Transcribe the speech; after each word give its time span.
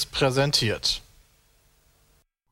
Seriös 0.00 0.06
präsentiert. 0.06 1.02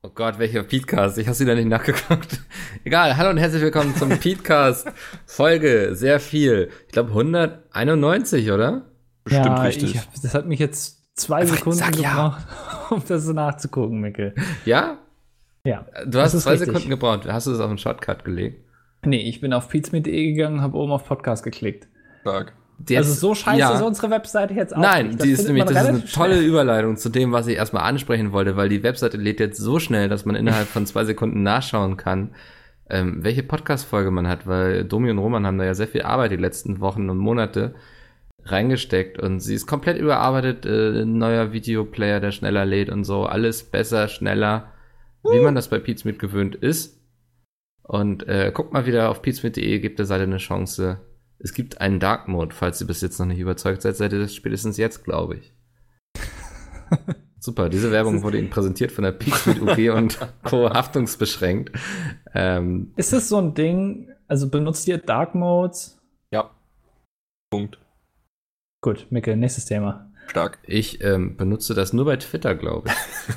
Oh 0.02 0.10
Gott, 0.10 0.38
welcher 0.38 0.62
Podcast? 0.62 1.18
Ich 1.18 1.26
hab's 1.26 1.40
wieder 1.40 1.54
nicht 1.54 1.68
nachgeguckt. 1.68 2.40
Egal, 2.84 3.16
hallo 3.16 3.30
und 3.30 3.38
herzlich 3.38 3.62
willkommen 3.62 3.94
zum 3.96 4.10
Podcast. 4.20 4.88
Folge, 5.26 5.90
sehr 5.94 6.20
viel. 6.20 6.70
Ich 6.86 6.92
glaube 6.92 7.10
191, 7.10 8.50
oder? 8.50 8.82
Bestimmt 9.24 9.46
ja, 9.46 9.62
richtig. 9.62 9.94
Ich, 9.94 10.20
das 10.22 10.34
hat 10.34 10.46
mich 10.46 10.58
jetzt 10.58 11.02
zwei 11.16 11.40
Einfach 11.40 11.56
Sekunden 11.56 11.90
gebraucht, 11.90 12.02
ja. 12.02 12.46
um 12.90 13.02
das 13.06 13.26
nachzugucken, 13.26 14.00
Mickel. 14.00 14.34
Ja? 14.64 14.98
Ja. 15.64 15.86
Du 16.06 16.20
hast 16.20 16.38
zwei 16.38 16.50
richtig. 16.50 16.68
Sekunden 16.68 16.90
gebraucht. 16.90 17.26
Hast 17.26 17.46
du 17.46 17.50
das 17.50 17.60
auf 17.60 17.68
einen 17.68 17.78
Shortcut 17.78 18.24
gelegt? 18.24 18.64
Nee, 19.04 19.28
ich 19.28 19.40
bin 19.40 19.52
auf 19.52 19.68
pizmeet.de 19.68 20.32
gegangen, 20.32 20.60
habe 20.60 20.76
oben 20.76 20.92
auf 20.92 21.04
Podcast 21.04 21.44
geklickt. 21.44 21.88
Stark. 22.20 22.52
Jetzt, 22.86 22.98
also 22.98 23.14
so 23.14 23.34
scheiße 23.34 23.58
ja. 23.58 23.74
ist 23.74 23.82
unsere 23.82 24.10
Webseite 24.10 24.54
jetzt 24.54 24.74
auch 24.74 24.80
Nein, 24.80 25.08
nicht. 25.08 25.24
die 25.24 25.30
ist 25.32 25.46
nämlich, 25.46 25.64
das 25.64 25.82
ist 25.82 25.88
eine 25.88 26.04
tolle 26.04 26.34
schnell. 26.34 26.46
Überleitung 26.48 26.96
zu 26.96 27.08
dem, 27.08 27.32
was 27.32 27.48
ich 27.48 27.56
erstmal 27.56 27.82
ansprechen 27.82 28.32
wollte, 28.32 28.56
weil 28.56 28.68
die 28.68 28.82
Webseite 28.82 29.16
lädt 29.16 29.40
jetzt 29.40 29.58
so 29.58 29.80
schnell, 29.80 30.08
dass 30.08 30.24
man 30.24 30.36
innerhalb 30.36 30.68
von 30.68 30.86
zwei 30.86 31.04
Sekunden 31.04 31.42
nachschauen 31.42 31.96
kann, 31.96 32.34
ähm, 32.88 33.24
welche 33.24 33.42
Podcast-Folge 33.42 34.12
man 34.12 34.28
hat, 34.28 34.46
weil 34.46 34.84
Domi 34.84 35.10
und 35.10 35.18
Roman 35.18 35.44
haben 35.44 35.58
da 35.58 35.64
ja 35.64 35.74
sehr 35.74 35.88
viel 35.88 36.02
Arbeit 36.02 36.30
die 36.30 36.36
letzten 36.36 36.80
Wochen 36.80 37.10
und 37.10 37.18
Monate 37.18 37.74
reingesteckt 38.44 39.18
und 39.18 39.40
sie 39.40 39.54
ist 39.54 39.66
komplett 39.66 39.98
überarbeitet, 39.98 40.64
äh, 40.64 41.04
neuer 41.04 41.52
Videoplayer, 41.52 42.20
der 42.20 42.30
schneller 42.30 42.64
lädt 42.64 42.90
und 42.90 43.02
so, 43.02 43.26
alles 43.26 43.64
besser, 43.64 44.06
schneller, 44.06 44.72
uh. 45.24 45.32
wie 45.32 45.40
man 45.40 45.56
das 45.56 45.68
bei 45.68 45.80
Pizza 45.80 46.06
mit 46.08 46.18
gewöhnt 46.20 46.54
ist. 46.54 46.96
Und 47.82 48.28
äh, 48.28 48.52
guckt 48.54 48.72
mal 48.72 48.86
wieder 48.86 49.10
auf 49.10 49.22
pizza.de, 49.22 49.78
gebt 49.80 49.98
der 49.98 50.06
Seite 50.06 50.24
eine 50.24 50.36
Chance 50.36 51.00
es 51.38 51.54
gibt 51.54 51.80
einen 51.80 52.00
Dark 52.00 52.28
Mode, 52.28 52.54
falls 52.54 52.80
ihr 52.80 52.86
bis 52.86 53.00
jetzt 53.00 53.18
noch 53.18 53.26
nicht 53.26 53.38
überzeugt 53.38 53.82
seid, 53.82 53.96
seid 53.96 54.12
ihr 54.12 54.18
das 54.18 54.34
spätestens 54.34 54.76
jetzt, 54.76 55.04
glaube 55.04 55.36
ich. 55.36 55.52
Super, 57.40 57.68
diese 57.68 57.92
Werbung 57.92 58.22
wurde 58.24 58.38
Ihnen 58.38 58.50
präsentiert 58.50 58.90
von 58.90 59.04
der 59.04 59.12
Peaks 59.12 59.46
mit 59.46 59.60
UG 59.60 59.90
und 59.96 60.18
Co. 60.42 60.68
haftungsbeschränkt. 60.68 61.70
Ähm, 62.34 62.92
ist 62.96 63.12
das 63.12 63.28
so 63.28 63.38
ein 63.38 63.54
Ding, 63.54 64.10
also 64.26 64.48
benutzt 64.48 64.88
ihr 64.88 64.98
Dark 64.98 65.36
Modes? 65.36 66.00
Ja. 66.32 66.50
Punkt. 67.50 67.78
Gut, 68.80 69.06
Micke, 69.10 69.36
nächstes 69.36 69.66
Thema. 69.66 70.10
Stark. 70.26 70.58
Ich 70.64 71.02
ähm, 71.02 71.36
benutze 71.36 71.74
das 71.74 71.92
nur 71.92 72.04
bei 72.04 72.16
Twitter, 72.16 72.56
glaube 72.56 72.88
ich. 72.88 73.34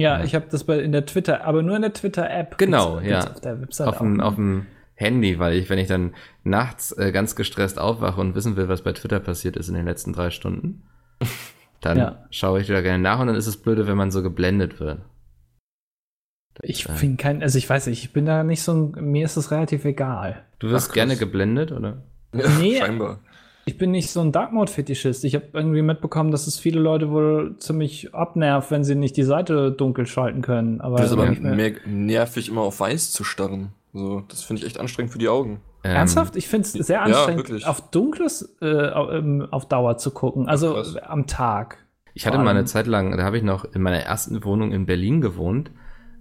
ja, 0.00 0.18
ja, 0.18 0.24
ich 0.24 0.34
habe 0.34 0.46
das 0.50 0.64
bei, 0.64 0.78
in 0.78 0.92
der 0.92 1.06
Twitter, 1.06 1.44
aber 1.44 1.62
nur 1.62 1.76
in 1.76 1.82
der 1.82 1.94
Twitter-App. 1.94 2.58
Genau, 2.58 3.00
ja. 3.00 3.30
Auf 3.30 3.40
der 3.40 3.60
Website 3.60 3.88
auf 3.88 3.98
dem, 3.98 4.20
auf 4.20 4.34
dem 4.34 4.66
Handy, 5.02 5.38
weil 5.38 5.54
ich, 5.54 5.68
wenn 5.68 5.78
ich 5.78 5.88
dann 5.88 6.14
nachts 6.44 6.92
äh, 6.92 7.12
ganz 7.12 7.36
gestresst 7.36 7.78
aufwache 7.78 8.20
und 8.20 8.34
wissen 8.34 8.56
will, 8.56 8.68
was 8.68 8.82
bei 8.82 8.92
Twitter 8.92 9.20
passiert 9.20 9.56
ist 9.56 9.68
in 9.68 9.74
den 9.74 9.86
letzten 9.86 10.12
drei 10.12 10.30
Stunden, 10.30 10.82
dann 11.80 11.98
ja. 11.98 12.26
schaue 12.30 12.60
ich 12.60 12.68
da 12.68 12.80
gerne 12.80 13.02
nach 13.02 13.20
und 13.20 13.26
dann 13.26 13.36
ist 13.36 13.46
es 13.46 13.56
blöde, 13.56 13.86
wenn 13.86 13.96
man 13.96 14.10
so 14.10 14.22
geblendet 14.22 14.80
wird. 14.80 15.00
Das 16.54 16.68
ich 16.68 16.84
finde 16.84 17.16
kein, 17.16 17.42
also 17.42 17.56
ich 17.56 17.68
weiß 17.68 17.86
nicht, 17.86 18.04
ich 18.04 18.12
bin 18.12 18.26
da 18.26 18.44
nicht 18.44 18.62
so 18.62 18.72
ein, 18.72 19.10
mir 19.10 19.24
ist 19.24 19.36
es 19.36 19.50
relativ 19.50 19.84
egal. 19.84 20.44
Du 20.58 20.70
wirst 20.70 20.90
Ach, 20.90 20.94
gerne 20.94 21.16
geblendet, 21.16 21.72
oder? 21.72 22.02
Ja, 22.34 22.48
nee, 22.60 22.78
scheinbar. 22.78 23.20
Ich 23.64 23.78
bin 23.78 23.92
nicht 23.92 24.10
so 24.10 24.20
ein 24.20 24.32
Dark 24.32 24.52
Mode 24.52 24.70
Fetischist. 24.70 25.24
Ich 25.24 25.34
habe 25.36 25.46
irgendwie 25.52 25.82
mitbekommen, 25.82 26.32
dass 26.32 26.46
es 26.46 26.58
viele 26.58 26.80
Leute 26.80 27.10
wohl 27.10 27.56
ziemlich 27.58 28.12
abnervt, 28.12 28.70
wenn 28.72 28.82
sie 28.82 28.96
nicht 28.96 29.16
die 29.16 29.22
Seite 29.22 29.70
dunkel 29.70 30.06
schalten 30.06 30.42
können. 30.42 30.80
Aber 30.80 30.96
das 30.96 31.06
ist 31.06 31.12
aber 31.12 31.30
mehr 31.30 31.72
nervig, 31.86 32.48
immer 32.48 32.62
auf 32.62 32.80
weiß 32.80 33.12
zu 33.12 33.22
starren. 33.22 33.72
So, 33.92 34.22
das 34.28 34.42
finde 34.42 34.60
ich 34.62 34.66
echt 34.66 34.78
anstrengend 34.78 35.12
für 35.12 35.18
die 35.18 35.28
Augen. 35.28 35.60
Ähm, 35.84 35.96
Ernsthaft? 35.96 36.36
Ich 36.36 36.48
finde 36.48 36.66
es 36.66 36.72
sehr 36.72 37.02
anstrengend, 37.02 37.48
ja, 37.48 37.68
auf 37.68 37.90
Dunkles 37.90 38.56
äh, 38.62 38.66
ähm, 38.66 39.46
auf 39.50 39.68
Dauer 39.68 39.98
zu 39.98 40.12
gucken. 40.12 40.48
Also 40.48 40.78
Ach, 40.78 40.96
am 41.08 41.26
Tag. 41.26 41.78
Ich 42.14 42.26
hatte 42.26 42.38
mal 42.38 42.48
eine 42.48 42.64
Zeit 42.64 42.86
lang, 42.86 43.16
da 43.16 43.24
habe 43.24 43.38
ich 43.38 43.42
noch 43.42 43.64
in 43.64 43.82
meiner 43.82 44.00
ersten 44.00 44.44
Wohnung 44.44 44.72
in 44.72 44.86
Berlin 44.86 45.20
gewohnt. 45.20 45.70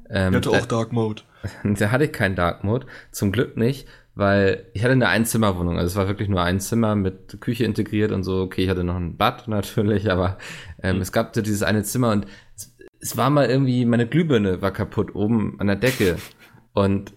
Ähm, 0.10 0.34
ich 0.34 0.38
hatte 0.38 0.52
auch 0.52 0.66
Dark 0.66 0.92
Mode. 0.92 1.24
Da 1.64 1.92
hatte 1.92 2.06
ich 2.06 2.12
keinen 2.12 2.36
Dark 2.36 2.64
Mode. 2.64 2.86
Zum 3.12 3.32
Glück 3.32 3.58
nicht, 3.58 3.88
weil 4.14 4.68
ich 4.74 4.84
hatte 4.84 4.92
eine 4.92 5.08
Einzimmerwohnung. 5.08 5.78
Also 5.78 5.88
es 5.88 5.96
war 5.96 6.08
wirklich 6.08 6.30
nur 6.30 6.44
ein 6.44 6.60
Zimmer 6.60 6.96
mit 6.96 7.42
Küche 7.42 7.66
integriert 7.66 8.12
und 8.12 8.24
so. 8.24 8.42
Okay, 8.42 8.64
ich 8.64 8.70
hatte 8.70 8.84
noch 8.84 8.96
ein 8.96 9.18
Bad 9.18 9.48
natürlich, 9.48 10.12
aber 10.12 10.38
ähm, 10.84 10.98
mhm. 10.98 11.02
es 11.02 11.12
gab 11.12 11.34
so 11.34 11.42
dieses 11.42 11.64
eine 11.64 11.84
Zimmer 11.84 12.12
und 12.12 12.26
es, 12.56 12.76
es 13.00 13.18
war 13.18 13.30
mal 13.30 13.50
irgendwie, 13.50 13.86
meine 13.86 14.08
Glühbirne 14.08 14.62
war 14.62 14.72
kaputt 14.72 15.16
oben 15.16 15.56
an 15.60 15.68
der 15.68 15.78
Decke. 15.78 16.18
Und 16.74 17.12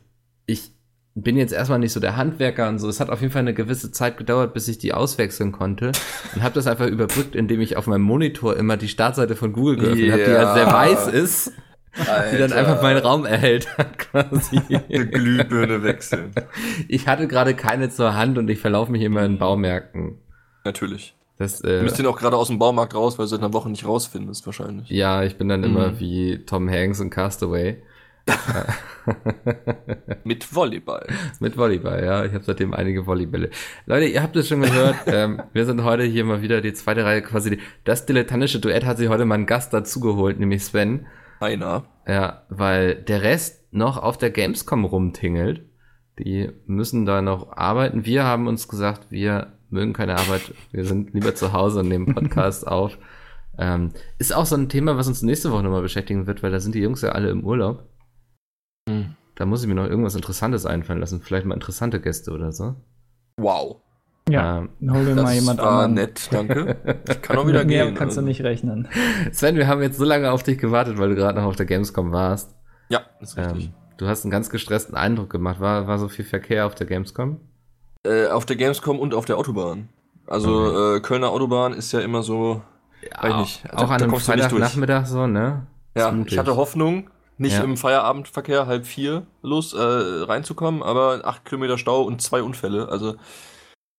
ich 0.46 0.72
bin 1.14 1.36
jetzt 1.36 1.52
erstmal 1.52 1.78
nicht 1.78 1.92
so 1.92 2.00
der 2.00 2.16
Handwerker 2.16 2.68
und 2.68 2.78
so. 2.78 2.88
Es 2.88 2.98
hat 2.98 3.08
auf 3.08 3.20
jeden 3.20 3.32
Fall 3.32 3.42
eine 3.42 3.54
gewisse 3.54 3.92
Zeit 3.92 4.16
gedauert, 4.16 4.52
bis 4.52 4.66
ich 4.66 4.78
die 4.78 4.92
auswechseln 4.92 5.52
konnte 5.52 5.92
und 6.34 6.42
habe 6.42 6.54
das 6.54 6.66
einfach 6.66 6.86
überbrückt, 6.86 7.36
indem 7.36 7.60
ich 7.60 7.76
auf 7.76 7.86
meinem 7.86 8.02
Monitor 8.02 8.56
immer 8.56 8.76
die 8.76 8.88
Startseite 8.88 9.36
von 9.36 9.52
Google 9.52 9.76
geöffnet 9.76 10.06
yeah. 10.06 10.12
habe, 10.12 10.24
die 10.24 10.30
ja 10.30 10.54
sehr 10.54 10.66
weiß 10.66 11.06
ist. 11.08 11.52
Alter. 11.96 12.30
Die 12.32 12.38
dann 12.38 12.52
einfach 12.52 12.82
meinen 12.82 12.98
Raum 12.98 13.24
erhält 13.24 13.68
quasi. 13.98 14.60
Eine 14.68 15.06
Glühbirne 15.06 15.84
wechseln. 15.84 16.32
Ich 16.88 17.06
hatte 17.06 17.28
gerade 17.28 17.54
keine 17.54 17.88
zur 17.88 18.16
Hand 18.16 18.36
und 18.36 18.50
ich 18.50 18.58
verlaufe 18.58 18.90
mich 18.90 19.02
immer 19.02 19.24
in 19.24 19.38
Baumärkten. 19.38 20.18
Natürlich. 20.64 21.14
Das, 21.38 21.60
äh, 21.60 21.78
du 21.78 21.82
müsst 21.84 21.98
ihn 21.98 22.06
auch 22.06 22.18
gerade 22.18 22.36
aus 22.36 22.48
dem 22.48 22.58
Baumarkt 22.58 22.94
raus, 22.94 23.18
weil 23.18 23.26
du 23.26 23.30
seit 23.30 23.40
einer 23.40 23.52
Woche 23.52 23.68
nicht 23.68 23.86
rausfindest, 23.86 24.46
wahrscheinlich. 24.46 24.88
Ja, 24.88 25.22
ich 25.22 25.36
bin 25.36 25.48
dann 25.48 25.60
mhm. 25.60 25.66
immer 25.66 26.00
wie 26.00 26.44
Tom 26.44 26.68
Hanks 26.68 27.00
und 27.00 27.10
Castaway. 27.10 27.82
Mit 30.24 30.54
Volleyball. 30.54 31.06
Mit 31.40 31.56
Volleyball, 31.56 32.04
ja. 32.04 32.24
Ich 32.24 32.32
habe 32.32 32.44
seitdem 32.44 32.72
einige 32.72 33.06
Volleybälle. 33.06 33.50
Leute, 33.86 34.06
ihr 34.06 34.22
habt 34.22 34.36
es 34.36 34.48
schon 34.48 34.62
gehört. 34.62 34.96
ähm, 35.06 35.42
wir 35.52 35.66
sind 35.66 35.84
heute 35.84 36.04
hier 36.04 36.24
mal 36.24 36.42
wieder 36.42 36.60
die 36.60 36.72
zweite 36.72 37.04
Reihe, 37.04 37.22
quasi 37.22 37.58
das 37.84 38.06
dilettantische 38.06 38.60
Duett 38.60 38.84
hat 38.84 38.98
sich 38.98 39.08
heute 39.08 39.24
mal 39.24 39.36
einen 39.36 39.46
Gast 39.46 39.72
dazugeholt, 39.74 40.38
nämlich 40.40 40.64
Sven. 40.64 41.06
Einer. 41.40 41.84
Ja, 42.06 42.44
weil 42.48 42.94
der 42.94 43.22
Rest 43.22 43.72
noch 43.72 43.98
auf 43.98 44.16
der 44.16 44.30
Gamescom 44.30 44.84
rumtingelt. 44.84 45.62
Die 46.18 46.50
müssen 46.66 47.06
da 47.06 47.22
noch 47.22 47.56
arbeiten. 47.56 48.06
Wir 48.06 48.24
haben 48.24 48.46
uns 48.46 48.68
gesagt, 48.68 49.10
wir 49.10 49.52
mögen 49.68 49.92
keine 49.92 50.16
Arbeit. 50.16 50.54
Wir 50.70 50.84
sind 50.84 51.12
lieber 51.12 51.34
zu 51.34 51.52
Hause 51.52 51.80
und 51.80 51.88
nehmen 51.88 52.14
Podcast 52.14 52.66
auf. 52.68 52.96
Ähm, 53.58 53.90
ist 54.18 54.34
auch 54.34 54.46
so 54.46 54.56
ein 54.56 54.68
Thema, 54.68 54.96
was 54.96 55.08
uns 55.08 55.22
nächste 55.22 55.50
Woche 55.52 55.62
nochmal 55.62 55.82
beschäftigen 55.82 56.26
wird, 56.26 56.42
weil 56.42 56.52
da 56.52 56.60
sind 56.60 56.74
die 56.74 56.80
Jungs 56.80 57.02
ja 57.02 57.10
alle 57.10 57.30
im 57.30 57.44
Urlaub. 57.44 57.84
Hm. 58.88 59.14
Da 59.34 59.46
muss 59.46 59.62
ich 59.62 59.68
mir 59.68 59.74
noch 59.74 59.86
irgendwas 59.86 60.14
Interessantes 60.14 60.66
einfallen 60.66 61.00
lassen. 61.00 61.20
Vielleicht 61.20 61.46
mal 61.46 61.54
interessante 61.54 62.00
Gäste 62.00 62.30
oder 62.30 62.52
so. 62.52 62.76
Wow. 63.36 63.80
Ja, 64.28 64.58
ähm, 64.58 64.70
hol 64.90 65.04
dir 65.04 65.14
mal 65.16 65.34
jemand 65.34 65.60
war 65.60 65.84
anderen. 65.84 65.94
nett, 65.94 66.28
danke. 66.30 66.76
Ich 67.08 67.20
kann 67.20 67.36
auch 67.36 67.46
wieder 67.46 67.64
gehen. 67.64 67.94
kannst 67.94 68.16
also. 68.16 68.22
du 68.22 68.26
nicht 68.26 68.42
rechnen. 68.42 68.88
Sven, 69.32 69.56
wir 69.56 69.66
haben 69.66 69.82
jetzt 69.82 69.98
so 69.98 70.04
lange 70.04 70.30
auf 70.30 70.42
dich 70.42 70.58
gewartet, 70.58 70.98
weil 70.98 71.10
du 71.10 71.14
gerade 71.14 71.38
noch 71.40 71.46
auf 71.46 71.56
der 71.56 71.66
Gamescom 71.66 72.10
warst. 72.12 72.54
Ja, 72.88 73.02
ist 73.20 73.36
richtig. 73.36 73.66
Ähm, 73.66 73.74
du 73.98 74.06
hast 74.06 74.24
einen 74.24 74.30
ganz 74.30 74.48
gestressten 74.48 74.96
Eindruck 74.96 75.28
gemacht. 75.28 75.60
War, 75.60 75.86
war 75.86 75.98
so 75.98 76.08
viel 76.08 76.24
Verkehr 76.24 76.64
auf 76.64 76.74
der 76.74 76.86
Gamescom? 76.86 77.40
Äh, 78.06 78.28
auf 78.28 78.46
der 78.46 78.56
Gamescom 78.56 78.98
und 78.98 79.14
auf 79.14 79.26
der 79.26 79.36
Autobahn. 79.36 79.90
Also 80.26 80.68
okay. 80.68 80.96
äh, 80.96 81.00
Kölner 81.00 81.30
Autobahn 81.30 81.74
ist 81.74 81.92
ja 81.92 82.00
immer 82.00 82.22
so, 82.22 82.62
ja, 83.02 83.22
weiß 83.22 83.36
nicht. 83.40 83.64
Also, 83.70 83.84
auch 83.84 83.90
an 83.90 84.02
einem 84.02 84.16
Freitagnachmittag 84.16 85.06
so, 85.06 85.26
ne? 85.26 85.66
Ja, 85.96 86.14
ich 86.26 86.38
hatte 86.38 86.56
Hoffnung, 86.56 87.10
nicht 87.38 87.56
ja. 87.56 87.64
im 87.64 87.76
Feierabendverkehr 87.76 88.66
halb 88.66 88.86
vier 88.86 89.26
los 89.42 89.72
äh, 89.72 89.78
reinzukommen, 89.78 90.82
aber 90.82 91.22
acht 91.24 91.44
Kilometer 91.44 91.78
Stau 91.78 92.02
und 92.02 92.22
zwei 92.22 92.42
Unfälle. 92.42 92.88
Also 92.88 93.16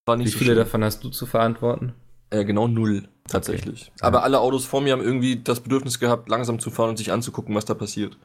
war 0.06 0.18
nicht 0.18 0.28
Wie 0.28 0.32
so 0.32 0.38
viele 0.38 0.52
schlimm. 0.52 0.66
davon 0.66 0.84
hast 0.84 1.04
du 1.04 1.10
zu 1.10 1.26
verantworten? 1.26 1.94
Äh, 2.30 2.46
genau 2.46 2.68
null, 2.68 3.08
tatsächlich. 3.28 3.92
Okay. 3.96 4.06
Aber 4.06 4.24
alle 4.24 4.40
Autos 4.40 4.66
vor 4.66 4.82
mir 4.82 4.94
haben 4.94 5.02
irgendwie 5.02 5.42
das 5.42 5.60
Bedürfnis 5.62 6.00
gehabt, 6.00 6.30
langsam 6.30 6.60
zu 6.60 6.70
fahren 6.70 6.90
und 6.90 6.98
sich 6.98 7.12
anzugucken, 7.12 7.56
was 7.56 7.66
da 7.66 7.74
passiert. 7.74 8.18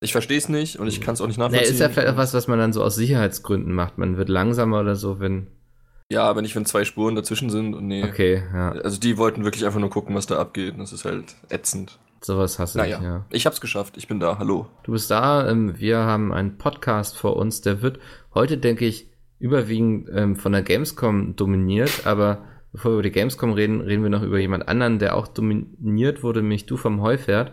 Ich 0.00 0.12
verstehe 0.12 0.38
es 0.38 0.48
nicht 0.48 0.78
und 0.78 0.88
ich 0.88 1.00
kann 1.00 1.14
es 1.14 1.20
auch 1.20 1.28
nicht 1.28 1.38
nachvollziehen. 1.38 1.68
Nee, 1.68 1.72
ist 1.72 1.80
ja 1.80 1.88
vielleicht 1.88 2.08
auch 2.08 2.16
was, 2.16 2.34
was 2.34 2.48
man 2.48 2.58
dann 2.58 2.72
so 2.72 2.82
aus 2.82 2.96
Sicherheitsgründen 2.96 3.72
macht. 3.72 3.98
Man 3.98 4.16
wird 4.16 4.28
langsamer 4.28 4.80
oder 4.80 4.96
so, 4.96 5.20
wenn. 5.20 5.46
Ja, 6.10 6.24
aber 6.24 6.42
nicht, 6.42 6.56
wenn 6.56 6.66
zwei 6.66 6.84
Spuren 6.84 7.14
dazwischen 7.14 7.50
sind 7.50 7.74
und 7.74 7.86
nee. 7.86 8.02
Okay, 8.02 8.42
ja. 8.52 8.72
Also 8.72 8.98
die 8.98 9.16
wollten 9.16 9.44
wirklich 9.44 9.64
einfach 9.64 9.78
nur 9.78 9.90
gucken, 9.90 10.14
was 10.16 10.26
da 10.26 10.38
abgeht. 10.38 10.74
Und 10.74 10.80
das 10.80 10.92
ist 10.92 11.04
halt 11.04 11.36
ätzend. 11.50 11.98
Sowas 12.24 12.58
hasse 12.58 12.78
naja, 12.78 12.98
ich, 12.98 13.02
ja. 13.04 13.26
Ich 13.30 13.46
hab's 13.46 13.60
geschafft, 13.60 13.96
ich 13.96 14.06
bin 14.06 14.20
da, 14.20 14.38
hallo. 14.38 14.66
Du 14.84 14.92
bist 14.92 15.10
da, 15.10 15.48
ähm, 15.48 15.78
wir 15.78 15.98
haben 15.98 16.32
einen 16.32 16.56
Podcast 16.56 17.16
vor 17.16 17.36
uns, 17.36 17.60
der 17.60 17.82
wird 17.82 17.98
heute, 18.34 18.58
denke 18.58 18.84
ich, 18.84 19.08
überwiegend 19.38 20.08
ähm, 20.14 20.36
von 20.36 20.52
der 20.52 20.62
Gamescom 20.62 21.34
dominiert, 21.34 22.06
aber 22.06 22.44
bevor 22.72 22.92
wir 22.92 22.94
über 22.94 23.02
die 23.02 23.10
Gamescom 23.10 23.52
reden, 23.52 23.80
reden 23.80 24.02
wir 24.02 24.10
noch 24.10 24.22
über 24.22 24.38
jemand 24.38 24.68
anderen, 24.68 24.98
der 25.00 25.16
auch 25.16 25.26
dominiert 25.26 26.22
wurde, 26.22 26.42
nämlich 26.42 26.66
du 26.66 26.76
vom 26.76 27.02
Heufert. 27.02 27.52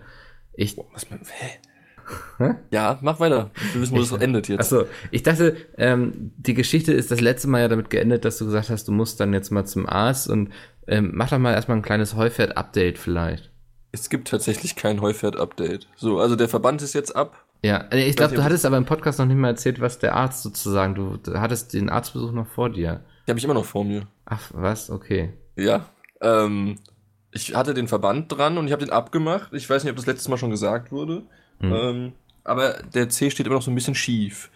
Ich. 0.53 0.77
Oh, 0.77 0.85
was, 0.93 1.07
hä? 1.09 2.55
Ja, 2.71 2.97
mach 3.01 3.19
weiter. 3.19 3.51
Wir 3.73 3.81
wissen, 3.81 3.95
wo 3.95 4.01
es 4.01 4.11
endet 4.11 4.47
jetzt. 4.47 4.59
Achso, 4.59 4.85
ich 5.11 5.23
dachte, 5.23 5.57
ähm, 5.77 6.31
die 6.37 6.53
Geschichte 6.53 6.93
ist 6.93 7.11
das 7.11 7.21
letzte 7.21 7.47
Mal 7.47 7.61
ja 7.61 7.67
damit 7.67 7.89
geendet, 7.89 8.25
dass 8.25 8.37
du 8.37 8.45
gesagt 8.45 8.69
hast, 8.69 8.87
du 8.87 8.91
musst 8.91 9.19
dann 9.19 9.33
jetzt 9.33 9.51
mal 9.51 9.65
zum 9.65 9.87
Arzt 9.87 10.29
und 10.29 10.49
ähm, 10.87 11.11
mach 11.13 11.29
doch 11.29 11.37
mal 11.37 11.53
erstmal 11.53 11.77
ein 11.77 11.83
kleines 11.83 12.15
Heufert-Update 12.15 12.97
vielleicht. 12.97 13.51
Es 13.91 14.09
gibt 14.09 14.27
tatsächlich 14.27 14.75
kein 14.75 15.01
Heufert-Update. 15.01 15.87
So, 15.95 16.19
also 16.19 16.35
der 16.35 16.49
Verband 16.49 16.81
ist 16.81 16.93
jetzt 16.93 17.15
ab. 17.15 17.45
Ja, 17.63 17.85
äh, 17.91 18.07
ich 18.07 18.15
glaube, 18.15 18.35
du 18.35 18.43
hattest 18.43 18.65
aber 18.65 18.77
im 18.77 18.85
Podcast 18.85 19.19
noch 19.19 19.25
nicht 19.25 19.37
mal 19.37 19.49
erzählt, 19.49 19.81
was 19.81 19.99
der 19.99 20.15
Arzt 20.15 20.43
sozusagen, 20.43 20.95
du, 20.95 21.17
du 21.17 21.39
hattest 21.39 21.73
den 21.73 21.89
Arztbesuch 21.89 22.31
noch 22.31 22.47
vor 22.47 22.69
dir. 22.69 23.01
Die 23.27 23.31
habe 23.31 23.39
ich 23.39 23.45
immer 23.45 23.53
noch 23.53 23.65
vor 23.65 23.83
mir. 23.83 24.07
Ach, 24.25 24.51
was? 24.53 24.89
Okay. 24.89 25.33
Ja. 25.55 25.85
Ähm, 26.21 26.77
ich 27.31 27.55
hatte 27.55 27.73
den 27.73 27.87
Verband 27.87 28.31
dran 28.31 28.57
und 28.57 28.67
ich 28.67 28.71
habe 28.71 28.85
den 28.85 28.93
abgemacht. 28.93 29.53
Ich 29.53 29.69
weiß 29.69 29.83
nicht, 29.83 29.91
ob 29.91 29.97
das 29.97 30.05
letztes 30.05 30.27
Mal 30.29 30.37
schon 30.37 30.49
gesagt 30.51 30.91
wurde. 30.91 31.23
Hm. 31.59 31.73
Ähm, 31.73 32.13
aber 32.43 32.81
der 32.93 33.09
C 33.09 33.29
steht 33.29 33.45
immer 33.45 33.55
noch 33.55 33.61
so 33.61 33.71
ein 33.71 33.75
bisschen 33.75 33.95
schief. 33.95 34.49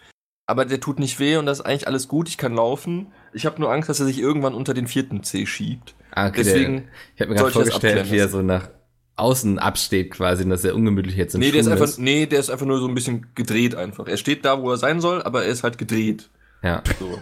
Aber 0.46 0.64
der 0.64 0.80
tut 0.80 0.98
nicht 0.98 1.20
weh 1.20 1.36
und 1.36 1.46
das 1.46 1.60
ist 1.60 1.66
eigentlich 1.66 1.86
alles 1.86 2.08
gut. 2.08 2.28
Ich 2.28 2.36
kann 2.36 2.54
laufen. 2.54 3.12
Ich 3.32 3.46
habe 3.46 3.60
nur 3.60 3.72
Angst, 3.72 3.88
dass 3.88 4.00
er 4.00 4.06
sich 4.06 4.18
irgendwann 4.18 4.54
unter 4.54 4.74
den 4.74 4.86
vierten 4.86 5.22
C 5.22 5.46
schiebt. 5.46 5.94
Ah, 6.10 6.28
okay, 6.28 6.42
Deswegen 6.42 6.74
der, 6.74 6.84
ich 7.14 7.20
habe 7.20 7.30
mir 7.30 7.36
gerade 7.36 7.50
vorgestellt, 7.50 8.10
wie 8.10 8.18
er 8.18 8.28
so 8.28 8.42
nach 8.42 8.68
außen 9.16 9.58
absteht 9.58 10.10
quasi, 10.10 10.44
und 10.44 10.50
dass 10.50 10.64
er 10.64 10.74
ungemütlich 10.74 11.16
jetzt 11.16 11.34
im 11.34 11.40
Nee, 11.40 11.52
der 11.52 11.60
ist 11.60 11.68
einfach, 11.68 11.98
nee, 11.98 12.26
der 12.26 12.40
ist 12.40 12.50
einfach 12.50 12.66
nur 12.66 12.78
so 12.78 12.88
ein 12.88 12.94
bisschen 12.94 13.26
gedreht 13.34 13.74
einfach. 13.74 14.08
Er 14.08 14.16
steht 14.16 14.44
da, 14.44 14.60
wo 14.60 14.70
er 14.70 14.76
sein 14.76 15.00
soll, 15.00 15.22
aber 15.22 15.44
er 15.44 15.50
ist 15.50 15.62
halt 15.62 15.78
gedreht. 15.78 16.30
Ja, 16.62 16.82
So. 16.98 17.18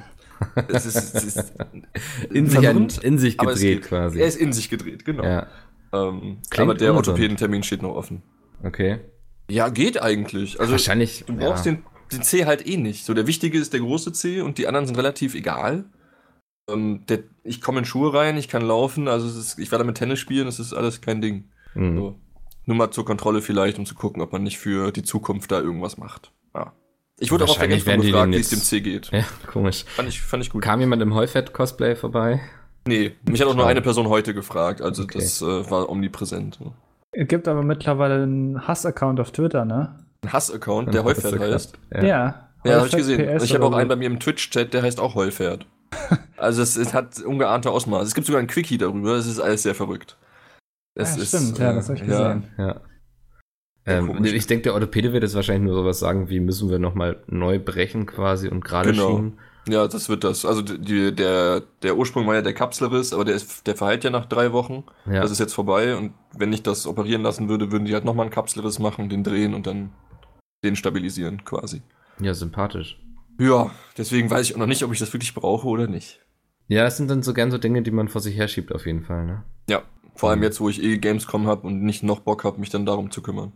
Es 0.68 0.86
ist, 0.86 1.14
es 1.14 1.24
ist 1.24 1.52
in 2.30 2.46
sich, 2.46 2.54
verwirrend, 2.54 2.98
in 2.98 3.18
sich 3.18 3.38
gedreht 3.38 3.82
quasi. 3.82 4.18
Er 4.18 4.26
ist 4.26 4.36
in 4.36 4.52
sich 4.52 4.70
gedreht, 4.70 5.04
genau. 5.04 5.24
ja, 5.24 5.46
Ähm, 5.92 6.38
aber 6.56 6.74
der. 6.74 6.94
Orthopädentermin 6.94 7.62
steht 7.62 7.82
noch 7.82 7.94
offen. 7.94 8.22
okay. 8.64 9.00
Ja, 9.50 9.68
geht 9.68 10.00
eigentlich. 10.00 10.58
Also 10.60 10.72
Wahrscheinlich, 10.72 11.24
du 11.26 11.36
brauchst 11.36 11.66
ja. 11.66 11.72
den, 11.72 11.84
den 12.10 12.22
C 12.22 12.46
halt 12.46 12.66
eh 12.66 12.76
nicht. 12.76 13.04
So, 13.04 13.12
der 13.12 13.26
wichtige 13.26 13.58
ist 13.58 13.72
der 13.72 13.80
große 13.80 14.12
C 14.12 14.40
und 14.40 14.56
die 14.56 14.66
anderen 14.66 14.86
sind 14.86 14.96
relativ 14.96 15.34
egal. 15.34 15.84
Ähm, 16.70 17.04
der, 17.08 17.24
ich 17.44 17.60
komme 17.60 17.80
in 17.80 17.84
Schuhe 17.84 18.14
rein, 18.14 18.36
ich 18.36 18.48
kann 18.48 18.62
laufen, 18.62 19.08
also 19.08 19.26
ist, 19.26 19.58
ich 19.58 19.70
werde 19.70 19.84
damit 19.84 19.98
Tennis 19.98 20.20
spielen, 20.20 20.46
das 20.46 20.58
ist 20.58 20.72
alles 20.72 21.00
kein 21.00 21.20
Ding. 21.20 21.50
Mhm. 21.74 21.96
So. 21.96 22.18
Nur 22.66 22.76
mal 22.76 22.90
zur 22.90 23.04
Kontrolle 23.04 23.42
vielleicht, 23.42 23.78
um 23.78 23.86
zu 23.86 23.94
gucken, 23.94 24.22
ob 24.22 24.32
man 24.32 24.42
nicht 24.42 24.58
für 24.58 24.92
die 24.92 25.02
Zukunft 25.02 25.50
da 25.50 25.60
irgendwas 25.60 25.98
macht. 25.98 26.32
Ja. 26.54 26.72
Ich 27.18 27.30
wurde 27.30 27.44
auch 27.44 27.50
auf 27.50 27.58
der 27.58 27.68
Gamescom 27.68 28.00
gefragt, 28.00 28.32
wie 28.32 28.36
es 28.36 28.50
dem 28.50 28.60
C 28.60 28.80
geht. 28.80 29.10
Ja, 29.12 29.24
komisch. 29.46 29.84
Fand 29.84 30.08
ich, 30.08 30.20
fand 30.20 30.42
ich 30.42 30.50
gut. 30.50 30.62
Kam 30.62 30.80
jemand 30.80 31.02
im 31.02 31.14
Heufett-Cosplay 31.14 31.96
vorbei? 31.96 32.40
Nee, 32.86 33.12
mich 33.28 33.40
hat 33.40 33.48
auch 33.48 33.54
nur 33.54 33.66
eine 33.66 33.80
Person 33.80 34.08
heute 34.08 34.34
gefragt, 34.34 34.80
also 34.80 35.04
Okay. 35.04 35.18
das 35.18 35.40
äh, 35.40 35.70
war 35.70 35.88
omnipräsent. 35.88 36.58
Es 37.12 37.28
gibt 37.28 37.46
aber 37.46 37.62
mittlerweile 37.62 38.22
einen 38.22 38.66
Hass-Account 38.66 39.20
auf 39.20 39.30
Twitter, 39.30 39.64
ne? 39.64 40.04
Ein 40.22 40.32
Hass-Account, 40.32 40.92
der 40.92 41.04
Heufert 41.04 41.38
heißt. 41.38 41.78
Ja. 41.92 42.02
Ja. 42.02 42.48
Ja, 42.64 42.74
habe 42.74 42.86
ich 42.86 42.94
Heufert 42.94 42.98
gesehen. 42.98 43.38
PS 43.38 43.44
ich 43.44 43.54
habe 43.54 43.64
auch 43.66 43.72
einen 43.72 43.88
bei 43.88 43.96
mir 43.96 44.06
im 44.06 44.18
Twitch-Chat, 44.18 44.72
der 44.72 44.82
heißt 44.82 45.00
auch 45.00 45.14
Heulpferd. 45.14 45.66
also 46.36 46.62
es, 46.62 46.76
es 46.76 46.94
hat 46.94 47.20
ungeahnte 47.20 47.70
Ausmaße. 47.70 48.06
Es 48.06 48.14
gibt 48.14 48.26
sogar 48.26 48.40
ein 48.40 48.46
Quickie 48.46 48.78
darüber, 48.78 49.12
es 49.14 49.26
ist 49.26 49.40
alles 49.40 49.62
sehr 49.62 49.74
verrückt. 49.74 50.16
Es 50.94 51.16
Ja, 51.16 51.22
ist, 51.22 51.28
stimmt, 51.28 51.58
ja, 51.58 51.70
äh, 51.70 51.74
das 51.74 51.88
habe 51.88 51.98
ich 51.98 52.06
ja. 52.06 52.34
gesehen. 52.34 52.50
Ja. 52.58 52.80
Ja, 53.84 53.98
Ähm, 53.98 54.24
ich 54.24 54.46
denke, 54.46 54.62
der 54.64 54.74
Orthopäde 54.74 55.12
wird 55.12 55.24
jetzt 55.24 55.34
wahrscheinlich 55.34 55.64
nur 55.68 55.74
sowas 55.74 55.98
sagen, 55.98 56.28
wie 56.28 56.38
müssen 56.38 56.70
wir 56.70 56.78
nochmal 56.78 57.22
neu 57.26 57.58
brechen 57.58 58.06
quasi 58.06 58.48
und 58.48 58.64
gerade 58.64 58.92
Genau. 58.92 59.08
schieben. 59.16 59.38
Ja, 59.68 59.86
das 59.88 60.08
wird 60.08 60.22
das. 60.24 60.44
Also 60.44 60.60
die, 60.62 61.14
der, 61.14 61.62
der 61.82 61.96
Ursprung 61.96 62.26
war 62.26 62.34
ja 62.34 62.42
der 62.42 62.52
Kapselriss, 62.54 63.12
aber 63.12 63.24
der, 63.24 63.34
ist, 63.34 63.66
der 63.66 63.74
verheilt 63.76 64.02
ja 64.04 64.10
nach 64.10 64.26
drei 64.26 64.52
Wochen. 64.52 64.84
Ja. 65.06 65.20
Das 65.22 65.30
ist 65.30 65.38
jetzt 65.40 65.54
vorbei 65.54 65.96
und 65.96 66.12
wenn 66.36 66.52
ich 66.52 66.62
das 66.62 66.86
operieren 66.86 67.22
lassen 67.22 67.48
würde, 67.48 67.70
würden 67.72 67.84
die 67.84 67.94
halt 67.94 68.04
nochmal 68.04 68.26
einen 68.26 68.32
Kapselriss 68.34 68.78
machen, 68.78 69.08
den 69.08 69.22
drehen 69.24 69.54
und 69.54 69.66
dann 69.66 69.90
den 70.64 70.76
stabilisieren 70.76 71.44
quasi. 71.44 71.82
ja, 72.20 72.34
sympathisch. 72.34 73.00
Ja, 73.40 73.70
deswegen 73.96 74.30
weiß 74.30 74.46
ich 74.48 74.54
auch 74.54 74.58
noch 74.60 74.66
nicht, 74.66 74.84
ob 74.84 74.92
ich 74.92 74.98
das 75.00 75.12
wirklich 75.12 75.34
brauche 75.34 75.66
oder 75.66 75.86
nicht. 75.88 76.20
Ja, 76.68 76.84
das 76.84 76.96
sind 76.98 77.10
dann 77.10 77.22
so 77.22 77.34
gern 77.34 77.50
so 77.50 77.58
Dinge, 77.58 77.82
die 77.82 77.90
man 77.90 78.08
vor 78.08 78.20
sich 78.20 78.36
herschiebt 78.36 78.72
auf 78.72 78.86
jeden 78.86 79.02
Fall, 79.02 79.26
ne? 79.26 79.42
Ja, 79.68 79.82
vor 80.14 80.30
allem 80.30 80.38
Mhm. 80.40 80.44
jetzt, 80.44 80.60
wo 80.60 80.68
ich 80.68 80.82
eh 80.82 80.98
Gamescom 80.98 81.46
habe 81.46 81.66
und 81.66 81.82
nicht 81.82 82.02
noch 82.02 82.20
Bock 82.20 82.44
habe, 82.44 82.60
mich 82.60 82.70
dann 82.70 82.86
darum 82.86 83.10
zu 83.10 83.22
kümmern. 83.22 83.52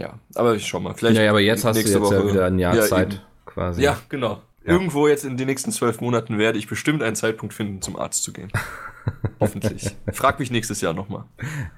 Ja, 0.00 0.18
aber 0.34 0.54
ich 0.54 0.66
schau 0.66 0.78
mal. 0.80 0.94
Vielleicht 0.94 1.16
ja, 1.16 1.24
ja, 1.24 1.30
aber 1.30 1.40
jetzt 1.40 1.64
hast 1.64 1.76
du 1.76 1.80
jetzt 1.80 1.92
ja 1.92 2.00
Woche- 2.00 2.28
wieder 2.30 2.46
ein 2.46 2.58
Jahr 2.58 2.74
Ja, 2.76 2.82
Zeit 2.82 3.14
eben. 3.14 3.22
quasi. 3.46 3.82
Ja, 3.82 3.98
genau. 4.08 4.42
Ja. 4.64 4.74
Irgendwo 4.74 5.08
jetzt 5.08 5.24
in 5.24 5.36
den 5.36 5.46
nächsten 5.46 5.72
zwölf 5.72 6.00
Monaten 6.00 6.36
werde 6.38 6.58
ich 6.58 6.68
bestimmt 6.68 7.02
einen 7.02 7.16
Zeitpunkt 7.16 7.54
finden, 7.54 7.80
zum 7.80 7.96
Arzt 7.96 8.22
zu 8.22 8.32
gehen. 8.32 8.52
Hoffentlich. 9.40 9.96
Frag 10.12 10.38
mich 10.38 10.50
nächstes 10.50 10.80
Jahr 10.82 10.92
nochmal. 10.94 11.24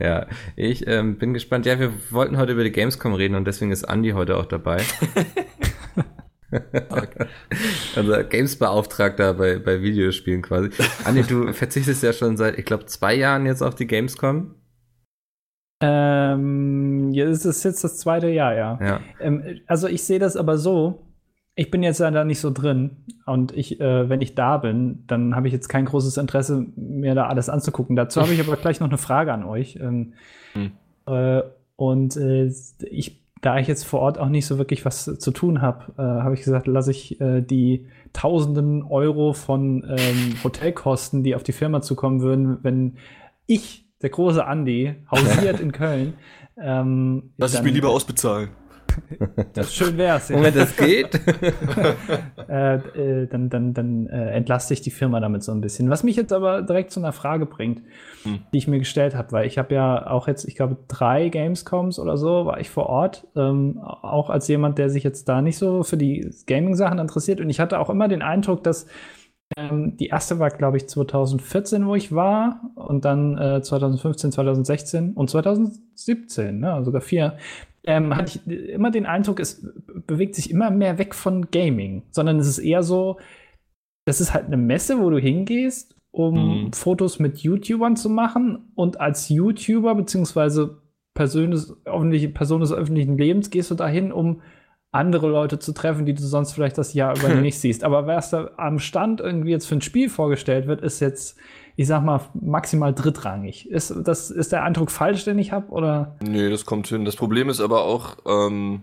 Ja, 0.00 0.26
ich 0.56 0.86
ähm, 0.88 1.16
bin 1.16 1.32
gespannt. 1.32 1.66
Ja, 1.66 1.78
wir 1.78 1.92
wollten 2.10 2.36
heute 2.36 2.52
über 2.52 2.64
die 2.64 2.72
Gamescom 2.72 3.14
reden 3.14 3.36
und 3.36 3.44
deswegen 3.46 3.70
ist 3.70 3.84
Andi 3.84 4.10
heute 4.10 4.36
auch 4.36 4.46
dabei. 4.46 4.82
Unser 7.96 8.24
Games-Beauftragter 8.24 9.34
bei, 9.34 9.58
bei 9.58 9.82
Videospielen 9.82 10.42
quasi. 10.42 10.70
Andi, 11.04 11.22
du 11.22 11.52
verzichtest 11.52 12.02
ja 12.02 12.12
schon 12.12 12.36
seit, 12.36 12.58
ich 12.58 12.64
glaube, 12.64 12.86
zwei 12.86 13.14
Jahren 13.14 13.46
jetzt 13.46 13.62
auf 13.62 13.74
die 13.74 13.86
Gamescom. 13.86 14.54
Ähm, 15.82 17.10
ja, 17.12 17.26
es 17.26 17.44
ist 17.44 17.64
jetzt 17.64 17.84
das 17.84 17.98
zweite 17.98 18.28
Jahr, 18.28 18.54
ja. 18.54 18.78
Ja. 18.82 19.00
Ähm, 19.18 19.60
also 19.66 19.88
ich 19.88 20.02
sehe 20.02 20.18
das 20.18 20.36
aber 20.36 20.58
so, 20.58 21.06
ich 21.54 21.70
bin 21.70 21.82
jetzt 21.82 22.00
ja 22.00 22.10
da 22.10 22.24
nicht 22.24 22.40
so 22.40 22.50
drin 22.50 23.04
und 23.26 23.52
ich, 23.56 23.80
äh, 23.80 24.08
wenn 24.08 24.20
ich 24.20 24.34
da 24.34 24.58
bin, 24.58 25.04
dann 25.06 25.34
habe 25.34 25.46
ich 25.46 25.52
jetzt 25.52 25.68
kein 25.68 25.86
großes 25.86 26.16
Interesse, 26.16 26.66
mir 26.76 27.14
da 27.14 27.26
alles 27.28 27.48
anzugucken. 27.48 27.96
Dazu 27.96 28.20
habe 28.20 28.32
ich 28.32 28.40
aber 28.40 28.56
gleich 28.60 28.80
noch 28.80 28.88
eine 28.88 28.98
Frage 28.98 29.32
an 29.32 29.44
euch. 29.44 29.76
Ähm, 29.76 30.14
Hm. 30.52 30.72
äh, 31.06 31.42
und 31.76 32.16
äh, 32.16 32.50
ich, 32.90 33.19
da 33.40 33.58
ich 33.58 33.68
jetzt 33.68 33.84
vor 33.84 34.00
Ort 34.00 34.18
auch 34.18 34.28
nicht 34.28 34.46
so 34.46 34.58
wirklich 34.58 34.84
was 34.84 35.04
zu 35.04 35.30
tun 35.30 35.62
habe, 35.62 35.92
äh, 35.96 36.02
habe 36.02 36.34
ich 36.34 36.42
gesagt, 36.42 36.66
lasse 36.66 36.90
ich 36.90 37.20
äh, 37.20 37.40
die 37.40 37.86
Tausenden 38.12 38.82
Euro 38.82 39.32
von 39.32 39.84
ähm, 39.88 40.34
Hotelkosten, 40.42 41.22
die 41.22 41.34
auf 41.34 41.42
die 41.42 41.52
Firma 41.52 41.80
zukommen 41.80 42.20
würden, 42.20 42.58
wenn 42.62 42.96
ich, 43.46 43.86
der 44.02 44.10
große 44.10 44.44
Andi, 44.44 44.96
hausiert 45.10 45.60
in 45.60 45.72
Köln. 45.72 46.14
Ähm, 46.58 47.32
Lass 47.36 47.54
ich 47.54 47.62
mir 47.62 47.70
lieber 47.70 47.90
ausbezahlen. 47.90 48.50
Schön 49.70 49.98
wär's. 49.98 50.28
Ja. 50.28 50.36
Moment, 50.36 50.56
das 50.56 50.76
geht? 50.76 51.14
äh, 52.48 52.74
äh, 52.74 53.26
dann 53.26 53.48
dann, 53.50 53.74
dann 53.74 54.06
äh, 54.06 54.30
entlaste 54.32 54.74
ich 54.74 54.80
die 54.80 54.90
Firma 54.90 55.20
damit 55.20 55.42
so 55.42 55.52
ein 55.52 55.60
bisschen. 55.60 55.90
Was 55.90 56.02
mich 56.02 56.16
jetzt 56.16 56.32
aber 56.32 56.62
direkt 56.62 56.90
zu 56.90 57.00
einer 57.00 57.12
Frage 57.12 57.46
bringt, 57.46 57.82
Hm. 58.22 58.40
die 58.52 58.58
ich 58.58 58.68
mir 58.68 58.78
gestellt 58.78 59.14
habe, 59.14 59.32
weil 59.32 59.46
ich 59.46 59.56
habe 59.56 59.74
ja 59.74 60.06
auch 60.10 60.28
jetzt, 60.28 60.46
ich 60.46 60.54
glaube, 60.54 60.76
drei 60.88 61.30
Gamescoms 61.30 61.98
oder 61.98 62.18
so 62.18 62.44
war 62.44 62.60
ich 62.60 62.68
vor 62.68 62.86
Ort, 62.86 63.26
ähm, 63.34 63.78
auch 63.78 64.28
als 64.28 64.46
jemand, 64.48 64.78
der 64.78 64.90
sich 64.90 65.04
jetzt 65.04 65.28
da 65.28 65.40
nicht 65.40 65.56
so 65.56 65.82
für 65.82 65.96
die 65.96 66.30
Gaming-Sachen 66.46 66.98
interessiert. 66.98 67.40
Und 67.40 67.48
ich 67.48 67.60
hatte 67.60 67.78
auch 67.78 67.88
immer 67.88 68.08
den 68.08 68.20
Eindruck, 68.20 68.62
dass 68.62 68.86
ähm, 69.56 69.96
die 69.96 70.08
erste 70.08 70.38
war, 70.38 70.50
glaube 70.50 70.76
ich, 70.76 70.86
2014, 70.88 71.86
wo 71.86 71.94
ich 71.94 72.14
war, 72.14 72.60
und 72.74 73.06
dann 73.06 73.38
äh, 73.38 73.62
2015, 73.62 74.32
2016 74.32 75.14
und 75.14 75.30
2017, 75.30 76.60
ne, 76.60 76.84
sogar 76.84 77.00
vier 77.00 77.38
ähm, 77.84 78.16
hatte 78.16 78.40
ich 78.44 78.68
immer 78.68 78.90
den 78.90 79.06
Eindruck, 79.06 79.40
es 79.40 79.66
bewegt 80.06 80.34
sich 80.34 80.50
immer 80.50 80.70
mehr 80.70 80.98
weg 80.98 81.14
von 81.14 81.50
Gaming, 81.50 82.02
sondern 82.10 82.38
es 82.38 82.46
ist 82.46 82.58
eher 82.58 82.82
so, 82.82 83.18
das 84.04 84.20
ist 84.20 84.34
halt 84.34 84.46
eine 84.46 84.56
Messe, 84.56 85.00
wo 85.00 85.10
du 85.10 85.18
hingehst, 85.18 85.96
um 86.10 86.64
Mhm. 86.64 86.72
Fotos 86.72 87.18
mit 87.18 87.38
YouTubern 87.38 87.96
zu 87.96 88.10
machen 88.10 88.70
und 88.74 89.00
als 89.00 89.28
YouTuber 89.28 89.94
beziehungsweise 89.94 90.82
Person 91.14 91.50
des, 91.50 91.76
Person 92.34 92.60
des 92.60 92.72
öffentlichen 92.72 93.16
Lebens 93.16 93.50
gehst 93.50 93.70
du 93.70 93.74
dahin, 93.74 94.12
um 94.12 94.42
andere 94.92 95.28
Leute 95.28 95.58
zu 95.58 95.72
treffen, 95.72 96.04
die 96.04 96.14
du 96.14 96.22
sonst 96.22 96.52
vielleicht 96.52 96.78
das 96.78 96.94
Jahr 96.94 97.16
über 97.16 97.28
nicht 97.40 97.58
siehst. 97.58 97.84
Aber 97.84 98.06
was 98.06 98.30
da 98.30 98.50
am 98.56 98.78
Stand 98.78 99.20
irgendwie 99.20 99.50
jetzt 99.50 99.66
für 99.66 99.76
ein 99.76 99.82
Spiel 99.82 100.08
vorgestellt 100.08 100.66
wird, 100.66 100.82
ist 100.82 101.00
jetzt, 101.00 101.38
ich 101.80 101.86
sag 101.86 102.04
mal, 102.04 102.20
maximal 102.34 102.92
drittrangig. 102.92 103.66
Ist, 103.70 103.94
das, 104.04 104.30
ist 104.30 104.52
der 104.52 104.64
Eindruck 104.64 104.90
falsch, 104.90 105.24
den 105.24 105.38
ich 105.38 105.50
habe? 105.50 105.70
Oder? 105.70 106.14
Nee, 106.20 106.50
das 106.50 106.66
kommt 106.66 106.88
hin. 106.88 107.06
Das 107.06 107.16
Problem 107.16 107.48
ist 107.48 107.62
aber 107.62 107.84
auch, 107.84 108.18
ähm, 108.26 108.82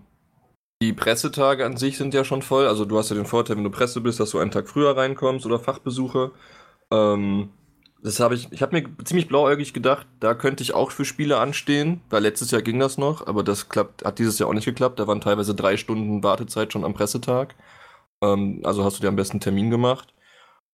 die 0.82 0.94
Pressetage 0.94 1.64
an 1.64 1.78
sich 1.78 1.96
sind 1.96 2.16
ja 2.16 2.24
schon 2.24 2.42
voll. 2.42 2.66
Also 2.66 2.86
du 2.86 2.98
hast 2.98 3.12
ja 3.12 3.16
den 3.16 3.28
Vorteil, 3.28 3.56
wenn 3.56 3.64
du 3.64 3.70
Presse 3.70 4.02
bist, 4.02 4.20
dass 4.20 4.32
du 4.32 4.40
einen 4.40 4.50
Tag 4.50 4.68
früher 4.68 4.98
reinkommst 4.98 5.46
oder 5.46 5.60
Fachbesuche. 5.60 6.32
Ähm, 6.90 7.50
das 8.02 8.20
habe 8.20 8.34
ich, 8.34 8.52
ich 8.52 8.64
habe 8.64 8.76
mir 8.76 8.90
ziemlich 9.04 9.28
blauäugig 9.28 9.76
gedacht, 9.76 10.08
da 10.20 10.34
könnte 10.34 10.64
ich 10.64 10.74
auch 10.74 10.90
für 10.90 11.06
Spiele 11.06 11.38
anstehen, 11.38 12.02
weil 12.10 12.24
letztes 12.24 12.50
Jahr 12.50 12.64
ging 12.64 12.80
das 12.80 12.98
noch, 12.98 13.28
aber 13.28 13.44
das 13.44 13.70
klappt, 13.70 14.06
hat 14.06 14.18
dieses 14.18 14.40
Jahr 14.40 14.50
auch 14.50 14.56
nicht 14.56 14.66
geklappt. 14.66 14.98
Da 14.98 15.06
waren 15.06 15.22
teilweise 15.22 15.54
drei 15.54 15.78
Stunden 15.78 16.24
Wartezeit 16.24 16.74
schon 16.74 16.84
am 16.84 16.96
Pressetag. 16.96 17.54
Ähm, 18.24 18.62
also 18.64 18.84
hast 18.84 18.98
du 18.98 19.02
dir 19.02 19.10
am 19.10 19.16
besten 19.16 19.34
einen 19.34 19.42
Termin 19.42 19.70
gemacht. 19.70 20.16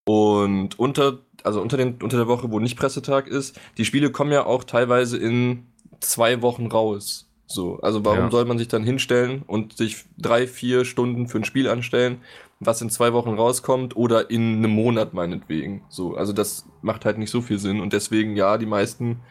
Und 0.06 0.80
unter, 0.80 1.20
also 1.44 1.62
unter, 1.62 1.78
den, 1.78 2.02
unter 2.02 2.18
der 2.18 2.28
Woche, 2.28 2.52
wo 2.52 2.60
nicht 2.60 2.78
Pressetag 2.78 3.28
ist, 3.28 3.60
die 3.78 3.86
Spiele 3.86 4.12
kommen 4.12 4.32
ja 4.32 4.46
auch 4.46 4.64
teilweise 4.64 5.18
in 5.18 5.68
zwei 6.00 6.42
Wochen 6.42 6.68
raus. 6.68 7.30
So, 7.46 7.80
also 7.82 8.04
warum 8.06 8.26
Ja. 8.26 8.32
soll 8.32 8.46
man 8.46 8.58
sich 8.58 8.68
dann 8.68 8.84
hinstellen 8.84 9.44
und 9.46 9.78
sich 9.78 10.06
drei, 10.18 10.48
vier 10.48 10.86
Stunden 10.86 11.28
für 11.28 11.38
ein 11.38 11.44
Spiel 11.44 11.68
anstellen, 11.68 12.22
was 12.60 12.82
in 12.82 12.90
zwei 12.90 13.14
Wochen 13.14 13.34
rauskommt 13.34 13.96
oder 13.96 14.30
in 14.30 14.58
einem 14.58 14.72
Monat 14.72 15.14
meinetwegen. 15.14 15.86
So, 15.90 16.16
also 16.16 16.34
das 16.34 16.66
macht 16.82 17.06
halt 17.06 17.18
nicht 17.18 17.30
so 17.30 17.42
viel 17.42 17.60
Sinn 17.60 17.82
und 17.82 17.94
deswegen 17.94 18.36
ja, 18.36 18.58
die 18.58 18.66
meisten 18.66 19.22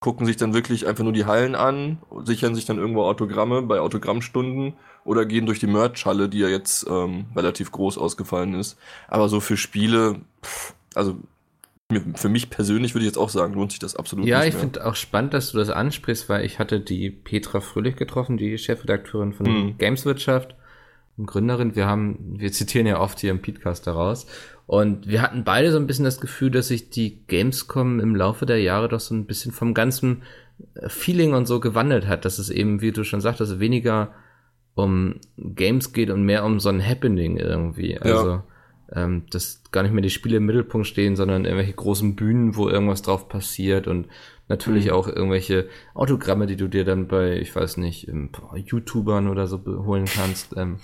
gucken 0.00 0.26
sich 0.26 0.36
dann 0.36 0.52
wirklich 0.54 0.86
einfach 0.86 1.04
nur 1.04 1.14
die 1.14 1.24
Hallen 1.24 1.54
an, 1.54 2.02
sichern 2.24 2.54
sich 2.54 2.66
dann 2.66 2.78
irgendwo 2.78 3.04
Autogramme 3.04 3.62
bei 3.62 3.80
Autogrammstunden 3.80 4.74
oder 5.04 5.24
gehen 5.24 5.46
durch 5.46 5.60
die 5.60 5.66
Merch-Halle, 5.66 6.28
die 6.28 6.40
ja 6.40 6.48
jetzt 6.48 6.86
ähm, 6.88 7.26
relativ 7.34 7.72
groß 7.72 7.96
ausgefallen 7.98 8.54
ist. 8.54 8.78
Aber 9.08 9.28
so 9.30 9.40
für 9.40 9.56
Spiele, 9.56 10.20
pff, 10.44 10.74
also 10.94 11.16
für 12.14 12.28
mich 12.30 12.48
persönlich 12.50 12.94
würde 12.94 13.04
ich 13.04 13.10
jetzt 13.10 13.18
auch 13.18 13.28
sagen, 13.28 13.54
lohnt 13.54 13.72
sich 13.72 13.78
das 13.78 13.94
absolut 13.94 14.26
Ja, 14.26 14.44
ich 14.44 14.54
finde 14.54 14.86
auch 14.86 14.94
spannend, 14.94 15.34
dass 15.34 15.52
du 15.52 15.58
das 15.58 15.68
ansprichst, 15.68 16.28
weil 16.30 16.44
ich 16.44 16.58
hatte 16.58 16.80
die 16.80 17.10
Petra 17.10 17.60
Fröhlich 17.60 17.96
getroffen, 17.96 18.36
die 18.38 18.56
Chefredakteurin 18.56 19.32
von 19.34 19.46
Mhm. 19.46 19.78
Gameswirtschaft. 19.78 20.54
Gründerin. 21.24 21.76
Wir 21.76 21.86
haben, 21.86 22.36
wir 22.40 22.50
zitieren 22.50 22.86
ja 22.86 22.98
oft 23.00 23.20
hier 23.20 23.30
im 23.30 23.40
Podcast 23.42 23.86
daraus. 23.86 24.26
Und 24.66 25.06
wir 25.06 25.20
hatten 25.22 25.44
beide 25.44 25.70
so 25.70 25.78
ein 25.78 25.86
bisschen 25.86 26.06
das 26.06 26.20
Gefühl, 26.20 26.50
dass 26.50 26.68
sich 26.68 26.90
die 26.90 27.22
Gamescom 27.26 28.00
im 28.00 28.16
Laufe 28.16 28.46
der 28.46 28.60
Jahre 28.60 28.88
doch 28.88 28.98
so 29.00 29.14
ein 29.14 29.26
bisschen 29.26 29.52
vom 29.52 29.74
ganzen 29.74 30.22
äh, 30.74 30.88
Feeling 30.88 31.34
und 31.34 31.46
so 31.46 31.60
gewandelt 31.60 32.08
hat, 32.08 32.24
dass 32.24 32.38
es 32.38 32.50
eben, 32.50 32.80
wie 32.80 32.90
du 32.92 33.04
schon 33.04 33.20
sagtest, 33.20 33.60
weniger 33.60 34.12
um 34.74 35.20
Games 35.36 35.92
geht 35.92 36.10
und 36.10 36.24
mehr 36.24 36.44
um 36.44 36.58
so 36.58 36.70
ein 36.70 36.84
Happening 36.84 37.36
irgendwie. 37.36 37.96
Also, 38.00 38.28
ja. 38.28 38.44
Ähm, 38.94 39.24
dass 39.30 39.62
gar 39.72 39.82
nicht 39.82 39.92
mehr 39.92 40.02
die 40.02 40.10
Spiele 40.10 40.36
im 40.36 40.46
Mittelpunkt 40.46 40.86
stehen, 40.86 41.16
sondern 41.16 41.44
irgendwelche 41.44 41.72
großen 41.72 42.14
Bühnen, 42.16 42.56
wo 42.56 42.68
irgendwas 42.68 43.02
drauf 43.02 43.28
passiert 43.28 43.88
und 43.88 44.08
natürlich 44.48 44.86
mhm. 44.86 44.92
auch 44.92 45.08
irgendwelche 45.08 45.68
Autogramme, 45.94 46.46
die 46.46 46.56
du 46.56 46.68
dir 46.68 46.84
dann 46.84 47.08
bei, 47.08 47.38
ich 47.38 47.54
weiß 47.54 47.78
nicht, 47.78 48.10
YouTubern 48.54 49.28
oder 49.28 49.46
so 49.46 49.64
holen 49.64 50.04
kannst. 50.06 50.56
Ähm, 50.56 50.78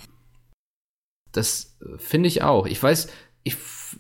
das 1.32 1.78
finde 1.98 2.26
ich 2.26 2.42
auch. 2.42 2.66
Ich 2.66 2.82
weiß, 2.82 3.12
ich 3.44 3.56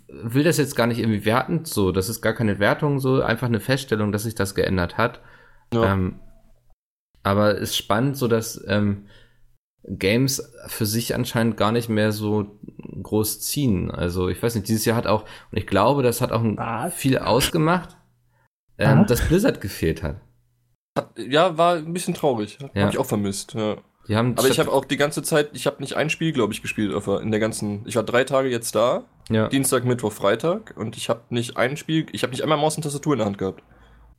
will 0.08 0.44
das 0.44 0.56
jetzt 0.56 0.76
gar 0.76 0.86
nicht 0.86 0.98
irgendwie 0.98 1.24
wertend 1.24 1.68
so. 1.68 1.92
Das 1.92 2.08
ist 2.08 2.20
gar 2.20 2.34
keine 2.34 2.58
Wertung 2.58 2.98
so, 2.98 3.22
einfach 3.22 3.46
eine 3.46 3.60
Feststellung, 3.60 4.12
dass 4.12 4.24
sich 4.24 4.34
das 4.34 4.54
geändert 4.54 4.98
hat. 4.98 5.20
Ja. 5.72 5.92
Ähm, 5.92 6.20
aber 7.22 7.54
es 7.54 7.70
ist 7.70 7.76
spannend, 7.76 8.16
so 8.16 8.28
dass 8.28 8.62
ähm, 8.66 9.06
Games 9.84 10.52
für 10.66 10.86
sich 10.86 11.14
anscheinend 11.14 11.56
gar 11.56 11.72
nicht 11.72 11.88
mehr 11.88 12.12
so 12.12 12.58
groß 13.02 13.40
ziehen. 13.40 13.90
Also 13.90 14.28
ich 14.28 14.42
weiß 14.42 14.54
nicht, 14.54 14.68
dieses 14.68 14.84
Jahr 14.84 14.96
hat 14.96 15.06
auch, 15.06 15.22
und 15.22 15.58
ich 15.58 15.66
glaube, 15.66 16.02
das 16.02 16.20
hat 16.20 16.32
auch 16.32 16.42
Was? 16.42 16.94
viel 16.94 17.18
ausgemacht, 17.18 17.96
ähm, 18.78 19.06
dass 19.06 19.26
Blizzard 19.26 19.60
gefehlt 19.60 20.02
hat. 20.02 20.20
Ja, 21.16 21.56
war 21.56 21.76
ein 21.76 21.92
bisschen 21.92 22.14
traurig. 22.14 22.58
Ja. 22.74 22.82
Habe 22.82 22.92
ich 22.92 22.98
auch 22.98 23.06
vermisst. 23.06 23.54
Ja. 23.54 23.76
Die 24.08 24.16
haben 24.16 24.34
Aber 24.36 24.48
ich 24.48 24.58
habe 24.58 24.72
auch 24.72 24.84
die 24.84 24.96
ganze 24.96 25.22
Zeit, 25.22 25.50
ich 25.52 25.66
habe 25.66 25.80
nicht 25.80 25.94
ein 25.94 26.10
Spiel, 26.10 26.32
glaube 26.32 26.52
ich, 26.52 26.62
gespielt 26.62 26.92
in 27.22 27.30
der 27.30 27.40
ganzen. 27.40 27.82
Ich 27.86 27.96
war 27.96 28.02
drei 28.02 28.24
Tage 28.24 28.48
jetzt 28.48 28.74
da. 28.74 29.04
Ja. 29.28 29.48
Dienstag, 29.48 29.84
Mittwoch, 29.84 30.12
Freitag. 30.12 30.74
Und 30.76 30.96
ich 30.96 31.08
habe 31.08 31.22
nicht 31.30 31.56
ein 31.56 31.76
Spiel, 31.76 32.06
ich 32.12 32.22
habe 32.22 32.32
nicht 32.32 32.42
einmal 32.42 32.58
Maus 32.58 32.76
und 32.76 32.82
Tastatur 32.82 33.12
in 33.12 33.18
der 33.18 33.26
Hand 33.26 33.38
gehabt. 33.38 33.62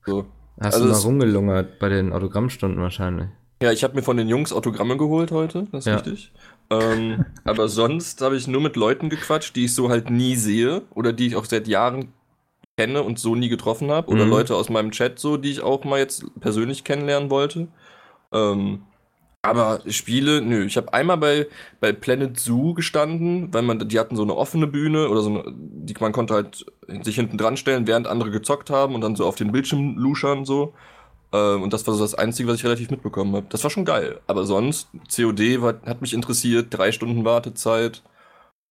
So. 0.05 0.27
Hast 0.61 0.75
also 0.75 0.87
du 0.87 0.91
mal 0.91 0.99
rumgelungert 0.99 1.79
bei 1.79 1.89
den 1.89 2.13
Autogrammstunden 2.13 2.81
wahrscheinlich? 2.81 3.27
Ja, 3.61 3.71
ich 3.71 3.83
habe 3.83 3.95
mir 3.95 4.01
von 4.01 4.17
den 4.17 4.27
Jungs 4.27 4.53
Autogramme 4.53 4.97
geholt 4.97 5.31
heute, 5.31 5.67
das 5.71 5.85
ist 5.85 5.87
ja. 5.87 5.95
richtig. 5.95 6.31
Ähm, 6.71 7.25
aber 7.43 7.67
sonst 7.67 8.21
habe 8.21 8.37
ich 8.37 8.47
nur 8.47 8.61
mit 8.61 8.77
Leuten 8.77 9.09
gequatscht, 9.09 9.55
die 9.55 9.65
ich 9.65 9.75
so 9.75 9.89
halt 9.89 10.09
nie 10.09 10.35
sehe 10.37 10.83
oder 10.95 11.11
die 11.11 11.27
ich 11.27 11.35
auch 11.35 11.45
seit 11.45 11.67
Jahren 11.67 12.13
kenne 12.77 13.03
und 13.03 13.19
so 13.19 13.35
nie 13.35 13.49
getroffen 13.49 13.91
habe. 13.91 14.09
Oder 14.09 14.25
mhm. 14.25 14.31
Leute 14.31 14.55
aus 14.55 14.69
meinem 14.69 14.91
Chat 14.91 15.19
so, 15.19 15.37
die 15.37 15.51
ich 15.51 15.61
auch 15.61 15.83
mal 15.83 15.99
jetzt 15.99 16.23
persönlich 16.39 16.85
kennenlernen 16.85 17.29
wollte. 17.29 17.67
Ähm, 18.31 18.83
aber 19.43 19.81
Spiele, 19.87 20.41
nö. 20.41 20.65
Ich 20.65 20.77
habe 20.77 20.93
einmal 20.93 21.17
bei, 21.17 21.47
bei 21.79 21.91
Planet 21.91 22.39
Zoo 22.39 22.73
gestanden, 22.73 23.53
weil 23.53 23.63
man, 23.63 23.87
die 23.89 23.99
hatten 23.99 24.15
so 24.15 24.21
eine 24.23 24.35
offene 24.35 24.67
Bühne 24.67 25.09
oder 25.09 25.21
so 25.21 25.29
eine, 25.29 25.53
die, 25.55 25.95
man 25.99 26.11
konnte 26.11 26.35
halt 26.35 26.65
sich 27.01 27.15
hinten 27.15 27.37
dran 27.37 27.57
stellen, 27.57 27.87
während 27.87 28.07
andere 28.07 28.31
gezockt 28.31 28.69
haben 28.69 28.95
und 28.95 29.01
dann 29.01 29.15
so 29.15 29.25
auf 29.25 29.35
den 29.35 29.51
Bildschirm 29.51 29.97
luschern 29.97 30.45
so. 30.45 30.73
Ähm, 31.33 31.63
und 31.63 31.73
das 31.73 31.85
war 31.87 31.93
so 31.93 32.01
das 32.01 32.15
Einzige, 32.15 32.49
was 32.49 32.57
ich 32.57 32.65
relativ 32.65 32.89
mitbekommen 32.89 33.35
habe. 33.35 33.47
Das 33.49 33.63
war 33.63 33.71
schon 33.71 33.85
geil. 33.85 34.19
Aber 34.27 34.45
sonst, 34.45 34.89
COD 35.13 35.61
war, 35.61 35.81
hat 35.85 36.01
mich 36.01 36.13
interessiert, 36.13 36.67
drei 36.71 36.91
Stunden 36.91 37.25
Wartezeit. 37.25 38.03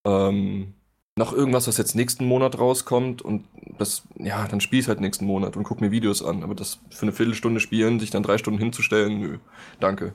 Ähm, 0.05 0.75
noch 1.17 1.33
irgendwas, 1.33 1.69
was 1.69 1.77
jetzt 1.77 1.95
nächsten 1.95 2.25
Monat 2.25 2.59
rauskommt 2.59 3.21
und 3.21 3.45
das, 3.79 4.03
ja, 4.17 4.47
dann 4.47 4.61
spiel 4.61 4.81
ich 4.81 4.89
halt 4.89 5.01
nächsten 5.01 5.27
Monat 5.27 5.57
und 5.57 5.65
guck 5.65 5.81
mir 5.81 5.91
Videos 5.91 6.25
an. 6.25 6.43
Aber 6.43 6.55
das 6.55 6.81
für 6.91 7.03
eine 7.03 7.13
Viertelstunde 7.13 7.61
spielen, 7.61 8.01
sich 8.01 8.11
dann 8.11 8.23
drei 8.23 8.39
Stunden 8.39 8.59
hinzustellen, 8.59 9.21
nö, 9.21 9.39
danke. 9.81 10.15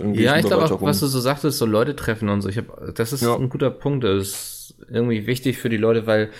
Ja, 0.00 0.36
ich 0.36 0.46
glaube 0.46 0.64
auch, 0.64 0.82
was 0.82 1.00
du 1.00 1.06
so 1.06 1.20
sagtest, 1.20 1.58
so 1.58 1.66
Leute 1.66 1.94
treffen 1.94 2.28
und 2.28 2.40
so. 2.40 2.48
Ich 2.48 2.58
hab, 2.58 2.94
das 2.94 3.12
ist 3.12 3.22
ja. 3.22 3.36
ein 3.36 3.48
guter 3.48 3.70
Punkt. 3.70 4.04
Das 4.04 4.28
ist 4.28 4.74
irgendwie 4.88 5.26
wichtig 5.26 5.58
für 5.58 5.68
die 5.68 5.76
Leute, 5.76 6.06
weil 6.06 6.30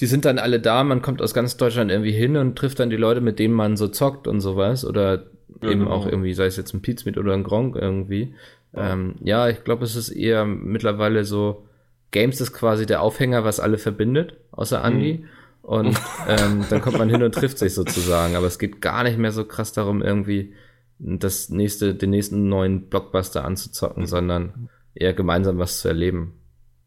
die 0.00 0.06
sind 0.06 0.24
dann 0.24 0.38
alle 0.38 0.60
da, 0.60 0.82
man 0.82 1.02
kommt 1.02 1.22
aus 1.22 1.34
ganz 1.34 1.56
Deutschland 1.56 1.90
irgendwie 1.90 2.12
hin 2.12 2.36
und 2.36 2.56
trifft 2.56 2.80
dann 2.80 2.90
die 2.90 2.96
Leute, 2.96 3.20
mit 3.20 3.38
denen 3.38 3.54
man 3.54 3.76
so 3.76 3.88
zockt 3.88 4.26
und 4.26 4.40
sowas. 4.40 4.84
Oder 4.84 5.26
ja, 5.62 5.70
eben 5.70 5.80
genau. 5.80 5.92
auch 5.92 6.06
irgendwie, 6.06 6.34
sei 6.34 6.46
es 6.46 6.56
jetzt 6.56 6.74
ein 6.74 6.82
Pizmeet 6.82 7.16
oder 7.16 7.32
ein 7.32 7.44
Gronk 7.44 7.76
irgendwie. 7.76 8.34
Ja, 8.72 8.92
ähm, 8.92 9.14
ja 9.22 9.48
ich 9.48 9.62
glaube, 9.62 9.84
es 9.84 9.94
ist 9.94 10.10
eher 10.10 10.44
mittlerweile 10.44 11.24
so, 11.24 11.66
Games 12.10 12.40
ist 12.40 12.52
quasi 12.52 12.86
der 12.86 13.02
Aufhänger, 13.02 13.44
was 13.44 13.60
alle 13.60 13.78
verbindet, 13.78 14.36
außer 14.50 14.84
Andy. 14.84 15.18
Mhm. 15.18 15.28
Und 15.62 16.00
ähm, 16.28 16.64
dann 16.68 16.80
kommt 16.80 16.98
man 16.98 17.08
hin 17.08 17.22
und 17.22 17.34
trifft 17.34 17.58
sich 17.58 17.72
sozusagen. 17.72 18.34
Aber 18.34 18.46
es 18.46 18.58
geht 18.58 18.80
gar 18.80 19.04
nicht 19.04 19.18
mehr 19.18 19.32
so 19.32 19.44
krass 19.44 19.72
darum, 19.72 20.02
irgendwie 20.02 20.54
das 20.98 21.50
nächste, 21.50 21.94
den 21.94 22.10
nächsten 22.10 22.48
neuen 22.48 22.88
Blockbuster 22.88 23.44
anzuzocken, 23.44 24.02
mhm. 24.02 24.06
sondern 24.06 24.68
eher 24.94 25.14
gemeinsam 25.14 25.58
was 25.58 25.80
zu 25.80 25.88
erleben. 25.88 26.34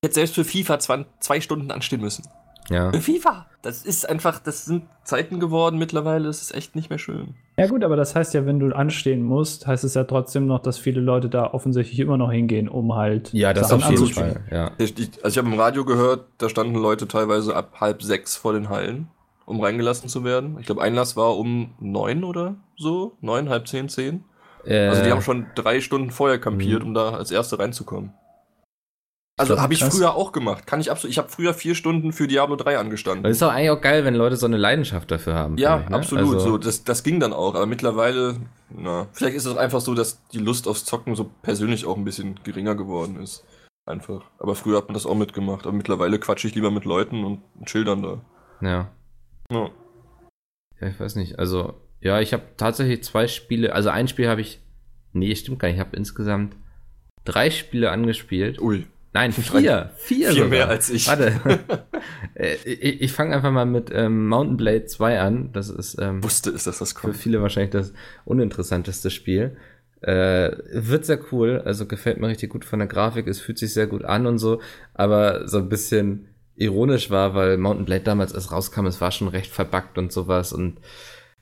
Jetzt 0.03 0.15
selbst 0.15 0.35
für 0.35 0.43
FIFA 0.43 0.79
zwei, 0.79 1.05
zwei 1.19 1.41
Stunden 1.41 1.71
anstehen 1.71 2.01
müssen. 2.01 2.23
Ja. 2.69 2.91
FIFA. 2.99 3.47
Das 3.61 3.83
ist 3.83 4.07
einfach, 4.07 4.39
das 4.39 4.65
sind 4.65 4.83
Zeiten 5.03 5.39
geworden 5.39 5.77
mittlerweile, 5.77 6.25
das 6.25 6.41
ist 6.41 6.53
echt 6.53 6.75
nicht 6.75 6.89
mehr 6.89 6.99
schön. 6.99 7.35
Ja 7.57 7.67
gut, 7.67 7.83
aber 7.83 7.95
das 7.95 8.15
heißt 8.15 8.33
ja, 8.33 8.45
wenn 8.45 8.59
du 8.59 8.75
anstehen 8.75 9.23
musst, 9.23 9.67
heißt 9.67 9.83
es 9.83 9.93
ja 9.93 10.03
trotzdem 10.03 10.45
noch, 10.45 10.59
dass 10.59 10.77
viele 10.77 11.01
Leute 11.01 11.27
da 11.27 11.53
offensichtlich 11.53 11.99
immer 11.99 12.17
noch 12.17 12.31
hingehen, 12.31 12.69
um 12.69 12.95
halt 12.95 13.33
Ja, 13.33 13.53
das 13.53 13.71
auf 13.71 13.89
jeden 13.89 14.07
Fall, 14.07 14.41
ja. 14.51 14.71
Ich, 14.77 14.97
ich, 14.97 15.23
also 15.23 15.27
ich 15.33 15.37
habe 15.37 15.53
im 15.53 15.59
Radio 15.59 15.83
gehört, 15.85 16.25
da 16.37 16.49
standen 16.49 16.75
Leute 16.75 17.07
teilweise 17.07 17.55
ab 17.55 17.77
halb 17.81 18.03
sechs 18.03 18.35
vor 18.35 18.53
den 18.53 18.69
Hallen 18.69 19.09
um 19.47 19.61
reingelassen 19.61 20.09
zu 20.09 20.25
werden. 20.25 20.57
Ich 20.59 20.65
glaube, 20.65 20.81
Einlass 20.81 21.15
war 21.15 21.37
um 21.37 21.73
neun 21.79 22.25
oder 22.25 22.55
so. 22.75 23.13
Neun, 23.21 23.47
halb 23.49 23.65
zehn, 23.67 23.87
zehn. 23.87 24.25
Äh, 24.65 24.87
also 24.87 25.03
die 25.03 25.09
haben 25.09 25.21
schon 25.21 25.47
drei 25.55 25.79
Stunden 25.79 26.11
vorher 26.11 26.37
kampiert, 26.37 26.81
mh. 26.81 26.85
um 26.85 26.93
da 26.93 27.11
als 27.11 27.31
Erste 27.31 27.57
reinzukommen. 27.57 28.11
Also 29.39 29.61
habe 29.61 29.73
ich 29.73 29.83
früher 29.83 30.15
auch 30.15 30.31
gemacht. 30.31 30.65
Kann 30.65 30.79
ich 30.79 30.89
absolut. 30.89 31.11
Ich 31.11 31.19
habe 31.19 31.29
früher 31.29 31.53
vier 31.53 31.75
Stunden 31.75 32.11
für 32.11 32.27
Diablo 32.27 32.55
3 32.55 32.79
angestanden. 32.79 33.23
Das 33.23 33.33
ist 33.33 33.41
doch 33.41 33.51
eigentlich 33.51 33.69
auch 33.69 33.81
geil, 33.81 34.03
wenn 34.03 34.15
Leute 34.15 34.35
so 34.35 34.47
eine 34.47 34.57
Leidenschaft 34.57 35.11
dafür 35.11 35.35
haben. 35.35 35.57
Ja, 35.59 35.81
ich, 35.81 35.89
ne? 35.89 35.95
absolut. 35.95 36.33
Also 36.33 36.39
so, 36.39 36.57
das, 36.57 36.83
das 36.83 37.03
ging 37.03 37.19
dann 37.19 37.33
auch. 37.33 37.53
Aber 37.53 37.67
mittlerweile, 37.67 38.37
na, 38.71 39.07
vielleicht 39.13 39.37
ist 39.37 39.45
es 39.45 39.55
einfach 39.55 39.79
so, 39.79 39.93
dass 39.93 40.25
die 40.29 40.39
Lust 40.39 40.67
aufs 40.67 40.85
Zocken 40.85 41.15
so 41.15 41.29
persönlich 41.43 41.85
auch 41.85 41.97
ein 41.97 42.03
bisschen 42.03 42.39
geringer 42.43 42.73
geworden 42.73 43.21
ist. 43.21 43.45
Einfach. 43.85 44.23
Aber 44.39 44.55
früher 44.55 44.77
hat 44.77 44.87
man 44.87 44.95
das 44.95 45.05
auch 45.05 45.15
mitgemacht. 45.15 45.67
Aber 45.67 45.75
mittlerweile 45.75 46.17
quatsche 46.17 46.47
ich 46.47 46.55
lieber 46.55 46.71
mit 46.71 46.85
Leuten 46.85 47.23
und 47.23 47.41
schildern 47.69 48.01
da. 48.01 48.21
Ja. 48.61 48.89
Ja. 49.51 49.69
Ja, 50.81 50.87
ich 50.87 50.99
weiß 50.99 51.15
nicht. 51.15 51.37
Also, 51.37 51.75
ja, 52.01 52.19
ich 52.21 52.33
habe 52.33 52.43
tatsächlich 52.57 53.03
zwei 53.03 53.27
Spiele. 53.27 53.73
Also, 53.73 53.89
ein 53.89 54.07
Spiel 54.07 54.29
habe 54.29 54.41
ich. 54.41 54.61
Nee, 55.13 55.35
stimmt 55.35 55.59
gar 55.59 55.67
nicht. 55.67 55.77
Ich 55.77 55.81
habe 55.81 55.95
insgesamt 55.95 56.55
drei 57.23 57.51
Spiele 57.51 57.91
angespielt. 57.91 58.59
Ui. 58.59 58.87
Nein, 59.17 59.31
vier. 59.31 59.89
Vier, 59.97 60.31
vier 60.31 60.45
mehr 60.45 60.69
als 60.69 60.91
ich. 60.91 61.07
Warte. 61.07 61.39
Äh, 62.35 62.55
ich 62.65 63.01
ich 63.01 63.11
fange 63.11 63.35
einfach 63.35 63.51
mal 63.51 63.65
mit 63.65 63.89
ähm, 63.91 64.27
Mountain 64.27 64.57
Blade 64.57 64.85
2 64.85 65.19
an. 65.19 65.49
Das 65.53 65.69
ist. 65.69 65.97
Ähm, 65.99 66.23
Wusste 66.23 66.51
ist, 66.51 66.67
dass 66.67 66.77
das 66.77 66.93
kommt. 66.93 67.15
Für 67.15 67.19
viele 67.19 67.41
wahrscheinlich 67.41 67.71
das 67.71 67.93
uninteressanteste 68.25 69.09
Spiel. 69.09 69.57
Äh, 70.01 70.51
wird 70.71 71.05
sehr 71.05 71.19
cool. 71.31 71.63
Also, 71.65 71.87
gefällt 71.87 72.19
mir 72.19 72.27
richtig 72.27 72.51
gut 72.51 72.63
von 72.63 72.77
der 72.77 72.87
Grafik. 72.87 73.25
Es 73.25 73.39
fühlt 73.39 73.57
sich 73.57 73.73
sehr 73.73 73.87
gut 73.87 74.05
an 74.05 74.27
und 74.27 74.37
so. 74.37 74.61
Aber 74.93 75.47
so 75.47 75.57
ein 75.57 75.67
bisschen 75.67 76.27
ironisch 76.55 77.09
war, 77.09 77.33
weil 77.33 77.57
Mountain 77.57 77.85
Blade 77.85 78.03
damals 78.03 78.33
erst 78.33 78.51
rauskam, 78.51 78.85
es 78.85 79.01
war 79.01 79.11
schon 79.11 79.29
recht 79.29 79.51
verbuggt 79.51 79.97
und 79.97 80.11
sowas 80.11 80.53
und 80.53 80.79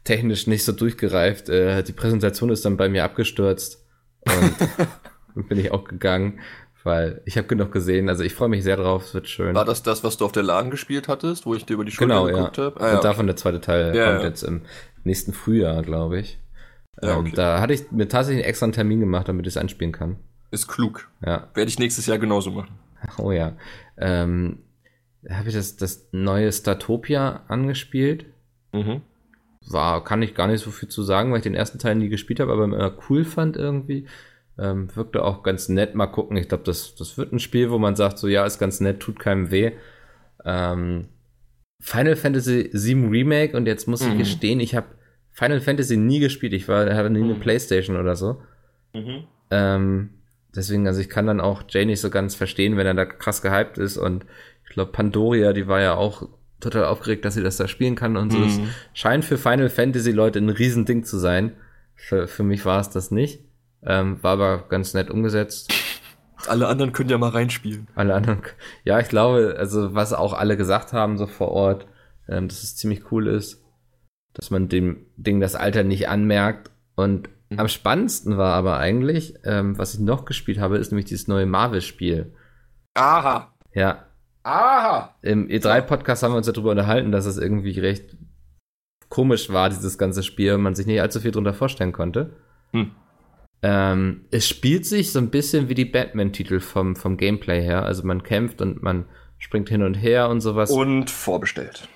technisch 0.06 0.48
nicht 0.48 0.64
so 0.64 0.72
durchgereift. 0.72 1.50
Äh, 1.50 1.84
die 1.84 1.94
Präsentation 1.94 2.52
ist 2.52 2.64
dann 2.64 2.78
bei 2.78 2.88
mir 2.88 3.04
abgestürzt 3.04 3.86
und 5.36 5.50
bin 5.50 5.60
ich 5.60 5.72
auch 5.72 5.84
gegangen, 5.84 6.40
weil 6.86 7.22
ich 7.26 7.36
habe 7.38 7.48
genug 7.48 7.72
gesehen. 7.72 8.10
Also 8.10 8.24
ich 8.24 8.36
freue 8.36 8.48
mich 8.48 8.64
sehr 8.64 8.78
drauf, 8.78 9.06
es 9.06 9.14
wird 9.16 9.28
schön. 9.28 9.56
War 9.56 9.66
das 9.66 9.82
das, 9.82 10.04
was 10.04 10.18
du 10.18 10.26
auf 10.26 10.32
der 10.32 10.44
LAN 10.44 10.70
gespielt 10.70 11.08
hattest, 11.08 11.48
wo 11.48 11.56
ich 11.56 11.66
dir 11.66 11.74
über 11.74 11.84
die 11.84 11.92
Schulter 11.92 12.14
genau, 12.14 12.26
geguckt 12.26 12.58
ja. 12.58 12.66
habe? 12.66 12.80
Ah, 12.80 12.88
ja, 12.90 12.96
und 12.96 13.04
davon 13.04 13.26
der 13.26 13.36
zweite 13.36 13.60
Teil 13.60 13.96
ja, 13.96 14.06
kommt 14.06 14.22
ja. 14.22 14.28
jetzt 14.28 14.44
im 14.44 14.62
nächsten 15.04 15.34
Frühjahr, 15.34 15.82
glaube 15.82 16.20
ich. 16.20 16.40
Ja, 17.02 17.18
okay. 17.18 17.32
da 17.36 17.60
hatte 17.60 17.74
ich 17.74 17.92
mir 17.92 18.08
tatsächlich 18.08 18.44
einen 18.44 18.50
extra 18.50 18.68
Termin 18.68 19.00
gemacht, 19.00 19.28
damit 19.28 19.48
ich 19.48 19.54
es 19.54 19.58
anspielen 19.58 19.92
kann. 19.92 20.18
Ist 20.52 20.68
klug. 20.68 21.10
Ja. 21.26 21.50
Werde 21.56 21.70
ich 21.70 21.80
nächstes 21.80 22.06
Jahr 22.06 22.20
genauso 22.20 22.52
machen. 22.52 22.78
Oh 23.18 23.32
ja. 23.32 23.58
Ähm, 23.98 24.60
habe 25.28 25.50
ich 25.50 25.56
das, 25.56 25.78
das 25.78 26.08
neue 26.12 26.52
Statopia 26.52 27.42
angespielt. 27.48 28.28
Mhm. 28.74 29.02
War, 29.68 30.04
kann 30.04 30.22
ich 30.22 30.36
gar 30.36 30.48
nicht 30.48 30.64
so 30.64 30.70
viel 30.70 30.88
zu 30.88 31.02
sagen, 31.02 31.32
weil 31.32 31.40
ich 31.40 31.44
den 31.44 31.56
ersten 31.56 31.80
Teil 31.80 31.96
nie 31.96 32.10
gespielt 32.10 32.40
habe, 32.40 32.54
aber 32.54 32.66
immer 32.66 32.96
cool 33.10 33.26
fand 33.26 33.58
irgendwie. 33.58 34.06
Ähm, 34.58 34.88
wirkte 34.96 35.24
auch 35.24 35.44
ganz 35.44 35.68
nett. 35.70 35.96
Mal 35.96 36.08
gucken. 36.08 36.38
Ich 36.38 36.48
glaube, 36.48 36.64
das, 36.64 36.96
das 36.96 37.18
wird 37.18 37.34
ein 37.34 37.40
Spiel, 37.40 37.72
wo 37.72 37.78
man 37.78 37.96
sagt, 37.96 38.18
so 38.18 38.28
ja, 38.28 38.46
ist 38.46 38.60
ganz 38.60 38.80
nett, 38.80 39.00
tut 39.00 39.20
keinem 39.20 39.52
weh. 39.52 39.74
Ähm, 40.46 41.10
Final 41.80 42.16
Fantasy 42.16 42.70
VII 42.72 43.08
Remake 43.10 43.56
und 43.56 43.66
jetzt 43.68 43.88
muss 43.88 44.04
mhm. 44.04 44.14
ich 44.14 44.18
gestehen, 44.20 44.60
ich 44.60 44.76
habe 44.76 44.88
Final 45.32 45.60
Fantasy 45.60 45.98
nie 45.98 46.20
gespielt. 46.20 46.54
Ich 46.54 46.68
war, 46.68 46.94
hatte 46.96 47.10
nie 47.10 47.20
mhm. 47.20 47.32
eine 47.32 47.40
Playstation 47.40 47.98
oder 47.98 48.16
so. 48.16 48.42
Mhm. 48.94 49.26
Ähm, 49.52 50.10
deswegen, 50.56 50.88
also 50.88 51.02
ich 51.02 51.10
kann 51.10 51.28
dann 51.28 51.42
auch 51.42 51.64
Jay 51.68 51.86
nicht 51.86 52.00
so 52.00 52.10
ganz 52.10 52.34
verstehen, 52.36 52.78
wenn 52.78 52.88
er 52.88 52.94
da 52.94 53.06
krass 53.06 53.42
gehypt 53.42 53.78
ist 53.78 53.98
und 53.98 54.26
ich 54.64 54.70
glaube, 54.72 54.92
Pandoria, 54.92 55.54
die 55.54 55.68
war 55.68 55.82
ja 55.82 55.96
auch 55.96 56.28
total 56.60 56.86
aufgeregt, 56.86 57.26
dass 57.26 57.36
sie 57.36 57.44
das 57.44 57.58
da 57.58 57.68
spielen 57.68 57.96
kann 57.96 58.18
und 58.18 58.32
so. 58.32 58.40
Mhm. 58.40 58.44
Das 58.44 58.60
scheint 58.94 59.26
für 59.26 59.38
Final 59.38 59.70
Fantasy 59.70 60.12
Leute 60.12 60.40
ein 60.40 60.50
Riesending 60.50 61.04
zu 61.04 61.18
sein. 61.18 61.52
Für, 61.96 62.28
für 62.28 62.44
mich 62.44 62.66
war 62.66 62.80
es 62.80 62.90
das 62.90 63.12
nicht. 63.12 63.45
Ähm, 63.86 64.22
war 64.24 64.34
aber 64.34 64.66
ganz 64.70 64.94
nett 64.94 65.10
umgesetzt. 65.10 65.72
Alle 66.48 66.68
anderen 66.68 66.92
können 66.92 67.10
ja 67.10 67.18
mal 67.18 67.30
reinspielen. 67.30 67.88
Alle 67.96 68.14
anderen. 68.14 68.42
Ja, 68.84 69.00
ich 69.00 69.10
glaube, 69.10 69.56
also 69.58 69.96
was 69.96 70.14
auch 70.14 70.34
alle 70.34 70.58
gesagt 70.58 70.94
haben, 70.94 71.18
so 71.18 71.28
vor 71.28 71.50
Ort, 71.50 71.88
ähm, 72.28 72.48
dass 72.48 72.64
es 72.64 72.76
ziemlich 72.76 73.12
cool 73.12 73.28
ist, 73.28 73.64
dass 74.34 74.52
man 74.52 74.70
dem 74.70 75.06
Ding 75.18 75.40
das 75.40 75.56
Alter 75.56 75.84
nicht 75.84 76.10
anmerkt. 76.10 76.72
Und 76.96 77.30
mhm. 77.50 77.60
am 77.60 77.68
spannendsten 77.68 78.38
war 78.38 78.54
aber 78.54 78.78
eigentlich, 78.78 79.36
ähm, 79.44 79.78
was 79.78 79.94
ich 79.96 80.00
noch 80.00 80.26
gespielt 80.26 80.60
habe, 80.60 80.78
ist 80.78 80.92
nämlich 80.92 81.06
dieses 81.06 81.28
neue 81.28 81.46
Marvel-Spiel. 81.46 82.34
Aha. 82.96 83.54
Ja. 83.74 84.06
Aha. 84.44 85.16
Im 85.22 85.48
E3-Podcast 85.48 86.22
haben 86.22 86.34
wir 86.34 86.38
uns 86.38 86.46
darüber 86.46 86.72
unterhalten, 86.72 87.12
dass 87.12 87.26
es 87.26 87.38
irgendwie 87.38 87.80
recht 87.80 88.16
komisch 89.10 89.52
war, 89.52 89.70
dieses 89.70 89.98
ganze 89.98 90.24
Spiel, 90.24 90.58
man 90.58 90.76
sich 90.76 90.86
nicht 90.86 91.02
allzu 91.02 91.20
viel 91.20 91.32
darunter 91.32 91.54
vorstellen 91.54 91.94
konnte. 91.94 92.34
Hm. 92.72 92.92
Ähm, 93.68 94.26
es 94.30 94.48
spielt 94.48 94.86
sich 94.86 95.12
so 95.12 95.18
ein 95.18 95.32
bisschen 95.32 95.70
wie 95.70 95.74
die 95.74 95.86
Batman-Titel 95.86 96.60
vom, 96.60 96.96
vom 96.96 97.18
Gameplay 97.18 97.64
her. 97.64 97.84
Also 97.84 98.06
man 98.06 98.22
kämpft 98.22 98.62
und 98.62 98.84
man 98.84 99.06
springt 99.40 99.70
hin 99.70 99.82
und 99.82 99.96
her 99.96 100.30
und 100.30 100.42
sowas. 100.42 100.70
Und 100.76 101.10
vorbestellt. 101.10 101.88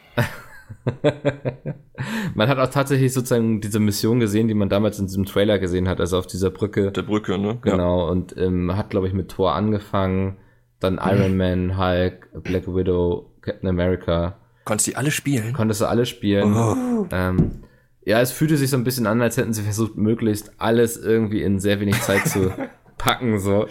man 2.33 2.49
hat 2.49 2.57
auch 2.57 2.71
tatsächlich 2.71 3.13
sozusagen 3.13 3.61
diese 3.61 3.79
Mission 3.79 4.19
gesehen, 4.19 4.47
die 4.47 4.55
man 4.55 4.69
damals 4.69 4.97
in 4.97 5.05
diesem 5.05 5.25
Trailer 5.25 5.59
gesehen 5.59 5.87
hat, 5.87 5.99
also 5.99 6.17
auf 6.17 6.25
dieser 6.25 6.49
Brücke. 6.49 6.91
Der 6.91 7.03
Brücke, 7.03 7.37
ne? 7.37 7.59
Genau, 7.61 7.99
ja. 7.99 8.11
und 8.11 8.35
ähm, 8.37 8.75
hat, 8.75 8.89
glaube 8.89 9.07
ich, 9.07 9.13
mit 9.13 9.29
Thor 9.29 9.53
angefangen, 9.53 10.37
dann 10.79 10.95
Iron 11.03 11.37
Man, 11.37 11.77
Hulk, 11.77 12.29
Black 12.43 12.67
Widow, 12.67 13.31
Captain 13.41 13.69
America. 13.69 14.39
Konntest 14.65 14.87
du 14.87 14.91
die 14.91 14.97
alle 14.97 15.11
spielen? 15.11 15.53
Konntest 15.53 15.81
du 15.81 15.85
alle 15.85 16.07
spielen. 16.07 16.55
Oh. 16.55 17.05
Ähm, 17.11 17.63
ja, 18.09 18.19
es 18.21 18.31
fühlte 18.31 18.57
sich 18.57 18.71
so 18.71 18.77
ein 18.77 18.83
bisschen 18.83 19.05
an, 19.05 19.21
als 19.21 19.37
hätten 19.37 19.53
sie 19.53 19.61
versucht, 19.61 19.95
möglichst 19.95 20.53
alles 20.57 20.97
irgendwie 20.97 21.43
in 21.43 21.59
sehr 21.59 21.79
wenig 21.79 22.01
Zeit 22.01 22.27
zu 22.27 22.51
packen, 22.97 23.39
so. 23.39 23.67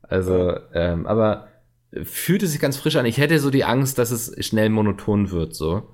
Also, 0.00 0.56
ähm, 0.72 1.06
aber 1.06 1.48
fühlte 2.02 2.46
sich 2.46 2.58
ganz 2.58 2.78
frisch 2.78 2.96
an. 2.96 3.04
Ich 3.04 3.18
hätte 3.18 3.38
so 3.38 3.50
die 3.50 3.64
Angst, 3.64 3.98
dass 3.98 4.10
es 4.10 4.34
schnell 4.46 4.70
monoton 4.70 5.30
wird, 5.30 5.54
so. 5.54 5.90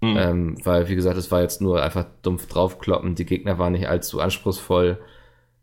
Mhm. 0.00 0.16
Ähm, 0.16 0.56
weil, 0.64 0.88
wie 0.88 0.94
gesagt, 0.94 1.18
es 1.18 1.30
war 1.30 1.42
jetzt 1.42 1.60
nur 1.60 1.82
einfach 1.82 2.06
dumpf 2.22 2.46
draufkloppen. 2.46 3.16
Die 3.16 3.26
Gegner 3.26 3.58
waren 3.58 3.72
nicht 3.72 3.86
allzu 3.86 4.18
anspruchsvoll. 4.18 4.98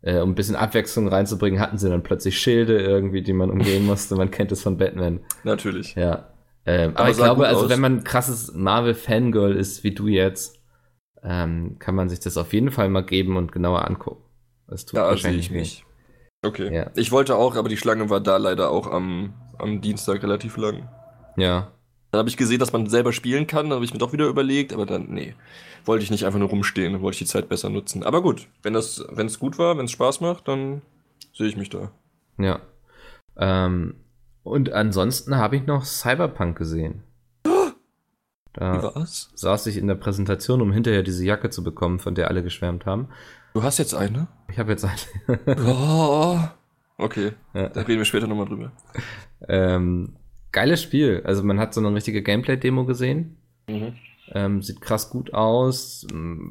Äh, 0.02 0.20
um 0.20 0.30
ein 0.30 0.34
bisschen 0.36 0.54
Abwechslung 0.54 1.08
reinzubringen, 1.08 1.58
hatten 1.58 1.76
sie 1.76 1.90
dann 1.90 2.04
plötzlich 2.04 2.38
Schilde 2.38 2.78
irgendwie, 2.78 3.22
die 3.22 3.32
man 3.32 3.50
umgehen 3.50 3.84
musste. 3.84 4.14
Man 4.14 4.30
kennt 4.30 4.52
es 4.52 4.62
von 4.62 4.78
Batman. 4.78 5.18
Natürlich. 5.42 5.96
Ja. 5.96 6.28
Ähm, 6.66 6.90
aber, 6.90 7.00
aber 7.00 7.10
ich 7.10 7.16
glaube, 7.16 7.48
also 7.48 7.68
wenn 7.68 7.80
man 7.80 7.96
ein 7.96 8.04
krasses 8.04 8.54
Marvel-Fangirl 8.54 9.56
ist, 9.56 9.82
wie 9.82 9.90
du 9.90 10.06
jetzt, 10.06 10.59
ähm, 11.22 11.76
kann 11.78 11.94
man 11.94 12.08
sich 12.08 12.20
das 12.20 12.36
auf 12.36 12.52
jeden 12.52 12.70
Fall 12.70 12.88
mal 12.88 13.04
geben 13.04 13.36
und 13.36 13.52
genauer 13.52 13.86
angucken. 13.86 14.22
Das 14.66 14.86
tut 14.86 14.98
ja, 14.98 15.04
wahrscheinlich 15.04 15.50
nicht. 15.50 15.84
Okay. 16.42 16.74
Ja. 16.74 16.90
Ich 16.94 17.12
wollte 17.12 17.36
auch, 17.36 17.56
aber 17.56 17.68
die 17.68 17.76
Schlange 17.76 18.08
war 18.08 18.20
da 18.20 18.36
leider 18.38 18.70
auch 18.70 18.86
am, 18.86 19.34
am 19.58 19.80
Dienstag 19.80 20.22
relativ 20.22 20.56
lang. 20.56 20.88
Ja. 21.36 21.72
Dann 22.10 22.20
habe 22.20 22.28
ich 22.28 22.36
gesehen, 22.36 22.58
dass 22.58 22.72
man 22.72 22.86
selber 22.88 23.12
spielen 23.12 23.46
kann, 23.46 23.66
dann 23.66 23.76
habe 23.76 23.84
ich 23.84 23.92
mir 23.92 23.98
doch 23.98 24.12
wieder 24.12 24.26
überlegt, 24.26 24.72
aber 24.72 24.84
dann, 24.84 25.10
nee, 25.10 25.34
wollte 25.84 26.02
ich 26.02 26.10
nicht 26.10 26.24
einfach 26.24 26.38
nur 26.38 26.48
rumstehen, 26.48 26.92
dann 26.92 27.02
wollte 27.02 27.16
ich 27.16 27.20
die 27.20 27.26
Zeit 27.26 27.48
besser 27.48 27.68
nutzen. 27.68 28.02
Aber 28.02 28.22
gut, 28.22 28.48
wenn 28.62 28.72
das, 28.72 29.04
wenn 29.10 29.26
es 29.26 29.38
gut 29.38 29.58
war, 29.58 29.78
wenn 29.78 29.84
es 29.84 29.92
Spaß 29.92 30.20
macht, 30.20 30.48
dann 30.48 30.82
sehe 31.32 31.46
ich 31.46 31.56
mich 31.56 31.68
da. 31.68 31.92
Ja. 32.38 32.60
Ähm, 33.36 33.94
und 34.42 34.72
ansonsten 34.72 35.36
habe 35.36 35.56
ich 35.56 35.66
noch 35.66 35.84
Cyberpunk 35.84 36.58
gesehen. 36.58 37.04
Da 38.52 38.92
Was? 38.94 39.30
saß 39.34 39.66
ich 39.66 39.76
in 39.76 39.86
der 39.86 39.94
Präsentation, 39.94 40.60
um 40.60 40.72
hinterher 40.72 41.02
diese 41.02 41.24
Jacke 41.24 41.50
zu 41.50 41.62
bekommen, 41.62 41.98
von 41.98 42.14
der 42.14 42.28
alle 42.28 42.42
geschwärmt 42.42 42.86
haben. 42.86 43.08
Du 43.54 43.62
hast 43.62 43.78
jetzt 43.78 43.94
eine? 43.94 44.28
Ich 44.50 44.58
habe 44.58 44.72
jetzt 44.72 44.84
eine. 44.84 45.38
oh, 45.66 46.38
okay, 46.98 47.32
ja. 47.54 47.68
da 47.68 47.80
reden 47.82 47.98
wir 47.98 48.04
später 48.04 48.26
nochmal 48.26 48.46
drüber. 48.46 48.72
Ähm, 49.48 50.16
geiles 50.52 50.82
Spiel. 50.82 51.22
Also 51.24 51.42
man 51.42 51.58
hat 51.58 51.74
so 51.74 51.80
eine 51.80 51.94
richtige 51.94 52.22
Gameplay-Demo 52.22 52.84
gesehen. 52.84 53.36
Mhm. 53.68 53.94
Ähm, 54.32 54.62
sieht 54.62 54.80
krass 54.80 55.10
gut 55.10 55.34
aus. 55.34 56.06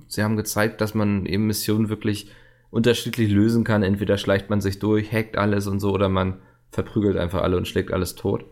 Sie 0.07 0.23
haben 0.23 0.35
gezeigt, 0.35 0.81
dass 0.81 0.93
man 0.93 1.25
eben 1.25 1.47
Missionen 1.47 1.89
wirklich 1.89 2.31
unterschiedlich 2.71 3.31
lösen 3.31 3.63
kann. 3.63 3.83
Entweder 3.83 4.17
schleicht 4.17 4.49
man 4.49 4.61
sich 4.61 4.79
durch, 4.79 5.11
hackt 5.11 5.37
alles 5.37 5.67
und 5.67 5.79
so, 5.79 5.91
oder 5.91 6.09
man 6.09 6.39
verprügelt 6.71 7.17
einfach 7.17 7.41
alle 7.41 7.57
und 7.57 7.67
schlägt 7.67 7.93
alles 7.93 8.15
tot. 8.15 8.45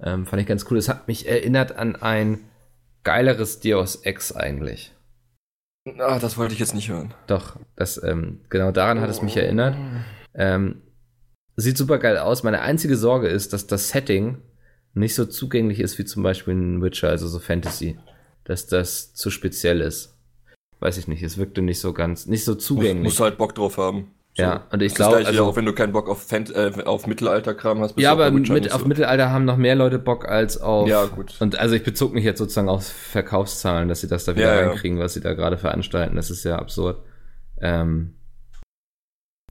Ähm, 0.00 0.26
fand 0.26 0.42
ich 0.42 0.48
ganz 0.48 0.66
cool. 0.70 0.78
Es 0.78 0.88
hat 0.88 1.08
mich 1.08 1.28
erinnert 1.28 1.76
an 1.76 1.96
ein 1.96 2.40
geileres 3.04 3.60
Deus 3.60 3.96
Ex 3.96 4.32
eigentlich. 4.32 4.94
Ah, 5.98 6.18
das 6.18 6.36
wollte 6.36 6.54
ich 6.54 6.60
jetzt 6.60 6.74
nicht 6.74 6.90
hören. 6.90 7.14
Doch, 7.26 7.56
das, 7.76 8.02
ähm, 8.02 8.40
genau 8.50 8.72
daran 8.72 9.00
hat 9.00 9.10
es 9.10 9.22
mich 9.22 9.36
erinnert. 9.36 9.76
Ähm, 10.34 10.82
sieht 11.56 11.78
super 11.78 11.98
geil 11.98 12.18
aus. 12.18 12.42
Meine 12.42 12.60
einzige 12.60 12.96
Sorge 12.96 13.28
ist, 13.28 13.52
dass 13.52 13.66
das 13.66 13.88
Setting 13.88 14.38
nicht 14.94 15.14
so 15.14 15.24
zugänglich 15.24 15.80
ist 15.80 15.98
wie 15.98 16.04
zum 16.04 16.22
Beispiel 16.22 16.54
ein 16.54 16.82
Witcher, 16.82 17.08
also 17.08 17.26
so 17.28 17.38
Fantasy. 17.38 17.98
Dass 18.44 18.66
das 18.66 19.14
zu 19.14 19.30
speziell 19.30 19.80
ist. 19.80 20.16
Weiß 20.80 20.96
ich 20.98 21.08
nicht, 21.08 21.22
es 21.22 21.38
wirkte 21.38 21.60
nicht 21.62 21.80
so 21.80 21.92
ganz, 21.92 22.26
nicht 22.26 22.44
so 22.44 22.54
zugänglich. 22.54 23.04
Musst 23.04 23.20
halt 23.20 23.36
Bock 23.36 23.54
drauf 23.54 23.78
haben. 23.78 24.12
Ja, 24.38 24.62
und 24.70 24.82
ich 24.82 24.94
glaube, 24.94 25.16
also, 25.16 25.46
auch 25.46 25.56
wenn 25.56 25.64
du 25.64 25.72
keinen 25.72 25.92
Bock 25.92 26.08
auf, 26.08 26.22
Fan 26.22 26.46
äh, 26.54 26.70
auf 26.84 27.06
Mittelalter-Kram 27.06 27.80
hast. 27.80 27.98
Ja, 27.98 28.12
aber 28.12 28.30
mit, 28.30 28.72
auf 28.72 28.82
so. 28.82 28.86
Mittelalter 28.86 29.30
haben 29.30 29.44
noch 29.44 29.56
mehr 29.56 29.74
Leute 29.74 29.98
Bock 29.98 30.28
als 30.28 30.60
auf. 30.60 30.88
Ja, 30.88 31.06
gut. 31.06 31.34
Und 31.40 31.58
also 31.58 31.74
ich 31.74 31.82
bezog 31.82 32.14
mich 32.14 32.24
jetzt 32.24 32.38
sozusagen 32.38 32.68
auf 32.68 32.86
Verkaufszahlen, 32.86 33.88
dass 33.88 34.00
sie 34.00 34.08
das 34.08 34.24
da 34.24 34.36
wieder 34.36 34.54
ja, 34.54 34.68
reinkriegen, 34.68 34.98
ja. 34.98 35.04
was 35.04 35.14
sie 35.14 35.20
da 35.20 35.34
gerade 35.34 35.58
veranstalten. 35.58 36.14
Das 36.14 36.30
ist 36.30 36.44
ja 36.44 36.56
absurd. 36.56 37.02
Ähm, 37.60 38.14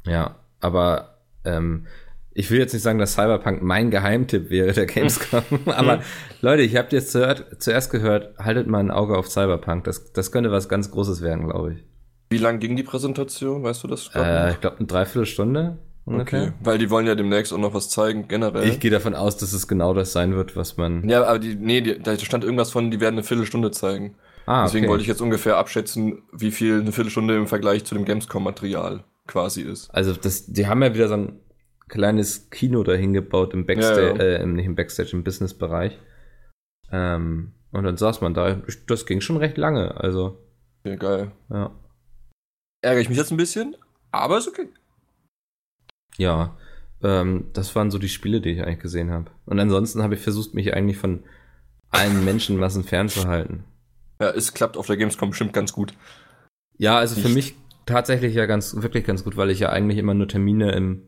ja, 0.06 0.38
aber 0.62 1.20
ähm, 1.44 1.86
ich 2.34 2.52
will 2.52 2.60
jetzt 2.60 2.74
nicht 2.74 2.84
sagen, 2.84 3.00
dass 3.00 3.14
Cyberpunk 3.14 3.62
mein 3.64 3.92
Geheimtipp 3.92 4.50
wäre, 4.50 4.72
der 4.72 4.86
Gamescom, 4.86 5.44
aber 5.66 6.02
Leute, 6.42 6.62
ich 6.62 6.78
habe 6.78 6.90
jetzt 6.92 7.12
zuerst, 7.12 7.44
zuerst 7.60 7.92
gehört, 7.92 8.38
haltet 8.38 8.68
mal 8.68 8.80
ein 8.80 8.92
Auge 8.92 9.18
auf 9.18 9.28
Cyberpunk. 9.28 9.84
Das, 9.84 10.14
das 10.14 10.32
könnte 10.32 10.52
was 10.52 10.70
ganz 10.70 10.92
Großes 10.92 11.22
werden, 11.22 11.50
glaube 11.50 11.74
ich. 11.74 11.84
Wie 12.30 12.38
lang 12.38 12.60
ging 12.60 12.76
die 12.76 12.84
Präsentation? 12.84 13.64
Weißt 13.64 13.84
du 13.84 13.88
das? 13.88 14.10
Äh, 14.14 14.52
ich 14.52 14.62
glaube, 14.62 14.78
eine 14.78 14.88
Dreiviertelstunde 14.88 15.78
ungefähr. 16.06 16.44
Okay, 16.44 16.54
weil 16.62 16.78
die 16.78 16.90
wollen 16.90 17.08
ja 17.08 17.16
demnächst 17.16 17.54
auch 17.54 17.58
noch 17.58 17.74
was 17.74 17.90
zeigen, 17.90 18.28
generell. 18.28 18.68
Ich 18.68 18.80
gehe 18.80 18.92
davon 18.92 19.16
aus, 19.16 19.38
dass 19.38 19.54
es 19.54 19.68
genau 19.68 19.94
das 19.94 20.14
sein 20.14 20.36
wird, 20.36 20.56
was 20.56 20.78
man. 20.78 21.08
Ja, 21.08 21.24
aber 21.24 21.40
die, 21.40 21.56
nee, 21.56 21.82
die, 21.82 22.00
da 22.00 22.18
stand 22.18 22.44
irgendwas 22.44 22.72
von, 22.72 22.92
die 22.92 23.00
werden 23.00 23.16
eine 23.16 23.24
Viertelstunde 23.24 23.72
zeigen. 23.72 24.16
Ah, 24.46 24.64
Deswegen 24.64 24.86
okay. 24.86 24.92
wollte 24.92 25.02
ich 25.02 25.10
jetzt 25.10 25.22
ungefähr 25.22 25.58
abschätzen, 25.58 26.24
wie 26.32 26.52
viel 26.52 26.80
eine 26.80 26.94
Viertelstunde 26.94 27.36
im 27.36 27.48
Vergleich 27.48 27.84
zu 27.84 27.96
dem 27.96 28.06
Gamescom-Material 28.06 29.04
quasi 29.28 29.62
ist. 29.62 29.94
Also 29.94 30.14
das, 30.14 30.46
die 30.46 30.68
haben 30.68 30.82
ja 30.82 30.94
wieder 30.94 31.10
so 31.10 31.16
ein 31.16 31.40
kleines 31.90 32.50
Kino 32.50 32.84
dahin 32.84 33.12
gebaut 33.14 33.54
im 33.54 33.66
Backstage, 33.66 34.16
ja, 34.18 34.26
ja. 34.26 34.38
Äh, 34.40 34.46
nicht 34.46 34.66
im 34.66 34.76
Backstage, 34.76 35.10
im 35.14 35.24
Business-Bereich. 35.24 35.98
Ähm, 36.92 37.54
und 37.72 37.84
dann 37.84 37.98
saß 37.98 38.22
man 38.22 38.34
da. 38.34 38.62
Das 38.88 39.06
ging 39.06 39.20
schon 39.20 39.38
recht 39.38 39.58
lange, 39.58 40.00
also. 40.00 40.38
Ja, 40.86 40.96
geil. 40.96 41.32
Ja. 41.50 41.72
Ärgere 42.82 43.02
ich 43.02 43.10
mich 43.10 43.18
jetzt 43.18 43.32
ein 43.32 43.38
bisschen, 43.38 43.76
aber 44.12 44.38
ist 44.38 44.48
okay. 44.48 44.70
Ja, 46.18 46.58
ähm, 47.04 47.48
das 47.54 47.76
waren 47.76 47.92
so 47.92 48.00
die 48.00 48.10
Spiele, 48.10 48.42
die 48.42 48.52
ich 48.52 48.64
eigentlich 48.64 48.80
gesehen 48.80 49.12
habe. 49.12 49.32
Und 49.46 49.60
ansonsten 49.60 50.04
habe 50.04 50.16
ich 50.16 50.22
versucht, 50.22 50.54
mich 50.54 50.74
eigentlich 50.74 50.98
von 50.98 51.24
allen 51.90 52.26
Menschenmassen 52.26 52.84
fernzuhalten. 52.84 53.64
Ja, 54.20 54.32
es 54.32 54.54
klappt 54.54 54.78
auf 54.78 54.88
der 54.88 54.98
Gamescom 54.98 55.30
bestimmt 55.30 55.54
ganz 55.54 55.74
gut. 55.74 55.94
Ja, 56.78 56.98
also 56.98 57.16
Nicht. 57.16 57.28
für 57.28 57.34
mich 57.34 57.56
tatsächlich 57.86 58.34
ja 58.36 58.46
ganz, 58.46 58.76
wirklich 58.76 59.06
ganz 59.06 59.24
gut, 59.24 59.38
weil 59.38 59.52
ich 59.52 59.60
ja 59.60 59.70
eigentlich 59.70 59.98
immer 59.98 60.14
nur 60.14 60.28
Termine 60.28 60.72
im 60.72 61.04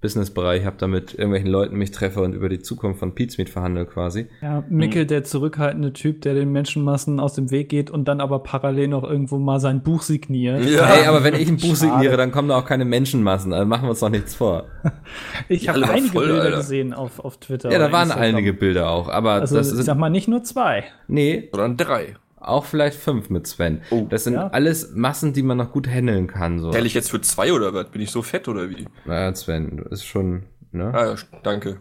Businessbereich 0.00 0.64
habe, 0.64 0.76
damit 0.78 1.14
irgendwelchen 1.14 1.50
Leuten 1.50 1.76
mich 1.76 1.90
treffe 1.90 2.20
und 2.22 2.32
über 2.32 2.48
die 2.48 2.60
Zukunft 2.60 3.00
von 3.00 3.16
Pizmeet 3.16 3.50
verhandle 3.50 3.84
quasi. 3.84 4.28
Ja, 4.40 4.62
Mickel, 4.68 5.02
mhm. 5.04 5.08
der 5.08 5.24
zurückhaltende 5.24 5.92
Typ, 5.92 6.22
der 6.22 6.34
den 6.34 6.52
Menschenmassen 6.52 7.18
aus 7.18 7.34
dem 7.34 7.50
Weg 7.50 7.68
geht 7.68 7.90
und 7.90 8.06
dann 8.06 8.20
aber 8.20 8.38
parallel 8.40 8.88
noch 8.88 9.02
irgendwo 9.02 9.38
mal 9.38 9.58
sein 9.58 9.82
Buch 9.82 10.02
signiert. 10.02 10.64
Ja. 10.64 10.86
Hey, 10.86 11.06
aber 11.06 11.24
wenn 11.24 11.34
ich 11.34 11.48
ein 11.48 11.56
Buch 11.56 11.74
signiere, 11.74 12.16
dann 12.16 12.30
kommen 12.30 12.48
da 12.48 12.58
auch 12.58 12.64
keine 12.64 12.84
Menschenmassen. 12.84 13.52
Also 13.52 13.66
machen 13.66 13.84
wir 13.84 13.90
uns 13.90 14.00
doch 14.00 14.08
nichts 14.08 14.36
vor. 14.36 14.66
ich 15.48 15.68
habe 15.68 15.88
einige 15.88 16.12
voll, 16.12 16.26
Bilder 16.26 16.42
Alter. 16.42 16.56
gesehen 16.58 16.94
auf, 16.94 17.18
auf 17.18 17.38
Twitter. 17.38 17.72
Ja, 17.72 17.80
da 17.80 17.90
waren 17.90 18.12
einige 18.12 18.52
Bilder 18.52 18.90
auch, 18.90 19.08
aber 19.08 19.32
also, 19.32 19.56
das 19.56 19.70
sind, 19.70 19.80
ich 19.80 19.86
sag 19.86 19.98
mal 19.98 20.10
nicht 20.10 20.28
nur 20.28 20.44
zwei. 20.44 20.84
Nee. 21.08 21.48
Sondern 21.50 21.76
drei. 21.76 22.14
Auch 22.40 22.64
vielleicht 22.64 22.98
fünf 22.98 23.30
mit 23.30 23.46
Sven. 23.46 23.82
Oh, 23.90 24.06
das 24.08 24.24
sind 24.24 24.34
ja. 24.34 24.48
alles 24.48 24.92
Massen, 24.94 25.32
die 25.32 25.42
man 25.42 25.58
noch 25.58 25.72
gut 25.72 25.88
handeln 25.88 26.26
kann. 26.26 26.60
So. 26.60 26.72
Hätte 26.72 26.86
ich 26.86 26.94
jetzt 26.94 27.10
für 27.10 27.20
zwei 27.20 27.52
oder 27.52 27.74
was? 27.74 27.90
Bin 27.90 28.00
ich 28.00 28.10
so 28.10 28.22
fett 28.22 28.48
oder 28.48 28.70
wie? 28.70 28.86
Naja, 29.04 29.34
Sven, 29.34 29.78
du 29.78 29.84
ist 29.84 30.04
schon, 30.04 30.44
ne? 30.72 30.92
Ah, 30.94 31.06
ja, 31.06 31.16
danke. 31.42 31.80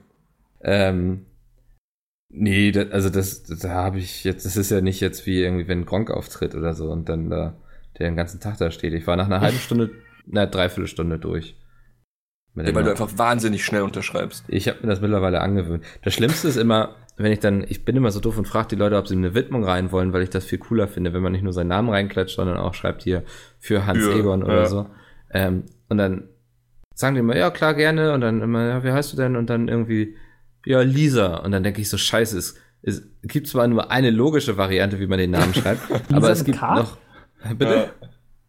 Ähm, 0.62 1.26
nee, 2.30 2.72
das, 2.72 2.92
also 2.92 3.10
das, 3.10 3.44
da 3.44 3.70
habe 3.70 4.00
ich 4.00 4.24
jetzt, 4.24 4.46
das 4.46 4.58
ist 4.58 4.72
ja 4.72 4.82
nicht 4.82 5.00
jetzt 5.00 5.26
wie 5.26 5.42
irgendwie, 5.42 5.68
wenn 5.68 5.86
Gronk 5.86 6.10
auftritt 6.10 6.56
oder 6.56 6.74
so 6.74 6.90
und 6.92 7.08
dann 7.08 7.30
da 7.30 7.56
der 7.98 8.10
den 8.10 8.16
ganzen 8.16 8.40
Tag 8.40 8.58
da 8.58 8.72
steht. 8.72 8.94
Ich 8.94 9.08
war 9.08 9.16
nach 9.16 9.26
einer 9.26 9.42
halben 9.42 9.58
Stunde, 9.60 9.92
na, 10.26 10.46
dreiviertel 10.46 10.88
Stunde 10.88 11.20
durch. 11.20 11.56
Ja, 12.56 12.74
weil 12.74 12.84
du 12.84 12.90
einfach 12.90 13.18
wahnsinnig 13.18 13.64
schnell 13.64 13.84
unterschreibst. 13.84 14.44
Ich 14.48 14.68
habe 14.68 14.80
mir 14.82 14.88
das 14.88 15.00
mittlerweile 15.00 15.42
angewöhnt. 15.42 15.84
Das 16.04 16.16
Schlimmste 16.16 16.48
ist 16.48 16.58
immer, 16.58 16.96
wenn 17.18 17.32
ich 17.32 17.40
dann, 17.40 17.66
ich 17.68 17.84
bin 17.84 17.96
immer 17.96 18.12
so 18.12 18.20
doof 18.20 18.38
und 18.38 18.48
frage 18.48 18.70
die 18.70 18.76
Leute, 18.76 18.96
ob 18.96 19.08
sie 19.08 19.16
eine 19.16 19.34
Widmung 19.34 19.64
rein 19.64 19.92
wollen, 19.92 20.14
weil 20.14 20.22
ich 20.22 20.30
das 20.30 20.46
viel 20.46 20.60
cooler 20.60 20.88
finde, 20.88 21.14
wenn 21.14 21.24
man 21.24 21.32
nicht 21.32 21.44
nur 21.44 21.54
seinen 21.54 21.70
Namen 21.70 21.90
reinklatscht, 21.90 22.36
sondern 22.36 22.58
auch 22.58 22.76
schreibt 22.76 23.04
hier 23.04 23.24
für 23.60 23.86
Hans 23.86 24.04
für, 24.04 24.14
Egon 24.14 24.44
oder 24.44 24.62
ja. 24.62 24.66
so. 24.68 24.86
Ähm, 25.32 25.64
und 25.90 25.98
dann 25.98 26.30
sagen 26.94 27.16
die 27.16 27.20
immer, 27.20 27.36
ja 27.36 27.50
klar, 27.50 27.74
gerne. 27.74 28.14
Und 28.14 28.22
dann 28.22 28.42
immer, 28.42 28.68
ja, 28.68 28.84
wie 28.84 28.92
heißt 28.92 29.14
du 29.14 29.18
denn? 29.18 29.36
Und 29.36 29.50
dann 29.50 29.68
irgendwie, 29.68 30.16
ja, 30.66 30.82
Lisa. 30.82 31.38
Und 31.38 31.52
dann 31.52 31.64
denke 31.64 31.82
ich 31.82 31.90
so, 31.90 31.98
scheiße, 31.98 32.38
es, 32.38 32.60
es 32.84 33.04
gibt 33.24 33.48
zwar 33.48 33.68
nur 33.68 33.90
eine 33.90 34.12
logische 34.12 34.58
Variante, 34.58 35.00
wie 35.00 35.08
man 35.08 35.18
den 35.18 35.32
Namen 35.32 35.54
schreibt, 35.56 35.82
aber 36.12 36.30
es 36.30 36.44
gibt 36.44 36.60
K? 36.60 36.76
noch. 36.76 36.98
Bitte? 37.58 37.90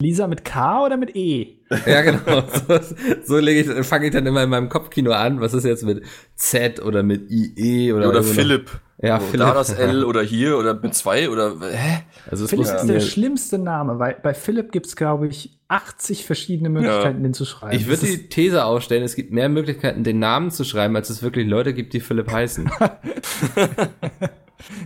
Lisa 0.00 0.26
mit 0.28 0.44
K 0.44 0.84
oder 0.86 0.96
mit 0.96 1.14
E? 1.16 1.56
Ja, 1.86 2.00
genau. 2.02 2.44
So, 2.68 2.78
so 3.24 3.38
lege 3.38 3.60
ich, 3.80 3.86
fange 3.86 4.06
ich 4.06 4.12
dann 4.12 4.24
immer 4.26 4.42
in 4.42 4.48
meinem 4.48 4.68
Kopfkino 4.70 5.10
an. 5.12 5.40
Was 5.40 5.52
ist 5.52 5.64
jetzt 5.64 5.84
mit 5.84 6.02
Z 6.34 6.80
oder 6.82 7.02
mit 7.02 7.30
IE 7.30 7.92
oder, 7.92 8.08
Oder 8.08 8.14
irgendwo 8.20 8.28
noch- 8.32 8.34
Philipp. 8.36 8.80
Ja, 9.02 9.20
So, 9.20 9.26
Philipp. 9.26 9.46
Da 9.46 9.54
das 9.54 9.72
L 9.74 10.04
oder 10.06 10.22
hier 10.22 10.56
oder 10.56 10.74
mit 10.74 10.94
zwei 10.94 11.28
oder 11.28 11.54
hä? 11.60 12.04
Also 12.30 12.44
es 12.44 12.50
Philipp 12.50 12.64
ist 12.66 12.86
der 12.86 13.00
schlimmste 13.00 13.58
Name, 13.58 13.98
weil 13.98 14.16
bei 14.22 14.32
Philipp 14.34 14.72
gibt 14.72 14.86
es, 14.86 14.96
glaube 14.96 15.26
ich, 15.28 15.60
80 15.68 16.24
verschiedene 16.24 16.70
Möglichkeiten, 16.70 17.22
den 17.22 17.34
zu 17.34 17.44
schreiben. 17.44 17.76
ich 17.76 17.86
würde 17.86 18.06
die 18.06 18.28
These 18.28 18.64
aufstellen, 18.64 19.02
es 19.04 19.14
gibt 19.14 19.30
mehr 19.32 19.48
Möglichkeiten, 19.50 20.04
den 20.04 20.18
Namen 20.18 20.50
zu 20.50 20.64
schreiben, 20.64 20.96
als 20.96 21.10
es 21.10 21.22
wirklich 21.22 21.46
Leute 21.46 21.74
gibt, 21.74 21.92
die 21.92 22.00
Philipp 22.00 22.30
heißen. 22.30 22.70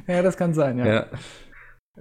Ja, 0.07 0.23
das 0.23 0.37
kann 0.37 0.53
sein, 0.53 0.79
ja. 0.79 0.87
ja. 0.87 1.07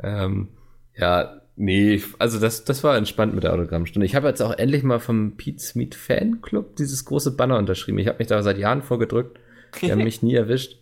Ähm, 0.04 0.50
ja, 0.95 1.40
nee, 1.62 2.02
also 2.19 2.39
das, 2.39 2.65
das 2.65 2.84
war 2.84 2.97
entspannt 2.97 3.34
mit 3.34 3.43
der 3.43 3.54
Autogrammstunde. 3.54 4.06
Ich 4.06 4.15
habe 4.15 4.28
jetzt 4.28 4.41
auch 4.41 4.52
endlich 4.58 4.84
mal 4.84 5.00
vom 5.00 5.38
Pete 5.38 5.60
Smith 5.62 5.95
Fanclub 5.95 6.76
dieses 6.76 7.06
große 7.06 7.32
Banner 7.36 7.58
unterschrieben. 7.58 8.00
Ich 8.00 8.08
habe 8.08 8.17
mich 8.19 8.28
da 8.28 8.41
seit 8.43 8.58
Jahren 8.58 8.82
vorgedrückt. 8.82 9.39
Die 9.82 9.91
haben 9.91 10.00
mich 10.04 10.21
nie 10.24 10.36
erwischt. 10.36 10.78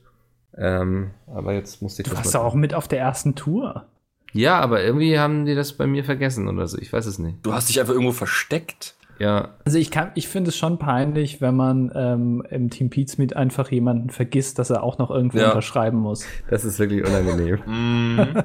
Ähm, 0.58 1.12
aber 1.28 1.54
jetzt 1.54 1.82
musste 1.82 2.02
ich 2.02 2.08
Du 2.08 2.12
das 2.15 2.20
warst 2.26 2.34
mal- 2.34 2.39
doch 2.42 2.46
auch 2.48 2.56
mit 2.56 2.74
auf 2.74 2.88
der 2.88 3.00
ersten 3.00 3.36
Tour. 3.36 3.86
Ja, 4.34 4.60
aber 4.60 4.84
irgendwie 4.84 5.18
haben 5.20 5.46
die 5.46 5.56
das 5.56 5.74
bei 5.74 5.88
mir 5.88 6.04
vergessen 6.04 6.48
oder 6.48 6.68
so. 6.68 6.78
Ich 6.78 6.92
weiß 6.94 7.06
es 7.06 7.18
nicht. 7.20 7.38
Du 7.44 7.54
hast 7.54 7.70
dich 7.70 7.80
einfach 7.80 7.94
irgendwo 7.94 8.12
versteckt. 8.13 8.96
Ja, 9.20 9.56
Also 9.65 9.78
ich 9.78 9.92
kann, 9.92 10.12
ich 10.15 10.28
finde 10.30 10.50
es 10.50 10.56
schon 10.58 10.80
peinlich, 10.80 11.42
wenn 11.42 11.54
man 11.56 11.92
ähm, 11.94 12.42
im 12.50 12.70
Team 12.70 12.89
Pizmeet 12.89 13.36
einfach 13.36 13.70
jemanden 13.70 14.10
vergisst, 14.12 14.60
dass 14.60 14.70
er 14.70 14.82
auch 14.82 14.98
noch 14.98 15.12
irgendwo 15.12 15.39
Ja. 15.39 15.50
unterschreiben 15.50 15.98
muss. 15.98 16.26
das 16.50 16.63
ist 16.63 16.80
wirklich 16.80 17.04
unangenehm. 17.06 17.60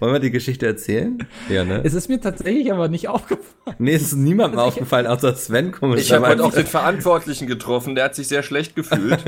Wollen 0.00 0.12
wir 0.12 0.20
die 0.20 0.30
Geschichte 0.30 0.66
erzählen? 0.66 1.18
Ja, 1.48 1.64
ne? 1.64 1.80
Es 1.84 1.94
ist 1.94 2.08
mir 2.08 2.20
tatsächlich 2.20 2.72
aber 2.72 2.88
nicht 2.88 3.08
aufgefallen. 3.08 3.76
Nee, 3.78 3.94
es 3.94 4.02
ist 4.02 4.14
niemandem 4.14 4.58
aufgefallen, 4.58 5.06
außer 5.06 5.34
Sven 5.34 5.72
komisch. 5.72 6.00
Ich 6.00 6.12
habe 6.12 6.26
heute 6.26 6.44
auch 6.44 6.52
den 6.52 6.66
Verantwortlichen 6.66 7.46
getroffen, 7.46 7.94
der 7.94 8.04
hat 8.04 8.14
sich 8.14 8.28
sehr 8.28 8.42
schlecht 8.42 8.74
gefühlt, 8.74 9.24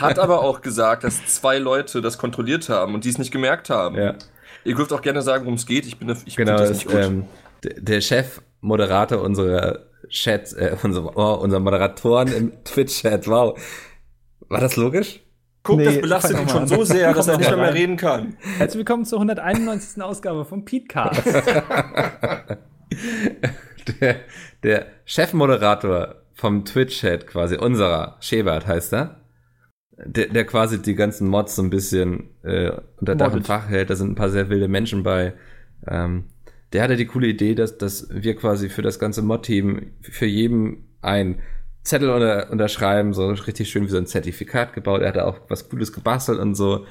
hat 0.00 0.18
aber 0.18 0.42
auch 0.42 0.62
gesagt, 0.62 1.04
dass 1.04 1.24
zwei 1.26 1.58
Leute 1.58 2.00
das 2.00 2.18
kontrolliert 2.18 2.68
haben 2.68 2.94
und 2.94 3.04
die 3.04 3.10
es 3.10 3.18
nicht 3.18 3.30
gemerkt 3.30 3.70
haben. 3.70 3.96
Ja, 3.96 4.14
Ihr 4.64 4.74
dürft 4.74 4.92
auch 4.92 5.02
gerne 5.02 5.22
sagen, 5.22 5.44
worum 5.44 5.56
es 5.56 5.66
geht. 5.66 5.86
Ich 5.86 5.98
bin 5.98 6.14
ich 6.24 6.36
genau. 6.36 6.56
das 6.56 6.70
nicht 6.70 6.86
gut. 6.86 6.94
ähm, 6.94 7.24
der 7.62 8.00
Chef, 8.00 8.40
Moderator 8.60 9.20
unserer 9.20 9.80
Chats, 10.08 10.54
äh, 10.54 10.76
unser, 10.82 11.16
oh, 11.16 11.34
unser 11.34 11.60
Moderatoren 11.60 12.32
im 12.32 12.52
Twitch-Chat, 12.64 13.28
wow. 13.28 13.58
War 14.48 14.60
das 14.60 14.76
logisch? 14.76 15.20
Guck, 15.64 15.78
Nee, 15.78 15.86
das 15.86 16.00
belastet 16.02 16.38
ihn 16.38 16.48
schon 16.48 16.66
so 16.66 16.84
sehr, 16.84 17.14
dass 17.14 17.26
er 17.26 17.38
nicht 17.38 17.48
mehr, 17.48 17.56
mal 17.56 17.72
mehr 17.72 17.74
reden 17.74 17.96
kann. 17.96 18.36
Herzlich 18.58 18.80
willkommen 18.80 19.06
zur 19.06 19.18
191. 19.18 20.02
Ausgabe 20.02 20.44
vom 20.44 20.64
Petecast. 20.64 21.22
Der, 24.00 24.16
der 24.62 24.86
Chefmoderator 25.04 26.14
vom 26.32 26.64
Twitch-Chat 26.64 27.26
quasi, 27.26 27.56
unserer, 27.56 28.16
Schebert 28.20 28.66
heißt 28.66 28.94
er, 28.94 29.20
der, 29.98 30.28
der 30.28 30.46
quasi 30.46 30.80
die 30.80 30.94
ganzen 30.94 31.28
Mods 31.28 31.56
so 31.56 31.62
ein 31.62 31.68
bisschen 31.68 32.30
äh, 32.44 32.72
unter 32.98 33.14
Dach 33.14 33.34
und. 33.34 33.46
Fach 33.46 33.68
hält. 33.68 33.90
Da 33.90 33.96
sind 33.96 34.12
ein 34.12 34.14
paar 34.14 34.30
sehr 34.30 34.48
wilde 34.48 34.68
Menschen 34.68 35.02
bei. 35.02 35.34
Ähm, 35.86 36.24
der 36.72 36.82
hatte 36.82 36.96
die 36.96 37.04
coole 37.04 37.26
Idee, 37.26 37.54
dass, 37.54 37.76
dass 37.76 38.08
wir 38.10 38.36
quasi 38.36 38.70
für 38.70 38.80
das 38.80 38.98
ganze 38.98 39.20
Mod-Team 39.20 39.92
für 40.00 40.26
jeden 40.26 40.96
ein 41.02 41.42
Zettel 41.84 42.10
unter, 42.10 42.50
unterschreiben, 42.50 43.12
so 43.12 43.28
richtig 43.28 43.70
schön 43.70 43.84
wie 43.84 43.90
so 43.90 43.98
ein 43.98 44.06
Zertifikat 44.06 44.72
gebaut. 44.72 45.02
Er 45.02 45.08
hatte 45.08 45.26
auch 45.26 45.38
was 45.48 45.68
Cooles 45.68 45.92
gebastelt 45.92 46.40
und 46.40 46.54
so. 46.54 46.86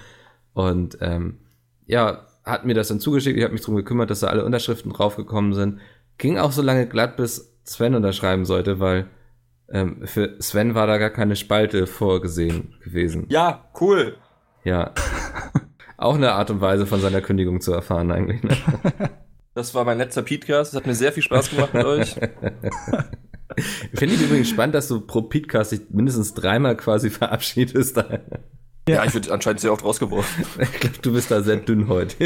Und 0.54 0.98
ähm, 1.02 1.40
ja, 1.86 2.28
hat 2.46 2.66
mir 2.66 2.76
das 2.76 2.90
dann 2.90 3.00
zugeschickt. 3.00 3.38
Ich 3.38 3.44
habe 3.44 3.54
mich 3.54 3.64
drum 3.64 3.76
gekümmert, 3.76 4.10
dass 4.10 4.20
da 4.20 4.28
alle 4.28 4.46
Unterschriften 4.46 4.94
draufgekommen 4.94 5.54
sind. 5.54 5.80
Ging 6.18 6.38
auch 6.38 6.52
so 6.52 6.62
lange 6.62 6.88
glatt, 6.88 7.18
bis 7.18 7.56
Sven 7.64 7.96
unterschreiben 7.96 8.46
sollte, 8.46 8.80
weil 8.80 9.08
ähm, 9.70 10.06
für 10.06 10.36
Sven 10.40 10.76
war 10.76 10.86
da 10.86 10.98
gar 10.98 11.10
keine 11.10 11.36
Spalte 11.36 11.88
vorgesehen 11.88 12.76
gewesen. 12.84 13.26
Ja, 13.30 13.70
cool. 13.82 14.18
Ja. 14.64 14.94
Auch 15.98 16.16
eine 16.16 16.34
Art 16.34 16.50
und 16.52 16.60
Weise 16.60 16.86
von 16.86 17.00
seiner 17.00 17.22
Kündigung 17.22 17.62
zu 17.62 17.72
erfahren 17.72 18.12
eigentlich. 18.12 18.44
Ne? 18.44 18.58
Das 19.54 19.74
war 19.74 19.86
mein 19.86 20.00
letzter 20.00 20.24
Podcast. 20.24 20.74
Es 20.74 20.78
hat 20.78 20.86
mir 20.86 20.96
sehr 20.96 21.14
viel 21.14 21.24
Spaß 21.24 21.52
gemacht 21.52 21.74
mit 21.74 21.86
euch. 21.86 22.16
Finde 23.94 24.16
ich 24.16 24.22
übrigens 24.22 24.50
spannend, 24.50 24.76
dass 24.76 24.88
du 24.88 25.02
pro 25.02 25.22
Podcast 25.24 25.72
dich 25.72 25.82
mindestens 25.90 26.34
dreimal 26.34 26.76
quasi 26.78 27.10
verabschiedest. 27.10 28.04
Ja, 28.86 29.06
ich 29.06 29.14
würde 29.14 29.32
anscheinend 29.32 29.62
sehr 29.62 29.72
oft 29.72 29.86
rausgeworfen. 29.86 30.44
Ich 30.60 30.80
glaube, 30.82 30.98
du 31.02 31.14
bist 31.14 31.32
da 31.32 31.42
sehr 31.42 31.56
dünn 31.56 31.88
heute. 31.88 32.18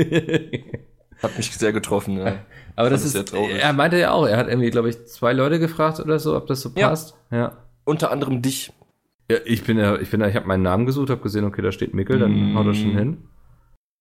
Hat 1.22 1.38
mich 1.38 1.56
sehr 1.56 1.72
getroffen, 1.72 2.18
ja. 2.18 2.40
Aber 2.76 2.90
das 2.90 3.04
sehr 3.04 3.22
ist, 3.22 3.30
traurig. 3.30 3.58
er 3.62 3.74
meinte 3.74 4.00
ja 4.00 4.12
auch, 4.12 4.26
er 4.26 4.38
hat 4.38 4.48
irgendwie, 4.48 4.72
glaube 4.72 4.90
ich, 4.90 5.06
zwei 5.06 5.34
Leute 5.34 5.60
gefragt 5.60 6.00
oder 6.00 6.18
so, 6.18 6.36
ob 6.36 6.48
das 6.48 6.62
so 6.62 6.72
Ja. 6.76 6.90
passt. 6.90 7.14
Ja. 7.30 7.58
Unter 7.86 8.10
anderem 8.12 8.42
dich. 8.42 8.74
Ja, 9.30 9.38
ich 9.46 9.66
bin 9.66 9.78
ja, 9.78 10.00
ich 10.00 10.10
bin 10.10 10.20
ja, 10.20 10.28
ich 10.28 10.36
habe 10.36 10.48
meinen 10.48 10.64
Namen 10.64 10.88
gesucht, 10.88 11.12
habe 11.12 11.22
gesehen, 11.22 11.46
okay, 11.46 11.62
da 11.62 11.72
steht 11.72 11.94
Mickel, 11.94 12.18
dann 12.18 12.54
Mm. 12.54 12.58
haut 12.58 12.66
er 12.66 12.74
schon 12.74 12.98
hin. 12.98 13.18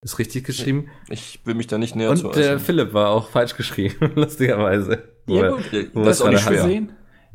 Ist 0.03 0.19
richtig 0.19 0.45
geschrieben. 0.45 0.89
Ich 1.11 1.41
will 1.45 1.57
mich 1.57 1.67
da 1.67 1.77
nicht 1.77 1.95
näher 1.95 2.15
zu 2.15 2.29
Und 2.29 2.37
der. 2.37 2.59
Philipp 2.59 2.95
war 2.95 3.11
auch 3.11 3.29
falsch 3.29 3.55
geschrieben, 3.57 4.13
lustigerweise. 4.15 5.03
Ja, 5.27 5.51
gut. 5.51 5.73
Ja, 5.73 5.83
wo 5.93 6.05
das 6.05 6.21
ist 6.21 6.23
auch 6.23 6.31
nicht 6.31 6.41
schwer. 6.43 6.63
hat. 6.63 6.71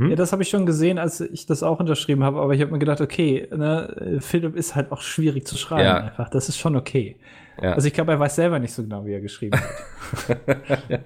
Hm? 0.01 0.09
Ja, 0.09 0.15
das 0.15 0.31
habe 0.31 0.41
ich 0.43 0.49
schon 0.49 0.65
gesehen, 0.65 0.97
als 0.97 1.21
ich 1.21 1.45
das 1.45 1.63
auch 1.63 1.79
unterschrieben 1.79 2.23
habe, 2.23 2.39
aber 2.41 2.53
ich 2.53 2.61
habe 2.61 2.71
mir 2.71 2.79
gedacht, 2.79 3.01
okay, 3.01 3.47
ne, 3.55 4.17
Philipp 4.19 4.55
ist 4.55 4.75
halt 4.75 4.91
auch 4.91 5.01
schwierig 5.01 5.45
zu 5.45 5.57
schreiben 5.57 5.83
Ja. 5.85 5.97
einfach. 5.97 6.29
Das 6.29 6.49
ist 6.49 6.57
schon 6.57 6.75
okay. 6.75 7.17
Ja. 7.61 7.73
Also 7.73 7.87
ich 7.87 7.93
glaube, 7.93 8.11
er 8.11 8.19
weiß 8.19 8.35
selber 8.35 8.57
nicht 8.59 8.73
so 8.73 8.81
genau, 8.81 9.05
wie 9.05 9.13
er 9.13 9.21
geschrieben 9.21 9.59
hat. 9.59 10.39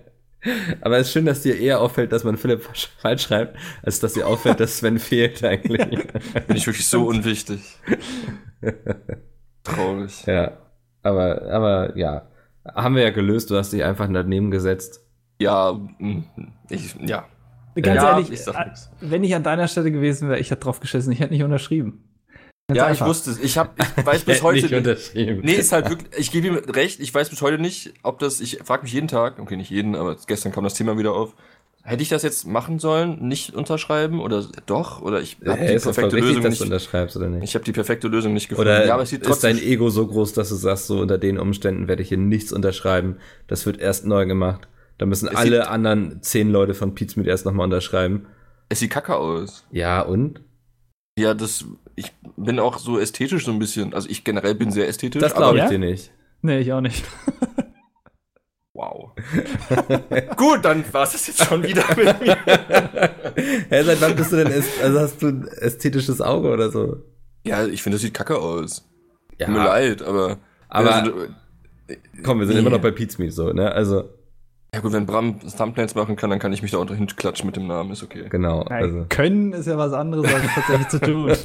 Aber 0.82 0.98
es 0.98 1.08
ist 1.08 1.14
schön, 1.14 1.26
dass 1.26 1.42
dir 1.42 1.60
eher 1.60 1.82
auffällt, 1.82 2.12
dass 2.12 2.24
man 2.24 2.38
Philipp 2.38 2.62
falsch- 3.02 3.20
schreibt, 3.28 3.58
als 3.82 4.00
dass 4.00 4.14
dir 4.14 4.28
auffällt, 4.28 4.60
dass 4.60 4.78
Sven 4.78 5.00
fehlt 5.00 5.44
eigentlich. 5.44 6.08
Bin 6.48 6.56
ich 6.56 6.68
wirklich 6.68 6.88
so 6.88 7.08
unwichtig. 7.08 7.62
Traurig. 9.64 10.26
ja. 10.28 10.52
Aber, 11.02 11.42
aber 11.52 11.98
ja. 11.98 12.28
Haben 12.74 12.96
wir 12.96 13.04
ja 13.04 13.10
gelöst, 13.12 13.50
du 13.52 13.58
hast 13.58 13.74
dich 13.74 13.84
einfach 13.84 14.08
daneben 14.12 14.50
gesetzt. 14.52 15.02
Ja, 15.40 15.74
mm, 16.00 16.24
ich, 16.70 16.96
ja. 17.00 17.26
Ganz 17.76 18.02
Ja, 18.02 18.12
ehrlich, 18.12 18.32
ich 18.32 18.48
äh, 18.48 18.66
wenn 19.02 19.24
ich 19.24 19.36
an 19.36 19.44
deiner 19.44 19.68
Stelle 19.68 19.92
gewesen 19.92 20.30
wäre, 20.30 20.40
ich 20.40 20.50
hätte 20.52 20.62
drauf 20.62 20.80
geschissen, 20.80 21.12
ich 21.12 21.20
hätte 21.20 21.34
nicht 21.34 21.44
unterschrieben. 21.44 22.04
Ganz 22.68 22.78
Ja, 22.78 22.86
einfach. 22.88 23.06
ich 23.06 23.10
wusste 23.10 23.32
es. 23.32 23.40
Ich, 23.40 23.58
hab, 23.58 23.80
ich 23.80 24.06
weiß 24.06 24.24
bis 24.24 24.36
Hätte 24.36 24.44
heute 24.44 24.62
nicht 24.62 24.74
unterschrieben. 24.74 25.42
Nee, 25.44 25.54
ist 25.54 25.72
halt 25.72 25.90
wirklich, 25.90 26.10
ich 26.18 26.32
gebe 26.32 26.48
ihm 26.48 26.56
recht, 26.56 27.00
ich 27.00 27.14
weiß 27.14 27.30
bis 27.30 27.42
heute 27.42 27.60
nicht, 27.60 27.94
ob 28.02 28.20
das, 28.20 28.40
ich 28.40 28.60
frage 28.64 28.84
mich 28.84 28.94
jeden 28.94 29.08
Tag, 29.08 29.40
okay, 29.40 29.56
nicht 29.58 29.70
jeden, 29.70 29.96
aber 29.96 30.16
gestern 30.26 30.52
kam 30.52 30.64
das 30.64 30.74
Thema 30.74 30.98
wieder 30.98 31.14
auf. 31.14 31.36
Hätte 31.84 32.02
ich 32.02 32.10
das 32.10 32.24
jetzt 32.24 32.48
machen 32.48 32.80
sollen, 32.80 33.28
nicht 33.28 33.54
unterschreiben 33.54 34.20
oder 34.20 34.44
doch? 34.66 35.04
Oder 35.04 35.22
ich 35.22 35.38
habe 35.46 35.60
Hey, 35.60 35.68
die 35.68 35.74
ist 35.76 35.86
doch 35.86 35.94
voll 35.94 36.06
perfekte 36.06 36.16
richtig, 36.16 36.30
Lösung 36.38 36.44
dass 36.44 36.58
du 36.58 36.64
nicht. 36.64 36.72
unterschreibst, 36.74 37.18
oder 37.18 37.30
nicht? 37.30 37.44
Ich 37.44 37.54
habe 37.54 37.64
die 37.64 37.72
perfekte 37.74 38.08
Lösung 38.08 38.34
nicht 38.34 38.50
gefunden. 38.50 38.72
Oder 38.72 38.88
ja, 38.88 38.94
aber 38.96 39.04
es 39.04 39.12
sieht 39.12 39.22
ist 39.28 39.44
dein 39.44 39.60
Ego 39.60 39.92
so 39.92 40.08
groß, 40.08 40.34
dass 40.34 40.50
du 40.50 40.56
sagst, 40.56 40.88
so 40.88 41.00
unter 41.00 41.20
den 41.20 41.38
Umständen 41.38 41.88
werde 41.88 42.02
ich 42.02 42.10
hier 42.10 42.18
nichts 42.18 42.52
unterschreiben. 42.52 43.18
Das 43.46 43.68
wird 43.68 43.78
erst 43.78 44.08
neu 44.08 44.26
gemacht. 44.26 44.68
Da 44.98 45.06
müssen 45.06 45.28
Es 45.30 45.36
alle 45.36 45.62
sieht- 45.62 45.68
anderen 45.70 46.22
zehn 46.22 46.50
Leute 46.50 46.74
von 46.74 46.96
Pizza 46.96 47.20
mit 47.20 47.28
erst 47.28 47.46
nochmal 47.46 47.66
unterschreiben. 47.66 48.28
es 48.70 48.80
sieht 48.80 48.92
kacke 48.92 49.16
aus. 49.16 49.66
Ja, 49.72 50.02
und? 50.02 50.42
Ja, 51.18 51.34
das, 51.34 51.66
ich 51.96 52.12
bin 52.38 52.60
auch 52.60 52.78
so 52.78 53.00
ästhetisch 53.00 53.46
so 53.46 53.52
ein 53.52 53.60
bisschen. 53.60 53.94
Also 53.94 54.10
ich 54.10 54.24
generell 54.24 54.56
bin 54.56 54.72
sehr 54.72 54.88
ästhetisch. 54.88 55.22
Das 55.22 55.36
glaube 55.36 55.58
ich 55.58 55.64
ja? 55.64 55.70
dir 55.70 55.80
nicht. 55.80 56.12
Nee, 56.42 56.60
ich 56.60 56.72
auch 56.74 56.82
nicht. 56.82 57.04
Wow. 58.78 59.12
Gut, 60.36 60.66
dann 60.66 60.84
war 60.94 61.04
es 61.04 61.14
das 61.14 61.28
jetzt 61.28 61.46
schon 61.46 61.64
wieder 61.64 61.86
mit 61.96 62.20
mir. 62.22 62.38
Hä, 63.70 63.84
seit 63.84 64.02
wann 64.02 64.16
bist 64.18 64.34
du 64.34 64.36
denn, 64.36 64.52
also 64.84 65.00
hast 65.00 65.22
du 65.22 65.28
ein 65.28 65.48
ästhetisches 65.48 66.20
Auge 66.20 66.50
oder 66.52 66.70
so? 66.70 66.98
Ja, 67.46 67.66
ich 67.66 67.82
finde, 67.82 67.96
das 67.96 68.02
sieht 68.02 68.14
kacke 68.14 68.38
aus. 68.38 68.86
Ja, 69.40 69.46
Tut 69.46 69.56
mir 69.56 69.64
leid, 69.64 70.02
aber. 70.02 70.40
aber 70.68 70.94
Also, 70.94 71.12
komm, 72.24 72.40
wir 72.40 72.48
sind 72.48 72.56
Nee. 72.56 72.62
immer 72.64 72.70
noch 72.72 72.82
bei 72.82 72.92
Pizmeet 72.92 73.32
so, 73.34 73.54
ne? 73.54 73.72
Also, 73.72 74.10
ja 74.76 74.82
gut, 74.82 74.92
wenn 74.94 75.06
Bram 75.06 75.40
Thumbnails 75.40 75.96
machen 75.96 76.16
kann, 76.16 76.30
dann 76.30 76.40
kann 76.40 76.54
ich 76.54 76.62
mich 76.62 76.72
da 76.72 76.78
unter 76.78 76.94
hinklatschen 76.96 77.46
mit 77.48 77.56
dem 77.56 77.66
Namen, 77.68 77.92
ist 77.92 78.04
okay. 78.04 78.26
genau. 78.30 78.62
Ja, 78.70 78.76
Also, 78.76 79.06
Können 79.10 79.54
ist 79.54 79.66
ja 79.66 79.78
was 79.78 79.94
anderes, 79.94 80.32
als 80.32 80.44
tatsächlich 80.54 80.88
zu 80.90 81.00
tun. 81.02 81.32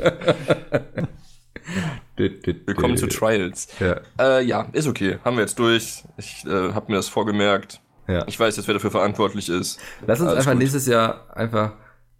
Willkommen 2.16 2.96
zu 2.96 3.06
Trials. 3.06 3.68
Ja, 3.80 4.00
Äh, 4.18 4.44
ja, 4.44 4.66
ist 4.72 4.86
okay. 4.88 5.18
Haben 5.24 5.36
wir 5.36 5.42
jetzt 5.42 5.58
durch. 5.58 6.04
Ich 6.18 6.44
äh, 6.46 6.72
habe 6.72 6.90
mir 6.92 6.96
das 6.96 7.08
vorgemerkt. 7.08 7.80
ja. 8.08 8.24
Ich 8.26 8.38
weiß 8.38 8.56
jetzt, 8.56 8.66
wer 8.66 8.74
dafür 8.74 8.90
verantwortlich 8.90 9.48
ist. 9.48 9.78
Lass 10.06 10.20
uns 10.20 10.28
Alles 10.28 10.40
einfach 10.40 10.52
gut. 10.52 10.60
nächstes 10.60 10.86
Jahr 10.86 11.34
einfach, 11.34 11.72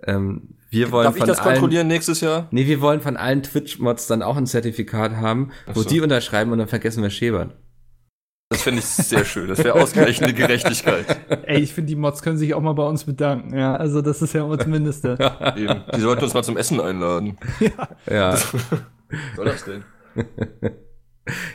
ähm, 0.06 0.54
wir 0.70 0.92
wollen 0.92 1.04
Darf 1.04 1.16
ich 1.16 1.20
von 1.20 1.28
das 1.28 1.40
allen, 1.40 1.48
kontrollieren 1.54 1.88
nächstes 1.88 2.20
Jahr? 2.20 2.46
Nee, 2.52 2.66
wir 2.66 2.80
wollen 2.80 3.00
von 3.00 3.16
allen 3.16 3.42
Twitch-Mods 3.42 4.06
dann 4.06 4.22
auch 4.22 4.36
ein 4.36 4.46
Zertifikat 4.46 5.16
haben, 5.16 5.50
wo 5.66 5.72
Ach 5.72 5.76
so. 5.84 5.88
die 5.88 6.00
unterschreiben 6.00 6.52
und 6.52 6.58
dann 6.58 6.68
vergessen 6.68 7.02
wir 7.02 7.10
Schäbern. 7.10 7.52
Das 8.52 8.62
finde 8.62 8.80
ich 8.80 8.84
sehr 8.86 9.24
schön. 9.24 9.46
Das 9.48 9.58
wäre 9.62 9.74
ausgleichende 9.80 10.34
Gerechtigkeit. 10.34 11.06
Ey, 11.46 11.60
ich 11.60 11.72
finde, 11.72 11.88
die 11.88 11.94
Mods 11.96 12.20
können 12.20 12.36
sich 12.36 12.52
auch 12.52 12.60
mal 12.60 12.72
bei 12.72 12.82
uns 12.82 13.04
bedanken. 13.04 13.56
Ja, 13.56 13.76
also 13.76 14.02
das 14.02 14.22
ist 14.22 14.32
ja 14.32 14.44
das 14.56 14.66
Mindeste. 14.66 15.16
Eben. 15.56 15.84
Die 15.94 16.00
sollten 16.00 16.24
uns 16.24 16.34
mal 16.34 16.42
zum 16.42 16.56
Essen 16.56 16.80
einladen. 16.80 17.38
Ja, 18.10 18.32
Was 18.32 18.50
soll 19.36 19.44
das 19.44 19.64
denn? 19.64 19.84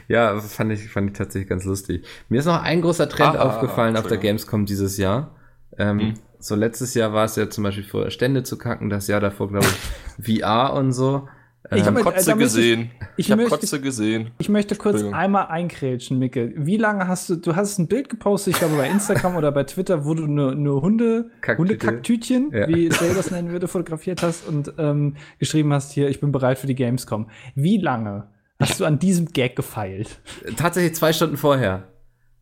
ja, 0.08 0.40
fand 0.40 0.72
ich, 0.72 0.90
fand 0.90 1.12
ich 1.12 1.18
tatsächlich 1.18 1.50
ganz 1.50 1.66
lustig. 1.66 2.06
Mir 2.30 2.40
ist 2.40 2.46
noch 2.46 2.62
ein 2.64 2.82
großer 2.82 3.10
Trend 3.10 3.36
Ah, 3.36 3.42
aufgefallen 3.50 3.98
auf 3.98 4.08
der. 4.08 4.18
Gamescom 4.18 4.66
dieses 4.66 4.98
Jahr. 4.98 5.36
Ähm, 5.78 6.00
Hm. 6.00 6.14
So 6.40 6.54
letztes 6.56 6.94
Jahr 6.94 7.12
war 7.12 7.26
es 7.26 7.36
ja 7.38 7.50
zum 7.50 7.64
Beispiel 7.64 7.84
vor 7.84 8.10
Stände 8.12 8.44
zu 8.44 8.58
kacken, 8.58 8.90
das 8.92 9.08
Jahr 9.08 9.20
davor, 9.20 9.50
glaube 9.50 9.66
ich, 9.66 10.40
VR 10.44 10.74
und 10.74 10.94
so. 10.94 11.28
Ich 11.72 11.78
Ähm, 11.80 11.80
habe 11.86 11.90
Moment, 12.00 12.06
Kotze 12.16 12.30
da 12.30 12.36
möchte 12.36 12.60
ich- 12.60 12.66
gesehen. 12.70 12.92
ich 13.18 13.26
Ich, 13.26 13.32
habe 13.32 13.42
möchte- 13.42 13.58
Kotze 13.60 13.82
gesehen. 13.82 14.32
Ich 14.38 14.50
möchte 14.50 14.76
kurz 14.76 15.04
einmal 15.04 15.48
einkrätschen, 15.48 16.20
Micke. 16.20 16.54
Wie 16.56 16.78
lange 16.78 17.08
hast 17.08 17.30
du, 17.30 17.36
du 17.38 17.56
hast 17.56 17.80
ein 17.80 17.88
Bild 17.88 18.10
gepostet, 18.10 18.54
ich 18.54 18.60
glaube 18.60 18.76
bei 18.76 18.88
Instagram 18.90 19.36
oder 19.36 19.52
bei 19.52 19.64
Twitter, 19.64 20.06
wo 20.06 20.14
du 20.14 20.26
eine, 20.26 20.52
eine 20.52 20.82
Hunde, 20.82 21.32
Kacktüte. 21.42 21.58
Hundekacktütchen, 21.58 22.52
Ja. 22.54 22.68
wie 22.68 22.90
Jay 22.90 23.14
das 23.16 23.32
nennen 23.32 23.50
würde, 23.52 23.68
fotografiert 23.68 24.22
hast 24.22 24.48
und 24.48 24.74
ähm, 24.78 25.16
geschrieben 25.40 25.74
hast, 25.74 25.92
hier, 25.92 26.08
ich 26.10 26.20
bin 26.20 26.32
bereit 26.32 26.60
für 26.60 26.68
die 26.68 26.76
Gamescom. 26.76 27.30
Wie 27.56 27.78
lange 27.78 28.28
hast 28.60 28.80
du 28.80 28.86
an 28.86 29.00
diesem 29.00 29.28
Gag 29.28 29.56
gefeilt? 29.56 30.20
tatsächlich 30.58 30.94
zwei 30.96 31.14
Stunden 31.14 31.38
vorher. 31.38 31.88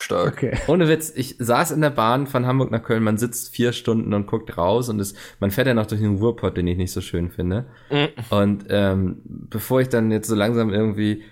Stark. 0.04 0.34
Okay. 0.34 0.58
Ohne 0.68 0.88
Witz, 0.88 1.12
ich 1.16 1.36
saß 1.40 1.72
in 1.72 1.82
der 1.82 1.90
Bahn 1.90 2.28
von 2.28 2.46
Hamburg 2.46 2.72
nach 2.72 2.84
Köln, 2.84 3.04
man 3.04 3.18
sitzt 3.18 3.56
vier 3.56 3.72
Stunden 3.72 4.14
und 4.14 4.28
guckt 4.28 4.58
raus 4.58 4.90
und 4.90 5.00
es, 5.00 5.16
man 5.40 5.52
fährt 5.52 5.68
ja 5.68 5.74
noch 5.74 5.86
durch 5.86 6.02
den 6.02 6.18
Ruhrpott, 6.18 6.58
den 6.58 6.68
ich 6.68 6.78
nicht 6.78 6.92
so 6.92 7.02
schön 7.02 7.30
finde. 7.30 7.66
Mhm. 7.90 8.10
Und 8.30 8.66
ähm, 8.70 9.22
bevor 9.26 9.82
ich 9.82 9.90
dann 9.90 10.12
jetzt 10.12 10.28
so 10.28 10.36
langsam 10.36 10.72
irgendwie 10.72 11.24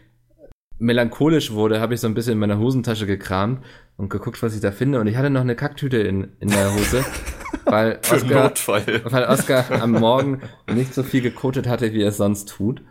melancholisch 0.80 1.52
wurde, 1.52 1.80
habe 1.80 1.94
ich 1.94 2.00
so 2.00 2.08
ein 2.08 2.14
bisschen 2.14 2.34
in 2.34 2.40
meiner 2.40 2.58
Hosentasche 2.58 3.06
gekramt 3.06 3.64
und 3.98 4.10
geguckt, 4.10 4.42
was 4.42 4.56
ich 4.56 4.62
da 4.62 4.72
finde. 4.72 5.00
Und 5.00 5.08
ich 5.08 5.16
hatte 5.16 5.30
noch 5.30 5.42
eine 5.42 5.56
Kacktüte 5.56 5.98
in, 5.98 6.30
in 6.40 6.50
der 6.50 6.74
Hose, 6.74 7.06
weil 7.66 8.00
Für 8.02 8.16
Oscar, 8.16 8.44
Notfall. 8.44 9.02
weil 9.06 9.26
Oscar 9.26 9.82
am 9.82 9.92
Morgen 9.92 10.42
nicht 10.74 10.94
so 10.94 11.04
viel 11.04 11.22
gekotet 11.22 11.68
hatte, 11.68 11.94
wie 11.94 12.02
er 12.02 12.10
es 12.10 12.18
sonst 12.18 12.50
tut. 12.50 12.82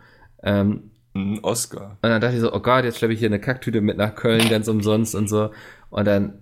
Ähm, 0.43 0.90
Ein 1.13 1.39
Oscar. 1.41 1.97
und 2.01 2.09
dann 2.09 2.21
dachte 2.21 2.35
ich 2.35 2.41
so, 2.41 2.53
oh 2.53 2.59
Gott, 2.59 2.85
jetzt 2.85 2.97
schleppe 2.97 3.13
ich 3.13 3.19
hier 3.19 3.29
eine 3.29 3.39
Kacktüte 3.39 3.81
mit 3.81 3.97
nach 3.97 4.15
Köln, 4.15 4.49
ganz 4.49 4.67
umsonst 4.67 5.13
und 5.15 5.27
so. 5.27 5.51
Und 5.89 6.05
dann 6.05 6.39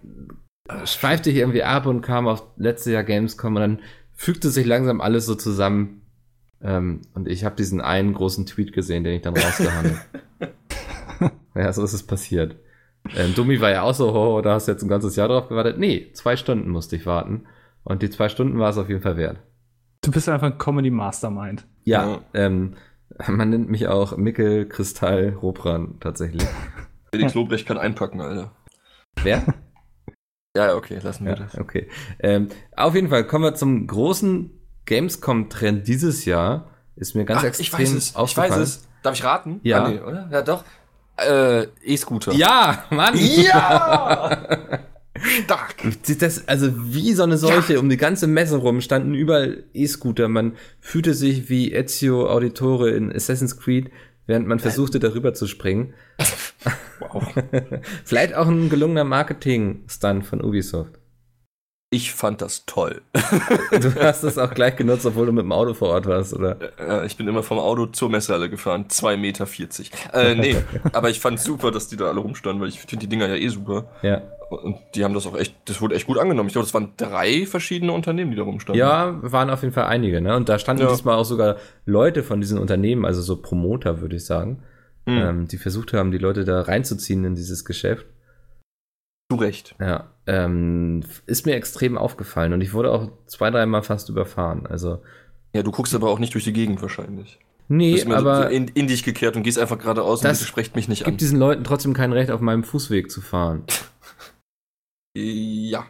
schweifte 0.86 1.30
ich 1.30 1.38
irgendwie 1.38 1.64
ab 1.64 1.86
und 1.86 2.02
kam 2.02 2.28
auf 2.28 2.44
letztes 2.58 2.94
Jahr 2.94 3.04
Gamescom 3.04 3.56
und 3.56 3.62
dann 3.62 3.80
fügte 4.14 4.50
sich 4.50 4.66
langsam 4.66 5.02
alles 5.02 5.26
so 5.26 5.36
zusammen. 5.36 6.02
Ähm, 6.62 7.02
und 7.14 7.28
ich 7.28 7.46
habe 7.46 7.56
diesen 7.56 7.82
einen 7.82 8.14
großen 8.14 8.46
Tweet 8.46 8.74
gesehen, 8.74 9.04
den 9.04 9.16
ich 9.16 9.22
dann 9.22 9.36
rausgehauen 9.36 10.00
habe. 10.40 11.32
ja, 11.56 11.72
so 11.74 11.84
ist 11.84 11.94
es 11.94 12.04
passiert. 12.04 12.58
Ähm, 13.16 13.34
Dummi 13.34 13.62
war 13.62 13.72
ja 13.72 13.84
auch 13.84 13.94
so, 13.94 14.14
oh, 14.14 14.42
da 14.42 14.56
hast 14.56 14.68
du 14.68 14.74
jetzt 14.74 14.84
ein 14.84 14.90
ganzes 14.90 15.16
Jahr 15.16 15.30
drauf 15.30 15.48
gewartet. 15.48 15.80
Nee, 15.80 16.12
zwei 16.14 16.36
Stunden 16.36 16.70
musste 16.70 16.96
ich 16.96 17.06
warten. 17.06 17.46
Und 17.84 18.02
die 18.02 18.10
zwei 18.10 18.30
Stunden 18.30 18.60
war 18.60 18.70
es 18.70 18.78
auf 18.78 18.90
jeden 18.90 19.02
Fall 19.02 19.18
wert. 19.18 19.40
Du 20.02 20.12
bist 20.12 20.30
einfach 20.30 20.48
ein 20.48 20.58
Comedy 20.58 20.92
Mastermind. 20.92 21.66
Ja, 21.86 22.08
Ja. 22.08 22.22
Ähm, 22.34 22.76
man 23.28 23.50
nennt 23.50 23.70
mich 23.70 23.88
auch 23.88 24.18
Mickel 24.18 24.68
Kristall 24.68 25.38
Robran 25.42 26.00
tatsächlich. 26.00 26.48
Felix 27.14 27.34
Lobrecht 27.34 27.68
kann 27.68 27.78
einpacken, 27.78 28.22
Alter. 28.22 28.52
Wer? 29.24 29.44
Ja, 30.58 30.74
okay, 30.74 30.98
lassen 31.02 31.26
wir 31.26 31.34
Ja, 31.34 31.44
das. 31.44 31.60
okay. 31.60 31.88
Ähm, 32.20 32.50
auf 32.76 32.96
jeden 32.96 33.10
Fall 33.10 33.24
kommen 33.26 33.44
wir 33.44 33.54
zum 33.54 33.86
großen 33.86 34.50
Gamescom-Trend 34.88 35.88
dieses 35.88 36.26
Jahr. 36.26 36.72
Ist 36.96 37.14
mir 37.14 37.24
ganz 37.24 37.42
Ach, 37.42 37.46
extrem 37.46 37.66
ich 37.66 37.74
weiß 37.74 37.92
es. 37.94 38.16
Ich 38.32 38.36
weiß 38.38 38.58
es. 38.58 38.88
Darf 39.04 39.14
ich 39.14 39.24
raten? 39.24 39.60
Ja. 39.62 39.84
Ah, 39.84 39.90
nee, 39.90 40.00
oder? 40.00 40.28
Ja, 40.32 40.42
doch. 40.42 40.64
Äh, 41.18 41.68
E-Scooter. 41.84 42.34
Ja, 42.34 42.84
Mann! 42.90 43.14
Ja! 43.16 44.80
Stark. 45.18 45.76
Das, 46.20 46.48
also 46.48 46.72
wie 46.94 47.14
so 47.14 47.24
eine 47.24 47.38
Seuche 47.38 47.80
um 47.80 47.90
die 47.90 47.98
ganze 47.98 48.28
Messe 48.28 48.58
rum 48.58 48.82
standen 48.82 49.14
überall 49.14 49.64
E-Scooter. 49.74 50.28
Man 50.28 50.54
fühlte 50.80 51.14
sich 51.14 51.50
wie 51.50 51.74
Ezio 51.74 52.30
Auditore 52.30 52.92
in 52.92 53.12
Assassin's 53.12 53.58
Creed, 53.58 53.92
während 54.28 54.48
man 54.48 54.60
versuchte, 54.60 55.00
darüber 55.00 55.34
zu 55.34 55.48
springen. 55.48 55.94
Wow. 57.00 57.34
Vielleicht 58.06 58.34
auch 58.36 58.48
ein 58.48 58.70
gelungener 58.70 59.04
Marketing-Stunt 59.04 60.26
von 60.26 60.42
Ubisoft. 60.42 60.99
Ich 61.92 62.14
fand 62.14 62.42
das 62.42 62.66
toll. 62.68 63.02
Du 63.72 63.96
hast 63.96 64.24
es 64.24 64.38
auch 64.38 64.54
gleich 64.54 64.76
genutzt, 64.76 65.06
obwohl 65.06 65.26
du 65.26 65.32
mit 65.32 65.44
dem 65.44 65.52
Auto 65.52 65.74
vor 65.74 65.90
Ort 65.90 66.06
warst, 66.06 66.34
oder? 66.34 66.58
Äh, 66.80 67.06
ich 67.08 67.18
bin 67.18 67.28
immer 67.28 67.42
vom 67.44 67.58
Auto 67.60 67.88
zur 67.88 68.10
Messehalle 68.10 68.50
gefahren. 68.50 68.86
2,40 68.90 69.18
Meter. 69.18 69.48
Äh, 70.14 70.36
nee, 70.40 70.56
aber 70.94 71.10
ich 71.10 71.20
fand 71.20 71.40
super, 71.40 71.72
dass 71.72 71.88
die 71.88 71.98
da 71.98 72.06
alle 72.06 72.20
rumstanden, 72.20 72.62
weil 72.62 72.70
ich 72.70 72.80
finde 72.80 72.98
die 72.98 73.08
Dinger 73.10 73.28
ja 73.28 73.36
eh 73.36 73.48
super. 73.48 73.86
Ja. 74.04 74.22
Und 74.50 74.78
die 74.96 75.04
haben 75.04 75.14
das 75.14 75.26
auch 75.28 75.38
echt, 75.38 75.56
das 75.66 75.80
wurde 75.82 75.96
echt 75.96 76.08
gut 76.08 76.18
angenommen. 76.18 76.48
Ich 76.48 76.54
glaube, 76.54 76.66
das 76.66 76.74
waren 76.74 76.94
drei 76.98 77.46
verschiedene 77.46 77.92
Unternehmen, 77.92 78.32
die 78.32 78.38
da 78.38 78.44
rumstanden. 78.44 78.80
Ja, 78.80 79.18
waren 79.22 79.50
auf 79.50 79.62
jeden 79.62 79.74
Fall 79.74 79.86
einige, 79.86 80.22
ne? 80.22 80.36
Und 80.36 80.50
da 80.50 80.58
standen 80.60 80.84
Ja. 80.84 80.90
diesmal 80.90 81.16
auch 81.18 81.26
sogar 81.26 81.58
Leute 81.86 82.24
von 82.24 82.42
diesen 82.42 82.58
Unternehmen, 82.60 83.06
also 83.06 83.22
so 83.22 83.38
Promoter, 83.42 84.02
würde 84.02 84.16
ich 84.16 84.26
sagen, 84.26 84.64
Hm, 85.08 85.18
ähm, 85.18 85.48
die 85.48 85.58
versucht 85.58 85.94
haben, 85.94 86.12
die 86.12 86.18
Leute 86.18 86.46
da 86.46 86.62
reinzuziehen 86.62 87.24
in 87.24 87.36
dieses 87.36 87.64
Geschäft. 87.64 88.06
Zu 89.32 89.38
Recht. 89.38 89.76
Ja, 89.80 90.08
ähm, 90.26 91.04
ist 91.28 91.46
mir 91.46 91.56
extrem 91.56 91.98
aufgefallen 91.98 92.54
und 92.54 92.62
ich 92.62 92.74
wurde 92.74 92.92
auch 92.92 93.10
zwei, 93.28 93.52
dreimal 93.52 93.84
fast 93.84 94.10
überfahren. 94.10 94.66
Also, 94.66 95.02
Ja, 95.54 95.62
du 95.64 95.72
guckst 95.72 95.94
aber 95.96 96.10
auch 96.10 96.20
nicht 96.20 96.34
durch 96.34 96.44
die 96.44 96.54
Gegend 96.54 96.82
wahrscheinlich. 96.82 97.40
Du 97.68 97.76
nee, 97.76 97.94
bist 97.94 98.06
immer 98.06 98.20
so 98.22 98.28
aber 98.30 98.50
in, 98.50 98.68
in 98.70 98.88
dich 98.88 99.04
gekehrt 99.04 99.36
und 99.36 99.44
gehst 99.44 99.60
einfach 99.60 99.78
geradeaus 99.78 100.20
und 100.20 100.26
Das 100.26 100.40
bitte 100.40 100.50
sprecht 100.50 100.76
mich 100.76 100.88
nicht 100.88 101.06
an. 101.06 101.12
gibt 101.12 101.22
diesen 101.22 101.38
Leuten 101.38 101.64
trotzdem 101.64 101.94
kein 101.94 102.12
Recht, 102.12 102.32
auf 102.32 102.42
meinem 102.42 102.64
Fußweg 102.64 103.12
zu 103.12 103.22
fahren, 103.22 103.64
Ja, 105.16 105.86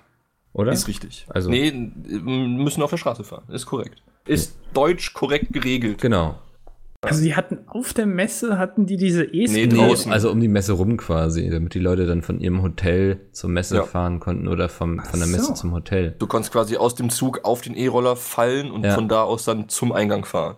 oder? 0.54 0.74
ist 0.74 0.88
richtig. 0.90 1.26
Also- 1.30 1.50
nee, 1.50 1.72
müssen 1.72 2.82
auf 2.84 2.90
der 2.90 2.98
Straße 2.98 3.24
fahren. 3.24 3.46
Ist 3.50 3.66
korrekt. 3.66 4.02
Ist 4.26 4.58
deutsch 4.74 5.14
korrekt 5.14 5.54
geregelt. 5.54 6.02
Genau. 6.02 6.38
Also 7.02 7.24
die 7.24 7.34
hatten 7.36 7.60
auf 7.68 7.94
der 7.94 8.06
Messe, 8.06 8.58
hatten 8.58 8.86
die 8.86 8.98
diese 8.98 9.24
E-Scooter. 9.24 9.68
Nee, 9.68 9.68
Nee, 9.68 9.88
draußen. 9.88 10.12
also 10.12 10.30
um 10.32 10.40
die 10.42 10.50
Messe 10.50 10.74
rum 10.74 10.98
quasi, 10.98 11.50
damit 11.50 11.74
die 11.74 11.80
Leute 11.80 12.06
dann 12.06 12.22
von 12.24 12.42
ihrem 12.42 12.62
Hotel 12.62 13.30
zur 13.32 13.50
Messe 13.50 13.78
Ja. 13.78 13.84
fahren 13.86 14.20
konnten 14.20 14.50
oder 14.50 14.68
vom, 14.68 15.00
von 15.00 15.20
der 15.20 15.30
Messe 15.30 15.46
so. 15.46 15.54
zum 15.54 15.72
Hotel. 15.72 16.16
Du 16.20 16.28
konntest 16.28 16.52
quasi 16.52 16.76
aus 16.76 16.96
dem 16.96 17.10
Zug 17.10 17.46
auf 17.46 17.62
den 17.62 17.74
E-Roller 17.76 18.18
fallen 18.18 18.70
und 18.70 18.84
Ja. 18.84 18.96
von 18.96 19.08
da 19.08 19.24
aus 19.24 19.46
dann 19.46 19.70
zum 19.70 19.94
Eingang 19.94 20.26
fahren. 20.26 20.58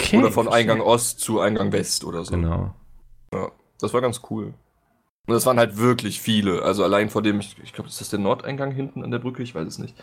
okay, 0.00 0.16
oder 0.16 0.32
von 0.32 0.44
verstehe. 0.44 0.60
Eingang 0.72 0.80
Ost 0.80 1.20
zu 1.20 1.40
Eingang 1.40 1.72
West 1.72 2.04
oder 2.04 2.24
so. 2.24 2.32
Genau. 2.34 2.74
Das 3.80 3.92
war 3.92 4.00
ganz 4.00 4.22
cool. 4.30 4.54
Und 5.26 5.34
das 5.34 5.44
waren 5.44 5.58
halt 5.58 5.76
wirklich 5.76 6.20
viele. 6.20 6.62
Also 6.62 6.84
allein 6.84 7.10
vor 7.10 7.20
dem, 7.22 7.40
ich, 7.40 7.56
ich 7.62 7.72
glaube, 7.72 7.88
ist 7.88 8.00
das 8.00 8.10
der 8.10 8.18
Nordeingang 8.18 8.72
hinten 8.72 9.04
an 9.04 9.10
der 9.10 9.18
Brücke? 9.18 9.42
Ich 9.42 9.54
weiß 9.54 9.66
es 9.68 9.78
nicht. 9.78 9.94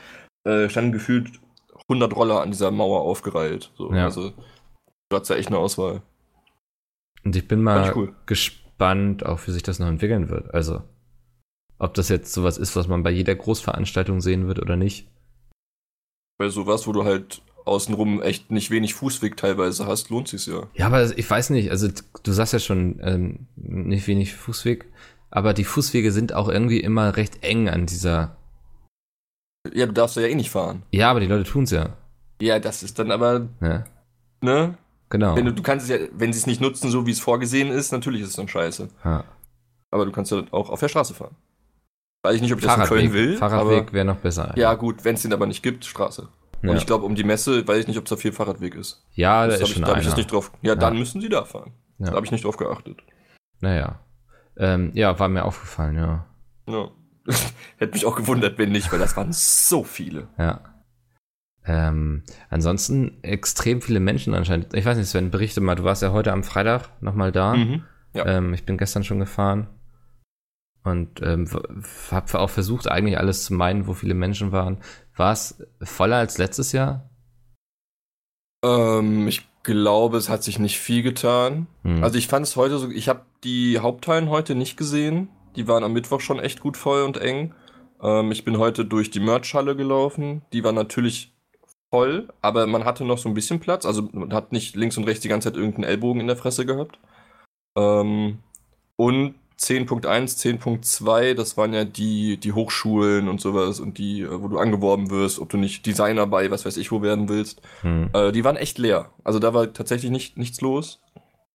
Äh, 0.45 0.69
standen 0.69 0.91
gefühlt 0.91 1.39
100 1.87 2.15
Roller 2.15 2.41
an 2.41 2.51
dieser 2.51 2.71
Mauer 2.71 3.01
aufgereiht. 3.01 3.71
So. 3.77 3.91
Ja. 3.93 4.05
Also 4.05 4.33
du 5.09 5.15
hattest 5.15 5.29
ja 5.31 5.35
echt 5.37 5.49
eine 5.49 5.57
Auswahl. 5.57 6.01
Und 7.23 7.35
ich 7.35 7.47
bin 7.47 7.61
mal 7.61 7.89
ich 7.89 7.95
cool. 7.95 8.15
gespannt, 8.25 9.25
auch 9.25 9.45
wie 9.45 9.51
sich 9.51 9.63
das 9.63 9.79
noch 9.79 9.87
entwickeln 9.87 10.29
wird. 10.29 10.53
Also, 10.53 10.81
ob 11.77 11.93
das 11.93 12.09
jetzt 12.09 12.33
sowas 12.33 12.57
ist, 12.57 12.75
was 12.75 12.87
man 12.87 13.03
bei 13.03 13.11
jeder 13.11 13.35
Großveranstaltung 13.35 14.21
sehen 14.21 14.47
wird 14.47 14.59
oder 14.59 14.75
nicht. 14.75 15.07
Bei 16.37 16.49
sowas, 16.49 16.87
wo 16.87 16.93
du 16.93 17.03
halt 17.03 17.41
außenrum 17.65 18.21
echt 18.21 18.51
nicht 18.51 18.71
wenig 18.71 18.93
Fußweg 18.93 19.35
teilweise 19.37 19.85
hast, 19.85 20.09
lohnt 20.09 20.29
sich's 20.29 20.45
ja. 20.45 20.67
Ja, 20.73 20.87
aber 20.87 21.17
ich 21.17 21.29
weiß 21.29 21.49
nicht, 21.51 21.69
also 21.71 21.89
du 22.23 22.31
sagst 22.31 22.53
ja 22.53 22.59
schon, 22.59 22.99
ähm, 23.01 23.47
nicht 23.57 24.07
wenig 24.07 24.33
Fußweg, 24.33 24.85
aber 25.29 25.53
die 25.53 25.65
Fußwege 25.65 26.11
sind 26.11 26.33
auch 26.33 26.47
irgendwie 26.49 26.79
immer 26.79 27.17
recht 27.17 27.43
eng 27.43 27.69
an 27.69 27.85
dieser. 27.85 28.37
Ja, 29.73 29.85
du 29.85 29.91
darfst 29.91 30.15
ja 30.15 30.23
eh 30.23 30.35
nicht 30.35 30.49
fahren. 30.49 30.83
Ja, 30.91 31.11
aber 31.11 31.19
die 31.19 31.27
Leute 31.27 31.43
tun's 31.49 31.71
ja. 31.71 31.97
Ja, 32.41 32.59
das 32.59 32.81
ist 32.81 32.97
dann 32.97 33.11
aber, 33.11 33.49
Ne? 33.59 33.83
ne? 34.41 34.77
Genau. 35.09 35.35
Wenn 35.35 35.45
du, 35.45 35.53
du 35.53 35.63
kannst 35.63 35.89
es 35.89 35.99
ja, 35.99 36.07
wenn 36.13 36.31
sie 36.33 36.39
es 36.39 36.45
nicht 36.47 36.61
nutzen, 36.61 36.89
so 36.91 37.05
wie 37.07 37.11
es 37.11 37.19
vorgesehen 37.19 37.69
ist, 37.71 37.91
natürlich 37.91 38.21
ist 38.21 38.29
es 38.29 38.35
dann 38.35 38.47
scheiße. 38.47 38.89
ja. 39.03 39.23
Aber 39.91 40.05
du 40.05 40.11
kannst 40.11 40.31
ja 40.31 40.43
auch 40.51 40.69
auf 40.69 40.79
der 40.79 40.87
Straße 40.87 41.15
fahren. 41.15 41.35
Weiß 42.21 42.35
ich 42.35 42.41
nicht, 42.43 42.53
ob 42.53 42.59
ich 42.59 42.65
das 42.65 42.75
in 42.75 42.81
Fahrradweg, 42.83 42.99
Köln 43.11 43.13
will. 43.13 43.37
Fahrradweg 43.37 43.91
wäre 43.93 44.05
noch 44.05 44.17
besser. 44.17 44.53
Ja, 44.55 44.75
gut, 44.75 45.03
wenn 45.03 45.15
es 45.15 45.23
den 45.23 45.33
aber 45.33 45.47
nicht 45.47 45.63
gibt, 45.63 45.83
Straße. 45.85 46.27
ja. 46.61 46.69
Und 46.69 46.77
ich 46.77 46.85
glaube, 46.85 47.05
um 47.05 47.15
die 47.15 47.23
Messe, 47.23 47.67
weiß 47.67 47.79
ich 47.79 47.87
nicht, 47.87 47.97
ob 47.97 48.03
es 48.05 48.09
da 48.11 48.15
viel 48.17 48.31
Fahrradweg 48.31 48.75
ist. 48.75 49.03
ja 49.13 49.47
da 49.47 49.47
Das 49.47 49.55
ist 49.55 49.61
hab 49.61 49.67
ich, 49.69 49.73
schon 49.73 49.81
da 49.81 49.87
habe 49.89 49.99
ich 49.99 50.05
einer. 50.05 50.09
jetzt 50.11 50.17
nicht 50.17 50.31
drauf. 50.31 50.51
Ja, 50.61 50.75
dann 50.75 50.95
müssen 50.99 51.21
sie 51.21 51.29
da 51.29 51.43
fahren. 51.43 51.73
Ja. 51.97 52.07
Da 52.11 52.13
habe 52.17 52.25
ich 52.25 52.31
nicht 52.31 52.45
drauf 52.45 52.57
geachtet. 52.57 52.99
Naja. 53.61 53.99
Ähm, 54.57 54.91
ja, 54.93 55.17
war 55.17 55.27
mir 55.29 55.43
aufgefallen, 55.43 55.95
ja. 55.95 56.25
Ja. 56.67 56.89
Hätte 57.77 57.93
mich 57.93 58.05
auch 58.05 58.15
gewundert, 58.15 58.59
wenn 58.59 58.71
nicht, 58.71 58.91
weil 58.91 58.99
das 58.99 59.17
waren 59.17 59.31
so 59.33 59.83
viele. 59.83 60.27
Ja. 60.37 60.61
Ähm, 61.69 62.23
ansonsten 62.49 63.23
extrem 63.23 63.79
viele 63.83 63.99
Menschen 63.99 64.33
anscheinend. 64.33 64.73
Ich 64.73 64.85
weiß 64.85 64.97
nicht, 64.97 65.07
Sven, 65.07 65.29
berichte 65.29 65.61
mal, 65.61 65.75
du 65.75 65.83
warst 65.83 66.01
ja 66.01 66.11
heute 66.11 66.33
am 66.33 66.43
Freitag 66.43 66.89
nochmal 66.99 67.31
da. 67.31 67.53
Mhm. 67.53 67.83
Ja. 68.15 68.25
Ähm, 68.25 68.55
ich 68.55 68.65
bin 68.65 68.79
gestern 68.79 69.03
schon 69.03 69.19
gefahren. 69.19 69.67
Und 70.83 71.21
ähm, 71.21 71.47
habe 72.09 72.39
auch 72.39 72.49
versucht, 72.49 72.89
eigentlich 72.89 73.19
alles 73.19 73.45
zu 73.45 73.53
meinen, 73.53 73.85
wo 73.85 73.93
viele 73.93 74.15
Menschen 74.15 74.51
waren. 74.51 74.79
War 75.15 75.31
es 75.31 75.63
voller 75.83 76.15
als 76.15 76.39
letztes 76.39 76.71
Jahr? 76.71 77.07
Ähm, 78.65 79.27
ich 79.27 79.47
glaube, 79.61 80.17
es 80.17 80.27
hat 80.27 80.41
sich 80.41 80.57
nicht 80.57 80.79
viel 80.79 81.03
getan. 81.03 81.67
Hm. 81.83 82.03
Also 82.03 82.17
ich 82.17 82.27
fand 82.27 82.47
es 82.47 82.55
heute 82.55 82.79
so, 82.79 82.89
ich 82.89 83.09
habe 83.09 83.21
die 83.43 83.77
Haupthallen 83.77 84.29
heute 84.29 84.55
nicht 84.55 84.75
gesehen. 84.75 85.29
Die 85.55 85.67
waren 85.67 85.83
am 85.83 85.93
Mittwoch 85.93 86.21
schon 86.21 86.39
echt 86.39 86.61
gut 86.61 86.77
voll 86.77 87.03
und 87.03 87.17
eng. 87.17 87.53
Ähm, 88.01 88.31
ich 88.31 88.43
bin 88.43 88.57
heute 88.57 88.85
durch 88.85 89.11
die 89.11 89.19
Merch-Halle 89.19 89.75
gelaufen. 89.75 90.41
Die 90.51 90.63
war 90.63 90.71
natürlich 90.71 91.35
voll, 91.89 92.27
aber 92.41 92.67
man 92.67 92.85
hatte 92.85 93.03
noch 93.03 93.17
so 93.17 93.29
ein 93.29 93.35
bisschen 93.35 93.59
Platz. 93.59 93.85
Also 93.85 94.09
man 94.11 94.33
hat 94.33 94.51
nicht 94.51 94.75
links 94.75 94.97
und 94.97 95.05
rechts 95.05 95.21
die 95.21 95.29
ganze 95.29 95.49
Zeit 95.49 95.57
irgendeinen 95.57 95.85
Ellbogen 95.85 96.21
in 96.21 96.27
der 96.27 96.37
Fresse 96.37 96.65
gehabt. 96.65 96.99
Ähm, 97.75 98.39
und 98.95 99.35
10.1, 99.59 100.01
10.2, 100.61 101.33
das 101.33 101.57
waren 101.57 101.73
ja 101.73 101.83
die, 101.83 102.37
die 102.37 102.53
Hochschulen 102.53 103.27
und 103.27 103.41
sowas 103.41 103.79
und 103.79 103.97
die, 103.97 104.21
äh, 104.21 104.41
wo 104.41 104.47
du 104.47 104.57
angeworben 104.57 105.09
wirst, 105.09 105.39
ob 105.39 105.49
du 105.49 105.57
nicht 105.57 105.85
Designer 105.85 106.27
bei 106.27 106.49
was 106.49 106.65
weiß 106.65 106.77
ich 106.77 106.91
wo 106.91 107.01
werden 107.01 107.27
willst. 107.27 107.61
Hm. 107.81 108.09
Äh, 108.13 108.31
die 108.31 108.43
waren 108.43 108.55
echt 108.55 108.77
leer. 108.77 109.11
Also 109.23 109.39
da 109.39 109.53
war 109.53 109.73
tatsächlich 109.73 110.11
nicht, 110.11 110.37
nichts 110.37 110.61
los. 110.61 111.01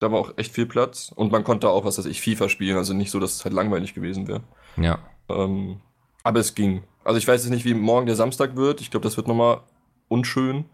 Da 0.00 0.12
war 0.12 0.18
auch 0.18 0.34
echt 0.36 0.52
viel 0.52 0.66
Platz. 0.66 1.12
Und 1.14 1.32
man 1.32 1.44
konnte 1.44 1.70
auch, 1.70 1.84
was 1.84 1.96
weiß 1.96 2.06
ich, 2.06 2.20
FIFA 2.20 2.48
spielen. 2.48 2.76
Also 2.76 2.92
nicht 2.92 3.10
so, 3.10 3.20
dass 3.20 3.36
es 3.36 3.44
halt 3.44 3.54
langweilig 3.54 3.94
gewesen 3.94 4.28
wäre. 4.28 4.42
Ja. 4.76 4.98
Ähm, 5.30 5.80
aber 6.22 6.40
es 6.40 6.54
ging. 6.54 6.82
Also 7.04 7.18
ich 7.18 7.26
weiß 7.26 7.42
jetzt 7.42 7.52
nicht, 7.52 7.64
wie 7.64 7.74
morgen 7.74 8.06
der 8.06 8.16
Samstag 8.16 8.56
wird. 8.56 8.80
Ich 8.82 8.90
glaube, 8.90 9.04
das 9.04 9.16
wird 9.16 9.28
nochmal 9.28 9.60
unschön. 10.08 10.66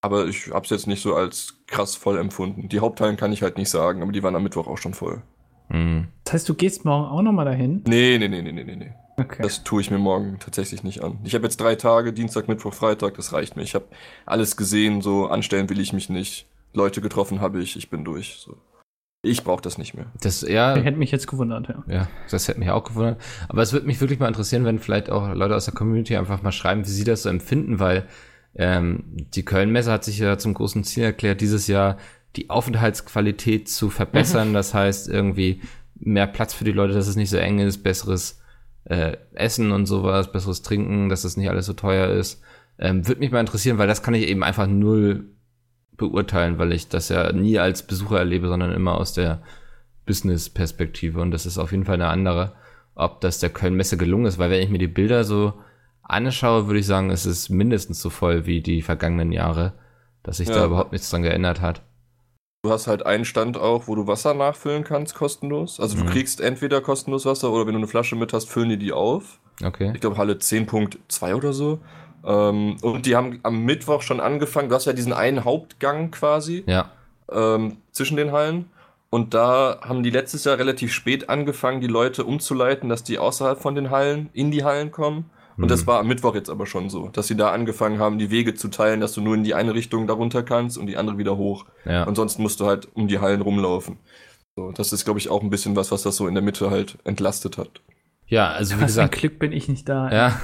Aber 0.00 0.26
ich 0.26 0.50
habe 0.50 0.64
es 0.64 0.70
jetzt 0.70 0.86
nicht 0.86 1.02
so 1.02 1.14
als 1.14 1.58
krass 1.66 1.94
voll 1.94 2.18
empfunden. 2.18 2.68
Die 2.68 2.80
Hauptteilen 2.80 3.16
kann 3.16 3.32
ich 3.32 3.42
halt 3.42 3.56
nicht 3.56 3.70
sagen, 3.70 4.02
aber 4.02 4.10
die 4.10 4.22
waren 4.22 4.34
am 4.34 4.42
Mittwoch 4.42 4.66
auch 4.66 4.78
schon 4.78 4.94
voll. 4.94 5.22
Hm. 5.68 6.08
Das 6.24 6.34
heißt, 6.34 6.48
du 6.48 6.54
gehst 6.54 6.84
morgen 6.84 7.06
auch 7.06 7.22
nochmal 7.22 7.44
dahin? 7.44 7.82
Nee, 7.86 8.18
nee, 8.18 8.28
nee, 8.28 8.42
nee, 8.42 8.52
nee, 8.52 8.64
nee, 8.64 8.76
nee. 8.76 8.92
Okay. 9.16 9.42
Das 9.42 9.62
tue 9.62 9.80
ich 9.80 9.90
mir 9.90 9.98
morgen 9.98 10.38
tatsächlich 10.40 10.82
nicht 10.82 11.02
an. 11.02 11.18
Ich 11.22 11.34
habe 11.34 11.44
jetzt 11.44 11.60
drei 11.60 11.76
Tage, 11.76 12.12
Dienstag, 12.12 12.48
Mittwoch, 12.48 12.74
Freitag, 12.74 13.14
das 13.14 13.32
reicht 13.32 13.56
mir. 13.56 13.62
Ich 13.62 13.74
habe 13.74 13.84
alles 14.26 14.56
gesehen, 14.56 15.02
so 15.02 15.26
anstellen 15.26 15.68
will 15.70 15.80
ich 15.80 15.92
mich 15.92 16.08
nicht. 16.08 16.46
Leute 16.72 17.00
getroffen 17.00 17.40
habe 17.40 17.60
ich, 17.60 17.76
ich 17.76 17.90
bin 17.90 18.04
durch. 18.04 18.38
So. 18.38 18.56
Ich 19.22 19.44
brauche 19.44 19.62
das 19.62 19.78
nicht 19.78 19.94
mehr. 19.94 20.06
Das, 20.20 20.40
ja, 20.42 20.74
Hätte 20.74 20.98
mich 20.98 21.12
jetzt 21.12 21.28
gewundert, 21.28 21.68
ja. 21.68 21.84
Ja, 21.86 22.08
das 22.30 22.48
hätte 22.48 22.58
mich 22.58 22.70
auch 22.70 22.84
gewundert. 22.84 23.20
Aber 23.48 23.62
es 23.62 23.72
würde 23.72 23.86
mich 23.86 24.00
wirklich 24.00 24.18
mal 24.18 24.28
interessieren, 24.28 24.64
wenn 24.64 24.78
vielleicht 24.78 25.10
auch 25.10 25.32
Leute 25.34 25.54
aus 25.54 25.66
der 25.66 25.74
Community 25.74 26.16
einfach 26.16 26.42
mal 26.42 26.50
schreiben, 26.50 26.84
wie 26.84 26.90
sie 26.90 27.04
das 27.04 27.22
so 27.22 27.28
empfinden, 27.28 27.78
weil 27.78 28.08
ähm, 28.54 29.04
die 29.06 29.44
Köln-Messe 29.44 29.90
hat 29.90 30.04
sich 30.04 30.18
ja 30.18 30.38
zum 30.38 30.54
großen 30.54 30.84
Ziel 30.84 31.04
erklärt, 31.04 31.40
dieses 31.40 31.66
Jahr 31.66 31.96
die 32.36 32.50
Aufenthaltsqualität 32.50 33.68
zu 33.68 33.90
verbessern. 33.90 34.54
Das 34.54 34.74
heißt, 34.74 35.08
irgendwie 35.08 35.62
mehr 35.94 36.26
Platz 36.26 36.54
für 36.54 36.64
die 36.64 36.72
Leute, 36.72 36.94
dass 36.94 37.08
es 37.08 37.16
nicht 37.16 37.30
so 37.30 37.36
eng 37.36 37.58
ist, 37.58 37.82
besseres 37.82 38.40
äh, 38.84 39.16
Essen 39.34 39.72
und 39.72 39.86
sowas, 39.86 40.32
besseres 40.32 40.62
Trinken, 40.62 41.08
dass 41.08 41.24
es 41.24 41.36
nicht 41.36 41.48
alles 41.48 41.66
so 41.66 41.72
teuer 41.72 42.08
ist. 42.08 42.42
Ähm, 42.78 43.06
würde 43.06 43.20
mich 43.20 43.30
mal 43.30 43.40
interessieren, 43.40 43.78
weil 43.78 43.86
das 43.86 44.02
kann 44.02 44.14
ich 44.14 44.26
eben 44.26 44.42
einfach 44.42 44.66
null 44.66 45.26
beurteilen, 45.96 46.58
weil 46.58 46.72
ich 46.72 46.88
das 46.88 47.08
ja 47.10 47.32
nie 47.32 47.58
als 47.58 47.86
Besucher 47.86 48.18
erlebe, 48.18 48.48
sondern 48.48 48.72
immer 48.72 48.96
aus 48.96 49.12
der 49.12 49.42
Business-Perspektive. 50.06 51.20
Und 51.20 51.30
das 51.30 51.46
ist 51.46 51.58
auf 51.58 51.70
jeden 51.70 51.84
Fall 51.84 51.94
eine 51.94 52.08
andere, 52.08 52.54
ob 52.94 53.20
das 53.20 53.38
der 53.38 53.50
Köln-Messe 53.50 53.96
gelungen 53.96 54.26
ist, 54.26 54.38
weil 54.38 54.50
wenn 54.50 54.62
ich 54.62 54.70
mir 54.70 54.78
die 54.78 54.88
Bilder 54.88 55.24
so 55.24 55.54
anschaue, 56.02 56.66
würde 56.66 56.80
ich 56.80 56.86
sagen, 56.86 57.10
es 57.10 57.26
ist 57.26 57.48
mindestens 57.48 58.00
so 58.00 58.10
voll 58.10 58.46
wie 58.46 58.60
die 58.60 58.82
vergangenen 58.82 59.32
Jahre, 59.32 59.72
dass 60.22 60.38
sich 60.38 60.48
Ja. 60.48 60.54
da 60.56 60.64
überhaupt 60.66 60.92
nichts 60.92 61.10
dran 61.10 61.22
geändert 61.22 61.60
hat. 61.60 61.82
Du 62.64 62.70
hast 62.70 62.86
halt 62.86 63.04
einen 63.04 63.24
Stand 63.24 63.56
auch, 63.58 63.88
wo 63.88 63.94
du 63.96 64.06
Wasser 64.06 64.34
nachfüllen 64.34 64.84
kannst, 64.84 65.14
kostenlos. 65.16 65.80
Also 65.80 65.96
du 65.96 66.04
Mhm. 66.04 66.08
kriegst 66.10 66.40
entweder 66.40 66.80
kostenlos 66.80 67.26
Wasser 67.26 67.50
oder 67.50 67.66
wenn 67.66 67.72
du 67.74 67.78
eine 67.78 67.88
Flasche 67.88 68.14
mit 68.14 68.32
hast, 68.32 68.48
füllen 68.48 68.68
die 68.68 68.78
die 68.78 68.92
auf. 68.92 69.40
Okay. 69.64 69.90
Ich 69.94 70.00
glaube 70.00 70.16
Halle 70.16 70.38
10.2 70.38 71.34
oder 71.34 71.52
so. 71.52 71.80
Ähm, 72.24 72.76
und 72.82 73.06
die 73.06 73.16
haben 73.16 73.40
am 73.42 73.64
Mittwoch 73.64 74.02
schon 74.02 74.20
angefangen. 74.20 74.68
Du 74.68 74.76
hast 74.76 74.84
ja 74.84 74.92
diesen 74.92 75.12
einen 75.12 75.44
Hauptgang 75.44 76.12
quasi 76.12 76.62
Ja. 76.66 76.90
ähm, 77.32 77.78
zwischen 77.90 78.16
den 78.16 78.30
Hallen. 78.30 78.66
Und 79.10 79.34
da 79.34 79.80
haben 79.82 80.04
die 80.04 80.10
letztes 80.10 80.44
Jahr 80.44 80.56
relativ 80.56 80.92
spät 80.92 81.28
angefangen, 81.28 81.80
die 81.80 81.86
Leute 81.88 82.24
umzuleiten, 82.24 82.88
dass 82.88 83.02
die 83.02 83.18
außerhalb 83.18 83.60
von 83.60 83.74
den 83.74 83.90
Hallen 83.90 84.30
in 84.34 84.52
die 84.52 84.62
Hallen 84.64 84.92
kommen. 84.92 85.30
Und 85.56 85.70
das 85.70 85.82
Mhm. 85.82 85.86
war 85.88 86.00
am 86.00 86.08
Mittwoch 86.08 86.34
jetzt 86.34 86.50
aber 86.50 86.66
schon 86.66 86.88
so, 86.90 87.08
dass 87.08 87.26
sie 87.26 87.36
da 87.36 87.50
angefangen 87.52 87.98
haben, 87.98 88.18
die 88.18 88.30
Wege 88.30 88.54
zu 88.54 88.68
teilen, 88.68 89.00
dass 89.00 89.12
du 89.12 89.20
nur 89.20 89.34
in 89.34 89.44
die 89.44 89.54
eine 89.54 89.74
Richtung 89.74 90.06
darunter 90.06 90.42
kannst 90.42 90.78
und 90.78 90.86
die 90.86 90.96
andere 90.96 91.18
wieder 91.18 91.36
hoch. 91.36 91.66
Ja. 91.84 92.04
Ansonsten 92.04 92.42
musst 92.42 92.60
du 92.60 92.66
halt 92.66 92.88
um 92.94 93.08
die 93.08 93.18
Hallen 93.18 93.40
rumlaufen. 93.42 93.98
So, 94.56 94.70
das 94.72 94.92
ist, 94.92 95.04
glaube 95.04 95.18
ich, 95.18 95.28
auch 95.30 95.42
ein 95.42 95.50
bisschen 95.50 95.76
was, 95.76 95.90
was 95.92 96.02
das 96.02 96.16
so 96.16 96.26
in 96.26 96.34
der 96.34 96.42
Mitte 96.42 96.70
halt 96.70 96.98
entlastet 97.04 97.58
hat. 97.58 97.80
Ja, 98.26 98.50
also 98.50 98.76
wie 98.76 98.80
Was 98.80 98.94
für 98.94 99.02
ein 99.02 99.08
gesagt, 99.10 99.18
Glück 99.18 99.38
bin 99.38 99.52
ich 99.52 99.68
nicht 99.68 99.86
da. 99.88 100.10
ja. 100.10 100.40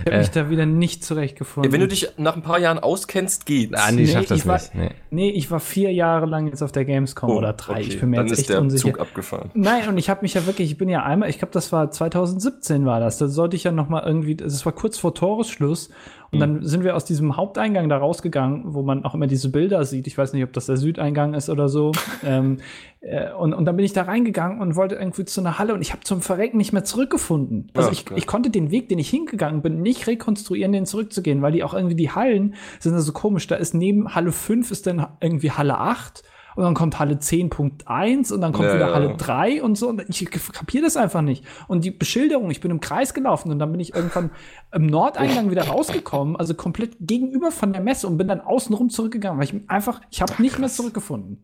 Ich 0.00 0.06
habe 0.06 0.16
Äh. 0.16 0.18
mich 0.18 0.30
da 0.30 0.50
wieder 0.50 0.66
nicht 0.66 1.02
zurechtgefunden. 1.02 1.70
Ja, 1.70 1.72
wenn 1.72 1.80
du 1.80 1.88
dich 1.88 2.10
nach 2.18 2.36
ein 2.36 2.42
paar 2.42 2.58
Jahren 2.58 2.78
auskennst, 2.78 3.46
geht's. 3.46 3.72
Andi 3.80 4.02
Nee, 4.02 4.08
schafft 4.12 4.30
das 4.30 4.40
ich 4.40 4.46
war- 4.46 4.56
nicht. 4.58 4.74
Nee. 4.74 4.90
Nee, 5.10 5.30
ich 5.30 5.50
war 5.50 5.58
vier 5.58 5.90
Jahre 5.90 6.26
lang 6.26 6.48
jetzt 6.48 6.60
auf 6.62 6.70
der 6.72 6.84
Gamescom 6.84 7.30
Oh, 7.30 7.36
oder 7.38 7.54
drei. 7.54 7.74
okay. 7.76 7.82
Ich 7.84 8.00
bin 8.00 8.10
mir 8.10 8.16
Dann 8.16 8.26
jetzt 8.26 8.32
ist 8.34 8.38
echt 8.40 8.50
der 8.50 8.60
unsicher. 8.60 8.82
Zug 8.92 9.00
abgefahren. 9.00 9.50
Nein, 9.54 9.88
und 9.88 9.96
ich 9.96 10.10
habe 10.10 10.20
mich 10.20 10.34
ja 10.34 10.44
wirklich, 10.44 10.70
ich 10.70 10.76
bin 10.76 10.90
ja 10.90 11.02
einmal, 11.02 11.30
ich 11.30 11.38
glaube, 11.38 11.52
das 11.54 11.72
war 11.72 11.90
2017 11.90 12.84
war 12.84 13.00
das. 13.00 13.16
Da 13.16 13.28
sollte 13.28 13.56
ich 13.56 13.64
ja 13.64 13.72
noch 13.72 13.88
mal 13.88 14.02
irgendwie, 14.04 14.34
das 14.36 14.66
war 14.66 14.72
kurz 14.72 14.98
vor 14.98 15.14
Toresschluss 15.14 15.88
und 16.32 16.40
dann 16.40 16.64
sind 16.64 16.84
wir 16.84 16.96
aus 16.96 17.04
diesem 17.04 17.36
Haupteingang 17.36 17.88
da 17.88 17.98
rausgegangen, 17.98 18.74
wo 18.74 18.82
man 18.82 19.04
auch 19.04 19.14
immer 19.14 19.26
diese 19.26 19.50
Bilder 19.50 19.84
sieht. 19.84 20.06
Ich 20.06 20.18
weiß 20.18 20.32
nicht, 20.32 20.44
ob 20.44 20.52
das 20.52 20.66
der 20.66 20.76
Südeingang 20.76 21.34
ist 21.34 21.48
oder 21.48 21.68
so. 21.68 21.92
ähm, 22.24 22.58
äh, 23.00 23.32
und, 23.32 23.54
und 23.54 23.64
dann 23.64 23.76
bin 23.76 23.84
ich 23.84 23.92
da 23.92 24.02
reingegangen 24.02 24.60
und 24.60 24.76
wollte 24.76 24.96
irgendwie 24.96 25.24
zu 25.24 25.40
einer 25.40 25.58
Halle 25.58 25.74
und 25.74 25.82
ich 25.82 25.92
habe 25.92 26.02
zum 26.02 26.20
Verrecken 26.20 26.56
nicht 26.56 26.72
mehr 26.72 26.84
zurückgefunden. 26.84 27.70
Also 27.74 27.88
Ja, 27.88 27.92
ich, 27.92 28.04
klar. 28.04 28.18
ich 28.18 28.26
konnte 28.26 28.50
den 28.50 28.70
Weg, 28.70 28.88
den 28.88 28.98
ich 28.98 29.08
hingegangen 29.08 29.62
bin, 29.62 29.82
nicht 29.82 30.06
rekonstruieren, 30.06 30.72
den 30.72 30.86
zurückzugehen, 30.86 31.42
weil 31.42 31.52
die 31.52 31.62
auch 31.62 31.74
irgendwie 31.74 31.96
die 31.96 32.10
Hallen 32.10 32.54
sind 32.80 32.98
so 32.98 33.12
komisch. 33.12 33.46
Da 33.46 33.56
ist 33.56 33.74
neben 33.74 34.14
Halle 34.14 34.32
5 34.32 34.70
ist 34.70 34.86
dann 34.86 35.06
irgendwie 35.20 35.50
Halle 35.50 35.78
8 35.78 36.22
und 36.56 36.64
dann 36.64 36.74
kommt 36.74 36.98
Halle 36.98 37.16
10.1 37.16 38.32
und 38.32 38.40
dann 38.40 38.52
kommt 38.52 38.68
Ja, 38.68 38.74
wieder 38.74 38.88
ja. 38.88 38.94
Halle 38.94 39.14
3 39.16 39.62
und 39.62 39.76
so. 39.76 39.90
Und 39.90 40.02
ich 40.08 40.30
kapiere 40.30 40.84
das 40.84 40.96
einfach 40.96 41.20
nicht. 41.20 41.44
Und 41.68 41.84
die 41.84 41.90
Beschilderung, 41.90 42.50
ich 42.50 42.60
bin 42.60 42.70
im 42.70 42.80
Kreis 42.80 43.12
gelaufen 43.12 43.50
und 43.50 43.58
dann 43.58 43.70
bin 43.70 43.80
ich 43.80 43.94
irgendwann 43.94 44.30
im 44.72 44.86
Nordeingang 44.86 45.50
wieder 45.50 45.68
rausgekommen, 45.68 46.34
also 46.36 46.54
komplett 46.54 46.96
gegenüber 46.98 47.52
von 47.52 47.72
der 47.72 47.82
Messe 47.82 48.06
und 48.06 48.16
bin 48.16 48.26
dann 48.26 48.40
außenrum 48.40 48.88
zurückgegangen, 48.88 49.38
weil 49.38 49.44
ich 49.44 49.54
einfach, 49.68 50.00
ich 50.10 50.22
habe 50.22 50.40
nicht 50.40 50.58
mehr 50.58 50.70
zurückgefunden. 50.70 51.42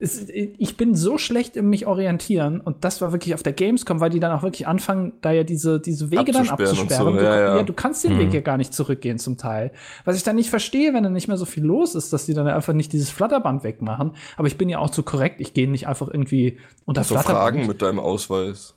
Es, 0.00 0.28
ich 0.28 0.76
bin 0.76 0.94
so 0.94 1.18
schlecht 1.18 1.56
im 1.56 1.70
mich 1.70 1.86
orientieren 1.88 2.60
und 2.60 2.84
das 2.84 3.00
war 3.00 3.10
wirklich 3.10 3.34
auf 3.34 3.42
der 3.42 3.52
Gamescom, 3.52 3.98
weil 3.98 4.10
die 4.10 4.20
dann 4.20 4.30
auch 4.30 4.44
wirklich 4.44 4.68
anfangen, 4.68 5.14
da 5.22 5.32
ja 5.32 5.42
diese, 5.42 5.80
diese 5.80 6.12
Wege 6.12 6.30
dann 6.30 6.48
Abzusperren 6.48 6.78
und 6.78 6.92
abzusperren. 6.92 7.14
so, 7.14 7.18
du, 7.18 7.24
ja, 7.24 7.56
ja. 7.56 7.62
du 7.64 7.72
kannst 7.72 8.04
den 8.04 8.12
Mhm. 8.14 8.18
Weg 8.20 8.32
ja 8.34 8.40
gar 8.40 8.58
nicht 8.58 8.72
zurückgehen 8.72 9.18
zum 9.18 9.38
Teil. 9.38 9.72
Was 10.04 10.16
ich 10.16 10.22
dann 10.22 10.36
nicht 10.36 10.50
verstehe, 10.50 10.94
wenn 10.94 11.02
dann 11.02 11.14
nicht 11.14 11.26
mehr 11.26 11.36
so 11.36 11.46
viel 11.46 11.64
los 11.64 11.96
ist, 11.96 12.12
dass 12.12 12.26
die 12.26 12.34
dann 12.34 12.46
einfach 12.46 12.74
nicht 12.74 12.92
dieses 12.92 13.10
Flatterband 13.10 13.64
wegmachen. 13.64 14.12
Aber 14.36 14.46
ich 14.46 14.56
bin 14.56 14.68
ja 14.68 14.78
auch 14.78 14.90
zu 14.90 15.02
korrekt, 15.02 15.40
ich 15.40 15.52
gehe 15.52 15.68
nicht 15.68 15.88
einfach 15.88 16.06
irgendwie 16.06 16.58
unter 16.84 17.02
So 17.02 17.14
Flatterband. 17.14 17.38
Fragen 17.56 17.66
mit 17.66 17.82
deinem 17.82 17.98
Ausweis. 17.98 18.74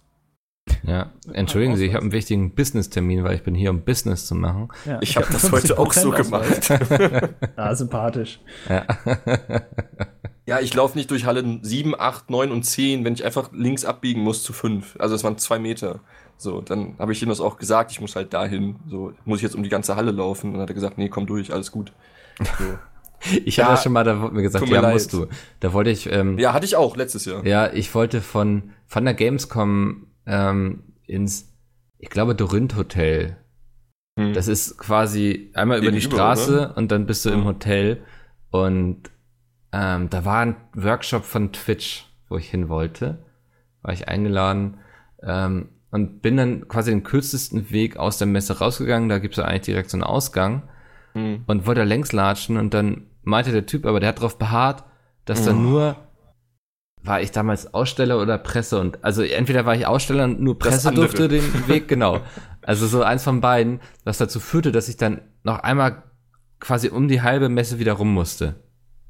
Ja. 0.84 1.12
Entschuldigen 1.34 1.76
Sie, 1.76 1.86
ich 1.86 1.94
habe 1.94 2.02
einen 2.02 2.12
wichtigen 2.14 2.56
Business-Termin, 2.56 3.24
weil 3.24 3.36
ich 3.36 3.44
bin 3.44 3.54
hier, 3.54 3.70
um 3.70 3.82
Business 3.82 4.26
zu 4.26 4.34
machen. 4.34 4.70
Ja, 4.86 4.98
Ich 5.02 5.16
habe 5.18 5.28
hab 5.28 5.34
das 5.34 5.52
heute 5.52 5.78
auch 5.78 5.94
so 5.94 6.12
50% 6.12 6.34
Ausweis. 6.34 6.68
gemacht. 6.68 7.34
Ah, 7.58 7.76
sympathisch. 7.76 8.40
Ja. 8.68 8.86
ja, 10.52 10.60
ich 10.60 10.74
laufe 10.74 10.98
nicht 10.98 11.10
durch 11.12 11.26
Halle 11.26 11.60
7, 11.62 11.96
8, 11.98 12.30
9 12.30 12.52
und 12.52 12.64
10, 12.64 13.06
wenn 13.06 13.14
ich 13.14 13.24
einfach 13.24 13.52
links 13.54 13.86
abbiegen 13.86 14.22
muss 14.22 14.44
zu 14.44 14.52
5. 14.52 14.98
Also 15.00 15.16
es 15.16 15.24
waren 15.24 15.38
zwei 15.38 15.60
Meter. 15.60 16.02
So, 16.38 16.60
dann 16.60 16.96
habe 17.00 17.14
ich 17.14 17.22
ihm 17.24 17.30
das 17.30 17.40
auch 17.40 17.58
gesagt, 17.58 17.92
ich 17.92 18.02
muss 18.02 18.16
halt 18.18 18.34
dahin. 18.34 18.76
So, 18.90 19.14
muss 19.24 19.38
ich 19.40 19.44
jetzt 19.44 19.56
um 19.56 19.64
die 19.64 19.70
ganze 19.70 19.96
Halle 19.96 20.12
laufen? 20.12 20.48
Und 20.48 20.54
dann 20.54 20.62
hat 20.64 20.70
er 20.70 20.74
gesagt, 20.76 20.98
nee, 20.98 21.08
komm 21.08 21.26
durch, 21.26 21.54
alles 21.54 21.72
gut. 21.72 21.94
So. 22.40 22.46
Ich 23.46 23.60
habe 23.60 23.68
Ja, 23.70 23.74
das 23.76 23.84
schon 23.84 23.94
mal, 23.94 24.04
da 24.04 24.20
wurde 24.20 24.34
mir 24.34 24.42
gesagt, 24.42 24.66
mir 24.68 24.74
ja, 24.74 24.82
leid. 24.82 24.94
musst 24.94 25.14
du. 25.14 25.28
Da 25.60 25.74
wollte 25.74 25.92
ich, 25.92 26.12
ähm, 26.12 26.40
Ja, 26.40 26.54
hatte 26.54 26.66
ich 26.66 26.76
auch 26.76 26.96
letztes 26.98 27.26
Jahr. 27.26 27.46
Ja, 27.46 27.72
ich 27.72 27.94
wollte 27.94 28.20
von, 28.20 28.72
von 28.88 29.06
der 29.06 29.14
Gamescom 29.14 30.08
ähm, 30.26 30.84
ins, 31.06 31.54
ich 32.00 32.10
glaube, 32.10 32.34
Dorinth 32.34 32.76
Hotel. 32.76 33.38
Hm. 34.20 34.34
Das 34.34 34.48
ist 34.48 34.80
quasi 34.80 35.52
einmal 35.54 35.78
über 35.78 35.92
die 35.92 36.00
Gegenüber, 36.00 36.18
Straße 36.18 36.52
oder? 36.72 36.78
und 36.78 36.92
dann 36.92 37.06
bist 37.06 37.24
du 37.24 37.30
im 37.30 37.42
Ja. 37.42 37.46
Hotel. 37.46 38.04
Und 38.50 39.12
ähm, 39.74 40.10
da 40.10 40.26
war 40.26 40.40
ein 40.42 40.56
Workshop 40.74 41.24
von 41.24 41.52
Twitch, 41.54 42.06
wo 42.30 42.38
ich 42.38 42.50
hin 42.50 42.70
wollte. 42.70 43.20
War 43.82 43.94
ich 43.94 44.08
eingeladen. 44.08 44.78
Ähm, 45.24 45.70
und 45.92 46.22
bin 46.22 46.38
dann 46.38 46.68
quasi 46.70 46.92
den 46.92 47.04
kürzesten 47.04 47.70
Weg 47.72 47.98
aus 47.98 48.18
der 48.18 48.28
Messe 48.28 48.60
rausgegangen. 48.60 49.10
Da 49.10 49.20
gibt's 49.20 49.38
ja 49.38 49.44
eigentlich 49.46 49.62
direkt 49.64 49.90
so 49.90 49.98
einen 49.98 50.04
Ausgang 50.04 50.64
Hm. 51.14 51.44
und 51.48 51.66
wollte 51.68 51.84
längs 51.84 52.14
latschen 52.14 52.56
und 52.56 52.74
dann 52.74 53.08
meinte 53.24 53.52
der 53.52 53.66
Typ, 53.66 53.86
aber 53.86 54.00
der 54.00 54.10
hat 54.10 54.20
darauf 54.20 54.38
beharrt, 54.38 54.86
dass 55.26 55.44
da 55.44 55.52
Oh. 55.52 55.56
nur 55.56 55.96
war 57.04 57.20
ich 57.20 57.32
damals 57.32 57.74
Aussteller 57.74 58.22
oder 58.22 58.38
Presse 58.38 58.80
und 58.80 59.04
also 59.04 59.22
entweder 59.24 59.66
war 59.66 59.76
ich 59.76 59.86
Aussteller 59.88 60.24
und 60.24 60.40
nur 60.40 60.58
Presse 60.58 60.92
durfte 60.94 61.28
den 61.28 61.44
Weg 61.68 61.90
genau. 61.90 62.22
Also 62.62 62.88
so 62.88 63.04
eins 63.04 63.24
von 63.26 63.42
beiden, 63.42 63.82
was 64.06 64.20
dazu 64.20 64.40
führte, 64.40 64.72
dass 64.72 64.88
ich 64.88 64.96
dann 64.96 65.20
noch 65.44 65.60
einmal 65.60 66.04
quasi 66.62 66.88
um 66.90 67.10
die 67.10 67.22
halbe 67.22 67.50
Messe 67.50 67.78
wieder 67.80 67.94
rum 67.94 68.14
musste. 68.14 68.56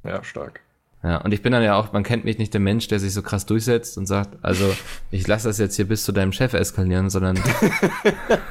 Ja, 0.04 0.24
stark. 0.24 0.62
Ja, 1.04 1.18
und 1.18 1.34
ich 1.34 1.42
bin 1.42 1.52
dann 1.52 1.64
ja 1.64 1.76
auch, 1.76 1.94
man 1.94 2.04
kennt 2.04 2.26
mich 2.26 2.38
nicht 2.38 2.54
der 2.54 2.62
Mensch, 2.62 2.88
der 2.88 3.00
sich 3.00 3.14
so 3.14 3.24
krass 3.24 3.48
durchsetzt 3.48 3.98
und 3.98 4.06
sagt, 4.06 4.38
also 4.44 4.72
ich 5.10 5.26
lasse 5.28 5.48
das 5.48 5.58
jetzt 5.58 5.76
hier 5.76 5.88
bis 5.88 6.04
zu 6.04 6.12
deinem 6.12 6.32
Chef 6.32 6.54
eskalieren, 6.54 7.10
sondern 7.10 7.40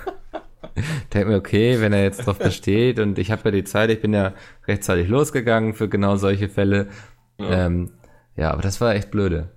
denke 1.14 1.28
mir, 1.28 1.36
okay, 1.36 1.80
wenn 1.80 1.92
er 1.92 2.02
jetzt 2.02 2.26
drauf 2.26 2.38
besteht 2.38 2.98
und 2.98 3.18
ich 3.18 3.30
habe 3.30 3.42
ja 3.44 3.50
die 3.52 3.64
Zeit, 3.64 3.90
ich 3.90 4.00
bin 4.00 4.12
ja 4.12 4.34
rechtzeitig 4.66 5.08
losgegangen 5.08 5.74
für 5.74 5.88
genau 5.88 6.16
solche 6.16 6.48
Fälle. 6.48 6.88
Ja. 7.38 7.66
Ähm, 7.66 7.92
ja, 8.36 8.50
aber 8.50 8.62
das 8.62 8.80
war 8.80 8.94
echt 8.94 9.12
blöde. 9.12 9.50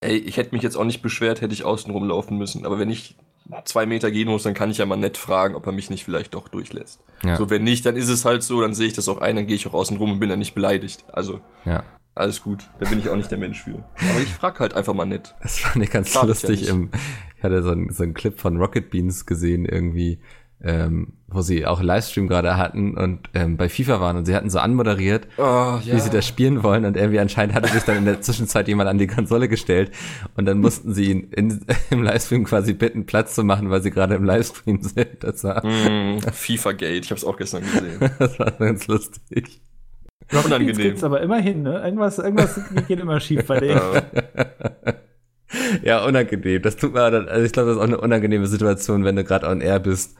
ey, 0.00 0.16
ich 0.16 0.38
hätte 0.38 0.54
mich 0.54 0.62
jetzt 0.62 0.76
auch 0.76 0.84
nicht 0.84 1.02
beschwert, 1.02 1.42
hätte 1.42 1.52
ich 1.54 1.64
außen 1.64 1.92
rumlaufen 1.92 2.38
müssen. 2.38 2.64
Aber 2.64 2.78
wenn 2.78 2.90
ich 2.90 3.16
zwei 3.64 3.86
Meter 3.86 4.10
gehen 4.10 4.28
muss, 4.28 4.42
dann 4.42 4.54
kann 4.54 4.70
ich 4.70 4.78
ja 4.78 4.86
mal 4.86 4.96
nett 4.96 5.16
fragen, 5.16 5.54
ob 5.54 5.66
er 5.66 5.72
mich 5.72 5.90
nicht 5.90 6.04
vielleicht 6.04 6.34
doch 6.34 6.48
durchlässt. 6.48 7.00
Ja. 7.24 7.36
So, 7.36 7.48
wenn 7.50 7.64
nicht, 7.64 7.86
dann 7.86 7.96
ist 7.96 8.08
es 8.08 8.24
halt 8.24 8.42
so, 8.42 8.60
dann 8.60 8.74
sehe 8.74 8.86
ich 8.88 8.92
das 8.92 9.08
auch 9.08 9.18
ein, 9.18 9.36
dann 9.36 9.46
gehe 9.46 9.56
ich 9.56 9.66
auch 9.66 9.74
außen 9.74 9.96
rum 9.96 10.12
und 10.12 10.20
bin 10.20 10.28
dann 10.28 10.38
nicht 10.38 10.54
beleidigt. 10.54 11.04
Also, 11.12 11.40
Ja. 11.64 11.84
alles 12.14 12.42
gut. 12.42 12.68
Da 12.80 12.88
bin 12.88 12.98
ich 12.98 13.08
auch 13.08 13.16
nicht 13.16 13.30
der 13.30 13.38
Mensch 13.38 13.62
für. 13.62 13.84
Aber 14.10 14.20
ich 14.22 14.28
frag 14.32 14.58
halt 14.60 14.74
einfach 14.74 14.94
mal 14.94 15.04
nett. 15.06 15.34
Das 15.42 15.58
fand 15.58 15.84
ich 15.84 15.90
ganz 15.90 16.12
ja 16.14 16.22
lustig. 16.24 16.60
nicht. 16.62 16.70
Im, 16.70 16.90
ich 17.36 17.42
hatte 17.44 17.62
so 17.62 17.70
einen 17.70 17.90
so 17.92 18.02
einen 18.02 18.14
Clip 18.14 18.38
von 18.38 18.56
Rocket 18.56 18.90
Beans 18.90 19.26
gesehen, 19.26 19.64
irgendwie, 19.66 20.18
ähm, 20.62 21.12
wo 21.28 21.42
sie 21.42 21.66
auch 21.66 21.78
einen 21.78 21.86
Livestream 21.88 22.28
gerade 22.28 22.56
hatten 22.56 22.96
und 22.96 23.28
ähm, 23.34 23.56
bei 23.56 23.68
FIFA 23.68 24.00
waren 24.00 24.16
und 24.16 24.24
sie 24.24 24.34
hatten 24.34 24.48
so 24.48 24.58
anmoderiert, 24.58 25.28
Oh, 25.36 25.78
wie 25.84 26.00
sie 26.00 26.08
das 26.10 26.26
spielen 26.26 26.62
wollen 26.62 26.84
und 26.84 26.96
irgendwie 26.96 27.18
anscheinend 27.20 27.54
hatte 27.54 27.68
sich 27.68 27.82
dann 27.82 27.98
in 27.98 28.04
der 28.06 28.20
Zwischenzeit 28.22 28.66
jemand 28.68 28.88
an 28.88 28.96
die 28.98 29.06
Konsole 29.06 29.48
gestellt 29.48 29.90
und 30.34 30.46
dann 30.46 30.58
mussten 30.58 30.94
sie 30.94 31.10
ihn 31.10 31.30
in, 31.32 31.60
im 31.90 32.02
Livestream 32.02 32.44
quasi 32.44 32.72
bitten, 32.72 33.04
Platz 33.06 33.34
zu 33.34 33.44
machen, 33.44 33.70
weil 33.70 33.82
sie 33.82 33.90
gerade 33.90 34.14
im 34.14 34.24
Livestream 34.24 34.80
sind. 34.82 35.08
Das 35.20 35.44
war, 35.44 35.64
Mm, 35.66 36.20
FIFA 36.20 36.72
Gate, 36.72 37.04
ich 37.04 37.10
habe 37.10 37.18
es 37.18 37.24
auch 37.24 37.36
gestern 37.36 37.62
gesehen. 37.62 38.10
das 38.18 38.38
war 38.38 38.50
ganz 38.52 38.86
lustig. 38.86 39.60
Jetzt 40.32 40.44
Unangenehm. 40.46 40.76
gibt's 40.76 41.04
aber 41.04 41.20
immerhin, 41.20 41.62
ne? 41.62 41.82
Irgendwas, 41.84 42.18
irgendwas 42.18 42.58
geht 42.88 42.98
immer 42.98 43.20
schief 43.20 43.46
bei 43.46 43.60
denen. 43.60 43.76
Ja. 43.76 44.02
Ja, 45.82 46.04
unangenehm. 46.04 46.60
Das 46.60 46.76
tut 46.76 46.92
mir 46.92 47.08
dann, 47.10 47.28
also 47.28 47.44
ich 47.44 47.52
glaube, 47.52 47.68
das 47.68 47.76
ist 47.76 47.80
auch 47.82 47.86
eine 47.86 48.00
unangenehme 48.00 48.46
Situation, 48.48 49.04
wenn 49.04 49.14
du 49.16 49.22
gerade 49.24 49.46
on 49.48 49.60
air 49.60 49.78
bist 49.78 50.16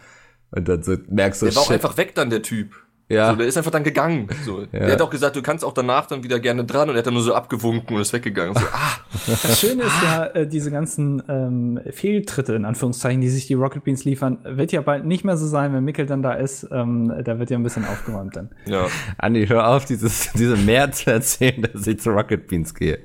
und 0.50 0.68
dann 0.68 0.82
so 0.82 0.96
merkst 1.08 1.42
du, 1.42 1.46
Der 1.46 1.54
war 1.56 1.62
auch 1.62 1.66
shit. 1.66 1.74
einfach 1.74 1.96
weg 1.96 2.14
dann, 2.14 2.30
der 2.30 2.42
Typ. 2.42 2.74
ja, 3.08 3.30
So, 3.30 3.36
der 3.36 3.46
ist 3.46 3.56
einfach 3.56 3.70
dann 3.70 3.84
gegangen. 3.84 4.28
So. 4.44 4.64
Der 4.66 4.92
hat 4.92 5.02
auch 5.02 5.10
gesagt, 5.10 5.36
du 5.36 5.42
kannst 5.42 5.64
auch 5.64 5.72
danach 5.72 6.06
dann 6.06 6.22
wieder 6.24 6.40
gerne 6.40 6.64
dran 6.64 6.88
und 6.88 6.94
er 6.96 6.98
hat 6.98 7.06
dann 7.06 7.14
nur 7.14 7.22
so 7.22 7.34
abgewunken 7.34 7.94
und 7.96 8.02
ist 8.02 8.12
weggegangen. 8.12 8.54
So, 8.54 8.64
ah, 8.72 8.96
Das 9.26 9.60
Schöne 9.60 9.82
ist 9.84 10.02
ja, 10.02 10.26
äh, 10.26 10.46
diese 10.48 10.70
ganzen 10.70 11.22
ähm, 11.28 11.80
Fehltritte, 11.90 12.54
in 12.54 12.64
Anführungszeichen, 12.64 13.20
die 13.20 13.28
sich 13.28 13.46
die 13.46 13.54
Rocket 13.54 13.84
Beans 13.84 14.04
liefern, 14.04 14.38
wird 14.44 14.72
ja 14.72 14.80
bald 14.82 15.04
nicht 15.04 15.24
mehr 15.24 15.36
so 15.36 15.46
sein, 15.46 15.72
wenn 15.72 15.84
Mikkel 15.84 16.06
dann 16.06 16.22
da 16.22 16.32
ist. 16.34 16.66
Ähm, 16.72 17.12
da 17.24 17.38
wird 17.38 17.50
ja 17.50 17.58
ein 17.58 17.62
bisschen 17.62 17.84
aufgeräumt 17.84 18.34
dann. 18.36 18.50
ja. 18.66 18.86
Andi, 19.18 19.46
hör 19.46 19.68
auf, 19.68 19.84
dieses, 19.84 20.32
diese 20.32 20.56
mehr 20.56 20.90
zu 20.92 21.10
erzählen, 21.10 21.62
dass 21.72 21.86
ich 21.86 22.00
zu 22.00 22.10
Rocket 22.10 22.46
Beans 22.48 22.74
gehe. 22.74 22.98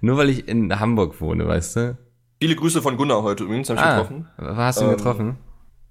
Nur 0.00 0.16
weil 0.18 0.30
ich 0.30 0.46
in 0.48 0.78
Hamburg 0.78 1.20
wohne, 1.20 1.46
weißt 1.46 1.76
du? 1.76 1.98
Viele 2.40 2.54
Grüße 2.54 2.82
von 2.82 2.96
Gunnar 2.96 3.22
heute 3.22 3.44
übrigens, 3.44 3.70
hab 3.70 3.76
ich 3.76 3.82
Ah, 3.82 3.92
getroffen. 4.02 4.26
hast 4.38 4.80
du 4.80 4.84
ihn 4.84 4.90
Ähm, 4.90 4.96
getroffen? 4.98 5.36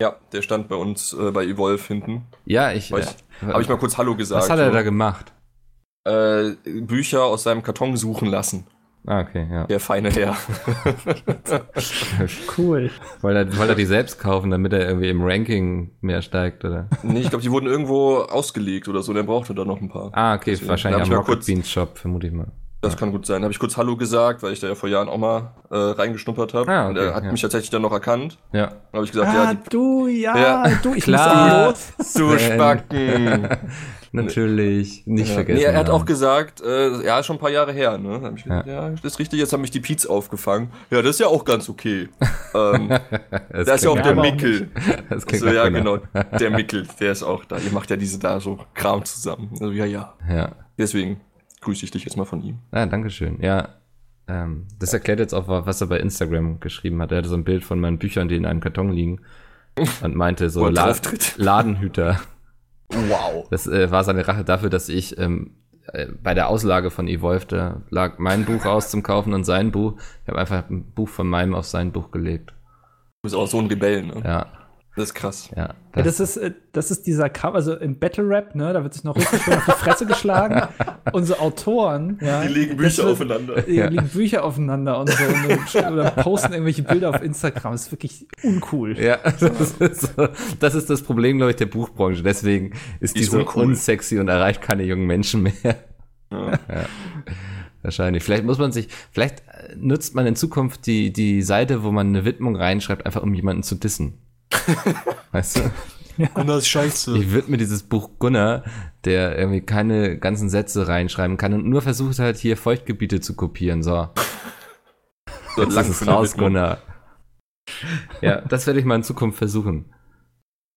Ja, 0.01 0.15
der 0.33 0.41
stand 0.41 0.67
bei 0.67 0.75
uns 0.75 1.13
äh, 1.13 1.31
bei 1.31 1.45
Evolve 1.45 1.83
hinten. 1.87 2.23
Ja, 2.45 2.71
ich. 2.73 2.91
Weil 2.91 3.01
ich 3.01 3.47
Habe 3.47 3.61
ich 3.61 3.69
mal 3.69 3.77
kurz 3.77 3.97
Hallo 3.97 4.15
gesagt. 4.15 4.43
was 4.43 4.49
hat 4.49 4.59
er 4.59 4.67
so. 4.67 4.73
da 4.73 4.81
gemacht? 4.81 5.31
äh, 6.07 6.51
Bücher 6.81 7.23
aus 7.23 7.43
seinem 7.43 7.63
Karton 7.63 7.95
suchen 7.97 8.27
lassen. 8.27 8.67
Ah, 9.07 9.21
okay, 9.21 9.47
ja. 9.51 9.65
Der 9.67 9.79
feine 9.79 10.09
Herr. 10.11 10.35
Cool. 12.57 12.89
Wollte 13.21 13.39
er, 13.39 13.57
wollte 13.57 13.73
er 13.73 13.75
die 13.75 13.85
selbst 13.85 14.19
kaufen, 14.19 14.51
damit 14.51 14.73
er 14.73 14.87
irgendwie 14.87 15.09
im 15.09 15.21
Ranking 15.23 15.91
mehr 16.01 16.21
steigt, 16.21 16.63
oder? 16.65 16.89
nee, 17.03 17.19
ich 17.21 17.29
glaube, 17.29 17.43
die 17.43 17.51
wurden 17.51 17.67
irgendwo 17.67 18.17
ausgelegt 18.17 18.87
oder 18.87 19.03
so. 19.03 19.13
Der 19.13 19.23
brauchte 19.23 19.53
da 19.53 19.65
noch 19.65 19.79
ein 19.81 19.89
paar. 19.89 20.09
Ah, 20.13 20.35
okay, 20.35 20.51
Deswegen, 20.51 20.69
wahrscheinlich 20.69 21.03
am 21.03 21.11
Rocket 21.11 21.25
kurz- 21.25 21.45
Beans 21.45 21.69
Shop, 21.69 21.97
vermute 21.97 22.27
ich 22.27 22.33
mal. 22.33 22.51
Das 22.85 22.97
kann 22.97 23.11
gut 23.11 23.25
sein. 23.25 23.41
Habe 23.43 23.51
ich 23.51 23.59
kurz 23.59 23.75
Hallo 23.77 23.95
gesagt, 23.97 24.43
weil 24.43 24.53
ich 24.53 24.59
da 24.59 24.67
ja 24.67 24.75
vor 24.75 24.89
Jahren 24.89 25.09
auch 25.09 25.17
mal 25.17 25.51
äh, 25.71 25.75
reingeschnuppert 25.75 26.53
habe. 26.53 26.71
Ah, 26.71 26.87
Und 26.87 26.97
okay, 26.97 27.07
er 27.07 27.15
hat 27.15 27.23
ja. 27.25 27.31
mich 27.31 27.41
tatsächlich 27.41 27.69
dann 27.69 27.81
noch 27.81 27.91
erkannt. 27.91 28.37
Ja. 28.53 28.67
Dann 28.67 28.77
habe 28.93 29.05
ich 29.05 29.11
gesagt, 29.11 29.29
ah, 29.31 29.43
ja, 29.43 29.53
die 29.53 29.69
du, 29.69 30.07
ja, 30.07 30.37
Ja, 30.37 30.63
du, 30.81 30.93
ich 30.93 31.03
klar. 31.03 31.67
muss 31.69 31.93
da 31.97 32.03
zu 32.03 32.37
Spacken. 32.39 33.47
Natürlich, 34.11 35.03
nicht 35.05 35.27
Ja. 35.29 35.33
vergessen. 35.35 35.57
Nee, 35.59 35.65
er 35.65 35.77
hat 35.77 35.89
auch 35.89 36.05
gesagt, 36.05 36.61
äh, 36.61 37.03
ja, 37.05 37.19
ist 37.19 37.25
schon 37.25 37.35
ein 37.35 37.39
paar 37.39 37.49
Jahre 37.49 37.73
her, 37.73 37.97
ne? 37.97 38.11
Dann 38.13 38.23
hab 38.23 38.37
ich 38.37 38.43
gesagt, 38.43 38.67
ja. 38.67 38.89
das 38.89 39.03
ist 39.03 39.19
richtig, 39.19 39.39
jetzt 39.39 39.51
haben 39.51 39.59
mich 39.61 39.71
die 39.71 39.81
Piets 39.81 40.07
aufgefangen. 40.07 40.69
Ja, 40.89 41.01
das 41.01 41.11
ist 41.15 41.19
ja 41.19 41.27
auch 41.27 41.43
ganz 41.43 41.67
okay. 41.67 42.07
ähm, 42.55 42.89
Das 43.51 43.65
da 43.67 43.73
ist 43.73 43.83
ja 43.83 43.89
auch 43.89 43.99
der 43.99 44.15
Mickel. 44.15 44.69
Das 45.09 45.25
klingt 45.25 45.43
So, 45.43 45.49
ja, 45.49 45.67
genau. 45.67 45.97
Der 46.39 46.49
Mickel, 46.49 46.87
der 46.99 47.11
ist 47.11 47.23
auch 47.23 47.43
da. 47.43 47.57
Ihr 47.57 47.71
macht 47.73 47.89
ja 47.89 47.97
diese 47.97 48.17
da 48.17 48.39
so 48.39 48.57
Kram 48.73 49.03
zusammen. 49.03 49.49
Also, 49.53 49.71
ja, 49.71 49.83
ja. 49.85 50.13
Ja. 50.29 50.49
Deswegen 50.77 51.19
grüße 51.65 51.83
ich 51.83 51.91
dich 51.91 52.05
jetzt 52.05 52.15
mal 52.15 52.25
von 52.25 52.41
ihm. 52.41 52.59
Ah, 52.71 52.85
danke 52.85 53.09
schön. 53.09 53.41
Ja, 53.41 53.75
ähm, 54.27 54.67
das 54.79 54.93
erklärt 54.93 55.19
jetzt 55.19 55.33
auch, 55.33 55.47
was 55.47 55.81
er 55.81 55.87
bei 55.87 55.99
Instagram 55.99 56.59
geschrieben 56.59 57.01
hat. 57.01 57.11
Er 57.11 57.19
hatte 57.19 57.29
so 57.29 57.35
ein 57.35 57.43
Bild 57.43 57.63
von 57.63 57.79
meinen 57.79 57.99
Büchern, 57.99 58.27
die 58.29 58.35
in 58.35 58.45
einem 58.45 58.61
Karton 58.61 58.91
liegen 58.91 59.21
und 60.01 60.15
meinte 60.15 60.49
so 60.49 60.67
La. 60.69 60.95
Ladenhüter. 61.37 62.19
Wow. 62.89 63.47
Das 63.49 63.67
äh, 63.67 63.91
war 63.91 64.03
seine 64.03 64.27
Rache 64.27 64.43
dafür, 64.43 64.69
dass 64.69 64.89
ich 64.89 65.17
ähm, 65.17 65.55
äh, 65.87 66.07
bei 66.21 66.33
der 66.33 66.49
Auslage 66.49 66.91
von 66.91 67.07
Evolve, 67.07 67.45
da 67.47 67.81
lag 67.89 68.19
mein 68.19 68.45
Buch 68.45 68.65
aus 68.65 68.89
zum 68.89 69.03
Kaufen 69.03 69.33
und 69.33 69.43
sein 69.43 69.71
Buch. 69.71 69.95
Ich 70.23 70.29
habe 70.29 70.39
einfach 70.39 70.69
ein 70.69 70.91
Buch 70.91 71.09
von 71.09 71.27
meinem 71.27 71.55
auf 71.55 71.65
sein 71.65 71.91
Buch 71.91 72.11
gelegt. 72.11 72.51
Du 72.51 73.27
bist 73.27 73.35
auch 73.35 73.47
so 73.47 73.59
ein 73.59 73.67
Rebell, 73.67 74.03
ne? 74.03 74.21
Ja, 74.23 74.47
Das 74.95 75.05
ist 75.09 75.13
krass. 75.13 75.49
ja. 75.55 75.73
Ja, 75.95 76.01
das 76.03 76.19
ist, 76.21 76.37
äh, 76.37 76.51
das 76.71 76.89
ist 76.91 77.05
dieser 77.05 77.29
Kampf, 77.29 77.55
also 77.55 77.75
im 77.75 77.99
Battle 77.99 78.27
Rap, 78.27 78.55
ne, 78.55 78.71
da 78.71 78.81
wird 78.83 78.93
sich 78.93 79.03
noch 79.03 79.15
richtig 79.17 79.41
schön 79.43 79.53
auf 79.55 79.65
die 79.65 79.71
Fresse 79.71 80.05
geschlagen. 80.05 80.67
Unsere 81.13 81.39
Autoren, 81.41 82.17
ja. 82.21 82.41
Die 82.43 82.47
legen 82.53 82.77
das 82.77 82.95
Bücher 82.95 83.03
wird- 83.03 83.13
aufeinander. 83.13 83.61
Die 83.61 83.81
legen 83.81 84.07
Bücher 84.07 84.43
aufeinander 84.45 84.99
und 84.99 85.09
so 85.09 85.23
und, 85.25 85.91
oder 85.93 86.11
posten 86.11 86.53
irgendwelche 86.53 86.83
Bilder 86.83 87.09
auf 87.09 87.21
Instagram. 87.21 87.73
Das 87.73 87.83
ist 87.87 87.91
wirklich 87.91 88.25
uncool. 88.43 88.97
Ja, 88.97 89.17
das 89.39 89.71
ist, 89.79 90.13
das 90.59 90.75
ist 90.75 90.89
das 90.89 91.01
Problem, 91.01 91.37
glaube 91.37 91.51
ich, 91.51 91.57
der 91.57 91.65
Buchbranche. 91.67 92.23
Deswegen 92.23 92.71
ist 93.01 93.15
Die 93.15 93.19
die, 93.19 93.25
so 93.25 93.39
uncool. 93.39 93.63
unsexy 93.65 94.19
und 94.19 94.27
erreicht 94.29 94.61
keine 94.61 94.83
jungen 94.83 95.05
Menschen 95.07 95.43
mehr. 95.43 95.53
Ja. 96.31 96.59
Wahrscheinlich. 97.81 98.23
Vielleicht 98.23 98.43
muss 98.45 98.57
man 98.57 98.71
sich, 98.71 98.87
vielleicht 99.11 99.39
äh, 99.47 99.75
nutzt 99.77 100.15
man 100.15 100.25
in 100.25 100.35
Zukunft 100.35 100.87
die, 100.87 101.13
die 101.13 101.41
Seite, 101.43 101.83
wo 101.83 101.91
man 101.91 102.07
eine 102.07 102.25
Widmung 102.25 102.55
reinschreibt, 102.55 103.05
einfach 103.05 103.21
um 103.21 103.33
jemanden 103.33 103.61
zu 103.63 103.75
dissen. 103.75 104.17
weißt 105.31 105.57
du? 105.57 105.71
Gunnar 106.33 106.59
ist 106.59 106.67
scheiße. 106.69 107.17
Ich 107.17 107.33
widme 107.33 107.57
dieses 107.57 107.83
Buch 107.83 108.09
Gunnar, 108.19 108.63
der 109.03 109.37
irgendwie 109.37 109.61
keine 109.61 110.17
ganzen 110.17 110.49
Sätze 110.49 110.87
reinschreiben 110.87 111.35
kann 111.37 111.53
und 111.53 111.65
nur 111.67 111.81
versucht 111.81 112.19
halt 112.19 112.37
hier 112.37 112.55
Feuchtgebiete 112.55 113.19
zu 113.19 113.35
kopieren. 113.35 113.83
So, 113.83 114.07
So 115.55 115.63
jetzt 115.63 115.73
lang 115.73 115.85
ist 115.89 116.01
es 116.01 116.07
raus. 116.07 116.37
Gunnar. 116.37 116.77
Ja, 118.21 118.41
das 118.41 118.65
werde 118.67 118.79
ich 118.79 118.85
mal 118.85 118.95
in 118.95 119.03
Zukunft 119.03 119.37
versuchen. 119.37 119.85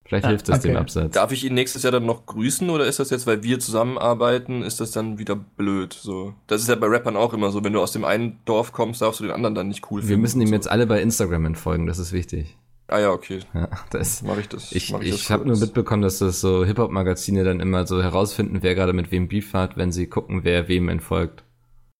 Vielleicht 0.05 0.25
Ah, 0.25 0.29
hilft 0.29 0.49
das 0.49 0.59
okay. 0.59 0.69
dem 0.69 0.77
Absatz. 0.77 1.13
Darf 1.13 1.31
ich 1.31 1.45
ihn 1.45 1.53
nächstes 1.53 1.83
Jahr 1.83 1.91
dann 1.91 2.05
noch 2.07 2.25
grüßen 2.25 2.67
oder 2.71 2.85
ist 2.87 2.99
das 2.99 3.11
jetzt, 3.11 3.27
weil 3.27 3.43
wir 3.43 3.59
zusammenarbeiten, 3.59 4.63
ist 4.63 4.79
das 4.79 4.89
dann 4.91 5.19
wieder 5.19 5.35
blöd? 5.35 5.93
So, 5.93 6.33
das 6.47 6.61
ist 6.63 6.67
ja 6.67 6.75
bei 6.75 6.87
Rappern 6.87 7.15
auch 7.15 7.31
immer 7.33 7.51
so, 7.51 7.63
wenn 7.63 7.73
du 7.73 7.79
aus 7.79 7.91
dem 7.91 8.05
einen 8.05 8.39
Dorf 8.45 8.71
kommst, 8.73 9.03
darfst 9.03 9.19
du 9.19 9.25
den 9.25 9.31
anderen 9.33 9.53
dann 9.53 9.67
nicht 9.67 9.89
cool 9.91 10.05
Wir 10.07 10.17
müssen 10.17 10.41
ihm 10.41 10.47
so. 10.47 10.53
jetzt 10.55 10.69
alle 10.69 10.87
bei 10.87 10.99
Instagram 10.99 11.45
entfolgen, 11.45 11.85
das 11.85 11.99
ist 11.99 12.11
wichtig. 12.11 12.57
Ah 12.89 12.99
ja, 12.99 13.11
okay. 13.11 13.39
Ja, 13.53 13.67
das, 13.91 14.21
Mach 14.23 14.37
ich 14.37 14.47
das. 14.49 14.71
ich 14.71 14.91
mach 14.91 15.01
ich, 15.01 15.11
das 15.11 15.29
habe 15.29 15.45
nur 15.47 15.57
mitbekommen, 15.57 16.01
dass 16.01 16.19
das 16.19 16.41
so 16.41 16.65
Hip-Hop-Magazine 16.65 17.43
dann 17.43 17.59
immer 17.59 17.85
so 17.87 18.01
herausfinden, 18.01 18.59
wer 18.61 18.75
gerade 18.75 18.93
mit 18.93 19.11
wem 19.11 19.27
Beef 19.27 19.53
hat, 19.53 19.77
wenn 19.77 19.91
sie 19.91 20.07
gucken, 20.07 20.43
wer 20.43 20.67
wem 20.67 20.89
entfolgt. 20.89 21.43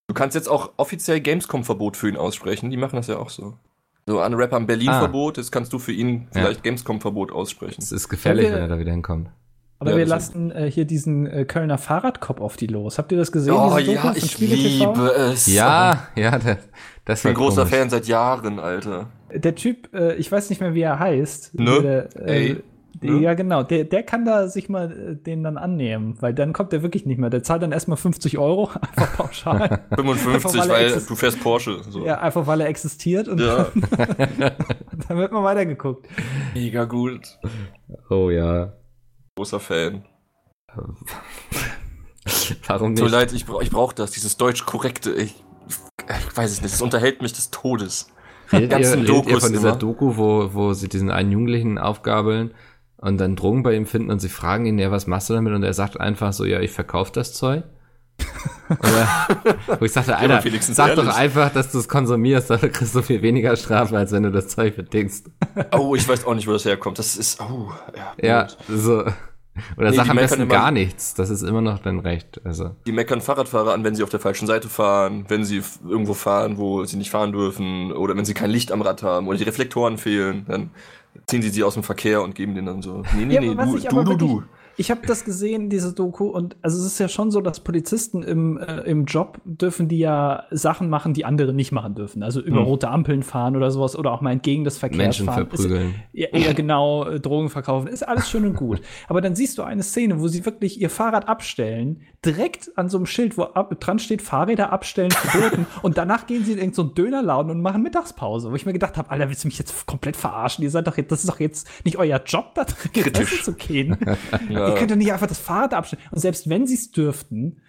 Du 0.08 0.14
kannst 0.14 0.34
jetzt 0.34 0.48
auch 0.48 0.72
offiziell 0.76 1.20
Gamescom-Verbot 1.20 1.96
für 1.96 2.08
ihn 2.08 2.16
aussprechen. 2.16 2.70
Die 2.70 2.76
machen 2.76 2.96
das 2.96 3.06
ja 3.06 3.18
auch 3.18 3.30
so. 3.30 3.54
So 4.06 4.20
an 4.20 4.34
Rapper 4.34 4.56
ein 4.56 4.66
Berlin-Verbot, 4.66 5.36
jetzt 5.36 5.52
kannst 5.52 5.72
du 5.72 5.78
für 5.78 5.92
ihn 5.92 6.26
Ah. 6.32 6.38
Ja. 6.38 6.44
vielleicht 6.46 6.62
Gamescom-Verbot 6.64 7.30
aussprechen. 7.30 7.80
Es 7.80 7.92
ist 7.92 8.08
gefährlich, 8.08 8.46
wir- 8.46 8.54
wenn 8.54 8.62
er 8.62 8.68
da 8.68 8.78
wieder 8.78 8.90
hinkommt. 8.90 9.28
Aber 9.78 9.92
Ja, 9.92 9.96
wir 9.96 10.04
lassen 10.06 10.50
äh, 10.50 10.70
hier 10.70 10.84
diesen 10.84 11.26
äh, 11.26 11.46
Kölner 11.46 11.78
Fahrradkopf 11.78 12.40
auf 12.40 12.56
die 12.58 12.66
los. 12.66 12.98
Habt 12.98 13.12
ihr 13.12 13.18
das 13.18 13.32
gesehen? 13.32 13.54
Oh 13.54 13.78
ja, 13.78 14.12
ich 14.14 14.34
TV? 14.36 14.92
liebe 14.92 15.08
es. 15.14 15.46
Ja, 15.46 16.08
ja, 16.16 16.38
das, 16.38 16.58
das 17.06 17.20
Ich 17.20 17.24
bin 17.24 17.34
großer 17.34 17.62
komisch. 17.62 17.78
Fan 17.78 17.88
seit 17.88 18.06
Jahren, 18.06 18.58
Alter. 18.58 19.06
Der 19.34 19.54
Typ, 19.54 19.92
äh, 19.94 20.14
ich 20.16 20.30
weiß 20.30 20.50
nicht 20.50 20.60
mehr, 20.60 20.74
wie 20.74 20.80
er 20.82 20.98
heißt. 20.98 21.58
Ne? 21.58 21.82
Der, 21.82 22.16
äh, 22.28 22.48
der- 22.54 22.56
Ne? 23.02 23.20
Ja, 23.22 23.32
genau. 23.34 23.62
Der, 23.62 23.84
der 23.84 24.02
kann 24.02 24.26
da 24.26 24.48
sich 24.48 24.68
mal 24.68 24.90
äh, 24.92 25.16
den 25.16 25.42
dann 25.42 25.56
annehmen, 25.56 26.16
weil 26.20 26.34
dann 26.34 26.52
kommt 26.52 26.72
der 26.72 26.82
wirklich 26.82 27.06
nicht 27.06 27.16
mehr. 27.18 27.30
Der 27.30 27.42
zahlt 27.42 27.62
dann 27.62 27.72
erstmal 27.72 27.96
50 27.96 28.36
Euro, 28.36 28.68
einfach 28.80 29.16
pauschal. 29.16 29.80
55, 29.94 30.60
Einfach, 30.60 30.68
weil 30.76 30.92
weil 30.92 31.00
du 31.00 31.14
fährst 31.14 31.40
Porsche. 31.40 31.82
So. 31.88 32.04
ja, 32.04 32.18
einfach 32.20 32.46
weil 32.46 32.60
er 32.60 32.66
existiert 32.68 33.28
und 33.28 33.40
Ja. 33.40 33.68
dann 35.08 35.16
wird 35.16 35.32
mal 35.32 35.42
weitergeguckt. 35.44 36.06
Mega 36.52 36.84
gut. 36.84 37.38
Oh 38.10 38.28
ja. 38.28 38.74
Großer 39.36 39.60
Fan. 39.60 40.04
Warum 42.66 42.94
Tut 42.96 42.98
mir 42.98 43.02
nicht? 43.04 43.12
leid, 43.12 43.32
ich, 43.32 43.46
brauch- 43.46 43.62
ich 43.62 43.70
brauche 43.70 43.94
das, 43.94 44.10
dieses 44.10 44.36
deutsch 44.36 44.66
korrekte. 44.66 45.12
Ich, 45.12 45.42
ich 45.68 46.36
weiß 46.36 46.50
es 46.50 46.60
nicht, 46.62 46.74
es 46.74 46.82
unterhält 46.82 47.22
mich 47.22 47.32
des 47.32 47.50
Todes. 47.50 48.10
Redet 48.52 48.78
ihr, 48.78 48.92
redet 48.92 49.26
ihr 49.26 49.40
von 49.40 49.52
dieser 49.52 49.70
immer. 49.70 49.78
Doku, 49.78 50.16
wo, 50.16 50.50
wo 50.52 50.72
sie 50.72 50.88
diesen 50.88 51.10
einen 51.10 51.32
Jugendlichen 51.32 51.78
aufgabeln 51.78 52.52
und 52.96 53.18
dann 53.18 53.36
Drogen 53.36 53.62
bei 53.62 53.74
ihm 53.74 53.86
finden 53.86 54.10
und 54.10 54.20
sie 54.20 54.28
fragen 54.28 54.66
ihn, 54.66 54.78
ja, 54.78 54.90
was 54.90 55.06
machst 55.06 55.30
du 55.30 55.34
damit? 55.34 55.52
Und 55.52 55.62
er 55.62 55.74
sagt 55.74 56.00
einfach 56.00 56.32
so, 56.32 56.44
ja, 56.44 56.60
ich 56.60 56.70
verkaufe 56.70 57.12
das 57.14 57.32
Zeug. 57.32 57.64
Oder, 58.68 59.08
wo 59.78 59.84
ich 59.84 59.92
sagte, 59.92 60.16
Alter, 60.16 60.44
wenigstens 60.44 60.76
sag 60.76 60.94
doch 60.94 61.04
ehrlich. 61.04 61.16
einfach, 61.16 61.52
dass 61.52 61.72
du 61.72 61.78
es 61.78 61.88
konsumierst, 61.88 62.50
dann 62.50 62.60
kriegst 62.60 62.94
du 62.94 63.02
viel 63.02 63.22
weniger 63.22 63.56
Strafe, 63.56 63.96
als 63.96 64.12
wenn 64.12 64.22
du 64.22 64.30
das 64.30 64.48
Zeug 64.48 64.74
verdickst. 64.74 65.30
Oh, 65.72 65.94
ich 65.94 66.06
weiß 66.06 66.26
auch 66.26 66.34
nicht, 66.34 66.46
wo 66.46 66.52
das 66.52 66.64
herkommt. 66.64 66.98
Das 66.98 67.16
ist, 67.16 67.40
oh, 67.40 67.72
ja. 67.96 68.12
Ja, 68.22 68.48
blöd. 68.66 68.80
so. 68.80 69.04
Oder 69.76 69.90
Nee, 69.90 69.96
sag 69.96 70.04
die 70.04 70.10
am 70.10 70.16
meckern 70.16 70.28
besten 70.28 70.42
immer- 70.42 70.52
gar 70.54 70.70
nichts. 70.70 71.14
Das 71.14 71.28
ist 71.30 71.42
immer 71.42 71.60
noch 71.60 71.78
dein 71.80 71.98
Recht. 71.98 72.40
Also. 72.44 72.70
Die 72.86 72.92
meckern 72.92 73.20
Fahrradfahrer 73.20 73.74
an, 73.74 73.84
wenn 73.84 73.94
sie 73.94 74.02
auf 74.02 74.10
der 74.10 74.20
falschen 74.20 74.46
Seite 74.46 74.68
fahren, 74.68 75.24
wenn 75.28 75.44
sie 75.44 75.62
irgendwo 75.86 76.14
fahren, 76.14 76.56
wo 76.56 76.84
sie 76.84 76.96
nicht 76.96 77.10
fahren 77.10 77.32
dürfen, 77.32 77.92
oder 77.92 78.16
wenn 78.16 78.24
sie 78.24 78.34
kein 78.34 78.50
Licht 78.50 78.72
am 78.72 78.80
Rad 78.82 79.02
haben 79.02 79.28
oder 79.28 79.36
die 79.38 79.44
Reflektoren 79.44 79.98
fehlen, 79.98 80.44
dann 80.48 80.70
ziehen 81.26 81.42
sie 81.42 81.50
sie 81.50 81.64
aus 81.64 81.74
dem 81.74 81.82
Verkehr 81.82 82.22
und 82.22 82.34
geben 82.34 82.54
denen 82.54 82.66
dann 82.68 82.82
so, 82.82 83.02
nee, 83.16 83.24
nee, 83.26 83.34
Ja, 83.34 83.40
nee, 83.40 83.54
du, 83.54 83.78
du, 83.78 84.04
du, 84.04 84.16
du. 84.16 84.42
Ich 84.76 84.90
habe 84.90 85.06
das 85.06 85.24
gesehen, 85.24 85.68
diese 85.70 85.92
Doku, 85.92 86.26
und 86.26 86.56
also 86.62 86.78
es 86.78 86.86
ist 86.86 86.98
ja 86.98 87.08
schon 87.08 87.30
so, 87.30 87.40
dass 87.40 87.60
Polizisten 87.60 88.22
im, 88.22 88.58
äh, 88.58 88.80
im 88.82 89.04
Job 89.04 89.40
dürfen 89.44 89.88
die 89.88 89.98
ja 89.98 90.44
Sachen 90.50 90.88
machen, 90.88 91.14
die 91.14 91.24
andere 91.24 91.52
nicht 91.52 91.72
machen 91.72 91.94
dürfen. 91.94 92.22
Also 92.22 92.40
über 92.40 92.58
Hm. 92.60 92.64
rote 92.64 92.88
Ampeln 92.88 93.22
fahren 93.22 93.56
oder 93.56 93.70
sowas 93.70 93.96
oder 93.96 94.12
auch 94.12 94.20
mal 94.20 94.32
entgegen 94.32 94.64
des 94.64 94.78
Verkehrs 94.78 94.98
Menschen 94.98 95.26
fahren. 95.26 95.48
Ist, 95.52 95.62
verprügeln. 95.62 95.94
ja, 96.12 96.28
ja, 96.32 96.52
genau, 96.52 97.04
äh, 97.04 97.20
Drogen 97.20 97.50
verkaufen, 97.50 97.88
ist 97.88 98.06
alles 98.06 98.30
schön 98.30 98.44
und 98.46 98.56
gut. 98.56 98.80
Aber 99.08 99.20
dann 99.20 99.34
siehst 99.34 99.58
du 99.58 99.62
eine 99.62 99.82
Szene, 99.82 100.20
wo 100.20 100.28
sie 100.28 100.44
wirklich 100.44 100.80
ihr 100.80 100.90
Fahrrad 100.90 101.28
abstellen, 101.28 102.02
direkt 102.24 102.70
an 102.76 102.88
so 102.88 102.98
einem 102.98 103.06
Schild, 103.06 103.38
wo 103.38 103.42
ab, 103.42 103.74
dran 103.80 103.98
steht, 103.98 104.22
Fahrräder 104.22 104.72
abstellen 104.72 105.10
verboten, 105.10 105.66
und 105.82 105.98
danach 105.98 106.26
gehen 106.26 106.44
sie 106.44 106.52
in 106.52 106.58
irgendeinen 106.58 106.88
so 106.88 106.94
Dönerladen 106.94 107.50
und 107.50 107.60
machen 107.60 107.82
Mittagspause, 107.82 108.50
wo 108.50 108.54
ich 108.54 108.66
mir 108.66 108.72
gedacht 108.72 108.96
habe, 108.96 109.10
Alter, 109.10 109.28
willst 109.28 109.44
du 109.44 109.48
mich 109.48 109.58
jetzt 109.58 109.86
komplett 109.86 110.16
verarschen? 110.16 110.64
Ihr 110.64 110.70
seid 110.70 110.86
doch 110.86 110.96
jetzt, 110.96 111.10
das 111.10 111.20
ist 111.20 111.28
doch 111.28 111.40
jetzt 111.40 111.68
nicht 111.84 111.96
euer 111.96 112.20
Job, 112.24 112.54
da 112.54 112.64
drin 112.64 112.92
Kritisch. 112.92 113.42
Zu 113.44 113.54
gehen. 113.54 113.96
Ja. 114.60 114.68
Ihr 114.68 114.74
könnt 114.74 114.90
doch 114.90 114.96
nicht 114.96 115.12
einfach 115.12 115.26
das 115.26 115.38
Fahrrad 115.38 115.74
abstellen. 115.74 116.02
Und 116.10 116.20
selbst 116.20 116.48
wenn 116.48 116.66
sie 116.66 116.74
es 116.74 116.90
dürften, 116.90 117.60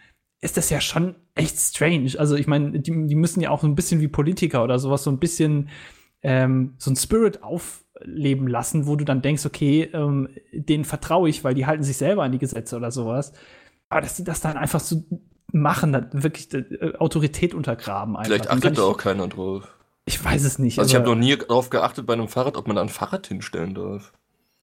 ist 0.41 0.57
das 0.57 0.69
ja 0.69 0.81
schon 0.81 1.15
echt 1.35 1.57
strange. 1.57 2.11
Also 2.17 2.35
ich 2.35 2.47
meine, 2.47 2.79
die, 2.79 3.07
die 3.07 3.15
müssen 3.15 3.41
ja 3.41 3.49
auch 3.51 3.61
so 3.61 3.67
ein 3.67 3.75
bisschen 3.75 4.01
wie 4.01 4.07
Politiker 4.07 4.63
oder 4.63 4.79
sowas, 4.79 5.03
so 5.03 5.11
ein 5.11 5.19
bisschen 5.19 5.69
ähm, 6.23 6.73
so 6.77 6.91
ein 6.91 6.95
Spirit 6.95 7.43
aufleben 7.43 8.47
lassen, 8.47 8.87
wo 8.87 8.95
du 8.95 9.05
dann 9.05 9.21
denkst, 9.21 9.45
okay, 9.45 9.89
ähm, 9.93 10.29
denen 10.51 10.85
vertraue 10.85 11.29
ich, 11.29 11.43
weil 11.43 11.53
die 11.53 11.65
halten 11.65 11.83
sich 11.83 11.97
selber 11.97 12.23
an 12.23 12.31
die 12.31 12.39
Gesetze 12.39 12.75
oder 12.75 12.91
sowas. 12.91 13.33
Aber 13.89 14.01
dass 14.01 14.17
sie 14.17 14.23
das 14.23 14.41
dann 14.41 14.57
einfach 14.57 14.79
so 14.79 15.03
machen, 15.51 15.93
dann 15.93 16.09
wirklich 16.11 16.53
äh, 16.53 16.95
Autorität 16.97 17.53
untergraben 17.53 18.15
einfach. 18.15 18.27
Vielleicht 18.27 18.49
achtet 18.49 18.77
da 18.77 18.83
auch 18.83 18.97
keiner 18.97 19.27
drauf. 19.27 19.67
ich 20.05 20.23
weiß 20.23 20.43
es 20.43 20.59
nicht. 20.59 20.79
Also 20.79 20.89
ich 20.89 20.95
habe 20.95 21.09
noch 21.09 21.15
nie 21.15 21.35
darauf 21.37 21.69
geachtet 21.69 22.05
bei 22.05 22.13
einem 22.13 22.27
Fahrrad, 22.27 22.57
ob 22.57 22.67
man 22.67 22.75
da 22.75 22.81
ein 22.81 22.89
Fahrrad 22.89 23.27
hinstellen 23.27 23.75
darf. 23.75 24.13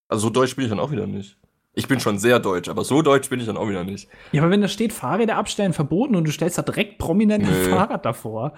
Also 0.09 0.29
so 0.29 0.31
deutsch 0.31 0.57
bin 0.57 0.65
ich 0.65 0.71
dann 0.71 0.81
auch 0.81 0.91
wieder 0.91 1.07
nicht. 1.07 1.37
Ich 1.79 1.87
bin 1.87 2.01
schon 2.01 2.19
sehr 2.19 2.41
deutsch, 2.41 2.69
aber 2.69 2.83
so 2.83 3.03
deutsch 3.03 3.31
bin 3.31 3.39
ich 3.39 3.47
dann 3.47 3.57
auch 3.57 3.69
wieder 3.69 3.85
nicht. 3.85 4.09
Ja, 4.33 4.43
aber 4.43 4.51
wenn 4.51 4.61
da 4.61 4.67
steht, 4.67 4.93
Fahrräder 4.93 5.37
abstellen 5.37 5.73
verboten 5.73 6.17
und 6.17 6.25
du 6.27 6.33
stellst 6.33 6.59
da 6.59 6.63
direkt 6.63 6.99
prominent 6.99 7.45
ein 7.45 7.51
Nee. 7.53 7.69
Fahrrad 7.71 8.05
davor, 8.05 8.55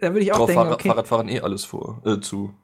da 0.00 0.08
würde 0.14 0.20
ich 0.20 0.32
auch 0.32 0.38
Drauf 0.38 0.46
denken, 0.46 0.62
Fahrrad, 0.62 0.74
okay. 0.80 0.88
Fahrradfahren 0.88 1.28
eh 1.28 1.40
alles 1.40 1.66
vor, 1.66 2.00
äh, 2.06 2.18
zu. 2.20 2.54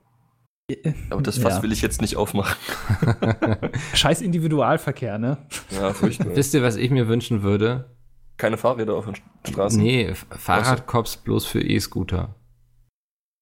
Aber 1.11 1.20
das 1.22 1.36
Fass 1.38 1.56
Ja. 1.56 1.62
will 1.62 1.72
ich 1.72 1.82
jetzt 1.82 2.00
nicht 2.00 2.16
aufmachen. 2.16 2.56
Scheiß 3.94 4.22
Individualverkehr, 4.22 5.18
ne? 5.18 5.38
Ja, 5.70 5.92
furchtbar. 5.92 6.34
Wisst 6.34 6.54
ihr, 6.54 6.62
was 6.62 6.76
ich 6.76 6.90
mir 6.90 7.06
wünschen 7.09 7.42
würde? 7.42 7.94
Keine 8.38 8.56
Fahrräder 8.56 8.94
auf 8.94 9.04
den 9.04 9.14
Straßen. 9.46 9.82
Nee, 9.82 10.14
Fahrradcops 10.30 11.18
bloß 11.18 11.44
für 11.44 11.61
E-Scooter. 11.61 12.34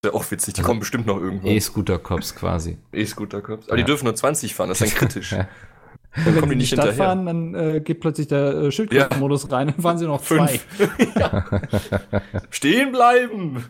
Wäre 0.02 0.14
auch 0.14 0.28
witzig, 0.30 0.54
die 0.54 0.62
kommen 0.62 0.80
bestimmt 0.80 1.06
noch 1.06 1.18
irgendwann. 1.18 1.50
E-Scooter-Cops 1.50 2.34
quasi. 2.34 2.78
E-Scooter-Cops. 2.92 3.68
Aber 3.68 3.76
Ja. 3.78 3.84
die 3.84 3.86
dürfen 3.86 4.04
nur 4.04 4.14
20 4.14 4.54
fahren, 4.54 4.68
das 4.68 4.80
ist 4.80 4.92
dann 4.92 4.98
kritisch. 5.08 5.34
Ja. 6.16 6.24
Dann 6.24 6.34
Wenn 6.34 6.40
kommen 6.40 6.42
sie 6.42 6.46
die 6.48 6.52
in 6.52 6.58
nicht 6.58 6.72
die 6.72 6.76
Stadt 6.76 6.86
hinterher. 6.88 7.06
fahren, 7.06 7.26
dann 7.26 7.54
äh, 7.54 7.80
geht 7.80 8.00
plötzlich 8.00 8.26
der 8.28 8.54
äh, 8.54 8.70
Schildkrötenmodus 8.72 9.50
rein, 9.52 9.68
dann 9.68 9.80
fahren 9.80 9.98
sie 9.98 10.06
noch 10.06 10.22
zwei. 10.22 10.46
Fünf. 10.58 10.98
ja. 11.16 11.44
Stehen 12.50 12.92
bleiben! 12.92 13.64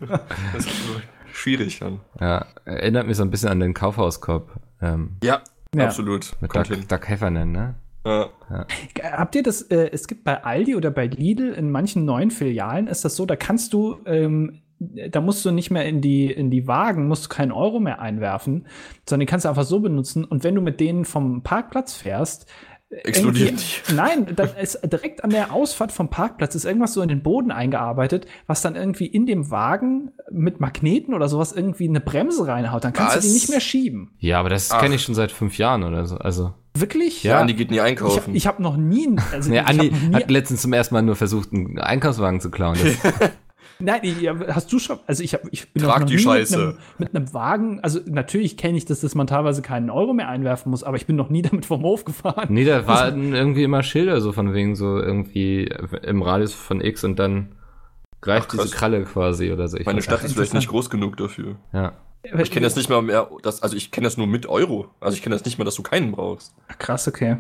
Das 0.55 0.65
ist 0.67 0.87
so 0.87 1.01
schwierig 1.33 1.79
dann. 1.81 2.01
Ja, 2.21 2.47
erinnert 2.65 3.07
mich 3.07 3.17
so 3.17 3.23
ein 3.23 3.31
bisschen 3.31 3.49
an 3.49 3.61
den 3.61 3.75
Kaufhauskopf. 3.75 4.51
Ähm, 4.81 5.17
Ja, 5.23 5.43
Ja. 5.75 5.85
absolut. 5.87 6.33
mit 6.41 6.51
Kommt 6.51 6.71
Doug, 6.71 6.77
hin. 6.77 6.85
Doug 6.89 7.01
Heffernan, 7.09 7.53
ne? 7.53 7.75
Ja. 8.05 8.31
Habt 9.03 9.35
ihr 9.35 9.43
das, 9.43 9.63
äh, 9.63 9.91
es 9.93 10.07
gibt 10.07 10.23
bei 10.23 10.45
Aldi 10.45 10.77
oder 10.77 10.93
bei 10.93 11.09
Lidl 11.09 11.53
in 11.53 11.71
manchen 11.73 12.05
neuen 12.05 12.31
Filialen 12.31 12.87
ist 12.87 13.05
das 13.05 13.17
so, 13.17 13.27
da 13.27 13.35
kannst 13.35 13.73
du, 13.73 13.97
ähm, 14.07 14.61
da 14.79 15.21
musst 15.21 15.45
du 15.45 15.51
nicht 15.51 15.71
mehr 15.71 15.87
in 15.87 16.01
die, 16.01 16.27
in 16.31 16.51
die 16.51 16.67
Wagen, 16.67 17.09
musst 17.09 17.25
du 17.25 17.29
keinen 17.29 17.53
Euro 17.53 17.81
mehr 17.81 18.01
einwerfen, 18.01 18.67
sondern 19.09 19.21
die 19.21 19.31
kannst 19.31 19.45
du 19.45 19.49
einfach 19.49 19.65
so 19.65 19.81
benutzen. 19.81 20.25
Und 20.25 20.45
wenn 20.45 20.55
du 20.55 20.61
mit 20.61 20.81
denen 20.81 21.05
vom 21.05 21.43
Parkplatz 21.43 21.95
fährst, 21.95 22.47
Explodieren 22.89 23.57
irgendwie- 23.57 23.95
Nein, 23.97 24.37
dann 24.37 24.51
ist 24.63 24.79
direkt 24.85 25.25
an 25.25 25.31
der 25.31 25.53
Ausfahrt 25.53 25.91
vom 25.91 26.09
Parkplatz 26.09 26.55
ist 26.55 26.65
irgendwas 26.65 26.93
so 26.93 27.03
in 27.03 27.09
den 27.09 27.21
Boden 27.21 27.51
eingearbeitet, 27.51 28.27
was 28.47 28.63
dann 28.63 28.77
irgendwie 28.77 29.07
in 29.07 29.27
dem 29.27 29.51
Wagen 29.51 30.13
mit 30.31 30.61
Magneten 30.61 31.13
oder 31.13 31.29
sowas 31.29 31.51
irgendwie 31.53 31.89
eine 31.89 31.99
Bremse 32.01 32.47
reinhaut. 32.47 32.85
Dann 32.85 32.93
kannst 32.93 33.17
Was? 33.17 33.25
du 33.25 33.29
die 33.29 33.35
nicht 33.35 33.49
mehr 33.51 33.59
schieben. 33.59 34.13
Ja, 34.19 34.39
aber 34.39 34.51
das 34.51 34.69
kenne 34.69 34.95
ich 34.95 35.03
schon 35.03 35.17
seit 35.17 35.33
fünf 35.33 35.59
Jahren 35.59 35.83
oder 35.83 36.07
so. 36.07 36.17
Also, 36.19 36.55
Wirklich? 36.79 37.25
Ja. 37.25 37.41
Andi 37.41 37.55
geht 37.55 37.71
nie 37.71 37.79
Ich, 37.79 37.83
einkaufen. 37.83 38.37
ich 38.37 38.47
habe 38.47 38.63
noch 38.63 38.77
nie, 38.77 39.17
also 39.33 39.51
nee, 39.51 39.57
ich 39.57 39.63
hab 39.63 39.71
Andi 39.71 39.91
nie 39.91 40.15
hat 40.15 40.31
letztens 40.31 40.63
zum 40.63 40.73
ersten 40.73 40.95
Mal 40.95 41.03
nur 41.03 41.17
versucht, 41.17 41.53
einen 41.53 41.81
Einkaufswagen 41.81 42.41
zu 42.41 42.51
klauen. 42.53 42.79
Nein, 43.79 44.01
ich- 44.03 44.29
hast 44.29 44.73
du 44.73 44.79
schon, 44.79 44.99
also 45.07 45.23
ich, 45.23 45.35
hab, 45.35 45.43
ich 45.51 45.71
bin 45.73 45.83
Trag 45.83 46.01
noch 46.01 46.07
die 46.07 46.17
nie 46.17 46.23
Scheiße. 46.23 46.57
Mit, 46.57 46.67
einem, 46.67 46.79
mit 46.99 47.15
einem 47.17 47.35
Wagen, 47.35 47.81
also 47.81 48.01
natürlich 48.07 48.57
kenne 48.57 48.79
ich 48.79 48.85
das, 48.87 49.01
dass 49.01 49.15
man 49.15 49.27
teilweise 49.27 49.61
keinen 49.63 49.91
Euro 49.91 50.15
mehr 50.15 50.29
einwerfen 50.29 50.71
muss, 50.71 50.83
aber 50.83 50.97
ich 50.97 51.07
bin 51.07 51.17
noch 51.17 51.29
nie 51.31 51.43
damit 51.51 51.67
vom 51.67 51.83
Hof 51.83 52.05
gefahren. 52.05 52.47
nee, 52.49 52.65
da 52.65 52.87
waren 52.87 53.35
irgendwie 53.35 53.65
immer 53.65 53.83
Schilder 53.83 54.21
so 54.21 54.33
von 54.33 54.55
wegen 54.55 54.77
so 54.77 54.99
irgendwie 54.99 55.71
im 56.03 56.23
Radius 56.23 56.55
von 56.55 56.81
X 56.81 57.05
und 57.05 57.19
dann 57.19 57.57
greift 58.21 58.49
Ach, 58.53 58.63
diese 58.63 58.75
Kralle 58.75 59.05
quasi 59.05 59.53
oder 59.53 59.69
so. 59.69 59.77
Ich 59.77 59.87
Meine 59.87 60.03
Stadt 60.03 60.25
ist 60.25 60.33
vielleicht 60.35 60.55
nicht 60.55 60.69
groß 60.69 60.91
genug 60.91 61.17
dafür. 61.17 61.57
Ja. 61.73 61.93
Ich 62.43 62.51
kenne 62.51 62.65
das 62.65 62.75
nicht 62.75 62.89
mal 62.89 63.03
mehr, 63.03 63.29
das, 63.43 63.63
also 63.63 63.77
ich 63.77 63.93
kenne 63.93 64.07
das 64.07 64.17
nur 64.17 64.27
mit 64.27 64.47
Euro. 64.47 64.89
Also 65.01 65.17
ich 65.17 65.23
kenne 65.23 65.37
das 65.37 65.45
nicht 65.45 65.59
mal, 65.59 65.65
dass 65.65 65.77
du 65.77 65.83
keinen 65.83 66.11
brauchst. 66.13 66.55
Krass, 66.79 67.07
okay. 67.07 67.37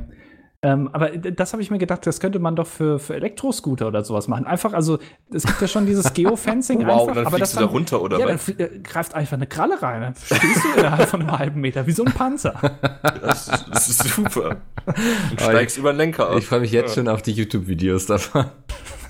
Ähm, 0.66 0.88
aber 0.92 1.10
das 1.10 1.52
habe 1.52 1.62
ich 1.62 1.70
mir 1.70 1.78
gedacht, 1.78 2.04
das 2.06 2.18
könnte 2.18 2.40
man 2.40 2.56
doch 2.56 2.66
für, 2.66 2.98
für 2.98 3.14
Elektroscooter 3.14 3.86
oder 3.86 4.02
sowas 4.04 4.26
machen. 4.26 4.46
Einfach, 4.46 4.72
also 4.72 4.98
es 5.32 5.44
gibt 5.44 5.60
ja 5.60 5.68
schon 5.68 5.86
dieses 5.86 6.12
Geofencing 6.14 6.84
Wow, 6.84 7.02
einfach, 7.02 7.14
dann 7.14 7.26
aber 7.26 7.38
das 7.38 7.52
du 7.52 7.60
da 7.60 7.66
runter, 7.66 8.02
oder 8.02 8.18
ja, 8.18 8.26
dann 8.26 8.34
was? 8.34 8.48
fl- 8.48 8.58
äh, 8.60 8.78
greift 8.80 9.14
einfach 9.14 9.36
eine 9.36 9.46
Kralle 9.46 9.80
rein. 9.80 10.00
Dann 10.02 10.14
stehst 10.16 10.64
du 10.64 10.78
innerhalb 10.80 11.08
von 11.08 11.20
einem 11.20 11.38
halben 11.38 11.60
Meter, 11.60 11.86
wie 11.86 11.92
so 11.92 12.04
ein 12.04 12.12
Panzer. 12.12 12.54
Das, 13.22 13.48
ist- 13.48 13.64
das 13.72 13.88
ist 13.88 14.02
super. 14.14 14.56
Und 15.30 15.40
steigst 15.40 15.78
über 15.78 15.92
den 15.92 15.98
Lenker 15.98 16.30
ab. 16.30 16.36
Ich 16.38 16.46
freue 16.46 16.60
mich 16.60 16.72
jetzt 16.72 16.96
Ja. 16.96 17.02
schon 17.02 17.08
auf 17.08 17.22
die 17.22 17.32
YouTube-Videos 17.32 18.06
davon. 18.06 18.46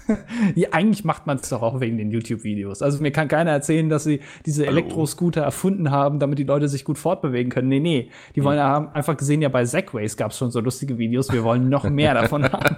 Ja, 0.55 0.69
eigentlich 0.73 1.05
macht 1.05 1.27
man 1.27 1.39
es 1.39 1.49
doch 1.49 1.63
auch 1.63 1.81
wegen 1.81 1.99
den 1.99 2.11
YouTube-Videos. 2.11 2.83
Also 2.83 3.03
mir 3.03 3.11
kann 3.11 3.29
keiner 3.29 3.51
erzählen, 3.51 3.89
dass 3.89 4.05
sie 4.05 4.21
diese. 4.45 4.67
Elektroscooter 4.67 5.43
erfunden 5.43 5.91
haben, 5.91 6.19
damit 6.19 6.39
die 6.39 6.45
Leute 6.45 6.69
sich 6.69 6.85
gut 6.85 6.99
fortbewegen 6.99 7.51
können. 7.51 7.69
Nee, 7.69 7.81
nee. 7.81 8.11
Die 8.35 8.45
wollen 8.45 8.59
ja 8.59 8.65
haben 8.65 8.89
einfach 8.89 9.17
gesehen, 9.17 9.43
ja 9.43 9.49
bei 9.49 9.65
Segways 9.65 10.17
gab 10.17 10.33
es 10.33 10.39
schon 10.39 10.51
so 10.51 10.61
lustige 10.61 10.99
Videos. 10.99 11.33
Wir 11.33 11.45
wollen 11.45 11.69
noch 11.69 11.85
mehr 11.89 12.15
davon 12.15 12.45
haben. 12.53 12.77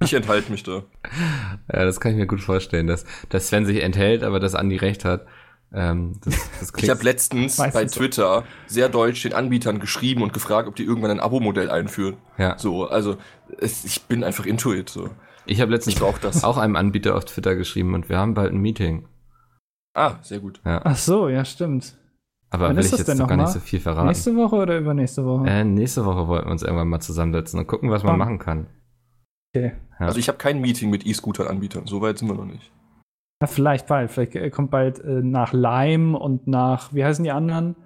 Ich 0.00 0.14
enthalte 0.14 0.50
mich 0.50 0.62
da. 0.62 0.82
Ja, 1.72 1.84
das 1.84 2.00
kann 2.00 2.12
ich 2.12 2.18
mir 2.18 2.26
gut 2.26 2.40
vorstellen, 2.40 2.86
dass, 2.86 3.04
dass 3.28 3.48
Sven 3.48 3.64
sich 3.66 3.82
enthält, 3.82 4.22
aber 4.22 4.40
dass 4.40 4.54
Andi 4.54 4.76
recht 4.76 5.04
hat. 5.04 5.26
Ähm, 5.72 6.20
das, 6.24 6.34
das 6.60 6.72
Ich 6.82 6.90
habe 6.90 7.02
letztens 7.02 7.58
Meistens 7.58 7.74
bei 7.74 7.88
so. 7.88 8.00
Twitter 8.00 8.44
sehr 8.66 8.88
deutsch 8.88 9.22
den 9.22 9.32
Anbietern 9.32 9.80
geschrieben 9.80 10.22
und 10.22 10.32
gefragt, 10.32 10.68
ob 10.68 10.76
die 10.76 10.84
irgendwann 10.84 11.10
ein 11.10 11.20
Abo-Modell 11.20 11.70
einführen. 11.70 12.16
ja. 12.38 12.56
So, 12.58 12.86
also 12.86 13.16
es, 13.58 13.84
ich 13.84 14.02
bin 14.02 14.22
einfach 14.22 14.46
into 14.46 14.72
it. 14.72 14.88
So. 14.88 15.10
Ich 15.46 15.60
habe 15.60 15.70
letztens 15.72 15.96
Ich 15.96 16.44
auch 16.44 16.56
einem 16.58 16.76
Anbieter 16.76 17.16
auf 17.16 17.24
Twitter 17.24 17.54
geschrieben 17.56 17.94
und 17.94 18.08
wir 18.08 18.18
haben 18.18 18.34
bald 18.34 18.52
ein 18.52 18.60
Meeting. 18.60 19.06
Ah, 19.94 20.14
sehr 20.22 20.40
gut. 20.40 20.60
Ja. 20.64 20.80
Ach 20.84 20.96
so, 20.96 21.28
ja, 21.28 21.44
stimmt. 21.44 21.96
Aber 22.50 22.68
Wann 22.68 22.76
will 22.76 22.80
ist 22.80 22.86
ich 22.92 22.98
das 22.98 23.08
jetzt 23.08 23.18
noch 23.18 23.28
gar 23.28 23.36
noch 23.36 23.44
nicht 23.44 23.54
mal? 23.54 23.60
so 23.60 23.66
viel 23.66 23.80
verraten. 23.80 24.06
Nächste 24.08 24.36
Woche 24.36 24.56
oder 24.56 24.78
übernächste 24.78 25.24
Woche? 25.24 25.46
Äh, 25.48 25.64
nächste 25.64 26.04
Woche 26.04 26.28
wollten 26.28 26.46
wir 26.46 26.52
uns 26.52 26.62
irgendwann 26.62 26.88
mal 26.88 27.00
zusammensetzen 27.00 27.58
und 27.60 27.66
gucken, 27.66 27.90
was 27.90 28.02
man 28.04 28.14
Ah. 28.14 28.18
machen 28.18 28.38
kann. 28.38 28.66
Okay. 29.54 29.72
Ja. 30.00 30.06
Also 30.06 30.18
ich 30.18 30.28
habe 30.28 30.38
kein 30.38 30.60
Meeting 30.60 30.90
mit 30.90 31.06
E-Scooter-Anbietern. 31.06 31.86
So 31.86 32.00
weit 32.00 32.18
sind 32.18 32.28
wir 32.28 32.34
noch 32.34 32.44
nicht. 32.44 32.72
Ja, 33.42 33.46
vielleicht 33.48 33.86
bald. 33.86 34.10
Vielleicht 34.10 34.34
äh, 34.36 34.50
kommt 34.50 34.70
bald 34.70 34.98
äh, 35.00 35.22
nach 35.22 35.52
Lime 35.52 36.18
und 36.18 36.46
nach, 36.46 36.92
wie 36.94 37.04
heißen 37.04 37.24
die 37.24 37.30
anderen? 37.32 37.76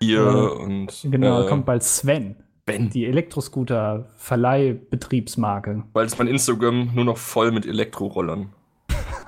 Hier 0.00 0.22
Ja. 0.24 0.30
und 0.32 1.06
Genau, 1.10 1.42
äh, 1.44 1.48
kommt 1.48 1.66
bald 1.66 1.82
Sven. 1.82 2.36
Ben. 2.64 2.90
Die 2.90 3.06
Elektroscooter-Verleihbetriebsmarke. 3.06 5.82
Bald 5.92 6.06
ist 6.06 6.16
mein 6.18 6.28
Instagram 6.28 6.94
nur 6.94 7.04
noch 7.04 7.18
voll 7.18 7.50
mit 7.50 7.66
Elektrorollern. 7.66 8.50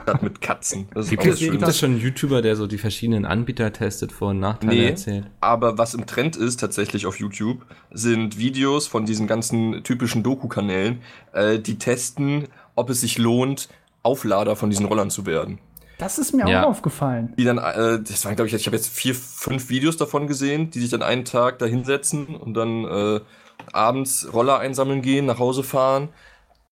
Statt 0.05 0.23
mit 0.23 0.41
Katzen. 0.41 0.87
Das 0.95 1.07
ist 1.07 1.11
Gibt 1.11 1.27
es, 1.27 1.41
gibt 1.41 1.61
es 1.63 1.79
schon 1.79 1.93
einen 1.93 2.01
YouTuber, 2.01 2.43
der 2.43 2.55
so 2.57 2.67
die 2.69 2.77
verschiedenen 2.79 3.25
Anbieter 3.25 3.73
testet, 3.73 4.13
Vor- 4.13 4.29
und 4.31 4.39
Nachteile 4.39 4.73
Nee. 4.75 4.87
erzählt? 4.91 5.27
Aber 5.41 5.79
was 5.79 5.95
im 5.95 6.07
Trend 6.07 6.37
ist 6.37 6.61
tatsächlich 6.61 7.07
auf 7.07 7.19
YouTube, 7.19 7.65
sind 7.91 8.39
Videos 8.39 8.87
von 8.87 9.05
diesen 9.07 9.27
ganzen 9.27 9.83
typischen 9.83 10.23
Doku-Kanälen, 10.23 11.01
äh, 11.33 11.59
die 11.59 11.79
testen, 11.79 12.47
ob 12.75 12.91
es 12.91 13.01
sich 13.01 13.17
lohnt, 13.19 13.69
Auflader 14.03 14.55
von 14.57 14.69
diesen 14.71 14.85
Rollern 14.87 15.11
zu 15.11 15.25
werden. 15.27 15.59
Das 15.99 16.19
ist 16.19 16.33
mir 16.33 16.49
Ja. 16.49 16.65
auch 16.65 16.69
aufgefallen. 16.71 17.33
Die 17.39 17.45
dann, 17.45 17.59
äh, 17.59 18.01
das 18.03 18.25
waren, 18.25 18.35
glaube 18.37 18.49
ich, 18.49 18.55
ich 18.55 18.67
habe 18.67 18.77
jetzt 18.77 18.89
vier, 18.89 19.15
fünf 19.15 19.69
Videos 19.69 19.97
davon 19.97 20.27
gesehen, 20.27 20.71
die 20.71 20.81
sich 20.81 20.91
dann 20.91 21.03
einen 21.03 21.25
Tag 21.25 21.59
da 21.59 21.67
hinsetzen 21.67 22.27
und 22.37 22.55
dann 22.55 22.85
äh, 22.85 23.21
abends 23.73 24.29
Roller 24.33 24.59
einsammeln 24.59 25.03
gehen, 25.03 25.27
nach 25.27 25.39
Hause 25.39 25.63
fahren, 25.63 26.09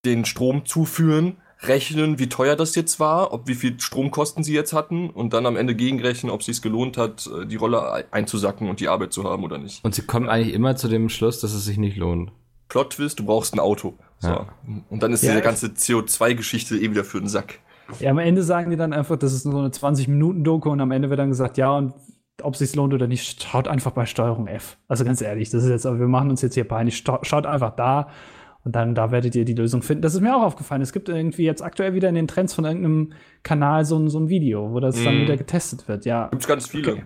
den 0.05 0.25
Strom 0.25 0.65
zuführen, 0.65 1.37
rechnen, 1.61 2.19
wie 2.19 2.27
teuer 2.27 2.57
das 2.57 2.75
jetzt 2.75 2.99
war, 2.99 3.31
ob 3.31 3.47
wie 3.47 3.55
viel 3.55 3.79
Stromkosten 3.79 4.43
sie 4.43 4.53
jetzt 4.53 4.73
hatten 4.73 5.09
und 5.09 5.31
dann 5.33 5.45
am 5.45 5.55
Ende 5.55 5.75
gegenrechnen, 5.75 6.29
ob 6.29 6.41
es 6.41 6.47
sich 6.47 6.61
gelohnt 6.61 6.97
hat, 6.97 7.25
äh, 7.27 7.45
die 7.45 7.55
Roller 7.55 7.93
ein- 7.93 8.03
einzusacken 8.11 8.69
und 8.69 8.81
die 8.81 8.89
Arbeit 8.89 9.13
zu 9.13 9.23
haben 9.23 9.43
oder 9.45 9.57
nicht. 9.57 9.83
Und 9.85 9.95
sie 9.95 10.01
kommen 10.01 10.27
eigentlich 10.27 10.53
immer 10.53 10.75
zu 10.75 10.89
dem 10.89 11.07
Schluss, 11.07 11.39
dass 11.39 11.53
es 11.53 11.63
sich 11.63 11.77
nicht 11.77 11.95
lohnt. 11.95 12.31
Plot-Twist, 12.67 13.19
du 13.19 13.25
brauchst 13.25 13.53
ein 13.53 13.59
Auto. 13.59 13.93
So. 14.19 14.27
Ja. 14.29 14.47
Und 14.89 15.01
dann 15.03 15.13
ist 15.13 15.23
Ja, 15.23 15.31
diese 15.31 15.41
ganze 15.43 15.67
CO2-Geschichte 15.67 16.75
eh 16.77 16.89
wieder 16.91 17.03
für 17.05 17.19
den 17.19 17.29
Sack. 17.29 17.59
Ja, 17.99 18.11
am 18.11 18.17
Ende 18.19 18.43
sagen 18.43 18.69
die 18.71 18.77
dann 18.77 18.93
einfach, 18.93 19.17
das 19.17 19.33
ist 19.33 19.45
nur 19.45 19.53
so 19.53 19.59
eine 19.59 19.69
20-Minuten-Doku 19.69 20.69
und 20.69 20.79
am 20.81 20.91
Ende 20.91 21.09
wird 21.09 21.19
dann 21.19 21.29
gesagt, 21.29 21.57
ja, 21.57 21.71
und 21.71 21.93
ob 22.41 22.53
es 22.53 22.59
sich 22.59 22.75
lohnt 22.75 22.93
oder 22.93 23.07
nicht, 23.07 23.43
schaut 23.43 23.67
einfach 23.67 23.91
bei 23.91 24.05
Steuerung 24.05 24.47
F. 24.47 24.77
Also 24.87 25.05
ganz 25.05 25.21
ehrlich, 25.21 25.49
das 25.49 25.63
ist 25.63 25.69
jetzt, 25.69 25.85
aber 25.85 25.99
wir 25.99 26.07
machen 26.07 26.29
uns 26.29 26.41
jetzt 26.41 26.55
hier 26.55 26.63
peinlich. 26.67 26.97
Schaut 26.97 27.45
einfach 27.45 27.75
da 27.75 28.07
und 28.63 28.75
dann 28.75 28.95
da 28.95 29.11
werdet 29.11 29.35
ihr 29.35 29.45
die 29.45 29.53
Lösung 29.53 29.81
finden. 29.81 30.01
Das 30.01 30.15
ist 30.15 30.21
mir 30.21 30.35
auch 30.35 30.41
aufgefallen. 30.41 30.81
Es 30.81 30.93
gibt 30.93 31.09
irgendwie 31.09 31.43
jetzt 31.43 31.61
aktuell 31.61 31.93
wieder 31.93 32.09
in 32.09 32.15
den 32.15 32.27
Trends 32.27 32.53
von 32.53 32.65
irgendeinem 32.65 33.13
Kanal 33.43 33.85
so 33.85 33.97
ein, 33.99 34.09
so 34.09 34.19
ein 34.19 34.29
Video, 34.29 34.71
wo 34.73 34.79
das 34.79 35.01
dann 35.03 35.17
Mhm. 35.17 35.21
wieder 35.23 35.37
getestet 35.37 35.87
wird. 35.87 36.05
Ja, 36.05 36.27
Gibt's 36.29 36.47
ganz 36.47 36.67
viele. 36.67 36.91
Okay. 36.93 37.03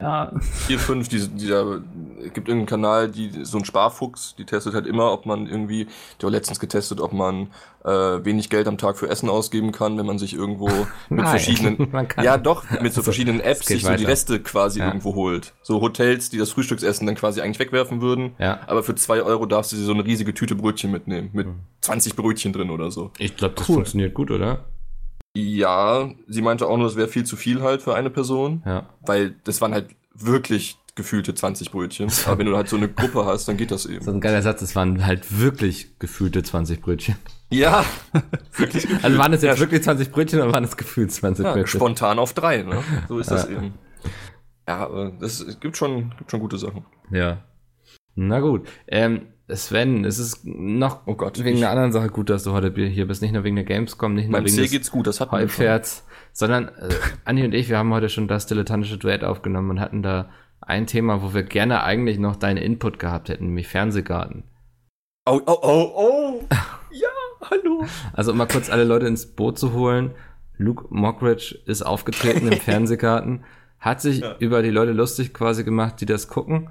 Ja, 0.00 0.32
Vier, 0.40 0.80
fünf, 0.80 1.08
diese, 1.08 1.28
dieser, 1.28 1.76
es 2.18 2.32
gibt 2.32 2.48
irgendeinen 2.48 2.66
Kanal, 2.66 3.08
die, 3.08 3.44
so 3.44 3.58
ein 3.58 3.64
Sparfuchs, 3.64 4.34
die 4.36 4.44
testet 4.44 4.74
halt 4.74 4.86
immer, 4.86 5.12
ob 5.12 5.26
man 5.26 5.46
irgendwie, 5.46 5.86
der 6.20 6.26
hat 6.26 6.32
letztens 6.32 6.58
getestet, 6.58 7.00
ob 7.00 7.12
man 7.12 7.48
äh, 7.84 7.90
wenig 8.24 8.50
Geld 8.50 8.66
am 8.66 8.78
Tag 8.78 8.98
für 8.98 9.08
Essen 9.08 9.28
ausgeben 9.28 9.70
kann, 9.70 9.96
wenn 9.98 10.06
man 10.06 10.18
sich 10.18 10.34
irgendwo 10.34 10.66
mit 11.08 11.20
Nein, 11.20 11.26
verschiedenen, 11.28 11.88
man 11.92 12.08
kann- 12.08 12.24
ja 12.24 12.36
doch, 12.36 12.64
mit 12.70 12.80
so 12.80 12.84
Also, 13.00 13.02
verschiedenen 13.02 13.40
Apps 13.40 13.66
sich 13.66 13.82
so 13.84 13.94
die. 13.94 14.04
Reste 14.04 14.40
quasi 14.40 14.80
Ja. 14.80 14.88
irgendwo 14.88 15.14
holt. 15.14 15.52
So 15.62 15.80
Hotels, 15.80 16.30
die 16.30 16.38
das 16.38 16.50
Frühstücksessen 16.50 17.06
dann 17.06 17.14
quasi 17.14 17.40
eigentlich 17.40 17.60
wegwerfen 17.60 18.00
würden. 18.00 18.32
Ja. 18.40 18.58
Aber 18.66 18.82
für 18.82 18.96
zwei 18.96 19.22
Euro 19.22 19.46
darfst 19.46 19.70
du 19.70 19.76
dir 19.76 19.84
so 19.84 19.92
eine 19.92 20.04
riesige 20.04 20.34
Tüte 20.34 20.56
Brötchen 20.56 20.90
mitnehmen, 20.90 21.30
mit 21.32 21.46
20 21.82 22.16
Brötchen 22.16 22.52
drin 22.52 22.70
oder 22.70 22.90
so. 22.90 23.12
Ich 23.18 23.36
glaube, 23.36 23.54
das 23.56 23.68
Cool. 23.68 23.74
funktioniert 23.76 24.14
gut, 24.14 24.32
oder? 24.32 24.64
Ja, 25.34 26.10
sie 26.28 26.42
meinte 26.42 26.66
auch 26.66 26.76
nur, 26.76 26.86
es 26.86 26.96
wäre 26.96 27.08
viel 27.08 27.24
zu 27.24 27.36
viel 27.36 27.62
halt 27.62 27.82
für 27.82 27.94
eine 27.94 28.10
Person. 28.10 28.62
Ja. 28.66 28.88
Weil 29.00 29.34
das 29.44 29.60
waren 29.60 29.72
halt 29.72 29.88
wirklich 30.14 30.76
gefühlte 30.94 31.34
20 31.34 31.70
Brötchen. 31.70 32.10
Aber 32.26 32.36
wenn 32.38 32.46
du 32.46 32.54
halt 32.54 32.68
so 32.68 32.76
eine 32.76 32.86
Gruppe 32.88 33.24
hast, 33.24 33.48
dann 33.48 33.56
geht 33.56 33.70
das 33.70 33.84
So 33.84 33.88
eben. 33.90 34.06
ein 34.06 34.20
geiler 34.20 34.42
Satz, 34.42 34.60
es 34.60 34.76
waren 34.76 35.06
halt 35.06 35.38
wirklich 35.40 35.98
gefühlte 35.98 36.42
20 36.42 36.82
Brötchen. 36.82 37.16
Ja, 37.50 37.82
wirklich 38.56 38.82
gefühlt. 38.82 39.02
Also 39.04 39.16
waren 39.18 39.32
es 39.32 39.40
jetzt 39.42 39.54
Ja, 39.56 39.60
wirklich 39.60 39.82
20 39.82 40.10
Brötchen 40.12 40.40
oder 40.40 40.52
waren 40.52 40.64
es 40.64 40.76
gefühlt 40.76 41.10
20 41.10 41.44
ja, 41.46 41.52
Brötchen? 41.54 41.80
spontan 41.80 42.18
auf 42.18 42.34
drei, 42.34 42.62
ne? 42.62 42.82
So 43.08 43.18
ist 43.18 43.30
das 43.30 43.44
Ja. 43.48 43.52
eben. 43.56 43.72
Ja, 44.68 44.76
aber 44.86 45.12
das 45.18 45.40
es 45.40 45.58
gibt 45.60 45.78
schon, 45.78 46.14
gibt 46.18 46.30
schon 46.30 46.40
gute 46.40 46.58
Sachen. 46.58 46.84
Ja. 47.10 47.38
Na 48.14 48.40
gut. 48.40 48.68
Ähm, 48.86 49.28
Sven, 49.54 50.04
es 50.04 50.18
ist 50.18 50.44
noch 50.44 51.06
Oh 51.06 51.14
Gott, 51.14 51.38
wegen 51.44 51.56
ich- 51.56 51.62
einer 51.62 51.70
anderen 51.70 51.92
Sache 51.92 52.08
gut, 52.08 52.30
dass 52.30 52.44
du 52.44 52.52
heute 52.52 52.72
hier 52.74 53.06
bist. 53.06 53.22
Nicht 53.22 53.32
nur 53.32 53.44
wegen 53.44 53.56
der 53.56 53.64
Gamescom, 53.64 54.14
nicht 54.14 54.28
nur 54.28 54.38
wegen 54.46 54.54
C 54.56 54.62
des 54.62 54.70
geht's 54.70 54.90
gut, 54.90 55.06
das 55.06 55.20
hat 55.20 55.30
sondern 56.32 56.68
äh, 56.68 56.88
Andi 57.24 57.44
und 57.44 57.52
ich, 57.54 57.68
wir 57.68 57.78
haben 57.78 57.92
heute 57.92 58.08
schon 58.08 58.28
das 58.28 58.46
dilettantische 58.46 58.98
Duett 58.98 59.24
aufgenommen 59.24 59.70
und 59.70 59.80
hatten 59.80 60.02
da 60.02 60.30
ein 60.60 60.86
Thema, 60.86 61.22
wo 61.22 61.34
wir 61.34 61.42
gerne 61.42 61.82
eigentlich 61.82 62.18
noch 62.18 62.36
deinen 62.36 62.56
Input 62.56 62.98
gehabt 62.98 63.28
hätten, 63.28 63.46
nämlich 63.46 63.68
Fernsehgarten. 63.68 64.44
Oh, 65.26 65.40
oh, 65.46 65.58
oh, 65.62 65.92
oh. 65.94 66.44
Ja, 66.90 67.08
hallo. 67.50 67.84
Also 68.12 68.32
um 68.32 68.38
mal 68.38 68.46
kurz 68.46 68.70
alle 68.70 68.84
Leute 68.84 69.06
ins 69.06 69.26
Boot 69.26 69.58
zu 69.58 69.72
holen. 69.72 70.12
Luke 70.58 70.86
Mockridge 70.90 71.58
ist 71.66 71.82
aufgetreten 71.82 72.46
im 72.50 72.60
Fernsehgarten, 72.60 73.44
hat 73.80 74.00
sich 74.00 74.20
Ja. 74.20 74.36
über 74.38 74.62
die 74.62 74.70
Leute 74.70 74.92
lustig 74.92 75.32
quasi 75.34 75.64
gemacht, 75.64 76.00
die 76.00 76.06
das 76.06 76.28
gucken. 76.28 76.70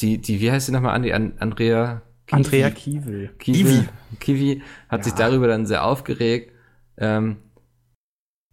Die, 0.00 0.18
die, 0.18 0.40
wie 0.40 0.50
heißt 0.50 0.66
sie 0.66 0.72
nochmal, 0.72 0.94
Andi? 0.94 1.12
An, 1.12 1.34
Andrea? 1.38 2.02
Kiwi? 2.26 2.36
Andrea 2.36 2.70
Kiewel. 2.70 3.28
Kiwi. 3.38 3.88
Kiwi 4.20 4.62
hat 4.88 5.00
Ja. 5.00 5.04
sich 5.04 5.14
darüber 5.14 5.48
dann 5.48 5.66
sehr 5.66 5.84
aufgeregt. 5.84 6.52
Ähm, 6.96 7.38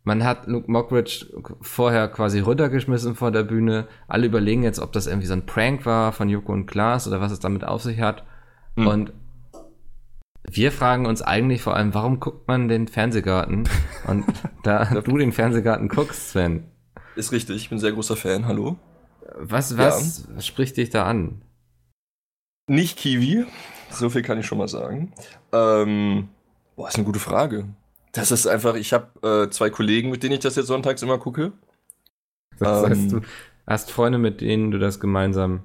man 0.04 0.24
hat 0.24 0.48
Luke 0.48 0.72
Mockridge 0.72 1.26
vorher 1.62 2.08
quasi 2.08 2.39
runtergeschmissen 2.39 3.16
vor 3.16 3.32
der 3.32 3.43
Bühne. 3.43 3.88
Alle 4.08 4.26
überlegen 4.28 4.64
jetzt, 4.64 4.80
ob 4.80 4.93
das 4.93 5.06
irgendwie 5.06 5.28
so 5.28 5.34
ein 5.34 5.45
Prank 5.45 5.86
war 5.86 6.14
von 6.14 6.30
Joko 6.30 6.54
und 6.54 6.66
Klaas 6.66 7.08
oder 7.08 7.20
was 7.22 7.32
es 7.32 7.39
damit 7.39 7.66
auf 7.66 7.84
sich 7.84 8.00
hat. 8.00 8.24
Hm. 8.78 8.88
Und 8.88 9.14
wir 10.50 10.72
fragen 10.72 11.06
uns 11.06 11.22
eigentlich 11.22 11.62
vor 11.62 11.76
allem, 11.76 11.93
warum 11.93 12.20
guckt 12.20 12.48
man 12.48 12.70
den 12.70 12.88
Fernsehgarten? 12.88 13.68
Und 14.08 14.26
da 14.64 14.86
du 14.86 15.18
den 15.18 15.34
Fernsehgarten 15.34 15.89
guckst, 15.89 16.30
Sven, 16.30 16.64
Ist 17.16 17.32
richtig, 17.34 17.58
ich 17.58 17.70
bin 17.70 17.80
sehr 17.80 17.91
großer 17.91 18.16
Fan, 18.16 18.45
hallo. 18.48 18.78
Was, 19.40 19.78
was 19.78 20.28
spricht 20.46 20.78
dich 20.78 20.90
da 20.90 21.06
an? 21.06 21.42
Nicht 22.70 22.98
Kiwi, 22.98 23.46
so 23.90 24.10
viel 24.10 24.22
kann 24.22 24.40
ich 24.40 24.46
schon 24.46 24.58
mal 24.58 24.68
sagen. 24.68 25.14
Ähm, 25.54 26.30
boah, 26.76 26.88
ist 26.90 26.96
eine 26.96 27.06
gute 27.06 27.20
Frage. 27.20 27.66
Das 28.12 28.32
ist 28.32 28.48
einfach, 28.48 28.76
ich 28.76 28.94
habe 28.94 29.46
äh, 29.46 29.50
zwei 29.50 29.70
Kollegen, 29.70 30.10
mit 30.10 30.24
denen 30.24 30.34
ich 30.34 30.40
das 30.40 30.56
jetzt 30.56 30.68
sonntags 30.68 31.02
immer 31.02 31.18
gucke. 31.18 31.54
Das 32.60 32.84
Ähm. 32.84 32.90
heißt, 32.90 33.12
du 33.12 33.22
hast 33.66 33.92
Freunde, 33.92 34.18
mit 34.18 34.42
denen 34.42 34.72
du 34.72 34.80
das 34.80 35.00
gemeinsam. 35.00 35.64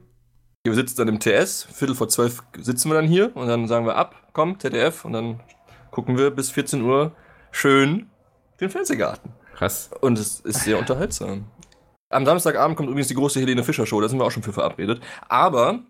Wir 0.65 0.75
sitzen 0.75 0.97
dann 0.99 1.09
im 1.09 1.19
TS, 1.19 1.65
Viertel 1.65 1.97
vor 1.97 2.09
zwölf 2.09 2.45
sitzen 2.59 2.89
wir 2.91 2.95
dann 2.95 3.09
hier 3.09 3.35
und 3.37 3.49
dann 3.49 3.67
sagen 3.67 3.87
wir 3.87 3.97
ab, 3.97 4.29
komm, 4.33 4.61
ZDF, 4.61 5.05
und 5.05 5.13
dann 5.13 5.41
gucken 5.91 6.17
wir 6.19 6.31
bis 6.31 6.51
14 6.51 6.83
Uhr 6.83 7.13
schön 7.51 8.07
den 8.61 8.71
Fernsehgarten. 8.71 9.33
Krass. 9.55 9.91
Und 10.01 10.19
es 10.19 10.41
ist 10.41 10.61
sehr 10.61 10.79
unterhaltsam. 10.79 11.47
Am 12.13 12.27
Samstagabend 12.27 12.77
kommt 12.77 12.89
übrigens 12.89 13.09
die 13.09 13.15
große 13.15 13.41
Helene 13.41 13.65
Fischer 13.65 13.87
Show, 13.87 14.01
da 14.01 14.09
sind 14.09 14.19
wir 14.19 14.25
auch 14.25 14.31
schon 14.31 14.43
für 14.43 14.53
verabredet. 14.53 15.01
Aber, 15.29 15.81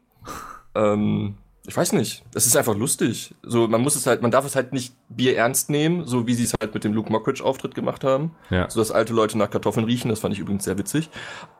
ähm, 0.75 1.37
ich 1.67 1.77
weiß 1.77 1.93
nicht, 1.93 2.25
das 2.33 2.47
ist 2.47 2.57
einfach 2.57 2.77
lustig. 2.77 3.35
So, 3.43 3.69
man 3.69 3.81
muss 3.81 3.95
es 3.95 4.07
halt, 4.07 4.23
man 4.23 4.31
darf 4.31 4.45
es 4.45 4.57
halt 4.57 4.73
nicht 4.73 4.95
Bier 5.09 5.37
ernst 5.37 5.71
nehmen, 5.71 6.05
so 6.07 6.27
wie 6.27 6.35
sie 6.35 6.45
es 6.45 6.55
halt 6.61 6.75
mit 6.75 6.83
dem 6.85 6.93
Luke 6.93 7.11
Mockridge 7.11 7.45
Auftritt 7.45 7.75
gemacht 7.75 8.03
haben. 8.03 8.35
Ja. 8.51 8.69
So 8.69 8.81
dass 8.81 8.91
alte 8.91 9.13
Leute 9.13 9.39
nach 9.39 9.51
Kartoffeln 9.51 9.87
riechen, 9.87 10.09
das 10.09 10.21
fand 10.21 10.35
ich 10.35 10.41
übrigens 10.41 10.65
sehr 10.65 10.79
witzig. 10.79 11.11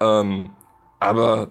Ähm, 0.01 0.51
aber, 0.99 1.51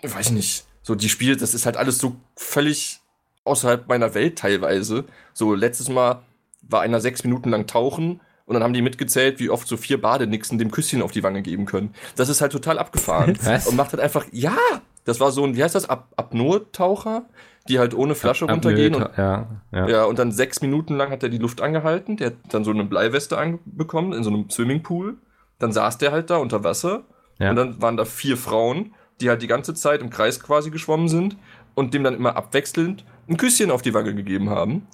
ich 0.00 0.12
weiß 0.12 0.30
nicht, 0.30 0.66
so 0.82 0.94
die 0.94 1.08
Spiele, 1.08 1.36
das 1.36 1.54
ist 1.54 1.66
halt 1.66 1.76
alles 1.76 1.98
so 1.98 2.16
völlig 2.36 3.00
außerhalb 3.44 3.88
meiner 3.88 4.14
Welt 4.14 4.38
teilweise. 4.38 5.04
So, 5.32 5.54
letztes 5.54 5.88
Mal 5.88 6.22
war 6.62 6.80
einer 6.80 7.00
sechs 7.00 7.24
Minuten 7.24 7.50
lang 7.50 7.66
tauchen 7.66 8.20
und 8.46 8.54
dann 8.54 8.62
haben 8.62 8.72
die 8.72 8.82
mitgezählt, 8.82 9.38
wie 9.40 9.50
oft 9.50 9.68
so 9.68 9.76
vier 9.76 10.00
Badenixen 10.00 10.58
dem 10.58 10.70
Küsschen 10.70 11.02
auf 11.02 11.12
die 11.12 11.22
Wange 11.22 11.42
geben 11.42 11.66
können. 11.66 11.94
Das 12.16 12.28
ist 12.28 12.40
halt 12.40 12.52
total 12.52 12.78
abgefahren. 12.78 13.38
Was? 13.42 13.66
Und 13.66 13.76
macht 13.76 13.92
halt 13.92 14.02
einfach, 14.02 14.26
ja, 14.32 14.56
das 15.04 15.20
war 15.20 15.30
so 15.30 15.44
ein, 15.44 15.56
wie 15.56 15.62
heißt 15.62 15.74
das, 15.74 15.88
Ap 15.88 16.08
Apnoe-Taucher, 16.16 17.24
die 17.68 17.78
halt 17.78 17.94
ohne 17.94 18.14
Flasche 18.14 18.46
runtergehen 18.46 18.94
und 18.94 19.08
Ja, 19.16 19.46
ja. 19.72 19.88
ja, 19.88 20.04
und 20.04 20.18
dann 20.18 20.32
sechs 20.32 20.60
Minuten 20.62 20.96
lang 20.96 21.10
hat 21.10 21.22
er 21.22 21.28
die 21.28 21.38
Luft 21.38 21.60
angehalten. 21.60 22.16
Der 22.16 22.28
hat 22.28 22.36
dann 22.50 22.64
so 22.64 22.72
eine 22.72 22.84
Bleiweste 22.84 23.38
anbekommen 23.38 24.12
in 24.12 24.24
so 24.24 24.30
einem 24.30 24.50
Swimmingpool. 24.50 25.16
Dann 25.58 25.72
saß 25.72 25.98
der 25.98 26.12
halt 26.12 26.30
da 26.30 26.38
unter 26.38 26.64
Wasser. 26.64 27.04
Ja. 27.38 27.50
Und 27.50 27.56
dann 27.56 27.80
waren 27.80 27.96
da 27.96 28.04
vier 28.04 28.36
Frauen, 28.36 28.94
die 29.20 29.28
halt 29.28 29.42
die 29.42 29.46
ganze 29.46 29.74
Zeit 29.74 30.00
im 30.00 30.10
Kreis 30.10 30.40
quasi 30.40 30.70
geschwommen 30.70 31.08
sind 31.08 31.36
und 31.74 31.94
dem 31.94 32.02
dann 32.04 32.14
immer 32.14 32.36
abwechselnd 32.36 33.04
ein 33.28 33.36
Küsschen 33.36 33.70
auf 33.70 33.82
die 33.82 33.94
Wange 33.94 34.14
gegeben 34.14 34.50
haben. 34.50 34.88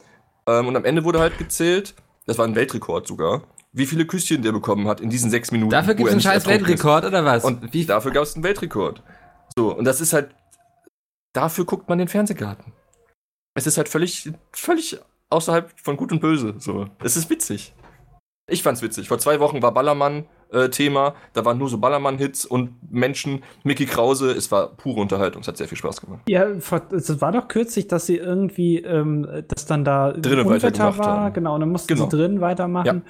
Ähm, 0.47 0.69
und 0.69 0.77
am 0.77 0.85
Ende 0.85 1.05
wurde 1.05 1.21
halt 1.21 1.39
gezählt, 1.39 1.95
das 2.29 2.37
war 2.37 2.47
ein 2.47 2.55
Weltrekord 2.55 3.09
sogar, 3.09 3.43
wie 3.73 3.87
viele 3.87 4.07
Küsschen 4.07 4.43
der 4.43 4.53
bekommen 4.53 4.87
hat 4.87 5.01
in 5.01 5.09
diesen 5.09 5.31
sechs 5.31 5.51
Minuten. 5.51 5.71
Dafür 5.71 5.95
gibt 5.95 6.09
es 6.09 6.13
einen 6.13 6.21
scheiß 6.21 6.45
ertrunken 6.45 6.65
ist. 6.65 6.69
Weltrekord, 6.69 7.05
oder 7.07 7.25
was? 7.25 7.43
Und 7.43 7.73
wie, 7.73 7.87
dafür 7.87 8.11
gab 8.11 8.25
es 8.25 8.35
einen 8.35 8.45
Weltrekord. 8.45 9.03
So, 9.57 9.75
und 9.75 9.87
das 9.87 10.03
ist 10.03 10.13
halt, 10.13 10.35
dafür 11.33 11.65
guckt 11.65 11.89
man 11.89 11.97
den 11.97 12.07
Fernsehgarten. 12.07 12.75
Es 13.55 13.67
ist 13.67 13.79
halt 13.79 13.89
völlig, 13.89 14.31
völlig 14.53 15.01
außerhalb 15.31 15.73
von 15.81 15.97
Gut 15.97 16.13
und 16.13 16.21
Böse. 16.21 16.55
So, 16.59 16.89
es 17.03 17.17
ist 17.17 17.31
witzig. 17.31 17.75
Ich 18.47 18.63
fand's 18.63 18.83
witzig. 18.83 19.09
Vor 19.09 19.19
zwei 19.19 19.41
Wochen 19.41 19.63
war 19.63 19.73
Ballermann 19.73 20.27
äh, 20.53 20.69
Thema. 20.69 21.15
Da 21.33 21.45
waren 21.45 21.59
nur 21.59 21.69
so 21.69 21.79
Ballermann-Hits 21.79 22.45
und 22.47 22.71
Menschen. 22.91 23.43
Mickey 23.65 23.87
Krause. 23.87 24.31
Es 24.33 24.51
war 24.51 24.69
pure 24.69 25.01
Unterhaltung. 25.01 25.43
Es 25.43 25.49
hat 25.49 25.57
sehr 25.57 25.69
viel 25.69 25.79
Spaß 25.79 26.01
gemacht. 26.01 26.21
Ja, 26.29 26.45
es 26.45 27.21
war 27.21 27.33
doch 27.33 27.49
kürzlich, 27.49 27.87
dass 27.89 28.07
sie 28.07 28.17
irgendwie, 28.17 28.79
ähm, 28.79 29.27
dass 29.49 29.67
dann 29.67 29.85
da 29.85 30.13
Drinnen 30.13 30.49
weitergemacht 30.49 30.99
war, 30.99 31.21
haben. 31.21 31.33
genau, 31.35 31.55
und 31.55 31.61
dann 31.61 31.71
mussten 31.71 31.89
Genau. 31.95 32.09
sie 32.09 32.17
drinnen 32.17 32.41
weitermachen. 32.41 33.03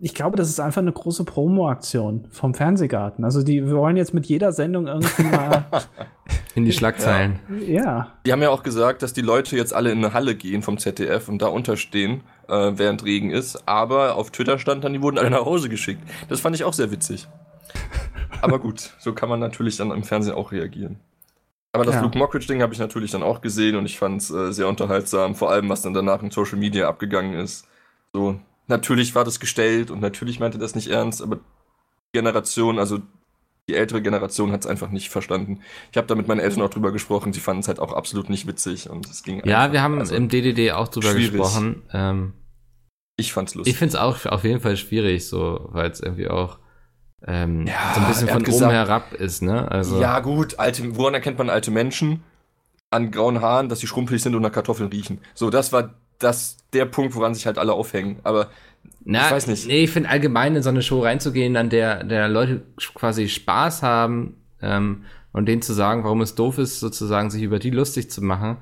Ich 0.00 0.12
glaube, 0.14 0.36
das 0.36 0.48
ist 0.48 0.60
einfach 0.60 0.82
eine 0.82 0.92
große 0.92 1.24
Promo-Aktion 1.24 2.26
vom 2.30 2.52
Fernsehgarten. 2.52 3.24
Also 3.24 3.42
die 3.42 3.64
wir 3.64 3.76
wollen 3.76 3.96
jetzt 3.96 4.12
mit 4.12 4.26
jeder 4.26 4.52
Sendung 4.52 4.86
irgendwie 4.86 5.22
mal, 5.22 5.64
in 6.54 6.64
die 6.64 6.72
Schlagzeilen. 6.72 7.38
ja. 7.66 8.12
Die 8.26 8.32
haben 8.32 8.42
ja 8.42 8.50
auch 8.50 8.62
gesagt, 8.62 9.02
dass 9.02 9.12
die 9.12 9.22
Leute 9.22 9.56
jetzt 9.56 9.72
alle 9.72 9.92
in 9.92 9.98
eine 9.98 10.12
Halle 10.12 10.34
gehen 10.34 10.62
vom 10.62 10.78
ZDF 10.78 11.28
und 11.28 11.40
da 11.40 11.46
unterstehen, 11.46 12.22
äh, 12.48 12.72
während 12.74 13.04
Regen 13.04 13.30
ist. 13.30 13.66
Aber 13.68 14.16
auf 14.16 14.30
Twitter 14.30 14.58
stand 14.58 14.84
dann, 14.84 14.92
die 14.92 15.00
wurden 15.00 15.18
alle 15.18 15.30
nach 15.30 15.44
Hause 15.44 15.68
geschickt. 15.68 16.02
Das 16.28 16.40
fand 16.40 16.56
ich 16.56 16.64
auch 16.64 16.72
sehr 16.74 16.90
witzig. 16.90 17.28
Aber 18.42 18.58
gut, 18.58 18.94
so 18.98 19.14
kann 19.14 19.28
man 19.28 19.40
natürlich 19.40 19.76
dann 19.76 19.90
im 19.90 20.02
Fernsehen 20.02 20.34
auch 20.34 20.52
reagieren. 20.52 20.98
Aber 21.72 21.84
das 21.84 21.94
Ja. 21.96 22.02
Luke 22.02 22.18
Mockridge-Ding 22.18 22.62
habe 22.62 22.72
ich 22.72 22.78
natürlich 22.78 23.10
dann 23.10 23.22
auch 23.22 23.40
gesehen 23.40 23.76
und 23.76 23.86
ich 23.86 23.98
fand 23.98 24.20
es 24.20 24.30
äh, 24.30 24.52
sehr 24.52 24.68
unterhaltsam. 24.68 25.34
Vor 25.34 25.50
allem, 25.50 25.68
was 25.68 25.82
dann 25.82 25.94
danach 25.94 26.22
in 26.22 26.30
Social 26.30 26.58
Media 26.58 26.88
abgegangen 26.88 27.34
ist. 27.34 27.66
So, 28.12 28.38
natürlich 28.66 29.14
war 29.14 29.24
das 29.24 29.40
gestellt 29.40 29.90
und 29.90 30.00
natürlich 30.00 30.40
meinte 30.40 30.58
das 30.58 30.74
nicht 30.74 30.88
ernst, 30.88 31.22
aber 31.22 31.36
die 31.36 31.42
Generation, 32.18 32.78
also 32.78 32.98
die 33.68 33.74
ältere 33.74 34.02
Generation 34.02 34.52
hat 34.52 34.60
es 34.60 34.66
einfach 34.66 34.90
nicht 34.90 35.08
verstanden. 35.08 35.60
Ich 35.90 35.96
habe 35.96 36.06
da 36.06 36.14
mit 36.14 36.28
meinen 36.28 36.40
Eltern 36.40 36.62
auch 36.62 36.68
drüber 36.70 36.92
gesprochen, 36.92 37.32
die 37.32 37.40
fanden 37.40 37.60
es 37.60 37.68
halt 37.68 37.80
auch 37.80 37.92
absolut 37.92 38.28
nicht 38.28 38.46
witzig 38.46 38.90
und 38.90 39.08
es 39.08 39.22
ging 39.22 39.40
Ja, 39.46 39.60
einfach- 39.60 39.72
wir 39.72 39.82
haben 39.82 39.98
also, 39.98 40.14
im 40.14 40.28
DDD 40.28 40.72
auch 40.72 40.88
drüber 40.88 41.12
schwierig. 41.12 41.32
gesprochen. 41.32 41.82
Ähm, 41.92 42.32
Ich 43.16 43.32
fand's 43.32 43.54
lustig. 43.54 43.72
ich 43.72 43.78
finde 43.78 43.90
es 43.94 44.00
auch 44.00 44.26
auf 44.26 44.44
jeden 44.44 44.60
Fall 44.60 44.76
schwierig, 44.76 45.26
so, 45.26 45.68
weil 45.72 45.90
es 45.90 46.00
irgendwie 46.00 46.28
auch 46.28 46.58
ähm, 47.26 47.66
Ja, 47.66 47.94
so 47.94 48.00
ein 48.02 48.06
bisschen 48.08 48.28
von 48.28 48.34
hat 48.34 48.42
oben 48.42 48.52
gesagt- 48.52 48.72
herab 48.72 49.12
ist, 49.14 49.40
ne? 49.40 49.70
Also, 49.70 49.98
ja, 49.98 50.20
gut, 50.20 50.58
alte, 50.58 50.94
woran 50.96 51.14
erkennt 51.14 51.38
man 51.38 51.48
alte 51.50 51.70
Menschen? 51.70 52.22
an 52.90 53.10
grauen 53.10 53.40
Haaren, 53.40 53.68
dass 53.68 53.80
sie 53.80 53.88
schrumpelig 53.88 54.22
sind 54.22 54.36
und 54.36 54.42
nach 54.42 54.52
Kartoffeln 54.52 54.88
riechen. 54.88 55.18
So, 55.34 55.50
das 55.50 55.72
war 55.72 55.94
das, 56.18 56.56
der 56.72 56.86
Punkt, 56.86 57.14
woran 57.14 57.34
sich 57.34 57.46
halt 57.46 57.58
alle 57.58 57.72
aufhängen. 57.72 58.20
Aber 58.22 58.50
Na, 59.04 59.26
ich 59.26 59.32
weiß 59.32 59.46
nicht. 59.46 59.66
Nee, 59.66 59.84
ich 59.84 59.90
finde 59.90 60.08
allgemein 60.08 60.56
in 60.56 60.62
so 60.62 60.70
eine 60.70 60.82
Show 60.82 61.00
reinzugehen, 61.00 61.56
an 61.56 61.70
der, 61.70 62.04
der 62.04 62.28
Leute 62.28 62.62
quasi 62.94 63.28
Spaß 63.28 63.82
haben 63.82 64.36
ähm, 64.62 65.04
und 65.32 65.46
denen 65.46 65.62
zu 65.62 65.72
sagen, 65.72 66.04
warum 66.04 66.20
es 66.20 66.34
doof 66.34 66.58
ist, 66.58 66.80
sozusagen 66.80 67.30
sich 67.30 67.42
über 67.42 67.58
die 67.58 67.70
lustig 67.70 68.10
zu 68.10 68.22
machen, 68.22 68.58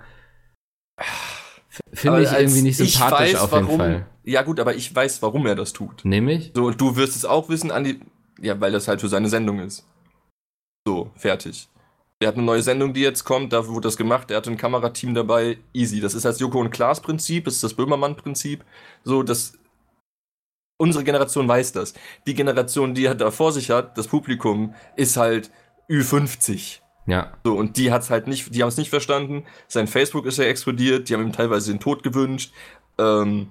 finde 1.93 2.23
ich 2.23 2.33
irgendwie 2.33 2.63
nicht 2.63 2.81
ich 2.81 2.95
sympathisch 2.95 3.35
weiß, 3.35 3.41
auf 3.41 3.53
warum, 3.53 3.67
jeden 3.67 3.79
Fall. 3.79 4.07
Ja, 4.25 4.43
gut, 4.43 4.61
aber 4.61 4.75
ich 4.75 4.95
weiß, 4.95 5.23
warum 5.23 5.47
er 5.47 5.55
das 5.55 5.73
tut. 5.73 6.05
Nämlich? 6.05 6.53
So, 6.55 6.67
und 6.67 6.81
du 6.81 6.97
wirst 6.97 7.17
es 7.17 7.25
auch 7.25 7.49
wissen, 7.49 7.71
Andi. 7.71 8.01
Ja, 8.41 8.61
weil 8.61 8.73
das 8.73 8.89
halt 8.89 9.01
für 9.01 9.09
seine 9.09 9.29
Sendung 9.29 9.61
ist. 9.61 9.87
So, 10.87 11.11
fertig. 11.15 11.69
Der 12.23 12.29
hat 12.29 12.37
eine 12.37 12.47
neue 12.47 12.63
Sendung, 12.63 12.95
die 12.95 13.01
jetzt 13.01 13.25
kommt, 13.25 13.53
da 13.53 13.67
wurde 13.67 13.89
das 13.89 13.97
gemacht, 13.97 14.31
er 14.31 14.37
hat 14.37 14.47
ein 14.47 14.57
Kamerateam 14.57 15.13
dabei, 15.13 15.59
easy. 15.73 16.01
Das 16.01 16.15
ist 16.15 16.25
das 16.25 16.39
Joko 16.39 16.61
und 16.61 16.71
Klaas 16.71 17.01
Prinzip, 17.01 17.47
das 17.47 17.55
ist 17.55 17.65
das 17.65 17.75
Böhmermann-Prinzip. 17.75 18.65
So, 19.03 19.25
das. 19.25 19.59
Unsere 20.77 21.03
Generation 21.03 21.49
weiß 21.49 21.73
das. 21.73 21.95
Die 22.25 22.35
Generation, 22.35 22.95
die 22.95 23.07
er 23.07 23.17
da 23.17 23.33
vor 23.33 23.51
sich 23.51 23.71
hat, 23.71 23.99
das 23.99 24.07
Publikum, 24.07 24.73
ist 24.95 25.17
halt 25.17 25.51
Ü50. 25.91 26.79
Ja. 27.07 27.33
So, 27.43 27.55
und 27.55 27.77
die 27.77 27.91
hat's 27.91 28.09
halt 28.09 28.29
nicht, 28.29 28.55
die 28.55 28.63
haben 28.63 28.69
es 28.69 28.77
nicht 28.77 28.91
verstanden. 28.91 29.45
Sein 29.67 29.89
Facebook 29.89 30.25
ist 30.25 30.39
ja 30.39 30.45
explodiert, 30.45 31.09
die 31.09 31.15
haben 31.15 31.23
ihm 31.23 31.33
teilweise 31.33 31.73
den 31.73 31.81
Tod 31.81 32.05
gewünscht. 32.05 32.53
Ähm, 32.99 33.49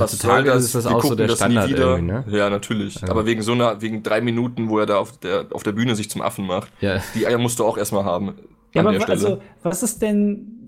Heutzutage 0.00 0.50
ist 0.52 0.74
das 0.74 0.84
Wir 0.84 0.96
auch 0.96 1.04
so 1.04 1.14
der 1.14 1.26
das 1.26 1.40
nie 1.40 1.44
Standard 1.44 1.68
wieder. 1.70 1.96
irgendwie, 1.96 2.12
ne? 2.12 2.24
Ja, 2.30 2.48
natürlich. 2.50 3.00
Ja. 3.00 3.08
Aber 3.10 3.26
wegen 3.26 3.42
so 3.42 3.52
einer, 3.52 3.80
wegen 3.82 4.02
drei 4.02 4.20
Minuten, 4.20 4.68
wo 4.70 4.78
er 4.78 4.86
da 4.86 4.96
auf 4.98 5.18
der, 5.18 5.46
auf 5.50 5.62
der 5.62 5.72
Bühne 5.72 5.94
sich 5.94 6.08
zum 6.10 6.22
Affen 6.22 6.46
macht, 6.46 6.72
Ja. 6.80 7.02
die 7.14 7.26
Eier 7.26 7.38
musst 7.38 7.58
du 7.58 7.64
auch 7.64 7.76
erstmal 7.76 8.04
haben. 8.04 8.34
Ja, 8.74 8.80
an 8.80 8.86
aber 8.86 8.92
der 8.98 9.00
wa- 9.00 9.04
Stelle. 9.16 9.26
also, 9.32 9.42
was 9.62 9.82
ist 9.82 10.00
denn 10.00 10.61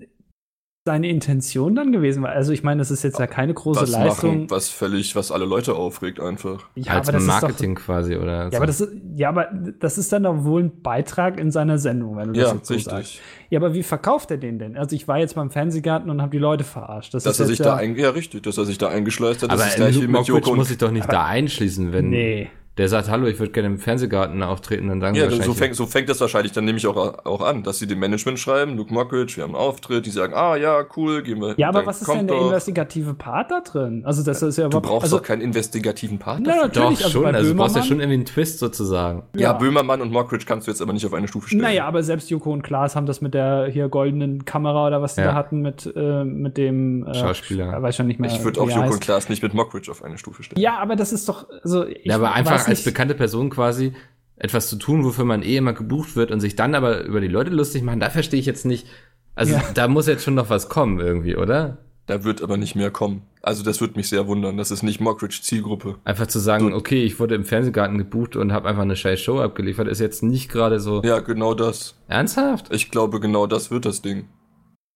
seine 0.87 1.09
Intention 1.09 1.73
dann 1.73 1.91
gewesen? 1.91 2.21
Weil, 2.21 2.33
Also, 2.33 2.51
ich 2.53 2.61
meine, 2.61 2.77
das 2.77 2.91
ist 2.91 3.03
jetzt 3.03 3.17
ja 3.17 3.25
keine 3.25 3.55
große 3.55 3.81
was 3.81 3.89
Leistung. 3.89 4.29
machen, 4.41 4.51
was 4.51 4.69
völlig, 4.69 5.15
was 5.15 5.31
alle 5.31 5.45
Leute 5.45 5.73
aufregt 5.75 6.19
einfach. 6.19 6.63
ja, 6.75 6.93
Als 6.93 7.07
aber 7.09 7.17
das 7.17 7.25
Marketing 7.25 7.73
quasi, 7.73 8.15
oder? 8.15 8.45
Ist 8.45 8.53
doch, 8.53 8.53
ja, 8.53 8.57
aber 8.59 8.67
das 8.67 8.81
ist, 8.81 8.91
ja, 9.15 9.29
aber 9.29 9.47
das 9.79 9.97
ist 9.97 10.13
dann 10.13 10.23
doch 10.23 10.43
wohl 10.43 10.61
ein 10.65 10.81
Beitrag 10.83 11.39
in 11.39 11.49
seiner 11.49 11.79
Sendung, 11.79 12.17
wenn 12.17 12.27
du 12.27 12.33
das 12.39 12.49
Ja, 12.51 12.55
jetzt 12.55 12.67
so 12.67 12.75
richtig. 12.75 12.91
sagst. 12.93 13.19
Ja, 13.49 13.59
aber 13.59 13.73
wie 13.73 13.81
verkauft 13.81 14.29
er 14.29 14.37
den 14.37 14.59
denn? 14.59 14.77
Also, 14.77 14.95
ich 14.95 15.07
war 15.07 15.17
jetzt 15.17 15.33
beim 15.33 15.49
Fernsehgarten 15.49 16.09
und 16.11 16.21
habe 16.21 16.31
die 16.31 16.37
Leute 16.37 16.63
verarscht. 16.63 17.15
Das 17.15 17.23
Dass 17.23 17.33
ist 17.33 17.39
er 17.39 17.45
sich 17.47 17.59
ja, 17.59 17.65
da 17.65 17.75
ein, 17.77 17.95
ja, 17.95 18.11
richtig, 18.11 18.43
dass 18.43 18.57
er 18.59 18.65
sich 18.65 18.77
da 18.77 18.89
eingeschleust 18.89 19.41
hat, 19.41 19.49
aber 19.49 19.57
das 19.57 19.69
ist 19.69 19.75
gleich 19.77 19.99
wie 19.99 20.07
mit 20.07 20.27
Joko 20.27 20.51
und 20.51 20.57
muss 20.57 20.67
sich 20.67 20.77
doch 20.77 20.91
nicht 20.91 21.11
da 21.11 21.25
einschließen, 21.25 21.93
wenn 21.93 22.09
Nee. 22.09 22.49
Der 22.77 22.89
sagt, 22.89 23.09
hallo, 23.09 23.25
ich 23.27 23.39
würde 23.39 23.53
gerne 23.53 23.67
im 23.69 23.77
Fernsehgarten 23.79 24.43
auftreten, 24.43 24.89
dann 24.89 24.99
sagen 24.99 25.15
Ja, 25.15 25.29
sie 25.29 25.41
so 25.41 25.53
fängt, 25.53 25.75
so 25.75 25.85
fängt 25.85 26.09
das 26.09 26.19
wahrscheinlich 26.19 26.51
dann 26.51 26.65
nämlich 26.65 26.85
auch, 26.87 27.25
auch 27.25 27.41
an, 27.41 27.63
dass 27.63 27.79
sie 27.79 27.87
dem 27.87 27.99
Management 27.99 28.37
schreiben, 28.37 28.75
Luke 28.75 28.93
Mockridge, 28.93 29.37
wir 29.37 29.43
haben 29.43 29.55
einen 29.55 29.63
Auftritt, 29.63 30.05
die 30.05 30.09
sagen, 30.09 30.33
ah 30.33 30.57
ja, 30.57 30.83
cool, 30.97 31.23
gehen 31.23 31.39
wir. 31.39 31.53
Ja, 31.57 31.69
aber 31.69 31.85
was 31.85 32.01
ist 32.01 32.11
denn 32.11 32.27
der 32.27 32.35
doch. 32.35 32.47
investigative 32.47 33.13
Part 33.13 33.51
da 33.51 33.61
drin? 33.61 34.03
Also, 34.05 34.23
das 34.23 34.41
ist 34.41 34.57
ja 34.57 34.67
Du 34.67 34.81
brauchst 34.81 35.03
also, 35.03 35.17
doch 35.19 35.23
keinen 35.23 35.41
investigativen 35.41 36.19
Partner. 36.19 36.47
Na, 36.47 36.53
für. 36.53 36.59
natürlich. 36.67 36.99
doch 36.99 37.05
also 37.05 37.09
schon, 37.23 37.35
also 37.35 37.49
du 37.51 37.55
brauchst 37.57 37.75
ja 37.77 37.81
Böhmermann- 37.81 37.87
schon 37.87 37.99
irgendwie 38.01 38.13
einen 38.15 38.25
Twist 38.25 38.59
sozusagen. 38.59 39.23
Ja, 39.35 39.41
Ja. 39.41 39.53
Böhmermann 39.53 40.01
und 40.01 40.11
Mockridge 40.11 40.45
kannst 40.45 40.67
du 40.67 40.71
jetzt 40.71 40.81
aber 40.81 40.91
nicht 40.91 41.05
auf 41.05 41.13
eine 41.13 41.27
Stufe 41.29 41.47
stellen. 41.47 41.61
Naja, 41.61 41.85
aber 41.87 42.03
selbst 42.03 42.29
Joko 42.29 42.51
und 42.51 42.61
Klaas 42.61 42.95
haben 42.97 43.05
das 43.05 43.21
mit 43.21 43.33
der 43.33 43.67
hier 43.71 43.87
goldenen 43.87 44.43
Kamera 44.43 44.87
oder 44.87 45.01
was 45.01 45.15
die 45.15 45.21
Ja. 45.21 45.27
da 45.27 45.33
hatten 45.35 45.61
mit, 45.61 45.89
äh, 45.95 46.23
mit 46.25 46.57
dem 46.57 47.07
äh, 47.07 47.13
Schauspieler. 47.13 47.73
Ich 47.77 47.81
weiß 47.83 47.95
schon 47.95 48.07
nicht 48.07 48.19
mehr. 48.19 48.29
ich 48.31 48.43
würde 48.43 48.59
auch 48.59 48.67
Joko 48.69 48.81
und 48.81 48.87
heißt. 48.89 49.01
Klaas 49.01 49.29
nicht 49.29 49.41
mit 49.41 49.53
Mockridge 49.53 49.89
auf 49.89 50.03
eine 50.03 50.17
Stufe 50.17 50.43
stellen. 50.43 50.61
Ja, 50.61 50.77
aber 50.79 50.97
das 50.97 51.13
ist 51.13 51.29
doch. 51.29 51.45
Also, 51.63 51.85
ich 51.85 52.03
Ja, 52.03 52.15
aber 52.15 52.33
einfach 52.33 52.64
als 52.67 52.79
nicht- 52.79 52.85
bekannte 52.85 53.15
Person 53.15 53.49
quasi 53.49 53.93
etwas 54.37 54.69
zu 54.69 54.75
tun, 54.77 55.03
wofür 55.05 55.25
man 55.25 55.43
eh 55.43 55.57
immer 55.57 55.73
gebucht 55.73 56.15
wird 56.15 56.31
und 56.31 56.39
sich 56.41 56.55
dann 56.55 56.75
aber 56.75 57.03
über 57.05 57.21
die 57.21 57.27
Leute 57.29 57.51
lustig 57.51 57.83
machen, 57.83 57.99
da 58.01 58.09
verstehe 58.09 58.39
ich 58.39 58.45
jetzt 58.45 58.65
nicht. 58.65 58.85
Also 59.33 59.53
Ja. 59.53 59.63
da 59.73 59.87
muss 59.87 60.07
jetzt 60.07 60.23
schon 60.23 60.35
noch 60.35 60.49
was 60.49 60.67
kommen 60.69 60.99
irgendwie, 60.99 61.35
oder? 61.35 61.77
Da 62.07 62.23
wird 62.23 62.43
aber 62.43 62.57
nicht 62.57 62.75
mehr 62.75 62.91
kommen. 62.91 63.23
Also 63.41 63.63
das 63.63 63.81
würde 63.81 63.95
mich 63.95 64.09
sehr 64.09 64.27
wundern. 64.27 64.57
Das 64.57 64.69
ist 64.71 64.83
nicht 64.83 64.99
Mockridge 64.99 65.39
Zielgruppe. 65.41 65.95
Einfach 66.03 66.27
zu 66.27 66.37
sagen, 66.39 66.69
Du- 66.69 66.75
okay, 66.75 67.03
ich 67.03 67.19
wurde 67.19 67.33
im 67.33 67.45
Fernsehgarten 67.45 67.97
gebucht 67.97 68.35
und 68.35 68.51
habe 68.53 68.67
einfach 68.69 68.83
eine 68.83 68.95
scheiß 68.95 69.19
Show 69.21 69.39
abgeliefert, 69.39 69.87
ist 69.87 69.99
jetzt 69.99 70.21
nicht 70.21 70.51
gerade 70.51 70.79
so 70.79 71.01
Ja, 71.03 71.19
genau 71.21 71.53
das. 71.55 71.95
ernsthaft. 72.07 72.67
Ich 72.73 72.91
glaube, 72.91 73.19
genau 73.19 73.47
das 73.47 73.71
wird 73.71 73.85
das 73.85 74.01
Ding. 74.03 74.25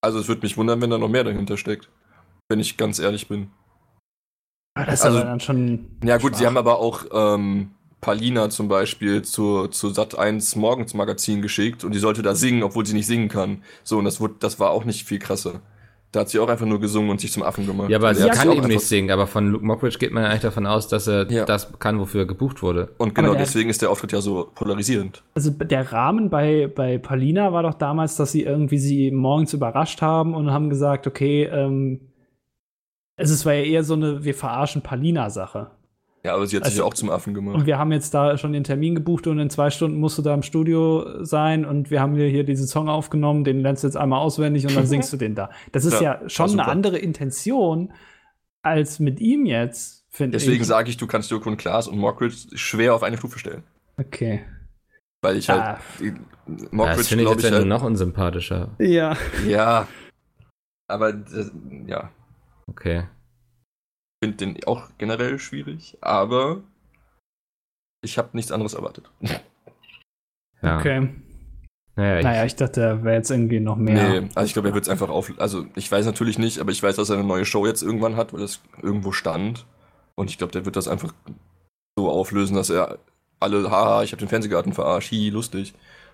Also 0.01 0.20
es 0.20 0.28
würde 0.28 0.41
mich 0.43 0.55
wundern, 0.57 0.82
wenn 0.82 0.89
da 0.91 0.97
noch 0.97 1.09
mehr 1.09 1.24
dahinter 1.24 1.57
steckt. 1.57 1.89
Wenn 2.47 2.59
ich 2.59 2.78
ganz 2.78 2.99
ehrlich 2.99 3.28
bin. 3.28 3.47
Ah, 4.82 4.86
das 4.86 5.00
ist 5.00 5.06
also- 5.06 5.18
aber 5.20 5.28
dann 5.28 5.40
schon. 5.40 5.86
Ja 6.04 6.18
gut, 6.18 6.36
sie 6.36 6.46
haben 6.46 6.58
aber 6.58 6.80
auch 6.80 7.06
ähm, 7.14 7.72
Palina 8.02 8.50
zum 8.50 8.68
Beispiel 8.68 9.22
zu, 9.24 9.68
zu 9.68 9.90
Sat 9.90 10.18
1 10.18 10.56
Morgensmagazin 10.56 11.42
geschickt 11.42 11.84
und 11.84 11.94
die 11.94 12.00
sollte 12.00 12.22
da 12.22 12.34
singen, 12.36 12.64
obwohl 12.64 12.86
sie 12.86 12.94
nicht 12.94 13.08
singen 13.08 13.28
kann. 13.28 13.64
So, 13.84 13.98
und 13.98 14.06
das, 14.06 14.22
wurde, 14.22 14.36
das 14.40 14.60
war 14.60 14.72
auch 14.72 14.86
nicht 14.86 15.06
viel 15.06 15.20
krasser. 15.20 15.62
Da 16.12 16.22
hat 16.22 16.30
sie 16.30 16.40
auch 16.40 16.48
einfach 16.50 16.66
nur 16.66 16.80
gesungen 16.80 17.12
und 17.12 17.22
sich 17.22 17.32
zum 17.32 17.44
Affen 17.44 17.68
gemacht. 17.68 17.90
Ja, 17.92 17.98
aber 18.00 18.16
sie 18.16 18.24
er 18.28 18.34
kann 18.34 18.52
eben 18.52 18.66
nicht 18.66 18.82
singen, 18.82 19.12
aber 19.12 19.28
von 19.28 19.52
Luke 19.52 19.64
Mockridge 19.64 20.00
geht 20.00 20.12
man 20.12 20.24
ja 20.24 20.30
eigentlich 20.30 20.42
davon 20.42 20.66
aus, 20.66 20.88
dass 20.88 21.06
er 21.08 21.30
Ja. 21.32 21.46
das 21.46 21.72
kann, 21.78 22.00
wofür 22.00 22.22
er 22.22 22.26
gebucht 22.26 22.64
wurde. 22.64 22.90
Und 22.98 23.14
genau 23.14 23.36
deswegen 23.36 23.70
ist 23.70 23.84
der 23.84 23.92
Auftritt 23.92 24.12
ja 24.14 24.20
so 24.22 24.50
polarisierend. 24.56 25.22
Also 25.36 25.52
der 25.52 25.92
Rahmen 25.92 26.32
bei, 26.32 26.66
bei 26.74 26.98
Paulina 26.98 27.54
war 27.54 27.62
doch 27.62 27.76
damals, 27.76 28.16
dass 28.16 28.32
sie 28.32 28.42
irgendwie 28.42 28.80
sie 28.80 29.12
morgens 29.12 29.54
überrascht 29.54 30.02
haben 30.02 30.34
und 30.34 30.50
haben 30.52 30.72
gesagt, 30.72 31.06
okay, 31.06 31.44
ähm, 31.44 32.00
also 33.20 33.34
es 33.34 33.45
war 33.45 33.53
ja 33.53 33.63
eher 33.63 33.84
so 33.84 33.93
eine 33.93 34.24
Wir 34.24 34.34
verarschen 34.34 34.82
Paulina-Sache. 34.82 35.72
Ja, 36.24 36.36
aber 36.36 36.47
sie 36.47 36.57
hat 36.57 36.65
sich 36.65 36.74
Also- 36.74 36.82
ja 36.84 36.88
auch 36.88 36.93
zum 36.93 37.09
Affen 37.09 37.34
gemacht. 37.34 37.55
Und 37.55 37.65
wir 37.65 37.78
haben 37.78 37.91
jetzt 37.93 38.13
da 38.13 38.38
schon 38.38 38.51
den 38.51 38.63
Termin 38.65 38.93
gebucht 38.95 39.26
und 39.28 39.39
in 39.39 39.49
zwei 39.49 39.70
Stunden 39.70 39.99
musst 39.99 40.17
du 40.17 40.22
da 40.22 40.34
im 40.34 40.41
Studio 40.43 41.24
sein 41.24 41.63
und 41.65 41.91
wir 41.91 42.01
haben 42.01 42.15
dir 42.15 42.28
hier 42.28 42.43
diesen 42.43 42.67
Song 42.67 42.89
aufgenommen, 42.89 43.43
den 43.45 43.61
lernst 43.61 43.84
du 43.84 43.88
jetzt 43.88 43.95
einmal 43.95 44.20
auswendig 44.20 44.65
und 44.67 44.76
dann 44.76 44.86
singst 44.88 45.13
du 45.13 45.17
den 45.17 45.36
da. 45.36 45.49
Das 45.72 45.86
ist 45.86 46.01
ja, 46.01 46.20
Ja, 46.22 46.30
schon 46.30 46.51
eine 46.59 46.67
andere 46.67 46.97
Intention 46.97 47.93
als 48.61 48.99
mit 48.99 49.22
ihm 49.22 49.45
jetzt, 49.45 50.05
finde 50.09 50.38
ich. 50.38 50.43
Deswegen 50.43 50.65
sage 50.65 50.89
ich, 50.89 50.97
du 50.97 51.07
kannst 51.07 51.32
Joko 51.32 51.49
und 51.49 51.55
Klaas 51.57 51.88
und 51.88 51.97
Mockridge 51.97 52.36
schwer 52.55 52.93
auf 52.95 53.03
eine 53.03 53.17
Stufe 53.17 53.39
stellen. 53.39 53.63
Okay. 53.97 54.41
Weil 55.22 55.38
ich 55.38 55.49
halt. 55.49 55.61
Ah. 55.61 55.80
die- 56.01 56.13
das 56.47 56.72
Mockridge, 56.72 57.03
finde 57.03 57.24
ich 57.26 57.32
ich, 57.38 57.43
ja 57.43 57.51
halt, 57.51 57.67
noch 57.67 57.84
unsympathischer. 57.84 58.72
Ja. 58.80 59.15
Ja. 59.47 59.88
Aber 60.88 61.13
das, 61.13 61.51
ja, 61.86 62.09
Okay. 62.70 63.07
finde 64.24 64.38
den 64.38 64.63
auch 64.65 64.89
generell 64.97 65.39
schwierig, 65.39 65.97
aber 66.01 66.61
ich 68.01 68.17
habe 68.17 68.30
nichts 68.34 68.51
anderes 68.51 68.74
erwartet. 68.74 69.09
Ja. 70.61 70.78
Okay. 70.78 71.09
Naja, 71.95 72.17
ich, 72.17 72.24
Naja, 72.26 72.45
ich 72.45 72.55
dachte, 72.55 72.82
da 72.82 73.03
wäre 73.03 73.15
jetzt 73.15 73.32
irgendwie 73.32 73.61
noch 73.61 73.78
mehr. 73.78 74.22
Nee, 74.22 74.30
also 74.36 74.45
ich 74.45 74.51
glaube, 74.51 74.67
er 74.67 74.74
wird 74.74 74.86
es 74.86 74.89
einfach 74.89 75.07
auf. 75.07 75.32
Also 75.38 75.65
ich 75.76 75.89
weiß 75.89 76.05
natürlich 76.05 76.38
nicht, 76.38 76.59
aber 76.59 76.72
ich 76.72 76.84
weiß, 76.84 76.97
dass 76.97 77.09
er 77.09 77.17
eine 77.17 77.26
neue 77.26 77.45
Show 77.45 77.65
jetzt 77.65 77.82
irgendwann 77.82 78.17
hat, 78.17 78.34
weil 78.34 78.41
das 78.41 78.59
irgendwo 78.82 79.13
stand. 79.13 79.65
Und 80.15 80.30
ich 80.30 80.38
glaube, 80.38 80.51
der 80.51 80.65
wird 80.65 80.76
das 80.76 80.89
einfach 80.89 81.13
so 81.97 82.09
auflösen, 82.09 82.55
dass 82.55 82.70
er 82.70 82.99
alle, 83.39 83.72
haha, 83.72 84.03
ich 84.03 84.11
habe 84.11 84.20
den 84.20 84.28
Fernsehgarten 84.28 84.74
verarscht, 84.74 85.11
hi, 85.11 85.30
lustig. 85.30 85.74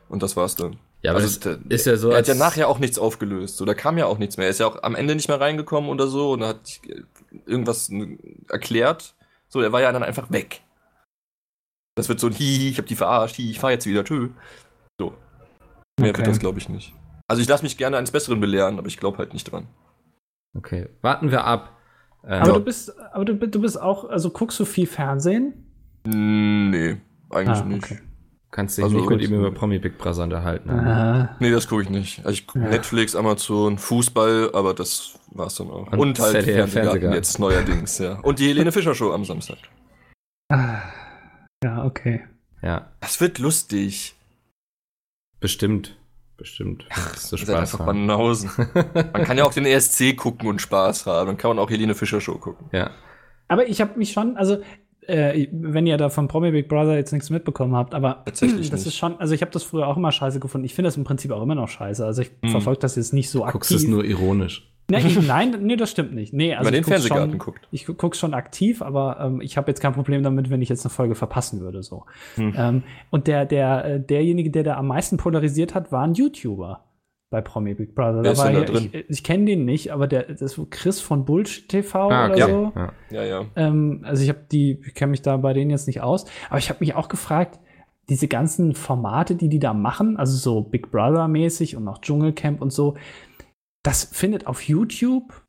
Und 0.10 0.22
das 0.22 0.36
war's 0.36 0.56
dann. 0.56 0.78
Ja, 1.06 1.12
aber 1.12 1.22
also, 1.22 1.40
das 1.40 1.60
ist 1.70 1.86
ja 1.86 1.98
so, 1.98 2.10
er 2.12 2.18
hat 2.18 2.28
ja 2.28 2.36
nachher 2.36 2.68
auch 2.68 2.80
nichts 2.80 3.00
aufgelöst. 3.00 3.58
So, 3.58 3.66
da 3.66 3.74
kam 3.74 3.98
ja 3.98 4.06
auch 4.06 4.18
nichts 4.18 4.38
mehr. 4.38 4.48
Er 4.48 4.52
ist 4.52 4.60
ja 4.60 4.68
auch 4.68 4.84
am 4.84 4.96
Ende 4.96 5.16
nicht 5.16 5.28
mehr 5.28 5.40
reingekommen 5.40 5.90
oder 5.90 6.08
so 6.08 6.34
und 6.34 6.44
hat 6.44 6.80
irgendwas 7.46 7.90
äh, 7.90 8.18
erklärt. 8.50 9.16
So, 9.48 9.62
er 9.62 9.72
war 9.72 9.82
ja 9.82 9.92
dann 9.92 10.04
einfach 10.04 10.32
weg. 10.32 10.62
Das 11.96 12.10
wird 12.10 12.20
so 12.20 12.28
ein 12.28 12.34
Hihi, 12.34 12.70
ich 12.70 12.78
hab 12.78 12.88
die 12.88 12.96
verarscht, 12.96 13.38
hi, 13.38 13.50
ich 13.50 13.60
fahr 13.60 13.72
jetzt 13.72 13.86
wieder, 13.86 14.04
tschö. 14.04 14.30
So. 15.00 15.14
Mehr 16.00 16.10
Okay. 16.10 16.18
wird 16.20 16.28
das, 16.28 16.40
glaube 16.40 16.60
ich, 16.60 16.68
nicht. 16.68 16.94
Also 17.28 17.42
ich 17.42 17.48
lasse 17.48 17.64
mich 17.64 17.78
gerne 17.78 17.98
eines 17.98 18.12
Besseren 18.12 18.40
belehren, 18.40 18.78
aber 18.78 18.88
ich 18.88 18.98
glaube 18.98 19.18
halt 19.18 19.34
nicht 19.34 19.50
dran. 19.52 19.68
Okay, 20.58 20.90
warten 21.02 21.32
wir 21.32 21.44
ab. 21.46 21.72
Ähm, 22.24 22.42
Aber 22.42 22.54
du 22.54 22.60
bist, 22.62 22.98
aber 23.14 23.26
du, 23.26 23.36
du 23.36 23.62
bist 23.62 23.80
auch, 23.80 24.10
also 24.10 24.30
guckst 24.30 24.60
du 24.60 24.66
viel 24.66 24.88
Fernsehen? 24.88 25.54
Nee, 26.06 26.98
eigentlich 27.30 27.60
Ah, 27.60 27.66
nicht. 27.66 28.02
Kannst 28.56 28.78
dich 28.78 28.86
also 28.86 28.98
nicht 28.98 29.10
mit 29.10 29.22
ihm 29.22 29.34
über 29.36 29.52
Promi 29.52 29.80
Big 29.80 29.98
Brother 29.98 30.24
unterhalten. 30.24 30.70
Ah, 30.70 31.36
Nee, 31.40 31.52
das 31.52 31.68
gucke 31.68 31.84
ich 31.84 31.90
nicht. 31.90 32.20
Also 32.26 32.32
ich 32.32 32.48
Ja. 32.56 32.62
Netflix, 32.70 33.16
Amazon, 33.16 33.78
Fußball, 33.78 34.52
aber 34.54 34.74
das 34.74 35.20
war's 35.32 35.56
dann 35.56 35.70
auch. 35.70 35.92
Und 35.92 36.00
Und, 36.00 36.20
halt 36.20 36.32
ZDF 36.32 36.46
Fernsehgarten, 36.56 36.72
Fernsehgarten. 36.72 37.16
jetzt 37.16 37.40
neuerdings, 37.40 37.98
ja. 38.00 38.20
Und 38.22 38.40
die 38.40 38.48
Helene 38.48 38.72
Fischer 38.72 38.96
Show 38.96 39.12
am 39.12 39.26
Samstag. 39.26 39.58
ah. 40.52 40.82
ja, 41.64 41.84
okay. 41.86 42.24
Ja, 42.62 42.92
Das 43.02 43.20
wird 43.22 43.38
lustig. 43.40 44.16
bestimmt. 45.40 45.98
Bestimmt. 46.38 46.86
Ist 47.14 47.30
so 47.30 47.38
Spaß 47.38 47.50
einfach 47.56 47.80
haben. 47.80 48.08
Banausen. 48.08 48.50
Man 49.14 49.24
kann 49.24 49.38
ja 49.38 49.46
auch 49.46 49.54
den 49.54 49.66
ESC 49.66 50.18
gucken 50.18 50.50
und 50.50 50.62
Spaß 50.62 51.06
haben. 51.06 51.28
Dann 51.28 51.38
kann 51.38 51.50
man 51.50 51.60
auch 51.60 51.70
Helene 51.70 51.96
Fischer 51.96 52.20
Show 52.20 52.38
gucken. 52.38 52.68
Ja. 52.74 52.90
Aber 53.48 53.68
ich 53.70 53.80
habe 53.80 53.98
mich 53.98 54.12
schon, 54.12 54.36
also 54.36 54.58
äh, 55.08 55.48
wenn 55.52 55.86
ihr 55.88 55.98
da 55.98 56.10
von 56.10 56.28
Promi 56.28 56.52
Big 56.52 56.68
Brother 56.68 56.96
jetzt 56.96 57.12
nichts 57.12 57.30
mitbekommen 57.30 57.76
habt, 57.76 57.94
aber 57.94 58.24
Tatsächlich 58.26 58.70
das 58.72 58.82
nicht. 58.82 58.88
ist 58.88 58.98
schon, 58.98 59.20
also 59.20 59.34
ich 59.34 59.42
habe 59.42 59.52
das 59.52 59.64
früher 59.64 59.88
auch 59.88 59.98
immer 59.98 60.12
scheiße 60.12 60.40
gefunden. 60.40 60.66
Ich 60.66 60.74
finde 60.74 60.88
das 60.88 60.98
im 60.98 61.04
Prinzip 61.04 61.32
auch 61.32 61.42
immer 61.44 61.56
noch 61.56 61.70
scheiße. 61.70 62.06
Also 62.06 62.22
ich 62.24 62.32
Hm. 62.44 62.50
verfolge 62.52 62.80
das 62.82 62.96
jetzt 62.96 63.14
nicht 63.14 63.30
so 63.30 63.44
aktiv. 63.44 63.54
Guckst 63.54 63.72
es 63.72 63.88
nur 63.88 64.04
ironisch. 64.04 64.72
Nee, 64.88 64.98
ich, 65.00 65.20
nein, 65.28 65.56
nee, 65.62 65.76
das 65.78 65.90
stimmt 65.92 66.14
nicht. 66.14 66.32
Nee, 66.34 66.54
also 66.54 66.68
Wenn 66.68 66.74
man 66.76 66.84
den 66.84 66.88
Fernsehgarten 66.88 67.30
schon, 67.32 67.40
guckt. 67.40 67.68
Ich 67.72 67.86
gu- 67.88 67.96
guck's 67.96 68.20
schon 68.20 68.34
aktiv, 68.36 68.82
aber 68.84 69.20
ähm, 69.20 69.42
ich 69.42 69.58
habe 69.58 69.72
jetzt 69.72 69.80
kein 69.82 69.94
Problem 69.94 70.22
damit, 70.22 70.50
wenn 70.52 70.62
ich 70.62 70.70
jetzt 70.70 70.86
eine 70.86 70.92
Folge 70.92 71.16
verpassen 71.16 71.60
würde. 71.62 71.82
So. 71.82 72.04
Hm. 72.36 72.54
Ähm, 72.56 72.84
und 73.10 73.26
der, 73.28 73.46
der, 73.46 73.86
äh, 73.86 74.00
derjenige, 74.00 74.52
der 74.52 74.64
da 74.64 74.76
am 74.78 74.88
meisten 74.88 75.18
polarisiert 75.18 75.74
hat, 75.74 75.92
war 75.92 76.04
ein 76.04 76.14
YouTuber. 76.14 76.84
Bei 77.30 77.42
Promi 77.42 77.74
Big 77.74 77.96
Brother. 77.96 78.24
Wer 78.24 78.34
Da 78.34 78.38
war 78.38 78.46
denn 78.52 78.54
da 78.54 78.60
ja, 78.62 78.66
drin? 78.66 78.90
ich 78.94 79.10
ich 79.10 79.24
kenne 79.24 79.46
den 79.46 79.66
nicht, 79.66 79.92
aber 79.92 80.08
der 80.08 80.24
das 80.24 80.42
ist 80.42 80.60
Chris 80.70 81.02
von 81.02 81.26
Bullshit 81.26 81.68
TV 81.68 82.10
Ah, 82.10 82.26
oder 82.26 82.34
okay. 82.34 82.52
so. 82.52 82.74
Ja. 82.76 82.94
Ja, 83.12 83.24
ja. 83.24 83.46
Ähm, 83.56 84.02
also 84.04 84.24
ich 84.24 84.30
habe 84.30 84.42
die, 84.52 84.80
ich 84.86 84.94
kenne 84.94 85.12
mich 85.12 85.22
da 85.22 85.38
bei 85.38 85.54
denen 85.54 85.72
jetzt 85.72 85.88
nicht 85.88 86.02
aus, 86.02 86.26
aber 86.50 86.60
ich 86.60 86.70
habe 86.70 86.80
mich 86.82 86.96
auch 86.96 87.08
gefragt, 87.08 87.60
diese 88.10 88.28
ganzen 88.28 88.76
Formate, 88.76 89.36
die 89.36 89.50
die 89.50 89.60
da 89.60 89.74
machen, 89.74 90.18
also 90.18 90.38
so 90.38 90.62
Big 90.62 90.92
Brother 90.92 91.28
mäßig 91.28 91.76
und 91.76 91.88
auch 91.88 92.00
Dschungelcamp 92.00 92.62
und 92.62 92.72
so, 92.72 92.96
das 93.84 94.04
findet 94.06 94.48
auf 94.48 94.62
YouTube, 94.62 95.45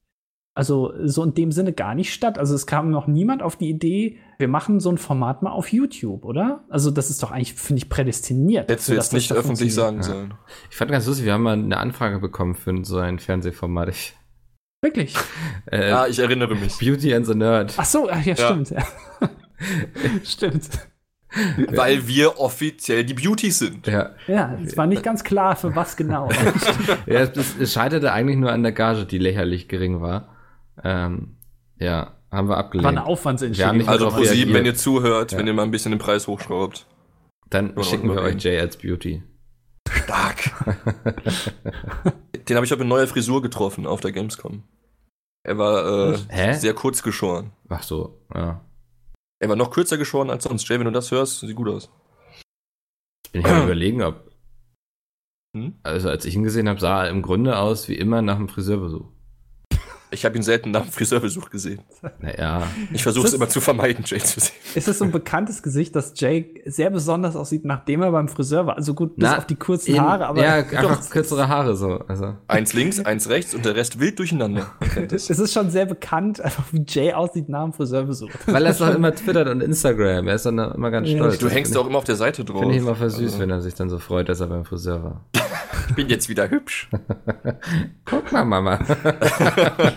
also 0.56 0.92
so 1.04 1.22
in 1.22 1.34
dem 1.34 1.52
Sinne 1.52 1.72
gar 1.74 1.94
nicht 1.94 2.12
statt. 2.12 2.38
Also 2.38 2.54
es 2.54 2.66
kam 2.66 2.90
noch 2.90 3.06
niemand 3.06 3.42
auf 3.42 3.56
die 3.56 3.68
Idee, 3.68 4.18
wir 4.38 4.48
machen 4.48 4.80
so 4.80 4.90
ein 4.90 4.98
Format 4.98 5.42
mal 5.42 5.50
auf 5.50 5.70
YouTube, 5.72 6.24
oder? 6.24 6.64
Also 6.70 6.90
das 6.90 7.10
ist 7.10 7.22
doch 7.22 7.30
eigentlich, 7.30 7.54
finde 7.54 7.82
ich, 7.82 7.88
prädestiniert. 7.90 8.70
Hättest 8.70 8.88
du 8.88 8.94
jetzt 8.94 9.12
nicht 9.12 9.32
öffentlich 9.32 9.74
sagen 9.74 9.98
Ja. 9.98 10.02
sollen. 10.02 10.34
Ich 10.70 10.76
fand 10.76 10.90
ganz 10.90 11.06
lustig, 11.06 11.26
wir 11.26 11.34
haben 11.34 11.42
mal 11.42 11.52
eine 11.52 11.76
Anfrage 11.76 12.18
bekommen 12.18 12.54
für 12.54 12.74
so 12.84 12.98
ein 12.98 13.18
Fernsehformat. 13.18 13.90
Ich, 13.90 14.14
Wirklich? 14.82 15.14
äh, 15.66 15.90
Ah, 15.90 16.06
ich 16.08 16.18
erinnere 16.18 16.54
mich. 16.54 16.78
Beauty 16.78 17.14
and 17.14 17.26
the 17.26 17.34
Nerd. 17.34 17.74
Ach 17.76 17.84
so, 17.84 18.08
ach, 18.10 18.24
ja, 18.24 18.34
stimmt. 18.36 18.70
Ja. 18.70 18.82
stimmt. 20.24 20.68
Weil 21.74 22.06
wir 22.08 22.38
offiziell 22.40 23.04
die 23.04 23.12
Beauties 23.14 23.58
sind. 23.58 23.86
Ja, 23.86 24.10
Ja, 24.26 24.56
es 24.64 24.76
war 24.76 24.86
nicht 24.86 25.02
ganz 25.02 25.22
klar, 25.22 25.54
für 25.56 25.74
was 25.76 25.96
genau. 25.96 26.30
ja 27.06 27.20
es, 27.20 27.56
es 27.58 27.72
scheiterte 27.74 28.12
eigentlich 28.12 28.38
nur 28.38 28.52
an 28.52 28.62
der 28.62 28.72
Gage, 28.72 29.04
die 29.04 29.18
lächerlich 29.18 29.68
gering 29.68 30.00
war. 30.00 30.35
Ähm, 30.82 31.36
ja, 31.78 32.16
haben 32.30 32.48
wir 32.48 32.50
War 32.50 32.56
eine 32.58 32.64
abgelehnt. 32.66 32.92
Wir 32.94 33.00
haben 33.00 33.06
Aufwandsentschädigung. 33.06 33.88
Also 33.88 34.04
darauf 34.06 34.14
pro 34.18 34.24
sieben, 34.24 34.34
reagiert. 34.52 34.54
wenn 34.58 34.66
ihr 34.66 34.74
zuhört, 34.74 35.32
Ja. 35.32 35.38
wenn 35.38 35.46
ihr 35.46 35.52
mal 35.54 35.62
ein 35.62 35.70
bisschen 35.70 35.92
den 35.92 35.98
Preis 35.98 36.26
hochschraubt. 36.26 36.86
Dann 37.50 37.74
Ja, 37.76 37.82
schicken 37.82 38.08
wir 38.08 38.20
euch 38.22 38.42
Jay 38.42 38.58
als 38.58 38.76
Beauty. 38.76 39.22
Stark. 39.88 40.50
Den 42.48 42.56
habe 42.56 42.66
ich 42.66 42.72
auch 42.74 42.78
in 42.80 42.88
neuer 42.88 43.06
Frisur 43.06 43.42
getroffen 43.42 43.86
auf 43.86 44.00
der 44.00 44.12
Gamescom. 44.12 44.62
Er 45.44 45.58
war 45.58 46.12
äh, 46.14 46.18
Hä? 46.28 46.54
sehr 46.54 46.74
kurz 46.74 47.02
geschoren. 47.02 47.52
Ach 47.68 47.82
so, 47.82 48.20
ja. 48.34 48.60
Er 49.38 49.48
war 49.48 49.56
noch 49.56 49.70
kürzer 49.70 49.96
geschoren 49.98 50.30
als 50.30 50.44
sonst. 50.44 50.68
Jay, 50.68 50.78
wenn 50.78 50.86
du 50.86 50.92
das 50.92 51.10
hörst, 51.10 51.40
sieht 51.40 51.54
gut 51.56 51.68
aus. 51.68 51.90
Jetzt 53.24 53.32
bin 53.32 53.40
ich 53.42 53.46
am 53.46 53.62
überlegen, 53.64 54.02
ob. 54.02 54.30
Hm? 55.56 55.74
Also 55.82 56.08
als 56.08 56.24
ich 56.24 56.34
ihn 56.34 56.42
gesehen 56.42 56.68
habe, 56.68 56.80
sah 56.80 57.04
er 57.04 57.10
im 57.10 57.22
Grunde 57.22 57.58
aus 57.58 57.88
wie 57.88 57.94
immer 57.94 58.22
nach 58.22 58.36
einem 58.36 58.48
Friseurbesuch. 58.48 59.06
Ich 60.12 60.24
habe 60.24 60.36
ihn 60.36 60.42
selten 60.42 60.70
nach 60.70 60.82
dem 60.82 60.92
Friseurbesuch 60.92 61.50
gesehen. 61.50 61.80
Naja. 62.20 62.62
Ich 62.92 63.02
versuche 63.02 63.26
es 63.26 63.34
immer 63.34 63.48
zu 63.48 63.60
vermeiden, 63.60 64.04
Jay 64.06 64.18
zu 64.20 64.38
sehen. 64.38 64.52
Ist 64.76 64.86
es 64.86 64.98
so 64.98 65.04
ein 65.04 65.10
bekanntes 65.10 65.62
Gesicht, 65.64 65.96
dass 65.96 66.12
Jay 66.16 66.62
sehr 66.64 66.90
besonders 66.90 67.34
aussieht, 67.34 67.64
nachdem 67.64 68.02
er 68.02 68.12
beim 68.12 68.28
Friseur 68.28 68.66
war? 68.66 68.76
Also 68.76 68.94
gut, 68.94 69.16
bis 69.16 69.24
Na, 69.24 69.38
auf 69.38 69.46
die 69.46 69.56
kurzen 69.56 69.94
in- 69.96 70.00
Haare, 70.00 70.26
aber 70.26 70.42
ja, 70.42 70.54
einfach 70.78 71.10
kürzere 71.10 71.48
Haare 71.48 71.74
so. 71.76 71.98
Also. 72.06 72.34
Eins 72.46 72.72
links, 72.72 73.00
eins 73.04 73.28
rechts 73.28 73.54
und 73.54 73.64
der 73.64 73.74
Rest 73.74 73.98
wild 73.98 74.18
durcheinander. 74.18 74.66
es 75.10 75.28
ist 75.28 75.52
schon 75.52 75.70
sehr 75.70 75.86
bekannt, 75.86 76.40
einfach 76.40 76.64
wie 76.72 76.84
Jay 76.86 77.12
aussieht 77.12 77.48
nach 77.48 77.64
dem 77.64 77.72
Friseurbesuch. 77.72 78.30
Weil 78.46 78.64
er 78.64 78.70
es 78.70 78.78
doch 78.78 78.94
immer 78.94 79.12
twittert 79.14 79.48
und 79.48 79.60
Instagram. 79.60 80.28
Er 80.28 80.34
ist 80.36 80.46
dann 80.46 80.58
immer 80.58 80.90
ganz 80.92 81.08
Ja, 81.08 81.16
stolz. 81.16 81.38
Du 81.38 81.48
hängst 81.48 81.76
auch 81.76 81.86
immer 81.86 81.98
auf 81.98 82.04
der 82.04 82.16
Seite 82.16 82.42
ich- 82.42 82.48
drauf. 82.48 82.60
Finde 82.60 82.74
ich 82.76 82.80
immer 82.80 82.94
süß, 82.94 83.14
Also, 83.18 83.38
wenn 83.40 83.50
er 83.50 83.60
sich 83.60 83.74
dann 83.74 83.90
so 83.90 83.98
freut, 83.98 84.28
dass 84.28 84.40
er 84.40 84.46
beim 84.46 84.64
Friseur 84.64 85.02
war. 85.02 85.24
Ich 85.88 85.94
bin 85.94 86.08
jetzt 86.08 86.28
wieder 86.28 86.48
hübsch. 86.50 86.88
Guck 88.04 88.32
mal, 88.32 88.44
Mama. 88.44 88.78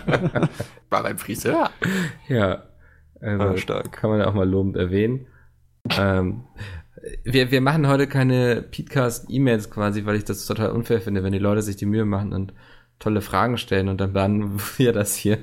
War 0.90 1.02
beim 1.02 1.18
Friseur. 1.18 1.70
ja. 2.28 2.64
Also, 3.20 3.44
Ah, 3.44 3.56
stark. 3.58 3.92
Kann 3.92 4.10
man 4.10 4.20
ja 4.20 4.26
auch 4.26 4.34
mal 4.34 4.48
lobend 4.48 4.76
erwähnen. 4.76 5.26
ähm, 5.90 6.44
wir, 7.24 7.50
wir 7.50 7.60
machen 7.60 7.86
heute 7.86 8.06
keine 8.06 8.62
Podcast-E-Mails 8.62 9.70
quasi, 9.70 10.04
weil 10.06 10.16
ich 10.16 10.24
das 10.24 10.46
total 10.46 10.70
unfair 10.70 11.00
finde, 11.00 11.22
wenn 11.22 11.32
die 11.32 11.38
Leute 11.38 11.62
sich 11.62 11.76
die 11.76 11.86
Mühe 11.86 12.04
machen 12.04 12.32
und 12.32 12.52
tolle 12.98 13.20
Fragen 13.20 13.56
stellen 13.58 13.88
und 13.88 14.00
dann 14.00 14.12
behandeln 14.12 14.60
wir 14.78 14.92
das 14.92 15.14
hier. 15.16 15.38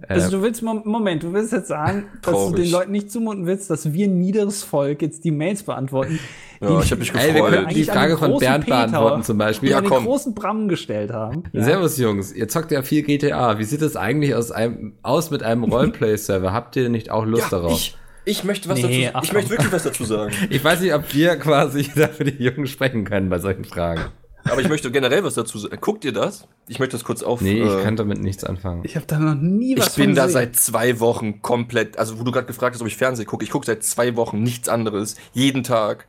Äh, 0.00 0.12
Also 0.14 0.30
du 0.30 0.42
willst, 0.42 0.62
Mom- 0.62 0.82
Moment, 0.84 1.22
du 1.24 1.32
willst 1.32 1.52
jetzt 1.52 1.68
sagen, 1.68 2.04
dass 2.22 2.34
du 2.50 2.54
den 2.54 2.70
Leuten 2.70 2.92
nicht 2.92 3.10
zumuten 3.10 3.46
willst, 3.46 3.68
dass 3.70 3.92
wir 3.92 4.06
niederes 4.08 4.62
Volk 4.62 5.02
jetzt 5.02 5.24
die 5.24 5.30
Mails 5.32 5.62
beantworten. 5.64 6.18
Ja, 6.60 6.80
ich 6.80 6.90
hab 6.90 6.98
mich 6.98 7.12
Ey, 7.14 7.28
wir 7.28 7.32
gefreut. 7.34 7.52
könnten 7.52 7.74
die 7.74 7.84
Frage 7.84 8.16
von 8.18 8.38
Bernd 8.38 8.64
Peter, 8.64 8.76
beantworten 8.76 9.22
zum 9.22 9.38
Beispiel. 9.38 9.68
Die 9.68 9.72
Ja, 9.72 9.78
an 9.78 9.84
den 9.84 9.90
komm. 9.90 10.04
großen 10.04 10.34
Bram 10.34 10.68
gestellt 10.68 11.12
haben. 11.12 11.44
Ja. 11.52 11.62
Servus 11.64 11.98
Jungs, 11.98 12.32
ihr 12.32 12.48
zockt 12.48 12.70
ja 12.72 12.82
viel 12.82 13.02
GTA. 13.02 13.58
Wie 13.58 13.64
sieht 13.64 13.82
es 13.82 13.96
eigentlich 13.96 14.34
aus, 14.34 14.50
einem, 14.52 14.94
aus 15.02 15.30
mit 15.30 15.42
einem 15.42 15.64
Roleplay-Server? 15.72 16.52
Habt 16.52 16.76
ihr 16.76 16.88
nicht 16.88 17.10
auch 17.10 17.24
Lust 17.24 17.52
darauf? 17.52 17.72
ich, 17.72 17.96
ich 18.24 18.44
möchte 18.44 18.68
was 18.68 18.80
Nee, 18.82 19.04
dazu 19.06 19.16
ach 19.16 19.22
Ich 19.22 19.28
komm. 19.30 19.36
möchte 19.38 19.50
wirklich 19.50 19.72
was 19.72 19.82
dazu 19.84 20.04
sagen. 20.04 20.32
Ich 20.50 20.62
weiß 20.64 20.80
nicht, 20.80 20.94
ob 20.94 21.14
wir 21.14 21.36
quasi 21.36 21.88
dafür 21.94 22.26
die 22.26 22.42
Jungs 22.42 22.70
sprechen 22.70 23.04
können 23.04 23.28
bei 23.30 23.38
solchen 23.38 23.64
Fragen. 23.64 24.02
Aber 24.50 24.60
ich 24.60 24.68
möchte 24.68 24.90
generell 24.90 25.24
was 25.24 25.34
dazu 25.34 25.58
sagen. 25.58 25.76
Guckt 25.80 26.04
ihr 26.04 26.12
das? 26.12 26.46
Ich 26.68 26.78
möchte 26.78 26.96
das 26.96 27.04
kurz 27.04 27.22
auf. 27.22 27.40
Nee, 27.40 27.62
ich 27.62 27.70
äh, 27.72 27.82
kann 27.82 27.96
damit 27.96 28.20
nichts 28.20 28.44
anfangen. 28.44 28.82
Ich 28.84 28.96
habe 28.96 29.06
da 29.06 29.18
noch 29.18 29.34
nie 29.34 29.76
was 29.78 29.88
Ich 29.88 29.94
bin 30.04 30.14
da 30.14 30.28
seit 30.28 30.56
zwei 30.56 31.00
Wochen 31.00 31.42
komplett, 31.42 31.98
also 31.98 32.18
wo 32.18 32.24
du 32.24 32.32
gerade 32.32 32.46
gefragt 32.46 32.74
hast, 32.74 32.80
ob 32.82 32.88
ich 32.88 32.96
Fernsehen 32.96 33.26
gucke, 33.26 33.44
ich 33.44 33.50
gucke 33.50 33.66
seit 33.66 33.82
zwei 33.84 34.16
Wochen 34.16 34.42
nichts 34.42 34.68
anderes, 34.68 35.16
jeden 35.32 35.62
Tag, 35.62 36.06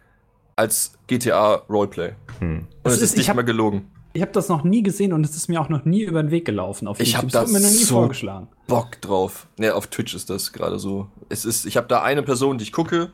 als 0.56 0.94
GTA 1.08 1.56
Roleplay. 1.70 2.14
Hm. 2.40 2.60
Und 2.60 2.68
Das 2.84 2.94
es 2.94 2.98
ist- 3.00 3.04
ist, 3.04 3.12
nicht 3.18 3.24
ich 3.26 3.30
hab- 3.30 3.36
mal 3.38 3.44
gelogen. 3.44 3.92
Ich 4.12 4.22
habe 4.24 4.32
das 4.32 4.50
noch 4.50 4.64
nie 4.64 4.82
gesehen 4.82 5.14
und 5.14 5.24
es 5.24 5.36
ist 5.36 5.50
mir 5.50 5.62
auch 5.62 5.70
noch 5.70 5.86
nie 5.86 6.02
über 6.02 6.22
den 6.24 6.32
Weg 6.32 6.44
gelaufen 6.44 6.88
auf 6.88 7.00
Ich 7.00 7.14
YouTube. 7.14 7.26
hab 7.26 7.44
Das 7.44 7.52
mir 7.52 7.60
das 7.60 7.72
noch 7.72 7.78
nie 7.78 7.84
so- 7.86 7.94
vorgeschlagen. 7.96 8.48
Bock 8.68 9.00
drauf. 9.02 9.48
Ne, 9.58 9.74
auf 9.76 9.86
Twitch 9.88 10.16
ist 10.16 10.30
das 10.32 10.52
gerade 10.52 10.80
so. 10.80 11.08
Es 11.30 11.46
ist, 11.46 11.66
ich 11.66 11.78
habe 11.78 11.88
da 11.88 12.02
eine 12.02 12.24
Person, 12.24 12.58
die 12.58 12.64
ich 12.64 12.72
gucke, 12.72 13.12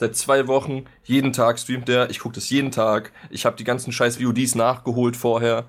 seit 0.00 0.16
zwei 0.16 0.48
Wochen, 0.48 0.86
jeden 1.04 1.32
Tag 1.32 1.58
streamt 1.58 1.86
der, 1.86 2.10
ich 2.10 2.18
gucke 2.18 2.34
das 2.34 2.50
jeden 2.50 2.72
Tag, 2.72 3.12
ich 3.30 3.46
habe 3.46 3.56
die 3.56 3.64
ganzen 3.64 3.92
scheiß 3.92 4.16
VODs 4.16 4.56
nachgeholt 4.56 5.16
vorher. 5.16 5.66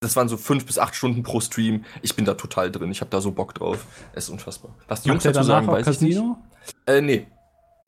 Das 0.00 0.16
waren 0.16 0.28
so 0.28 0.36
fünf 0.36 0.66
bis 0.66 0.78
acht 0.78 0.94
Stunden 0.94 1.22
pro 1.22 1.40
Stream. 1.40 1.84
Ich 2.02 2.16
bin 2.16 2.24
da 2.24 2.34
total 2.34 2.70
drin. 2.70 2.90
Ich 2.90 3.00
habe 3.00 3.10
da 3.10 3.20
so 3.20 3.32
Bock 3.32 3.54
drauf. 3.54 3.84
Es 4.14 4.24
ist 4.24 4.30
unfassbar. 4.30 4.74
Was 4.88 5.02
die 5.02 5.08
Jungs 5.10 5.24
er 5.26 5.32
dazu 5.32 5.46
sagen, 5.46 5.68
auch 5.68 5.72
weiß 5.72 5.86
ich 5.88 6.00
nicht. 6.00 6.16
Casino? 6.16 6.38
Äh, 6.86 7.00
nee, 7.02 7.26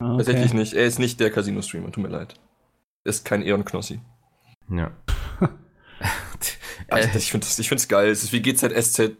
Ah, 0.03 0.15
okay. 0.15 0.17
Tatsächlich 0.17 0.53
nicht. 0.53 0.73
Er 0.73 0.85
ist 0.85 0.99
nicht 0.99 1.19
der 1.19 1.31
Casino-Streamer, 1.31 1.91
tut 1.91 2.03
mir 2.03 2.09
leid. 2.09 2.33
Er 3.03 3.09
ist 3.09 3.23
kein 3.25 3.41
Eon 3.41 3.63
Knossi. 3.63 4.01
Ja. 4.69 4.91
Also, 6.89 7.09
ich 7.17 7.31
finde 7.31 7.47
es 7.47 7.57
ich 7.57 7.69
find's 7.69 7.87
geil. 7.87 8.09
Es 8.09 8.23
ist 8.23 8.33
wie 8.33 8.41
GZSZ, 8.41 9.11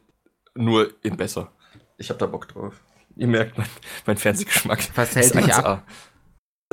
nur 0.55 0.93
in 1.03 1.15
besser. 1.15 1.51
Ich 1.97 2.09
hab 2.09 2.19
da 2.19 2.25
Bock 2.25 2.47
drauf. 2.49 2.81
Ihr 3.15 3.27
merkt 3.27 3.57
mein, 3.57 3.67
mein 4.05 4.17
Fernsehgeschmack. 4.17 4.89
Was 4.95 5.15
hält 5.15 5.33
dich 5.33 5.45
1A. 5.53 5.63
ab? 5.63 5.87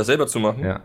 Das 0.01 0.07
selber 0.07 0.27
zu 0.27 0.39
machen. 0.41 0.65
Ja. 0.65 0.81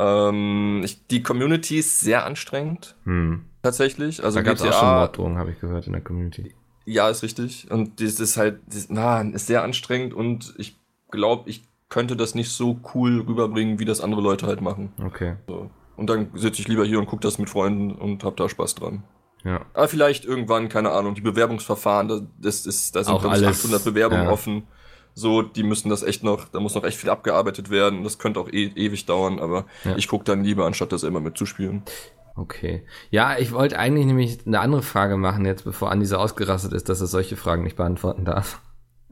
Ähm, 0.00 0.82
ich, 0.84 1.06
die 1.06 1.22
Community 1.22 1.78
ist 1.78 2.00
sehr 2.00 2.24
anstrengend, 2.26 2.96
Hm. 3.04 3.44
tatsächlich. 3.62 4.22
Also 4.24 4.38
Da 4.38 4.42
gab 4.42 4.56
es 4.56 4.62
auch 4.62 4.72
schon 4.72 4.88
Morddrohungen, 4.88 5.38
habe 5.38 5.52
ich 5.52 5.60
gehört, 5.60 5.86
in 5.86 5.92
der 5.92 6.02
Community. 6.02 6.54
ja, 6.84 7.08
ist 7.08 7.22
richtig. 7.22 7.70
Und 7.70 8.00
das 8.00 8.18
ist 8.20 8.36
halt, 8.36 8.58
das, 8.66 8.88
na, 8.90 9.20
ist 9.22 9.46
sehr 9.46 9.62
anstrengend 9.62 10.12
und 10.14 10.54
ich 10.58 10.76
glaube, 11.10 11.48
ich 11.48 11.64
könnte 11.88 12.16
das 12.16 12.34
nicht 12.34 12.50
so 12.50 12.80
cool 12.94 13.20
rüberbringen, 13.26 13.78
wie 13.78 13.84
das 13.84 14.00
andere 14.00 14.20
Leute 14.20 14.46
halt 14.46 14.60
machen. 14.60 14.92
Okay. 15.04 15.36
So. 15.46 15.70
Und 15.96 16.10
dann 16.10 16.30
sitze 16.34 16.60
ich 16.60 16.66
lieber 16.66 16.84
hier 16.84 16.98
und 16.98 17.06
gucke 17.06 17.22
das 17.22 17.38
mit 17.38 17.48
Freunden 17.48 17.92
und 17.92 18.24
hab 18.24 18.36
da 18.36 18.48
Spaß 18.48 18.74
dran. 18.74 19.04
Ja. 19.44 19.60
Aber 19.74 19.86
vielleicht 19.86 20.24
irgendwann, 20.24 20.68
keine 20.68 20.90
Ahnung, 20.90 21.14
die 21.14 21.20
Bewerbungsverfahren, 21.20 22.08
da- 22.08 22.20
das 22.40 22.66
ist, 22.66 22.96
da 22.96 23.04
sind 23.04 23.14
Auch 23.14 23.24
alles, 23.24 23.60
800 23.62 23.84
Bewerbungen 23.84 24.24
ja. 24.24 24.30
offen. 24.32 24.64
So, 25.14 25.42
die 25.42 25.62
müssen 25.62 25.88
das 25.90 26.02
echt 26.02 26.24
noch, 26.24 26.48
da 26.48 26.58
muss 26.60 26.74
noch 26.74 26.84
echt 26.84 26.98
viel 26.98 27.10
abgearbeitet 27.10 27.70
werden. 27.70 28.02
Das 28.02 28.18
könnte 28.18 28.40
auch 28.40 28.48
e 28.48 28.72
ewig 28.74 29.06
dauern, 29.06 29.38
aber 29.38 29.66
Ja. 29.84 29.94
ich 29.96 30.08
gucke 30.08 30.24
dann 30.24 30.42
lieber, 30.42 30.66
anstatt 30.66 30.90
das 30.92 31.04
immer 31.04 31.20
mitzuspielen. 31.20 31.84
Okay. 32.36 32.84
Ja, 33.10 33.38
ich 33.38 33.52
wollte 33.52 33.78
eigentlich 33.78 34.06
nämlich 34.06 34.44
eine 34.44 34.58
andere 34.58 34.82
Frage 34.82 35.16
machen, 35.16 35.46
jetzt 35.46 35.62
bevor 35.64 35.92
Andi 35.92 36.04
so 36.06 36.16
ausgerastet 36.16 36.72
ist, 36.72 36.88
dass 36.88 37.00
er 37.00 37.06
solche 37.06 37.36
Fragen 37.36 37.62
nicht 37.62 37.76
beantworten 37.76 38.24
darf. 38.24 38.60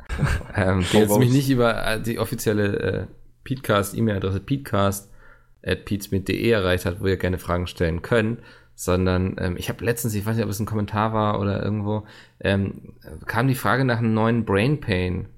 ähm, 0.56 0.84
die 0.92 0.98
jetzt 0.98 1.16
mich 1.18 1.30
nicht 1.30 1.48
über 1.48 1.86
äh, 1.86 2.02
die 2.02 2.18
offizielle 2.18 2.80
äh, 2.80 3.06
Peatcast-E-Mail-Adresse 3.44 4.40
peatcast.peatsmit.de 4.40 6.50
erreicht 6.50 6.84
hat, 6.84 7.00
wo 7.00 7.06
ihr 7.06 7.16
gerne 7.16 7.38
Fragen 7.38 7.68
stellen 7.68 8.02
könnt, 8.02 8.40
sondern 8.74 9.36
ähm, 9.38 9.56
ich 9.56 9.68
habe 9.68 9.84
letztens, 9.84 10.14
ich 10.14 10.26
weiß 10.26 10.36
nicht, 10.36 10.44
ob 10.44 10.50
es 10.50 10.60
ein 10.60 10.66
Kommentar 10.66 11.12
war 11.12 11.40
oder 11.40 11.62
irgendwo, 11.62 12.04
ähm, 12.40 12.94
kam 13.26 13.48
die 13.48 13.54
Frage 13.54 13.84
nach 13.84 13.98
einem 13.98 14.14
neuen 14.14 14.44
Brain 14.44 14.80
Pain. 14.80 15.28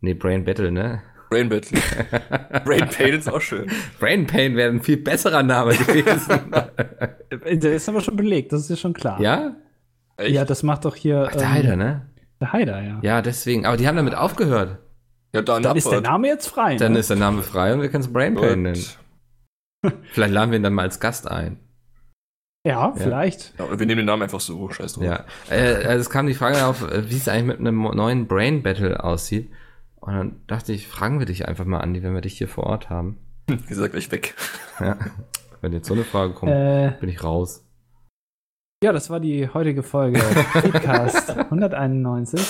Nee, 0.00 0.14
Brain 0.14 0.44
Battle, 0.44 0.70
ne? 0.70 1.02
Brain 1.30 1.48
Battle. 1.48 1.78
Brain 2.64 2.88
Pain 2.88 3.14
ist 3.14 3.28
auch 3.28 3.40
schön. 3.40 3.70
Brain 3.98 4.26
Pain 4.26 4.56
wäre 4.56 4.70
ein 4.70 4.80
viel 4.82 4.96
besserer 4.98 5.42
Name 5.42 5.74
gewesen. 5.74 6.52
Der 7.62 7.74
ist 7.74 7.88
aber 7.88 8.00
schon 8.00 8.16
belegt, 8.16 8.52
das 8.52 8.62
ist 8.62 8.70
ja 8.70 8.76
schon 8.76 8.92
klar. 8.92 9.20
ja? 9.20 9.56
Echt? 10.16 10.30
Ja, 10.30 10.44
das 10.44 10.62
macht 10.62 10.84
doch 10.84 10.94
hier 10.96 11.28
Ach, 11.28 11.36
der 11.36 11.50
Heider, 11.52 11.76
ne? 11.76 12.08
der 12.40 12.52
Heider, 12.52 12.82
ja. 12.82 12.98
Ja, 13.02 13.22
deswegen. 13.22 13.66
Aber 13.66 13.76
die 13.76 13.86
haben 13.86 13.96
damit 13.96 14.14
aufgehört. 14.14 14.78
ja, 15.34 15.42
dann, 15.42 15.62
Dann 15.62 15.76
ist 15.76 15.90
der. 15.90 16.00
Name 16.00 16.28
jetzt 16.28 16.46
frei. 16.46 16.76
Dann 16.76 16.92
ne? 16.92 17.00
ist 17.00 17.10
der 17.10 17.16
Name 17.16 17.42
frei 17.42 17.74
und 17.74 17.82
wir 17.82 17.88
können 17.90 18.04
es 18.04 18.12
Brain 18.12 18.34
Pain 18.34 18.62
nennen. 18.62 18.84
Vielleicht 20.12 20.32
laden 20.32 20.50
wir 20.50 20.58
ihn 20.58 20.62
dann 20.62 20.74
mal 20.74 20.82
als 20.82 21.00
Gast 21.00 21.30
ein. 21.30 21.58
ja, 22.66 22.92
vielleicht. 22.96 23.54
Ja, 23.58 23.78
wir 23.78 23.86
nehmen 23.86 23.98
den 23.98 24.06
Namen 24.06 24.22
einfach 24.22 24.40
so, 24.40 24.68
scheiß 24.70 24.94
drauf. 24.94 25.04
Ja. 25.04 25.24
Äh, 25.50 25.84
also 25.86 26.00
es 26.00 26.10
kam 26.10 26.26
die 26.26 26.34
Frage 26.34 26.64
auf, 26.64 26.82
äh, 26.90 27.08
wie 27.08 27.16
es 27.16 27.28
eigentlich 27.28 27.58
mit 27.58 27.60
einem 27.60 27.82
neuen 27.82 28.26
Brain 28.26 28.62
Battle 28.62 29.04
aussieht. 29.04 29.50
Und 30.06 30.14
dann 30.14 30.40
dachte 30.46 30.72
ich, 30.72 30.86
fragen 30.86 31.18
wir 31.18 31.26
dich 31.26 31.46
einfach 31.48 31.64
mal, 31.64 31.80
Andi, 31.80 32.02
wenn 32.02 32.14
wir 32.14 32.20
dich 32.20 32.38
hier 32.38 32.48
vor 32.48 32.64
Ort 32.64 32.88
haben. 32.90 33.18
Wie 33.48 33.56
gesagt, 33.56 33.92
gleich 33.92 34.10
weg. 34.12 34.34
Ja. 34.80 34.96
Wenn 35.60 35.72
jetzt 35.72 35.88
so 35.88 35.94
eine 35.94 36.04
Frage 36.04 36.32
kommt, 36.32 36.52
Äh, 36.52 36.92
bin 37.00 37.08
ich 37.08 37.22
raus. 37.24 37.64
Ja, 38.84 38.92
das 38.92 39.10
war 39.10 39.20
die 39.20 39.48
heutige 39.48 39.82
Folge 39.82 40.20
Podcast 40.52 41.30
191. 41.36 42.40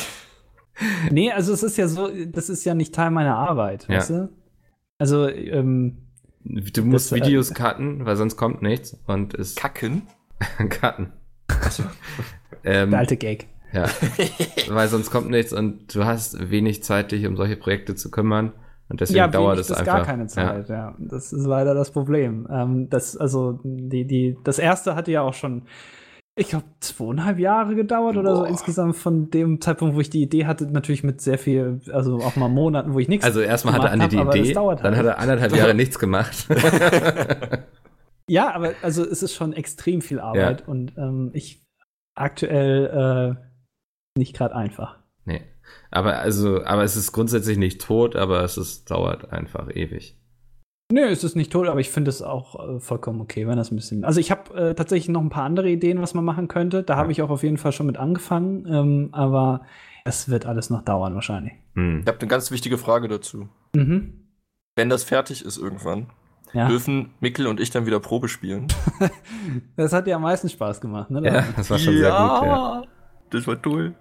Nee, 1.10 1.32
also 1.32 1.52
es 1.52 1.62
ist 1.62 1.76
ja 1.78 1.88
so, 1.88 2.10
das 2.26 2.48
ist 2.50 2.64
ja 2.64 2.74
nicht 2.74 2.94
Teil 2.94 3.10
meiner 3.10 3.36
Arbeit, 3.36 3.86
Ja. 3.88 3.96
weißt 3.96 4.10
du? 4.10 4.28
Also, 4.98 5.28
ähm, 5.28 5.98
Du 6.48 6.84
musst 6.84 7.10
Das, 7.10 7.18
äh, 7.18 7.24
Videos 7.24 7.54
cutten, 7.54 8.04
weil 8.06 8.16
sonst 8.16 8.36
kommt 8.36 8.62
nichts 8.62 8.96
und 9.06 9.34
es 9.34 9.56
Kacken? 9.56 10.02
cutten. 10.68 11.12
ähm, 12.64 12.90
der 12.90 12.98
alte 13.00 13.16
Gag. 13.16 13.48
Ja, 13.76 13.86
weil 14.74 14.88
sonst 14.88 15.10
kommt 15.10 15.30
nichts 15.30 15.52
und 15.52 15.94
du 15.94 16.04
hast 16.04 16.50
wenig 16.50 16.82
Zeit, 16.82 17.12
dich 17.12 17.26
um 17.26 17.36
solche 17.36 17.56
Projekte 17.56 17.94
zu 17.94 18.10
kümmern 18.10 18.52
und 18.88 19.00
deswegen 19.00 19.18
Ja, 19.18 19.28
dauert 19.28 19.58
es 19.58 19.70
einfach. 19.72 19.84
gar 19.84 20.04
keine 20.04 20.26
Zeit, 20.26 20.68
ja. 20.68 20.94
Das 20.98 21.32
ist 21.32 21.44
leider 21.44 21.74
das 21.74 21.90
Problem. 21.90 22.46
Ähm, 22.50 22.88
das, 22.88 23.16
also, 23.16 23.60
die, 23.64 24.06
die, 24.06 24.36
das 24.44 24.58
erste 24.58 24.94
hatte 24.94 25.10
ja 25.10 25.22
auch 25.22 25.34
schon, 25.34 25.62
ich 26.38 26.48
glaube, 26.48 26.66
zweieinhalb 26.80 27.38
Jahre 27.38 27.74
gedauert 27.74 28.16
oder 28.16 28.34
so 28.36 28.42
Boah. 28.42 28.48
insgesamt 28.48 28.96
von 28.96 29.30
dem 29.30 29.60
Zeitpunkt, 29.60 29.96
wo 29.96 30.00
ich 30.00 30.10
die 30.10 30.22
Idee 30.22 30.46
hatte, 30.46 30.66
natürlich 30.66 31.02
mit 31.02 31.20
sehr 31.20 31.38
viel, 31.38 31.80
also 31.92 32.18
auch 32.18 32.36
mal 32.36 32.48
Monaten, 32.48 32.94
wo 32.94 32.98
ich 32.98 33.08
nichts 33.08 33.24
Also 33.24 33.40
erstmal 33.40 33.74
hatte 33.74 33.90
gemacht 33.90 34.02
Andi 34.02 34.16
die 34.16 34.22
hab, 34.22 34.34
Idee, 34.34 34.52
dann 34.54 34.66
halt. 34.66 34.96
hat 34.96 35.06
er 35.06 35.18
anderthalb 35.18 35.56
Jahre 35.56 35.74
nichts 35.82 35.98
gemacht. 35.98 36.46
Ja, 38.28 38.52
aber 38.52 38.72
also 38.82 39.04
es 39.04 39.22
ist 39.22 39.34
schon 39.34 39.52
extrem 39.52 40.00
viel 40.00 40.18
Arbeit 40.18 40.66
und 40.66 40.92
ähm, 40.98 41.30
ich 41.32 41.62
aktuell 42.16 43.36
äh, 43.38 43.45
nicht 44.16 44.36
gerade 44.36 44.54
einfach. 44.54 44.98
nee. 45.24 45.42
Aber 45.90 46.18
also, 46.20 46.64
aber 46.64 46.84
es 46.84 46.94
ist 46.94 47.10
grundsätzlich 47.10 47.58
nicht 47.58 47.80
tot, 47.80 48.14
aber 48.14 48.44
es 48.44 48.56
ist, 48.56 48.88
dauert 48.88 49.32
einfach 49.32 49.68
ewig. 49.74 50.16
Nö, 50.92 51.00
es 51.08 51.24
ist 51.24 51.34
nicht 51.34 51.50
tot, 51.50 51.66
aber 51.66 51.80
ich 51.80 51.90
finde 51.90 52.08
es 52.08 52.22
auch 52.22 52.76
äh, 52.76 52.78
vollkommen 52.78 53.20
okay, 53.20 53.48
wenn 53.48 53.56
das 53.56 53.72
ein 53.72 53.76
bisschen. 53.76 54.04
Also 54.04 54.20
ich 54.20 54.30
habe 54.30 54.54
äh, 54.54 54.74
tatsächlich 54.76 55.08
noch 55.08 55.20
ein 55.22 55.28
paar 55.28 55.42
andere 55.42 55.68
Ideen, 55.68 56.00
was 56.00 56.14
man 56.14 56.24
machen 56.24 56.46
könnte. 56.46 56.84
Da 56.84 56.94
habe 56.94 57.10
ich 57.10 57.20
auch 57.20 57.30
auf 57.30 57.42
jeden 57.42 57.56
Fall 57.58 57.72
schon 57.72 57.86
mit 57.86 57.96
angefangen, 57.96 58.64
ähm, 58.72 59.08
aber 59.10 59.62
es 60.04 60.28
wird 60.28 60.46
alles 60.46 60.70
noch 60.70 60.82
dauern 60.82 61.16
wahrscheinlich. 61.16 61.54
Hm. 61.74 62.02
Ich 62.02 62.06
habe 62.06 62.20
eine 62.20 62.28
ganz 62.28 62.52
wichtige 62.52 62.78
Frage 62.78 63.08
dazu. 63.08 63.48
Mhm. 63.74 64.28
Wenn 64.76 64.88
das 64.88 65.02
fertig 65.02 65.44
ist 65.44 65.58
irgendwann, 65.58 66.06
Ja. 66.52 66.68
dürfen 66.68 67.10
Mikkel 67.18 67.48
und 67.48 67.58
ich 67.58 67.70
dann 67.70 67.86
wieder 67.86 67.98
Probe 67.98 68.28
spielen? 68.28 68.68
Das 69.76 69.92
hat 69.92 70.06
dir 70.06 70.14
am 70.14 70.22
meisten 70.22 70.48
Spaß 70.48 70.80
gemacht, 70.80 71.10
ne? 71.10 71.22
Ja, 71.24 71.44
das 71.56 71.68
war 71.70 71.78
schon 71.78 71.94
sehr 71.96 72.10
gut, 72.10 72.46
ja. 72.46 72.82
Das 73.30 73.46
war 73.48 73.60
toll. 73.60 73.96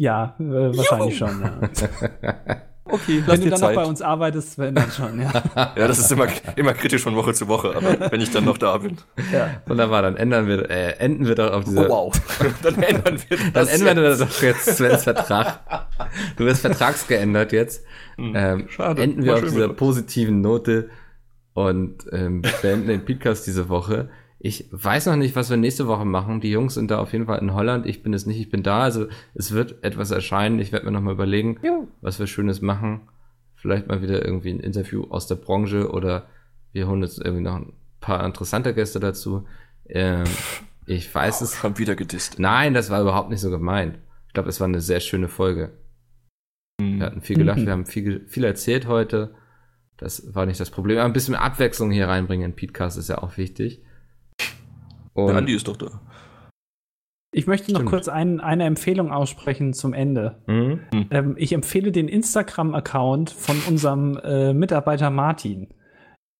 Ja, 0.00 0.34
äh, 0.38 0.76
wahrscheinlich 0.76 1.16
schon, 1.18 1.40
ja. 1.42 1.60
Okay, 2.86 3.22
lass 3.26 3.38
Wenn 3.38 3.44
du 3.44 3.50
dann 3.50 3.60
noch 3.60 3.68
Zeit. 3.68 3.76
bei 3.76 3.84
uns 3.86 4.02
arbeitest, 4.02 4.58
wenn 4.58 4.74
dann 4.74 4.90
schon, 4.90 5.18
ja. 5.18 5.32
Ja, 5.74 5.88
das 5.88 5.98
ist 5.98 6.12
immer, 6.12 6.26
immer 6.56 6.74
kritisch 6.74 7.02
von 7.02 7.16
Woche 7.16 7.32
zu 7.32 7.48
Woche, 7.48 7.74
aber 7.74 8.10
wenn 8.12 8.20
ich 8.20 8.30
dann 8.30 8.44
noch 8.44 8.58
da 8.58 8.76
bin. 8.76 8.98
ja. 9.32 9.62
Wunderbar, 9.66 10.02
dann 10.02 10.18
ändern 10.18 10.46
wir, 10.48 10.68
äh, 10.70 10.90
enden 10.98 11.26
wir 11.26 11.34
doch 11.34 11.50
auf 11.52 11.64
diese. 11.64 11.88
Oh, 11.88 12.12
wow. 12.12 12.20
Dann 12.62 12.82
ändern 12.82 13.18
wir 13.26 13.38
Dann 13.38 13.52
das. 13.54 13.68
ändern 13.80 13.96
wir 13.96 14.16
doch 14.16 14.42
jetzt 14.42 14.76
Svens 14.76 15.04
Vertrag. 15.04 15.60
Du 16.36 16.44
wirst 16.44 16.60
vertragsgeändert 16.60 17.52
jetzt. 17.52 17.84
Hm, 18.16 18.32
Ähm, 18.36 18.68
Schade. 18.68 19.02
Enden 19.02 19.22
wir 19.24 19.32
War 19.32 19.38
auf 19.38 19.44
dieser 19.48 19.68
positiven 19.70 20.42
Note 20.42 20.90
und 21.54 22.04
ähm, 22.12 22.42
beenden 22.60 22.88
den 22.88 23.04
Podcast 23.06 23.46
diese 23.46 23.70
Woche. 23.70 24.10
Ich 24.46 24.66
weiß 24.70 25.06
noch 25.06 25.16
nicht, 25.16 25.36
was 25.36 25.48
wir 25.48 25.56
nächste 25.56 25.86
Woche 25.86 26.04
machen. 26.04 26.42
Die 26.42 26.50
Jungs 26.50 26.74
sind 26.74 26.90
da 26.90 26.98
auf 26.98 27.14
jeden 27.14 27.24
Fall 27.24 27.38
in 27.38 27.54
Holland. 27.54 27.86
Ich 27.86 28.02
bin 28.02 28.12
es 28.12 28.26
nicht, 28.26 28.38
ich 28.38 28.50
bin 28.50 28.62
da. 28.62 28.82
Also 28.82 29.06
es 29.32 29.52
wird 29.52 29.82
etwas 29.82 30.10
erscheinen. 30.10 30.58
Ich 30.58 30.70
werde 30.70 30.84
mir 30.84 30.92
noch 30.92 31.00
mal 31.00 31.14
überlegen, 31.14 31.58
Jo. 31.62 31.88
was 32.02 32.18
wir 32.18 32.26
Schönes 32.26 32.60
machen. 32.60 33.08
Vielleicht 33.54 33.86
mal 33.88 34.02
wieder 34.02 34.22
irgendwie 34.22 34.50
ein 34.50 34.60
Interview 34.60 35.04
aus 35.08 35.26
der 35.26 35.36
Branche 35.36 35.90
oder 35.90 36.26
wir 36.72 36.86
holen 36.88 37.00
jetzt 37.00 37.18
irgendwie 37.24 37.42
noch 37.42 37.54
ein 37.54 37.72
paar 38.00 38.22
interessante 38.26 38.74
Gäste 38.74 39.00
dazu. 39.00 39.46
Ähm, 39.88 40.24
ich 40.84 41.14
weiß 41.14 41.40
es. 41.40 41.54
Schon 41.56 41.78
wieder 41.78 41.94
gedisst. 41.96 42.38
Nein, 42.38 42.74
das 42.74 42.90
war 42.90 43.00
überhaupt 43.00 43.30
nicht 43.30 43.40
so 43.40 43.48
gemeint. 43.48 43.98
Ich 44.28 44.34
glaube, 44.34 44.50
es 44.50 44.60
war 44.60 44.68
eine 44.68 44.82
sehr 44.82 45.00
schöne 45.00 45.28
Folge. 45.28 45.72
Hm. 46.82 46.98
Wir 46.98 47.06
hatten 47.06 47.22
viel 47.22 47.36
gelacht, 47.38 47.60
Mhm. 47.60 47.64
wir 47.64 47.72
haben 47.72 47.86
viel, 47.86 48.26
viel 48.28 48.44
erzählt 48.44 48.86
heute. 48.88 49.34
Das 49.96 50.34
war 50.34 50.44
nicht 50.44 50.60
das 50.60 50.68
Problem. 50.68 50.98
Aber 50.98 51.06
ein 51.06 51.14
bisschen 51.14 51.34
Abwechslung 51.34 51.90
hier 51.90 52.08
reinbringen 52.08 52.50
in 52.50 52.56
Podcast 52.56 52.98
ist 52.98 53.08
ja 53.08 53.22
auch 53.22 53.38
wichtig. 53.38 53.80
Und 55.14 55.28
Der 55.28 55.36
Andi 55.36 55.54
ist 55.54 55.66
doch 55.68 55.76
da. 55.76 56.00
Ich 57.32 57.48
möchte 57.48 57.72
noch 57.72 57.80
Stimmt. 57.80 57.90
kurz 57.90 58.08
ein, 58.08 58.40
eine 58.40 58.64
Empfehlung 58.64 59.10
aussprechen 59.10 59.72
zum 59.72 59.92
Ende. 59.92 60.42
Mhm. 60.46 60.80
Ähm, 61.10 61.34
ich 61.36 61.52
empfehle 61.52 61.90
den 61.90 62.06
Instagram-Account 62.06 63.30
von 63.30 63.56
unserem 63.68 64.16
äh, 64.18 64.52
Mitarbeiter 64.52 65.10
Martin. 65.10 65.68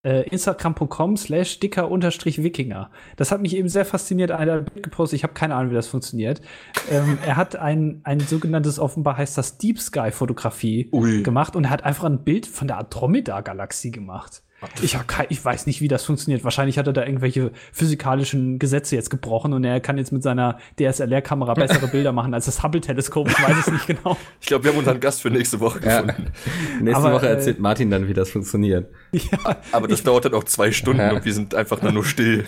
Äh, 0.04 0.28
Instagram.com 0.28 1.16
slash 1.16 1.58
dicker 1.60 1.90
unterstrich 1.90 2.42
Wikinger. 2.42 2.90
Das 3.16 3.32
hat 3.32 3.40
mich 3.40 3.56
eben 3.56 3.68
sehr 3.68 3.84
fasziniert. 3.84 4.30
Einer 4.30 4.52
hat 4.52 4.58
ein 4.60 4.64
Bild 4.66 4.84
gepostet, 4.84 5.16
ich 5.16 5.24
habe 5.24 5.32
keine 5.32 5.54
Ahnung, 5.56 5.70
wie 5.70 5.76
das 5.76 5.88
funktioniert. 5.88 6.42
Ähm, 6.90 7.18
er 7.26 7.36
hat 7.36 7.56
ein, 7.56 8.00
ein 8.04 8.20
sogenanntes, 8.20 8.78
offenbar 8.78 9.16
heißt 9.16 9.36
das 9.36 9.58
Deep 9.58 9.80
Sky 9.80 10.12
Fotografie 10.12 10.90
Ui. 10.92 11.22
gemacht 11.22 11.56
und 11.56 11.64
er 11.64 11.70
hat 11.70 11.84
einfach 11.84 12.04
ein 12.04 12.22
Bild 12.22 12.46
von 12.46 12.68
der 12.68 12.78
Andromeda-Galaxie 12.78 13.90
gemacht. 13.90 14.42
Ich, 14.82 14.96
hab 14.96 15.06
kein, 15.08 15.26
ich 15.28 15.44
weiß 15.44 15.66
nicht, 15.66 15.80
wie 15.80 15.88
das 15.88 16.04
funktioniert. 16.04 16.44
Wahrscheinlich 16.44 16.78
hat 16.78 16.86
er 16.86 16.92
da 16.92 17.04
irgendwelche 17.04 17.50
physikalischen 17.72 18.58
Gesetze 18.58 18.96
jetzt 18.96 19.10
gebrochen 19.10 19.52
und 19.52 19.64
er 19.64 19.80
kann 19.80 19.98
jetzt 19.98 20.12
mit 20.12 20.22
seiner 20.22 20.58
DSLR-Kamera 20.78 21.54
bessere 21.54 21.88
Bilder 21.88 22.12
machen 22.12 22.34
als 22.34 22.46
das 22.46 22.62
Hubble-Teleskop. 22.62 23.28
Ich 23.28 23.42
weiß 23.42 23.56
es 23.66 23.72
nicht 23.72 23.86
genau. 23.86 24.16
Ich 24.40 24.46
glaube, 24.46 24.64
wir 24.64 24.72
haben 24.72 24.78
unseren 24.78 25.00
Gast 25.00 25.22
für 25.22 25.30
nächste 25.30 25.60
Woche 25.60 25.80
Ja. 25.84 26.02
gefunden. 26.02 26.32
Nächste 26.80 27.04
Aber, 27.04 27.14
Woche 27.14 27.26
äh, 27.26 27.32
erzählt 27.32 27.58
Martin 27.60 27.90
dann, 27.90 28.08
wie 28.08 28.14
das 28.14 28.30
funktioniert. 28.30 28.90
ja, 29.12 29.56
Aber 29.72 29.88
das 29.88 30.02
dauert 30.02 30.24
dann 30.26 30.34
auch 30.34 30.44
zwei 30.44 30.72
Stunden 30.72 31.00
Ja. 31.00 31.12
und 31.12 31.24
wir 31.24 31.32
sind 31.32 31.54
einfach 31.54 31.78
dann 31.80 31.94
nur 31.94 32.04
still. 32.04 32.44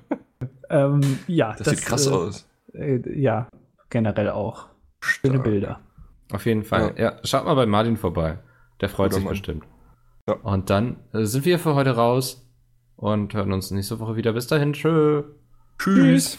ähm, 0.70 1.18
ja, 1.26 1.54
Das, 1.56 1.68
sieht 1.68 1.82
krass 1.84 2.06
äh, 2.06 2.10
aus. 2.10 2.46
Äh, 2.72 3.00
ja, 3.18 3.48
generell 3.90 4.30
auch. 4.30 4.66
Schöne. 5.00 5.38
Bilder. 5.38 5.80
Auf 6.32 6.44
jeden 6.46 6.64
Fall. 6.64 6.94
Ja. 6.98 7.16
schaut 7.24 7.44
mal 7.44 7.54
bei 7.54 7.66
Martin 7.66 7.96
vorbei. 7.96 8.38
Der 8.80 8.88
freut 8.88 9.12
sich 9.12 9.24
bestimmt. 9.24 9.64
Ja. 10.28 10.34
Und 10.42 10.68
dann 10.68 10.96
äh, 11.14 11.24
sind 11.24 11.46
wir 11.46 11.58
für 11.58 11.74
heute 11.74 11.96
raus 11.96 12.46
und 12.96 13.32
hören 13.32 13.52
uns 13.52 13.70
nächste 13.70 13.98
Woche 13.98 14.16
wieder. 14.16 14.34
Bis 14.34 14.46
dahin. 14.46 14.74
Tschö. 14.74 15.22
Tschüss. 15.78 16.36
Tschüss. 16.36 16.38